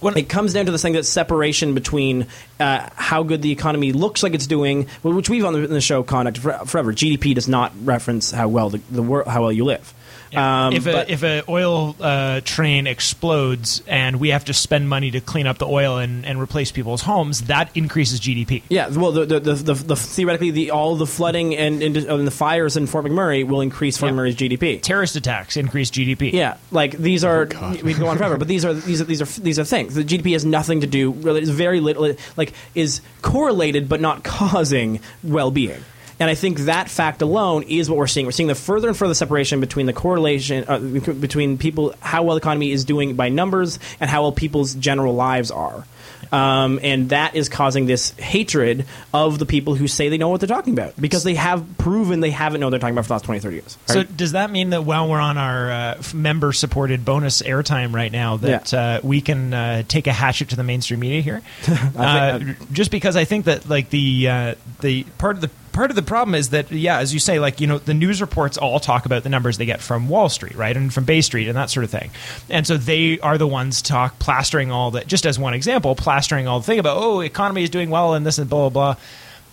Well- 0.02 0.18
it 0.18 0.28
comes 0.30 0.54
down 0.54 0.66
to 0.66 0.72
this 0.72 0.82
thing 0.82 0.94
that 0.94 1.06
separation 1.06 1.74
between 1.74 2.28
uh, 2.60 2.90
how 2.96 3.24
good 3.24 3.42
the 3.42 3.52
economy 3.52 3.92
looks 3.94 4.24
like 4.24 4.34
it's 4.34 4.48
doing, 4.48 4.88
which 5.04 5.30
we've 5.30 5.46
on 5.46 5.54
the, 5.54 5.68
the 5.68 5.82
show 5.82 6.04
conduct 6.04 6.40
for, 6.40 6.54
forever. 6.66 6.92
GDP 6.92 7.36
does 7.36 7.48
not 7.48 7.72
reference 7.84 8.32
how 8.32 8.48
well 8.48 8.70
the, 8.72 8.82
the 8.90 9.04
wor- 9.04 9.24
how 9.26 9.42
well 9.42 9.52
you 9.52 9.64
live. 9.64 9.94
Um, 10.36 10.74
if 10.74 10.86
a 10.88 10.92
but- 10.92 11.10
if 11.10 11.24
a 11.24 11.44
oil 11.50 11.96
uh, 12.00 12.42
train 12.44 12.88
explodes 12.88 13.84
and 13.88 14.20
we 14.20 14.30
have 14.30 14.46
to 14.46 14.54
spend 14.54 14.88
money 14.90 15.12
to 15.12 15.22
clean 15.22 15.48
up 15.48 15.58
the 15.58 15.68
oil 15.68 15.98
and, 15.98 16.26
and 16.26 16.40
replace 16.40 16.72
people's 16.72 17.02
homes, 17.02 17.42
that 17.44 17.70
increases 17.76 18.20
GDP. 18.20 18.64
yeah, 18.70 18.88
well, 18.90 19.12
the, 19.12 19.26
the, 19.26 19.40
the, 19.40 19.54
the, 19.54 19.74
the 19.74 19.96
theoretically, 19.96 20.52
the, 20.52 20.72
all 20.72 20.96
the 20.96 21.06
flooding 21.06 21.56
and, 21.56 21.84
and, 21.84 21.98
and 21.98 22.26
the 22.28 22.32
fires 22.32 22.78
in 22.78 22.88
Fort 22.88 23.06
McMurray 23.06 23.46
will 23.46 23.62
increase 23.62 23.98
Fort 23.98 24.12
Yeah. 24.12 24.18
McMurray's 24.18 24.36
GDP. 24.36 24.82
Terrorist 24.82 25.16
attacks 25.16 25.58
increase 25.58 25.92
GDP. 25.92 26.32
Yeah, 26.34 26.58
like 26.72 26.92
these 26.98 27.24
are 27.24 27.46
we 27.84 27.94
can 27.94 28.00
go 28.00 28.08
on 28.08 28.18
forever, 28.18 28.38
but 28.38 28.48
these 28.48 28.64
are 28.66 28.74
these 28.74 29.02
are 29.02 29.06
these 29.06 29.22
are 29.22 29.42
these 29.42 29.60
are 29.60 29.66
things. 29.66 29.96
The 29.96 30.04
GDP 30.04 30.34
has 30.34 30.46
nothing 30.46 30.82
to 30.82 30.88
do. 30.88 31.12
Really, 31.12 31.42
it's 31.42 31.50
very 31.50 31.80
little. 31.82 32.16
Like 32.38 32.54
is 32.76 33.02
correlated, 33.22 33.90
but 33.90 34.00
not 34.02 34.24
causing 34.52 35.00
well-being. 35.24 35.84
And 36.22 36.30
I 36.30 36.36
think 36.36 36.60
that 36.60 36.88
fact 36.88 37.24
alone 37.24 37.64
is 37.64 37.90
what 37.90 37.98
we're 37.98 38.06
seeing. 38.06 38.28
We're 38.28 38.32
seeing 38.32 38.48
the 38.48 38.54
further 38.56 38.88
and 38.90 38.96
further 38.96 39.16
separation 39.16 39.60
between 39.60 39.88
the 39.88 39.94
correlation 39.94 40.64
uh, 40.68 40.78
between 40.78 41.58
people 41.58 41.96
how 42.00 42.22
well 42.22 42.36
the 42.36 42.42
economy 42.42 42.72
is 42.72 42.86
doing 42.86 43.16
by 43.16 43.30
numbers 43.30 43.80
and 44.00 44.08
how 44.08 44.22
well 44.22 44.32
people's 44.32 44.76
general 44.76 45.16
lives 45.16 45.50
are. 45.50 45.84
Um, 46.32 46.80
and 46.84 47.10
that 47.10 47.36
is 47.36 47.50
causing 47.50 47.88
this 47.88 48.12
hatred 48.12 48.86
of 49.14 49.40
the 49.40 49.46
people 49.48 49.74
who 49.76 49.88
say 49.88 50.08
they 50.10 50.18
know 50.20 50.30
what 50.30 50.40
they're 50.40 50.48
talking 50.48 50.74
about 50.74 50.94
because 51.02 51.24
they 51.24 51.34
have 51.36 51.66
proven 51.80 52.20
they 52.22 52.30
haven't 52.32 52.62
known 52.62 52.68
what 52.68 52.72
they're 52.72 52.80
talking 52.80 52.94
about 52.94 53.06
for 53.06 53.10
the 53.10 53.14
last 53.16 53.26
20, 53.26 53.40
30 53.42 53.56
years. 53.56 53.78
So 53.88 54.04
does 54.04 54.34
that 54.34 54.50
mean 54.52 54.70
that 54.70 54.86
while 54.86 55.10
we're 55.10 55.20
on 55.20 55.38
our 55.40 55.72
uh, 55.72 56.02
member 56.14 56.54
supported 56.54 57.04
bonus 57.04 57.42
airtime 57.42 57.94
right 57.94 58.12
now, 58.12 58.38
that 58.38 58.72
Yeah. 58.72 58.80
uh, 58.80 59.00
we 59.04 59.20
can 59.22 59.54
uh, 59.54 59.84
take 59.88 60.06
a 60.08 60.14
hatchet 60.14 60.50
to 60.50 60.56
the 60.56 60.64
mainstream 60.64 61.00
media 61.02 61.22
here? 61.22 61.42
uh, 61.98 62.40
just 62.72 62.92
because 62.92 63.16
I 63.16 63.26
think 63.26 63.46
that 63.46 63.68
like 63.68 63.90
the 63.90 64.28
uh, 64.30 64.56
the 64.82 65.04
part 65.18 65.36
of 65.36 65.42
the 65.42 65.50
part 65.72 65.90
of 65.90 65.96
the 65.96 66.02
problem 66.02 66.36
is 66.36 66.50
that 66.50 66.72
yeah, 66.72 67.00
as 67.00 67.14
you 67.14 67.20
say, 67.20 67.40
like 67.40 67.62
you 67.62 67.68
know 67.68 67.78
the 67.78 67.94
news 67.94 68.22
reports 68.22 68.58
all 68.58 68.80
talk 68.80 69.06
about 69.06 69.24
the 69.24 69.30
numbers 69.30 69.58
they 69.58 69.66
get 69.66 69.82
from 69.82 70.10
Wall 70.10 70.30
Street, 70.30 70.56
right, 70.56 70.76
and 70.76 70.94
from 70.94 71.06
Bay 71.06 71.22
Street 71.22 71.48
and 71.48 71.58
that 71.58 71.70
sort 71.70 71.84
of 71.84 71.90
thing, 71.90 72.12
and 72.50 72.66
so 72.66 72.78
they 72.78 73.20
are 73.20 73.38
the 73.38 73.48
ones 73.48 73.82
talk 73.82 74.18
plastering 74.20 74.72
all 74.72 74.92
that. 74.92 75.08
Just 75.08 75.26
as 75.26 75.40
one 75.40 75.54
example, 75.54 75.96
plastering 75.96 76.48
all 76.48 76.60
the 76.60 76.66
thing 76.66 76.80
about 76.80 76.98
oh 76.98 77.22
economy 77.22 77.64
is 77.64 77.70
doing 77.70 77.90
well 77.90 78.14
and 78.14 78.26
this 78.26 78.38
and 78.38 78.50
blah 78.50 78.70
blah 78.70 78.94
blah. 78.94 79.02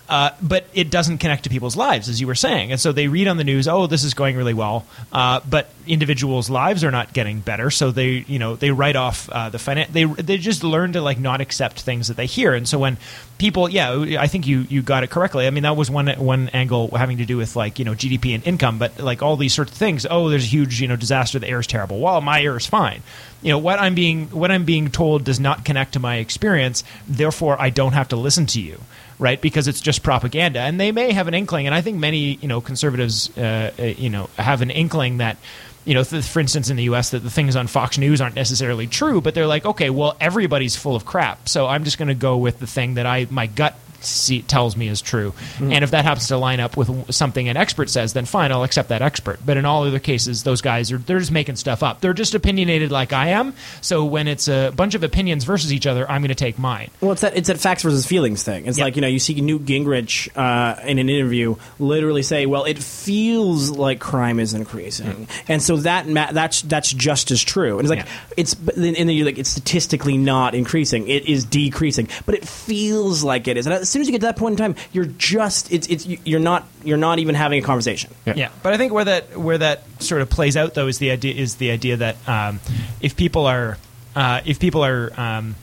Uh, 0.09 0.31
but 0.41 0.67
it 0.73 0.91
doesn't 0.91 1.19
connect 1.19 1.45
to 1.45 1.51
people's 1.51 1.77
lives, 1.77 2.09
as 2.09 2.19
you 2.19 2.27
were 2.27 2.35
saying. 2.35 2.73
And 2.73 2.81
so 2.81 2.93
they 2.93 3.09
read 3.09 3.29
on 3.29 3.37
the 3.37 3.45
news, 3.45 3.69
"Oh, 3.69 3.87
this 3.87 4.05
is 4.05 4.15
going 4.15 4.37
really 4.37 4.55
well," 4.55 4.87
uh, 5.13 5.41
but 5.49 5.69
individuals' 5.87 6.49
lives 6.49 6.83
are 6.83 6.91
not 6.91 7.13
getting 7.13 7.41
better. 7.41 7.71
So 7.71 7.91
they, 7.91 8.25
you 8.27 8.39
know, 8.39 8.57
they 8.57 8.71
write 8.71 8.97
off 8.97 9.29
uh, 9.29 9.51
the 9.51 9.59
finance. 9.59 9.91
They 9.93 10.05
they 10.05 10.39
just 10.39 10.65
learn 10.65 10.95
to 10.95 11.03
like 11.03 11.19
not 11.19 11.43
accept 11.43 11.83
things 11.83 12.09
that 12.09 12.17
they 12.17 12.25
hear. 12.25 12.55
And 12.55 12.67
so 12.67 12.79
when 12.79 12.97
people, 13.37 13.69
yeah, 13.69 14.19
I 14.19 14.29
think 14.29 14.47
you 14.47 14.61
you 14.71 14.81
got 14.81 15.05
it 15.05 15.11
correctly. 15.11 15.47
I 15.47 15.51
mean, 15.51 15.65
that 15.65 15.77
was 15.77 15.91
one 15.91 16.09
one 16.19 16.49
angle 16.51 16.89
having 16.97 17.19
to 17.19 17.27
do 17.27 17.37
with 17.37 17.55
like 17.55 17.79
you 17.79 17.85
know 17.85 17.93
GDP 17.93 18.35
and 18.35 18.47
income, 18.47 18.79
but 18.79 18.99
like 18.99 19.23
all 19.23 19.37
these 19.37 19.53
sorts 19.53 19.73
of 19.73 19.77
things. 19.77 20.07
Oh, 20.09 20.31
there's 20.31 20.45
a 20.45 20.49
huge 20.49 20.81
you 20.81 20.89
know 20.89 20.97
disaster. 20.97 21.39
The 21.39 21.49
air 21.49 21.61
is 21.61 21.67
terrible. 21.67 22.01
Well, 22.01 22.23
my 22.23 22.43
air 22.43 22.57
is 22.57 22.67
fine. 22.67 23.03
You 23.43 23.53
know 23.53 23.59
what 23.59 23.79
I'm 23.79 23.95
being 23.95 24.29
what 24.29 24.51
I'm 24.51 24.65
being 24.65 24.91
told 24.91 25.25
does 25.25 25.39
not 25.39 25.67
connect 25.67 25.93
to 25.93 26.01
my 26.01 26.17
experience. 26.17 26.83
Therefore, 27.07 27.61
I 27.61 27.69
don't 27.69 27.93
have 27.93 28.09
to 28.09 28.17
listen 28.17 28.47
to 28.47 28.61
you 28.61 28.81
right? 29.19 29.41
Because 29.41 29.69
it's 29.69 29.81
just 29.81 30.03
propaganda, 30.03 30.61
and 30.61 30.79
they 30.79 30.93
may 30.93 31.13
have 31.13 31.29
an 31.29 31.35
inkling. 31.35 31.67
And 31.67 31.75
I 31.75 31.81
think 31.81 31.99
many, 31.99 32.35
you 32.37 32.49
know, 32.49 32.61
conservatives, 32.61 33.37
uh, 33.37 33.73
uh, 33.79 33.83
you 33.83 34.11
know, 34.11 34.31
have 34.39 34.63
an 34.63 34.71
inkling 34.71 35.19
that, 35.19 35.37
you 35.85 35.95
know, 35.95 36.05
th- 36.05 36.25
for 36.25 36.41
instance, 36.41 36.71
in 36.71 36.77
the 36.77 36.85
U.S., 36.85 37.11
that 37.11 37.21
the 37.21 37.31
things 37.31 37.57
on 37.57 37.67
Fox 37.67 37.99
News 37.99 38.21
aren't 38.21 38.35
necessarily 38.37 38.87
true, 38.87 39.21
but 39.21 39.35
they're 39.35 39.47
like, 39.47 39.65
okay, 39.65 39.91
well, 39.91 40.17
everybody's 40.21 40.77
full 40.77 40.95
of 40.95 41.05
crap, 41.05 41.49
so 41.49 41.67
I'm 41.67 41.85
just 41.85 41.99
going 41.99 42.09
to 42.09 42.15
go 42.15 42.37
with 42.37 42.59
the 42.59 42.67
thing 42.67 42.95
that 42.95 43.07
I 43.07 43.27
my 43.31 43.47
gut 43.47 43.77
see, 44.01 44.43
tells 44.43 44.77
me 44.77 44.89
is 44.89 45.01
true. 45.03 45.35
And 45.61 45.83
if 45.85 45.91
that 45.93 46.05
happens 46.05 46.29
to 46.29 46.37
line 46.37 46.61
up 46.61 46.77
with 46.77 47.13
something 47.13 47.49
an 47.49 47.57
expert 47.57 47.91
says, 47.91 48.13
then 48.13 48.25
fine, 48.25 48.53
I'll 48.53 48.63
accept 48.65 48.89
that 48.91 49.03
expert. 49.03 49.41
But 49.45 49.57
in 49.57 49.65
all 49.65 49.85
other 49.85 49.99
cases, 49.99 50.43
those 50.45 50.61
guys 50.61 50.93
are 50.93 50.99
they're 50.99 51.19
just 51.19 51.33
making 51.33 51.57
stuff 51.57 51.83
up. 51.83 52.01
They're 52.01 52.13
just 52.13 52.35
opinionated 52.35 52.91
like 52.93 53.13
I 53.13 53.29
am. 53.29 53.55
So 53.81 54.05
when 54.05 54.29
it's 54.29 54.49
a 54.49 54.73
bunch 54.75 54.95
of 54.95 55.03
opinions 55.03 55.45
versus 55.45 55.73
each 55.73 55.87
other, 55.87 56.09
I'm 56.11 56.21
going 56.23 56.29
to 56.29 56.35
take 56.35 56.59
mine. 56.59 56.91
Well, 57.01 57.13
it's 57.13 57.23
that 57.23 57.37
it's 57.37 57.49
that 57.49 57.59
facts 57.59 57.83
versus 57.83 58.07
feelings 58.07 58.43
thing. 58.43 58.67
It's 58.67 58.79
Yeah. 58.79 58.85
like 58.85 58.97
you 58.97 59.03
know 59.03 59.09
you 59.09 59.19
see 59.19 59.41
Newt 59.41 59.65
Gingrich 59.65 60.29
uh, 60.37 60.81
in 60.87 60.99
an 60.99 61.09
interview 61.09 61.57
literally 61.79 62.23
say, 62.23 62.47
"Well, 62.47 62.65
it 62.65 62.79
feels 62.79 63.71
like 63.71 63.99
crime 64.01 64.39
is 64.41 64.55
increasing," 64.55 65.27
and 65.49 65.63
so 65.63 65.77
that 65.79 66.07
ma- 66.09 66.33
that's 66.33 66.63
that's 66.63 66.93
just 66.93 67.31
as 67.31 67.43
true. 67.43 67.79
And 67.79 67.87
it's 67.87 67.91
like 67.91 68.01
Yeah. 68.07 68.13
it's 68.37 68.55
and 68.55 68.95
then 68.97 69.09
you're 69.11 69.27
like 69.27 69.39
it's 69.39 69.51
statistically 69.51 70.17
not 70.17 70.55
increasing; 70.55 71.09
it 71.09 71.29
is 71.29 71.45
decreasing, 71.45 72.09
but 72.27 72.35
it 72.35 72.47
feels 72.47 73.23
like 73.25 73.49
it 73.49 73.57
is. 73.57 73.67
And 73.67 73.75
as 73.89 73.93
soon 73.93 74.03
as 74.03 74.09
you 74.09 74.13
get 74.13 74.21
to 74.21 74.27
that 74.27 74.37
point 74.37 74.53
in 74.53 74.59
time, 74.59 74.75
you're 74.93 75.07
just 75.07 75.73
it's 75.73 75.87
it's 75.87 76.07
you're 76.07 76.41
not 76.41 76.67
you're 76.85 76.99
not 76.99 77.19
even 77.21 77.35
having 77.35 77.59
a 77.59 77.63
conversation. 77.67 78.11
Yeah. 78.27 78.51
but 78.63 78.75
I 78.75 78.77
think 78.77 78.93
where 78.93 79.07
that 79.07 79.39
where 79.39 79.57
that 79.57 79.83
sort 80.03 80.21
of 80.21 80.29
plays 80.29 80.59
out 80.59 80.75
though 80.75 80.89
is 80.89 80.99
the 80.99 81.11
idea 81.11 81.35
is 81.35 81.57
the 81.57 81.71
idea 81.71 81.97
that 81.97 82.29
um, 82.29 82.61
if 83.01 83.17
people 83.17 83.47
are 83.47 83.79
uh, 84.15 84.43
if 84.45 84.61
people 84.61 84.85
are 84.85 85.11
um, 85.19 85.55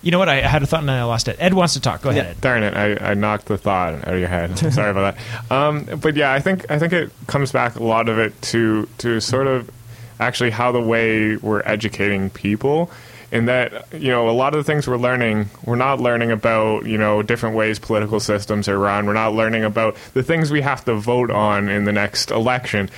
you 0.00 0.10
know 0.10 0.18
what 0.18 0.30
I, 0.30 0.38
I 0.38 0.46
had 0.46 0.62
a 0.62 0.66
thought 0.66 0.80
and 0.80 0.88
then 0.88 0.98
I 0.98 1.04
lost 1.04 1.28
it. 1.28 1.36
Ed 1.38 1.52
wants 1.52 1.74
to 1.74 1.80
talk. 1.80 2.00
Go 2.00 2.08
ahead. 2.08 2.24
Yeah. 2.24 2.30
Ed. 2.30 2.40
Darn 2.40 2.62
it! 2.62 2.74
I, 2.74 3.10
I 3.10 3.14
knocked 3.14 3.44
the 3.44 3.58
thought 3.58 3.92
out 3.92 4.14
of 4.14 4.18
your 4.18 4.28
head. 4.28 4.58
Sorry 4.58 4.90
about 4.90 5.16
that. 5.16 5.52
Um, 5.52 5.84
but 6.00 6.16
yeah, 6.16 6.32
I 6.32 6.40
think 6.40 6.70
I 6.70 6.78
think 6.78 6.94
it 6.94 7.10
comes 7.26 7.52
back 7.52 7.76
a 7.76 7.84
lot 7.84 8.08
of 8.08 8.18
it 8.18 8.40
to 8.42 8.88
to 8.98 9.20
sort 9.20 9.48
of 9.48 9.70
actually 10.18 10.50
how 10.50 10.72
the 10.72 10.80
way 10.80 11.36
we're 11.36 11.62
educating 11.66 12.30
people. 12.30 12.90
In 13.34 13.46
that, 13.46 13.92
you 13.92 14.12
know, 14.12 14.30
a 14.30 14.30
lot 14.30 14.54
of 14.54 14.64
the 14.64 14.72
things 14.72 14.86
we're 14.86 14.96
learning, 14.96 15.50
we're 15.64 15.74
not 15.74 15.98
learning 16.00 16.30
about, 16.30 16.86
you 16.86 16.96
know, 16.96 17.20
different 17.20 17.56
ways 17.56 17.80
political 17.80 18.20
systems 18.20 18.68
are 18.68 18.78
run. 18.78 19.06
We're 19.06 19.12
not 19.12 19.34
learning 19.34 19.64
about 19.64 19.96
the 20.14 20.22
things 20.22 20.52
we 20.52 20.60
have 20.60 20.84
to 20.84 20.94
vote 20.94 21.32
on 21.32 21.68
in 21.68 21.84
the 21.84 21.92
next 21.92 22.30
election. 22.30 22.90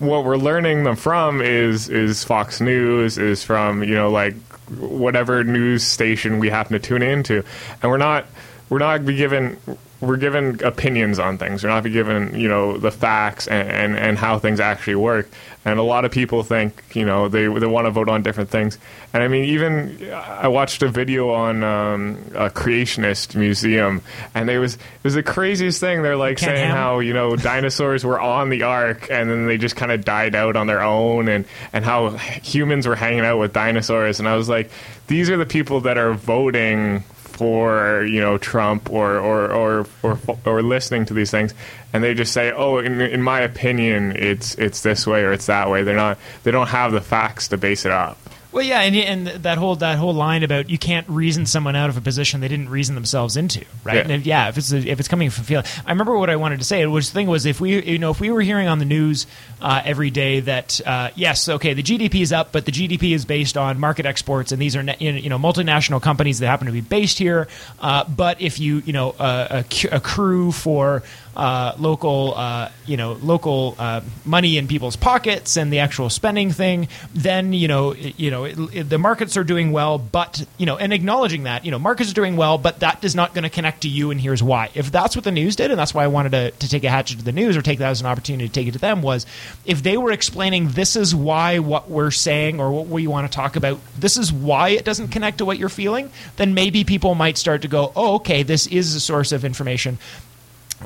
What 0.00 0.24
we're 0.24 0.36
learning 0.36 0.82
them 0.82 0.96
from 0.96 1.40
is 1.40 1.88
is 1.88 2.24
Fox 2.24 2.60
News, 2.60 3.18
is 3.18 3.44
from, 3.44 3.84
you 3.84 3.94
know, 3.94 4.10
like 4.10 4.34
whatever 4.68 5.44
news 5.44 5.84
station 5.84 6.40
we 6.40 6.48
happen 6.48 6.72
to 6.72 6.80
tune 6.80 7.02
into, 7.02 7.44
and 7.80 7.88
we're 7.88 7.96
not 7.96 8.26
we're 8.70 8.78
not 8.78 9.06
be 9.06 9.14
given 9.14 9.56
we're 10.04 10.16
given 10.16 10.62
opinions 10.64 11.18
on 11.18 11.38
things. 11.38 11.64
We're 11.64 11.70
not 11.70 11.84
given 11.84 12.38
you 12.38 12.48
know 12.48 12.76
the 12.76 12.90
facts 12.90 13.46
and, 13.46 13.68
and, 13.68 13.96
and 13.96 14.18
how 14.18 14.38
things 14.38 14.60
actually 14.60 14.96
work. 14.96 15.28
And 15.66 15.78
a 15.78 15.82
lot 15.82 16.04
of 16.04 16.12
people 16.12 16.42
think 16.42 16.82
you 16.94 17.04
know 17.04 17.28
they 17.28 17.46
they 17.46 17.66
want 17.66 17.86
to 17.86 17.90
vote 17.90 18.08
on 18.08 18.22
different 18.22 18.50
things. 18.50 18.78
And 19.12 19.22
I 19.22 19.28
mean 19.28 19.44
even 19.44 20.12
I 20.12 20.48
watched 20.48 20.82
a 20.82 20.88
video 20.88 21.30
on 21.30 21.64
um, 21.64 22.18
a 22.34 22.50
creationist 22.50 23.34
museum, 23.34 24.02
and 24.34 24.50
it 24.50 24.58
was 24.58 24.74
it 24.74 25.04
was 25.04 25.14
the 25.14 25.22
craziest 25.22 25.80
thing. 25.80 26.02
They're 26.02 26.16
like 26.16 26.38
Ken 26.38 26.50
saying 26.56 26.70
how 26.70 26.98
you 26.98 27.14
know 27.14 27.36
dinosaurs 27.36 28.04
were 28.04 28.20
on 28.20 28.50
the 28.50 28.62
ark 28.62 29.08
and 29.10 29.30
then 29.30 29.46
they 29.46 29.58
just 29.58 29.76
kind 29.76 29.92
of 29.92 30.04
died 30.04 30.34
out 30.34 30.56
on 30.56 30.66
their 30.66 30.82
own 30.82 31.28
and 31.28 31.44
and 31.72 31.84
how 31.84 32.10
humans 32.10 32.86
were 32.86 32.96
hanging 32.96 33.20
out 33.20 33.38
with 33.38 33.52
dinosaurs 33.52 34.18
and 34.18 34.28
I 34.28 34.36
was 34.36 34.48
like 34.48 34.70
these 35.06 35.30
are 35.30 35.36
the 35.36 35.46
people 35.46 35.82
that 35.82 35.98
are 35.98 36.14
voting 36.14 37.04
for 37.34 38.04
you 38.04 38.20
know 38.20 38.38
Trump 38.38 38.90
or 38.90 39.18
or 39.18 39.52
or 39.52 39.86
or, 40.02 40.18
or 40.44 40.62
listening 40.62 41.04
to 41.06 41.14
these 41.14 41.30
things 41.30 41.52
and 41.92 42.02
they 42.02 42.14
just 42.14 42.32
say 42.32 42.52
oh 42.52 42.78
in, 42.78 43.00
in 43.00 43.22
my 43.22 43.40
opinion 43.40 44.12
it's 44.16 44.54
it's 44.54 44.82
this 44.82 45.06
way 45.06 45.22
or 45.24 45.32
it's 45.32 45.46
that 45.46 45.68
way. 45.68 45.82
They're 45.82 45.96
not 45.96 46.18
they 46.44 46.50
don't 46.50 46.68
have 46.68 46.92
the 46.92 47.00
facts 47.00 47.48
to 47.48 47.56
base 47.56 47.84
it 47.84 47.92
up 47.92 48.18
Well, 48.54 48.62
yeah, 48.62 48.82
and, 48.82 48.94
and 48.94 49.26
that 49.42 49.58
whole 49.58 49.74
that 49.76 49.98
whole 49.98 50.14
line 50.14 50.44
about 50.44 50.70
you 50.70 50.78
can't 50.78 51.08
reason 51.08 51.44
someone 51.44 51.74
out 51.74 51.90
of 51.90 51.96
a 51.96 52.00
position 52.00 52.40
they 52.40 52.46
didn't 52.46 52.68
reason 52.68 52.94
themselves 52.94 53.36
into, 53.36 53.64
right? 53.82 53.96
Yeah. 53.96 54.02
And 54.02 54.12
if, 54.12 54.26
yeah, 54.26 54.48
if 54.48 54.56
it's 54.56 54.70
if 54.70 55.00
it's 55.00 55.08
coming 55.08 55.28
from 55.30 55.42
feeling, 55.42 55.66
I 55.84 55.90
remember 55.90 56.16
what 56.16 56.30
I 56.30 56.36
wanted 56.36 56.60
to 56.60 56.64
say. 56.64 56.80
It 56.80 56.86
was 56.86 57.10
the 57.10 57.14
thing 57.14 57.26
was 57.26 57.46
if 57.46 57.60
we 57.60 57.82
you 57.82 57.98
know 57.98 58.12
if 58.12 58.20
we 58.20 58.30
were 58.30 58.42
hearing 58.42 58.68
on 58.68 58.78
the 58.78 58.84
news 58.84 59.26
uh, 59.60 59.82
every 59.84 60.10
day 60.10 60.38
that 60.38 60.80
uh, 60.86 61.10
yes, 61.16 61.48
okay, 61.48 61.74
the 61.74 61.82
GDP 61.82 62.20
is 62.20 62.32
up, 62.32 62.52
but 62.52 62.64
the 62.64 62.70
GDP 62.70 63.12
is 63.12 63.24
based 63.24 63.56
on 63.56 63.80
market 63.80 64.06
exports, 64.06 64.52
and 64.52 64.62
these 64.62 64.76
are 64.76 64.82
you 65.00 65.28
know 65.28 65.38
multinational 65.38 66.00
companies 66.00 66.38
that 66.38 66.46
happen 66.46 66.68
to 66.68 66.72
be 66.72 66.80
based 66.80 67.18
here. 67.18 67.48
Uh, 67.80 68.04
but 68.04 68.40
if 68.40 68.60
you 68.60 68.76
you 68.86 68.92
know 68.92 69.16
uh, 69.18 69.64
accrue 69.90 70.52
for 70.52 71.02
uh, 71.36 71.74
local, 71.78 72.34
uh, 72.36 72.70
you 72.86 72.96
know, 72.96 73.12
local 73.14 73.74
uh, 73.78 74.00
money 74.24 74.56
in 74.56 74.68
people's 74.68 74.96
pockets 74.96 75.56
and 75.56 75.72
the 75.72 75.80
actual 75.80 76.08
spending 76.10 76.50
thing, 76.50 76.88
then 77.14 77.52
you 77.52 77.68
know, 77.68 77.90
it- 77.92 78.18
you 78.18 78.30
know, 78.30 78.44
it, 78.44 78.58
it- 78.72 78.88
the 78.88 78.98
markets 78.98 79.36
are 79.36 79.44
doing 79.44 79.72
well, 79.72 79.98
but 79.98 80.44
you 80.58 80.66
know, 80.66 80.76
and 80.76 80.92
acknowledging 80.92 81.44
that, 81.44 81.64
you 81.64 81.70
know, 81.70 81.78
markets 81.78 82.10
are 82.10 82.14
doing 82.14 82.36
well, 82.36 82.58
but 82.58 82.80
that 82.80 83.02
is 83.04 83.14
not 83.14 83.34
going 83.34 83.42
to 83.44 83.50
connect 83.50 83.82
to 83.82 83.88
you, 83.88 84.10
and 84.10 84.20
here's 84.20 84.42
why. 84.42 84.70
If 84.74 84.92
that's 84.92 85.16
what 85.16 85.24
the 85.24 85.32
news 85.32 85.56
did, 85.56 85.70
and 85.70 85.78
that's 85.78 85.92
why 85.94 86.04
I 86.04 86.08
wanted 86.08 86.32
to, 86.32 86.50
to 86.52 86.68
take 86.68 86.84
a 86.84 86.90
hatchet 86.90 87.18
to 87.18 87.24
the 87.24 87.32
news 87.32 87.56
or 87.56 87.62
take 87.62 87.78
that 87.80 87.90
as 87.90 88.00
an 88.00 88.06
opportunity 88.06 88.46
to 88.46 88.52
take 88.52 88.68
it 88.68 88.72
to 88.72 88.78
them, 88.78 89.02
was 89.02 89.26
if 89.64 89.82
they 89.82 89.96
were 89.96 90.12
explaining 90.12 90.68
this 90.68 90.94
is 90.96 91.14
why 91.14 91.58
what 91.58 91.90
we're 91.90 92.10
saying 92.10 92.60
or 92.60 92.70
what 92.70 92.86
we 92.86 93.06
want 93.06 93.30
to 93.30 93.34
talk 93.34 93.56
about, 93.56 93.78
this 93.98 94.16
is 94.16 94.32
why 94.32 94.70
it 94.70 94.84
doesn't 94.84 95.08
connect 95.08 95.38
to 95.38 95.44
what 95.44 95.58
you're 95.58 95.68
feeling, 95.68 96.10
then 96.36 96.54
maybe 96.54 96.84
people 96.84 97.14
might 97.14 97.36
start 97.38 97.62
to 97.62 97.68
go, 97.68 97.92
oh, 97.96 98.14
okay, 98.16 98.42
this 98.42 98.66
is 98.66 98.94
a 98.94 99.00
source 99.00 99.32
of 99.32 99.44
information 99.44 99.98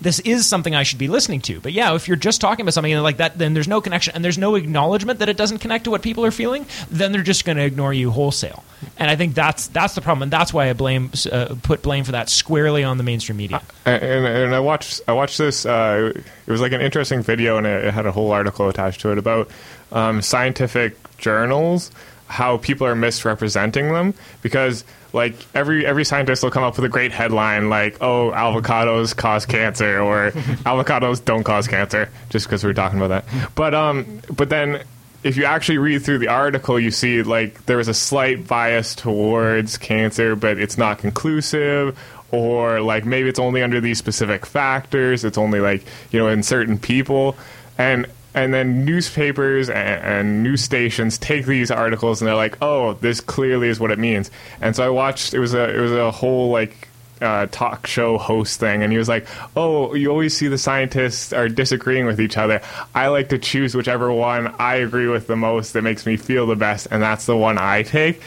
this 0.00 0.20
is 0.20 0.46
something 0.46 0.74
I 0.74 0.82
should 0.82 0.98
be 0.98 1.08
listening 1.08 1.40
to. 1.42 1.60
But 1.60 1.72
yeah, 1.72 1.94
if 1.94 2.08
you're 2.08 2.16
just 2.16 2.40
talking 2.40 2.62
about 2.62 2.74
something 2.74 2.96
like 2.98 3.18
that, 3.18 3.38
then 3.38 3.54
there's 3.54 3.68
no 3.68 3.80
connection 3.80 4.14
and 4.14 4.24
there's 4.24 4.38
no 4.38 4.54
acknowledgement 4.54 5.18
that 5.18 5.28
it 5.28 5.36
doesn't 5.36 5.58
connect 5.58 5.84
to 5.84 5.90
what 5.90 6.02
people 6.02 6.24
are 6.24 6.30
feeling. 6.30 6.66
Then 6.90 7.12
they're 7.12 7.22
just 7.22 7.44
going 7.44 7.56
to 7.56 7.64
ignore 7.64 7.92
you 7.92 8.10
wholesale. 8.10 8.64
And 8.96 9.10
I 9.10 9.16
think 9.16 9.34
that's 9.34 9.68
that's 9.68 9.94
the 9.94 10.00
problem, 10.00 10.24
and 10.24 10.32
that's 10.32 10.52
why 10.52 10.70
I 10.70 10.72
blame 10.72 11.10
uh, 11.30 11.56
put 11.62 11.82
blame 11.82 12.04
for 12.04 12.12
that 12.12 12.28
squarely 12.28 12.84
on 12.84 12.96
the 12.96 13.02
mainstream 13.02 13.36
media. 13.36 13.60
and, 13.84 14.02
and, 14.02 14.26
and 14.26 14.54
I 14.54 14.60
watched 14.60 15.00
I 15.08 15.12
watched 15.12 15.38
this. 15.38 15.66
Uh, 15.66 16.12
it 16.14 16.50
was 16.50 16.60
like 16.60 16.72
an 16.72 16.80
interesting 16.80 17.22
video, 17.22 17.56
and 17.56 17.66
it, 17.66 17.86
it 17.86 17.94
had 17.94 18.06
a 18.06 18.12
whole 18.12 18.30
article 18.30 18.68
attached 18.68 19.00
to 19.00 19.10
it 19.10 19.18
about 19.18 19.50
um, 19.90 20.22
scientific 20.22 20.96
journals, 21.18 21.90
how 22.28 22.58
people 22.58 22.86
are 22.86 22.94
misrepresenting 22.94 23.92
them 23.92 24.14
because. 24.42 24.84
Like 25.10 25.34
every 25.54 25.86
every 25.86 26.04
scientist 26.04 26.42
will 26.42 26.50
come 26.50 26.62
up 26.62 26.76
with 26.76 26.84
a 26.84 26.88
great 26.90 27.12
headline 27.12 27.70
like, 27.70 27.96
"Oh, 28.02 28.30
avocados 28.30 29.16
cause 29.16 29.46
cancer," 29.46 29.98
or 29.98 30.30
"Avocados 30.66 31.24
don't 31.24 31.44
cause 31.44 31.66
cancer," 31.66 32.10
just 32.28 32.46
because 32.46 32.62
we 32.62 32.68
are 32.68 32.74
talking 32.74 33.00
about 33.00 33.24
that. 33.24 33.54
But 33.54 33.74
um, 33.74 34.20
but 34.36 34.50
then 34.50 34.82
if 35.22 35.36
you 35.36 35.44
actually 35.44 35.78
read 35.78 36.02
through 36.02 36.18
the 36.18 36.28
article, 36.28 36.78
you 36.78 36.90
see 36.90 37.22
like 37.22 37.66
there 37.66 37.76
was 37.76 37.88
a 37.88 37.94
slight 37.94 38.46
bias 38.46 38.94
towards 38.94 39.76
cancer, 39.76 40.36
but 40.36 40.58
it's 40.58 40.78
not 40.78 40.98
conclusive, 40.98 41.98
or 42.30 42.80
like 42.80 43.04
maybe 43.04 43.28
it's 43.28 43.38
only 43.38 43.62
under 43.62 43.80
these 43.80 43.98
specific 43.98 44.46
factors. 44.46 45.24
It's 45.24 45.38
only 45.38 45.60
like 45.60 45.84
you 46.12 46.18
know 46.18 46.28
in 46.28 46.42
certain 46.42 46.78
people, 46.78 47.36
and 47.76 48.06
and 48.34 48.52
then 48.52 48.84
newspapers 48.84 49.68
and, 49.68 50.02
and 50.02 50.42
news 50.42 50.62
stations 50.62 51.18
take 51.18 51.46
these 51.46 51.70
articles 51.70 52.20
and 52.20 52.28
they're 52.28 52.36
like, 52.36 52.58
oh, 52.62 52.94
this 52.94 53.20
clearly 53.20 53.68
is 53.68 53.80
what 53.80 53.90
it 53.90 53.98
means. 53.98 54.30
And 54.60 54.76
so 54.76 54.84
I 54.84 54.90
watched. 54.90 55.34
It 55.34 55.38
was 55.38 55.54
a 55.54 55.76
it 55.76 55.80
was 55.80 55.92
a 55.92 56.10
whole 56.10 56.50
like 56.50 56.88
uh, 57.20 57.46
talk 57.50 57.86
show 57.86 58.18
host 58.18 58.60
thing, 58.60 58.82
and 58.82 58.92
he 58.92 58.98
was 58.98 59.08
like, 59.08 59.26
"Oh, 59.56 59.94
you 59.94 60.10
always 60.10 60.36
see 60.36 60.48
the 60.48 60.58
scientists 60.58 61.32
are 61.32 61.48
disagreeing 61.48 62.06
with 62.06 62.20
each 62.20 62.36
other. 62.36 62.60
I 62.94 63.08
like 63.08 63.30
to 63.30 63.38
choose 63.38 63.74
whichever 63.74 64.12
one 64.12 64.54
I 64.58 64.76
agree 64.76 65.08
with 65.08 65.26
the 65.26 65.36
most 65.36 65.72
that 65.72 65.82
makes 65.82 66.06
me 66.06 66.16
feel 66.16 66.46
the 66.46 66.56
best, 66.56 66.88
and 66.90 67.02
that's 67.02 67.26
the 67.26 67.36
one 67.36 67.58
I 67.58 67.82
take." 67.82 68.20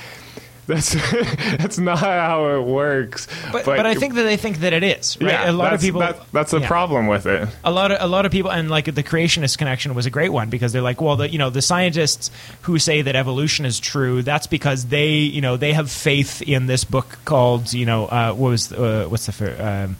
That's 0.71 0.93
that's 1.57 1.77
not 1.77 1.99
how 1.99 2.47
it 2.55 2.63
works. 2.63 3.27
But, 3.51 3.65
but, 3.65 3.85
I 3.85 3.93
think 3.95 4.13
that 4.13 4.23
they 4.23 4.37
think 4.37 4.59
that 4.59 4.71
it 4.71 4.83
is. 4.83 5.17
Right? 5.19 5.31
yeah, 5.31 5.51
a 5.51 5.53
lot 5.53 5.73
of 5.73 5.81
people. 5.81 5.99
that- 5.99 6.31
that's 6.31 6.51
the 6.51 6.61
yeah. 6.61 6.67
problem 6.67 7.07
with 7.07 7.25
it. 7.25 7.49
a 7.63 7.71
lot 7.71 7.91
of 7.91 7.97
a 8.01 8.07
lot 8.07 8.25
of 8.25 8.31
people 8.31 8.51
and 8.51 8.69
like 8.69 8.85
the 8.85 9.03
creationist 9.03 9.57
connection 9.57 9.93
was 9.95 10.05
a 10.05 10.09
great 10.09 10.29
one 10.29 10.49
because 10.49 10.71
they're 10.71 10.81
like 10.81 11.01
well 11.01 11.15
the 11.17 11.29
you 11.29 11.37
know 11.37 11.49
the 11.49 11.61
scientists 11.61 12.31
who 12.61 12.79
say 12.79 13.01
that 13.01 13.15
evolution 13.15 13.65
is 13.65 13.79
true 13.79 14.21
that's 14.21 14.47
because 14.47 14.85
they 14.85 15.09
you 15.09 15.41
know 15.41 15.57
they 15.57 15.73
have 15.73 15.91
faith 15.91 16.41
in 16.41 16.67
this 16.67 16.83
book 16.83 17.19
called 17.25 17.73
you 17.73 17.85
know 17.85 18.05
uh, 18.05 18.33
what 18.33 18.49
was 18.49 18.71
uh, 18.71 19.05
what's 19.09 19.25
the 19.25 19.31
fir- 19.31 19.85
um, 19.87 19.97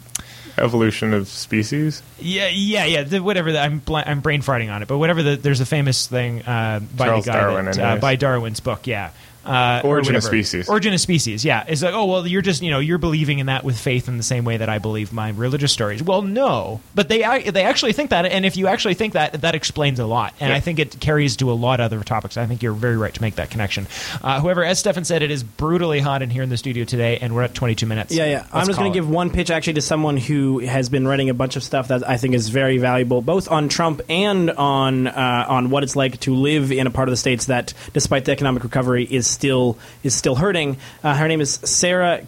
Evolution 0.57 1.14
of 1.14 1.27
species. 1.27 2.03
yeah 2.19 2.48
yeah 2.49 2.85
yeah 2.85 3.03
the, 3.03 3.22
whatever 3.23 3.52
the, 3.52 3.60
I'm 3.60 3.80
bl- 3.80 3.98
I'm 3.98 4.19
brain 4.22 4.41
farting 4.41 4.72
on 4.72 4.81
it 4.81 4.88
but 4.88 4.98
whatever 4.98 5.23
the, 5.23 5.35
there's 5.35 5.61
a 5.61 5.65
famous 5.65 6.07
thing 6.07 6.41
uh, 6.43 6.80
by 6.95 7.06
Charles 7.07 7.26
the 7.26 7.31
guy 7.31 7.39
Darwin, 7.41 7.65
that, 7.65 7.80
uh, 7.80 7.95
by 7.99 8.15
Darwin's 8.15 8.60
book 8.60 8.85
yeah. 8.88 9.11
Uh, 9.46 9.82
or 9.84 9.92
Origin 9.92 10.16
of. 10.16 10.24
Species. 10.24 10.70
Origin 10.70 10.94
of 10.94 11.00
species. 11.00 11.44
Yeah, 11.44 11.64
it's 11.68 11.82
like, 11.82 11.94
oh 11.94 12.06
well, 12.06 12.28
you're 12.28 12.42
just 12.42 12.62
you 12.62 12.70
know 12.72 12.80
you're 12.80 12.98
believing 12.98 13.40
in 13.40 13.48
that 13.48 13.64
with 13.64 13.78
faith 13.80 14.08
in 14.08 14.18
the 14.18 14.24
same 14.24 14.46
way 14.46 14.58
that 14.58 14.70
I 14.70 14.78
believe 14.80 15.12
my 15.12 15.30
religious 15.30 15.72
stories. 15.72 16.04
Well, 16.04 16.22
no, 16.22 16.80
but 16.96 17.10
they 17.10 17.50
they 17.50 17.64
actually 17.64 17.94
think 17.94 18.12
that, 18.12 18.26
and 18.26 18.46
if 18.46 18.56
you 18.58 18.68
actually 18.68 18.94
think 18.94 19.14
that, 19.14 19.42
that 19.42 19.56
explains 19.56 20.00
a 20.00 20.06
lot, 20.06 20.34
and 20.40 20.50
Yeah. 20.50 20.56
I 20.56 20.60
think 20.60 20.80
it 20.80 21.00
carries 21.00 21.38
to 21.38 21.52
a 21.52 21.54
lot 21.54 21.80
of 21.80 21.86
other 21.86 22.04
topics. 22.04 22.38
I 22.38 22.46
think 22.46 22.62
you're 22.62 22.74
very 22.74 22.98
right 22.98 23.14
to 23.14 23.22
make 23.22 23.36
that 23.36 23.50
connection. 23.50 23.88
Uh, 24.22 24.40
however, 24.42 24.64
as 24.64 24.80
Stefan 24.80 25.06
said, 25.06 25.22
it 25.24 25.32
is 25.32 25.44
brutally 25.44 26.00
hot 26.00 26.22
in 26.22 26.30
here 26.30 26.44
in 26.44 26.50
the 26.50 26.58
studio 26.58 26.86
today, 26.86 27.18
and 27.18 27.34
we're 27.34 27.44
at 27.44 27.54
22 27.54 27.86
minutes. 27.86 28.14
Yeah, 28.14 28.26
yeah. 28.26 28.46
I'm 28.54 28.68
just 28.68 28.78
going 28.78 28.92
to 28.92 28.98
give 28.98 29.10
one 29.10 29.30
pitch 29.32 29.50
actually 29.50 29.74
to 29.74 29.82
someone 29.82 30.18
who 30.18 30.60
has 30.60 30.90
been 30.90 31.08
writing 31.08 31.30
a 31.30 31.34
bunch 31.34 31.56
of 31.56 31.64
stuff 31.64 31.88
that 31.90 32.08
I 32.08 32.18
think 32.18 32.36
is 32.36 32.50
very 32.50 32.78
valuable, 32.78 33.22
both 33.22 33.50
on 33.50 33.70
Trump 33.70 34.02
and 34.10 34.52
on 34.52 35.08
uh, 35.08 35.46
on 35.48 35.70
what 35.70 35.84
it's 35.84 35.96
like 35.96 36.20
to 36.22 36.36
live 36.36 36.72
in 36.72 36.86
a 36.88 36.92
part 36.92 37.08
of 37.08 37.12
the 37.12 37.18
states 37.18 37.46
that, 37.46 37.74
despite 37.94 38.26
the 38.26 38.32
economic 38.32 38.64
recovery, 38.64 39.06
is 39.10 39.31
still 39.32 39.78
is 40.03 40.16
still 40.16 40.36
hurting. 40.36 40.78
Uh, 41.03 41.16
her 41.16 41.28
name 41.28 41.41
is 41.41 41.53
Sarah 41.53 42.22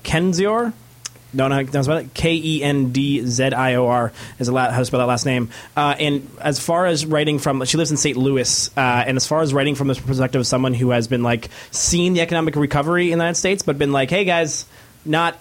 how 1.73 1.79
to 1.79 1.83
spell 1.83 1.97
it. 1.97 2.13
K 2.13 2.35
E 2.35 2.63
N 2.63 2.91
D 2.91 3.25
Z 3.25 3.43
I 3.43 3.75
O 3.75 3.87
R 3.87 4.11
is 4.39 4.47
a 4.47 4.51
la- 4.51 4.71
how 4.71 4.79
to 4.79 4.85
spell 4.85 4.99
that 4.99 5.07
last 5.07 5.25
name. 5.25 5.49
Uh, 5.75 5.95
and 5.99 6.29
as 6.39 6.59
far 6.59 6.85
as 6.85 7.05
writing 7.05 7.39
from, 7.39 7.63
she 7.65 7.77
lives 7.77 7.91
in 7.91 7.97
St. 7.97 8.17
Louis. 8.17 8.69
Uh, 8.77 8.79
and 8.79 9.17
as 9.17 9.25
far 9.25 9.41
as 9.41 9.53
writing 9.53 9.75
from 9.75 9.87
the 9.87 9.95
perspective 9.95 10.39
of 10.39 10.47
someone 10.47 10.73
who 10.73 10.91
has 10.91 11.07
been 11.07 11.23
like 11.23 11.49
seen 11.71 12.13
the 12.13 12.21
economic 12.21 12.55
recovery 12.55 13.11
in 13.11 13.17
the 13.17 13.23
United 13.23 13.39
States, 13.39 13.63
but 13.63 13.77
been 13.77 13.91
like, 13.91 14.09
hey 14.09 14.25
guys, 14.25 14.65
not 15.05 15.37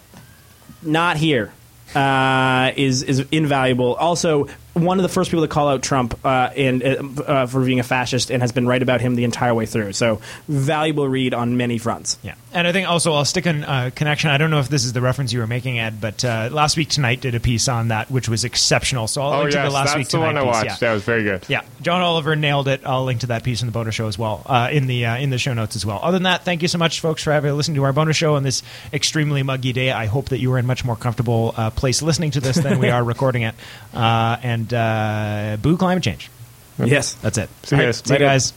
not 0.82 1.16
here 1.16 1.52
uh, 1.94 2.72
is 2.76 3.02
is 3.02 3.26
invaluable. 3.30 3.94
Also, 3.94 4.48
one 4.74 4.99
of 4.99 5.03
the 5.03 5.09
first 5.09 5.31
people 5.31 5.44
to 5.44 5.49
call 5.53 5.69
out 5.69 5.82
Trump 5.82 6.19
uh, 6.24 6.51
and 6.57 6.82
uh, 6.82 7.23
uh, 7.23 7.47
for 7.47 7.65
being 7.65 7.81
a 7.81 7.82
fascist, 7.82 8.31
and 8.31 8.43
has 8.43 8.53
been 8.53 8.66
right 8.66 8.82
about 8.82 9.01
him 9.01 9.15
the 9.15 9.24
entire 9.24 9.55
way 9.55 9.66
through. 9.66 9.93
So, 9.93 10.20
valuable 10.49 11.09
read 11.09 11.35
on 11.35 11.57
many 11.57 11.78
fronts. 11.78 12.19
Yeah, 12.23 12.35
and 12.53 12.66
I 12.66 12.73
think 12.73 12.89
also 12.89 13.12
I'll 13.12 13.24
stick 13.24 13.47
in 13.47 13.65
uh, 13.65 13.90
connection. 13.94 14.31
I 14.31 14.39
don't 14.39 14.51
know 14.51 14.61
if 14.61 14.69
this 14.69 14.85
is 14.85 14.93
the 14.93 15.01
reference 15.01 15.32
you 15.32 15.40
were 15.40 15.47
making, 15.47 15.78
Ed, 15.78 16.01
but 16.01 16.24
uh, 16.24 16.49
last 16.53 16.77
week 16.77 16.89
tonight 16.89 17.20
did 17.20 17.35
a 17.35 17.40
piece 17.40 17.69
on 17.69 17.89
that, 17.89 18.11
which 18.11 18.28
was 18.28 18.44
exceptional. 18.44 19.09
So 19.09 19.23
I'll 19.23 19.32
Oh 19.32 19.39
link 19.40 19.53
to 19.53 19.59
yes, 19.59 19.69
the 19.69 19.74
last 19.74 19.86
that's 19.89 19.97
week 19.99 20.07
the 20.09 20.11
tonight 20.12 20.27
one 20.27 20.36
I 20.39 20.40
piece, 20.40 20.47
watched. 20.47 20.65
yeah. 20.66 20.77
That 20.89 20.93
was 20.94 21.03
very 21.05 21.23
good. 21.24 21.44
Yeah, 21.49 21.62
John 21.82 22.01
Oliver 22.01 22.35
nailed 22.36 22.69
it. 22.69 22.81
I'll 22.85 23.05
link 23.05 23.20
to 23.20 23.27
that 23.28 23.44
piece 23.44 23.61
in 23.62 23.66
the 23.66 23.73
bonus 23.73 23.94
show 23.94 24.07
as 24.09 24.19
well, 24.19 24.43
uh, 24.47 24.69
in 24.73 24.86
the 24.86 25.07
uh, 25.07 25.16
in 25.16 25.31
the 25.31 25.39
show 25.39 25.53
notes 25.55 25.77
as 25.77 25.85
well. 25.85 26.01
Other 26.03 26.16
than 26.16 26.23
that, 26.24 26.44
thank 26.44 26.62
you 26.62 26.69
so 26.69 26.78
much, 26.78 27.01
folks, 27.01 27.23
for 27.23 27.32
having 27.32 27.55
listened 27.57 27.74
to 27.77 27.85
our 27.85 27.93
bonus 27.93 28.16
show 28.16 28.36
on 28.36 28.43
this 28.43 28.62
extremely 28.93 29.43
muggy 29.43 29.73
day. 29.73 29.90
I 29.90 30.07
hope 30.07 30.31
that 30.31 30.39
you 30.39 30.53
are 30.53 30.59
in 30.59 30.66
much 30.66 30.85
more 30.85 30.97
comfortable 30.97 31.55
uh, 31.57 31.70
place 31.70 32.01
listening 32.03 32.31
to 32.32 32.40
this 32.40 32.57
than 32.57 32.78
we 32.78 32.89
are 32.90 33.05
recording 33.05 33.43
it. 33.43 33.55
Uh, 33.93 34.36
and 34.62 34.74
uh, 34.74 35.56
boo 35.60 35.76
climate 35.76 36.05
change. 36.05 36.30
Yes. 36.78 37.14
That's 37.14 37.39
it. 37.39 37.48
Yes. 37.64 37.72
Right. 37.72 37.94
See 37.94 38.14
you 38.14 38.18
guys. 38.20 38.52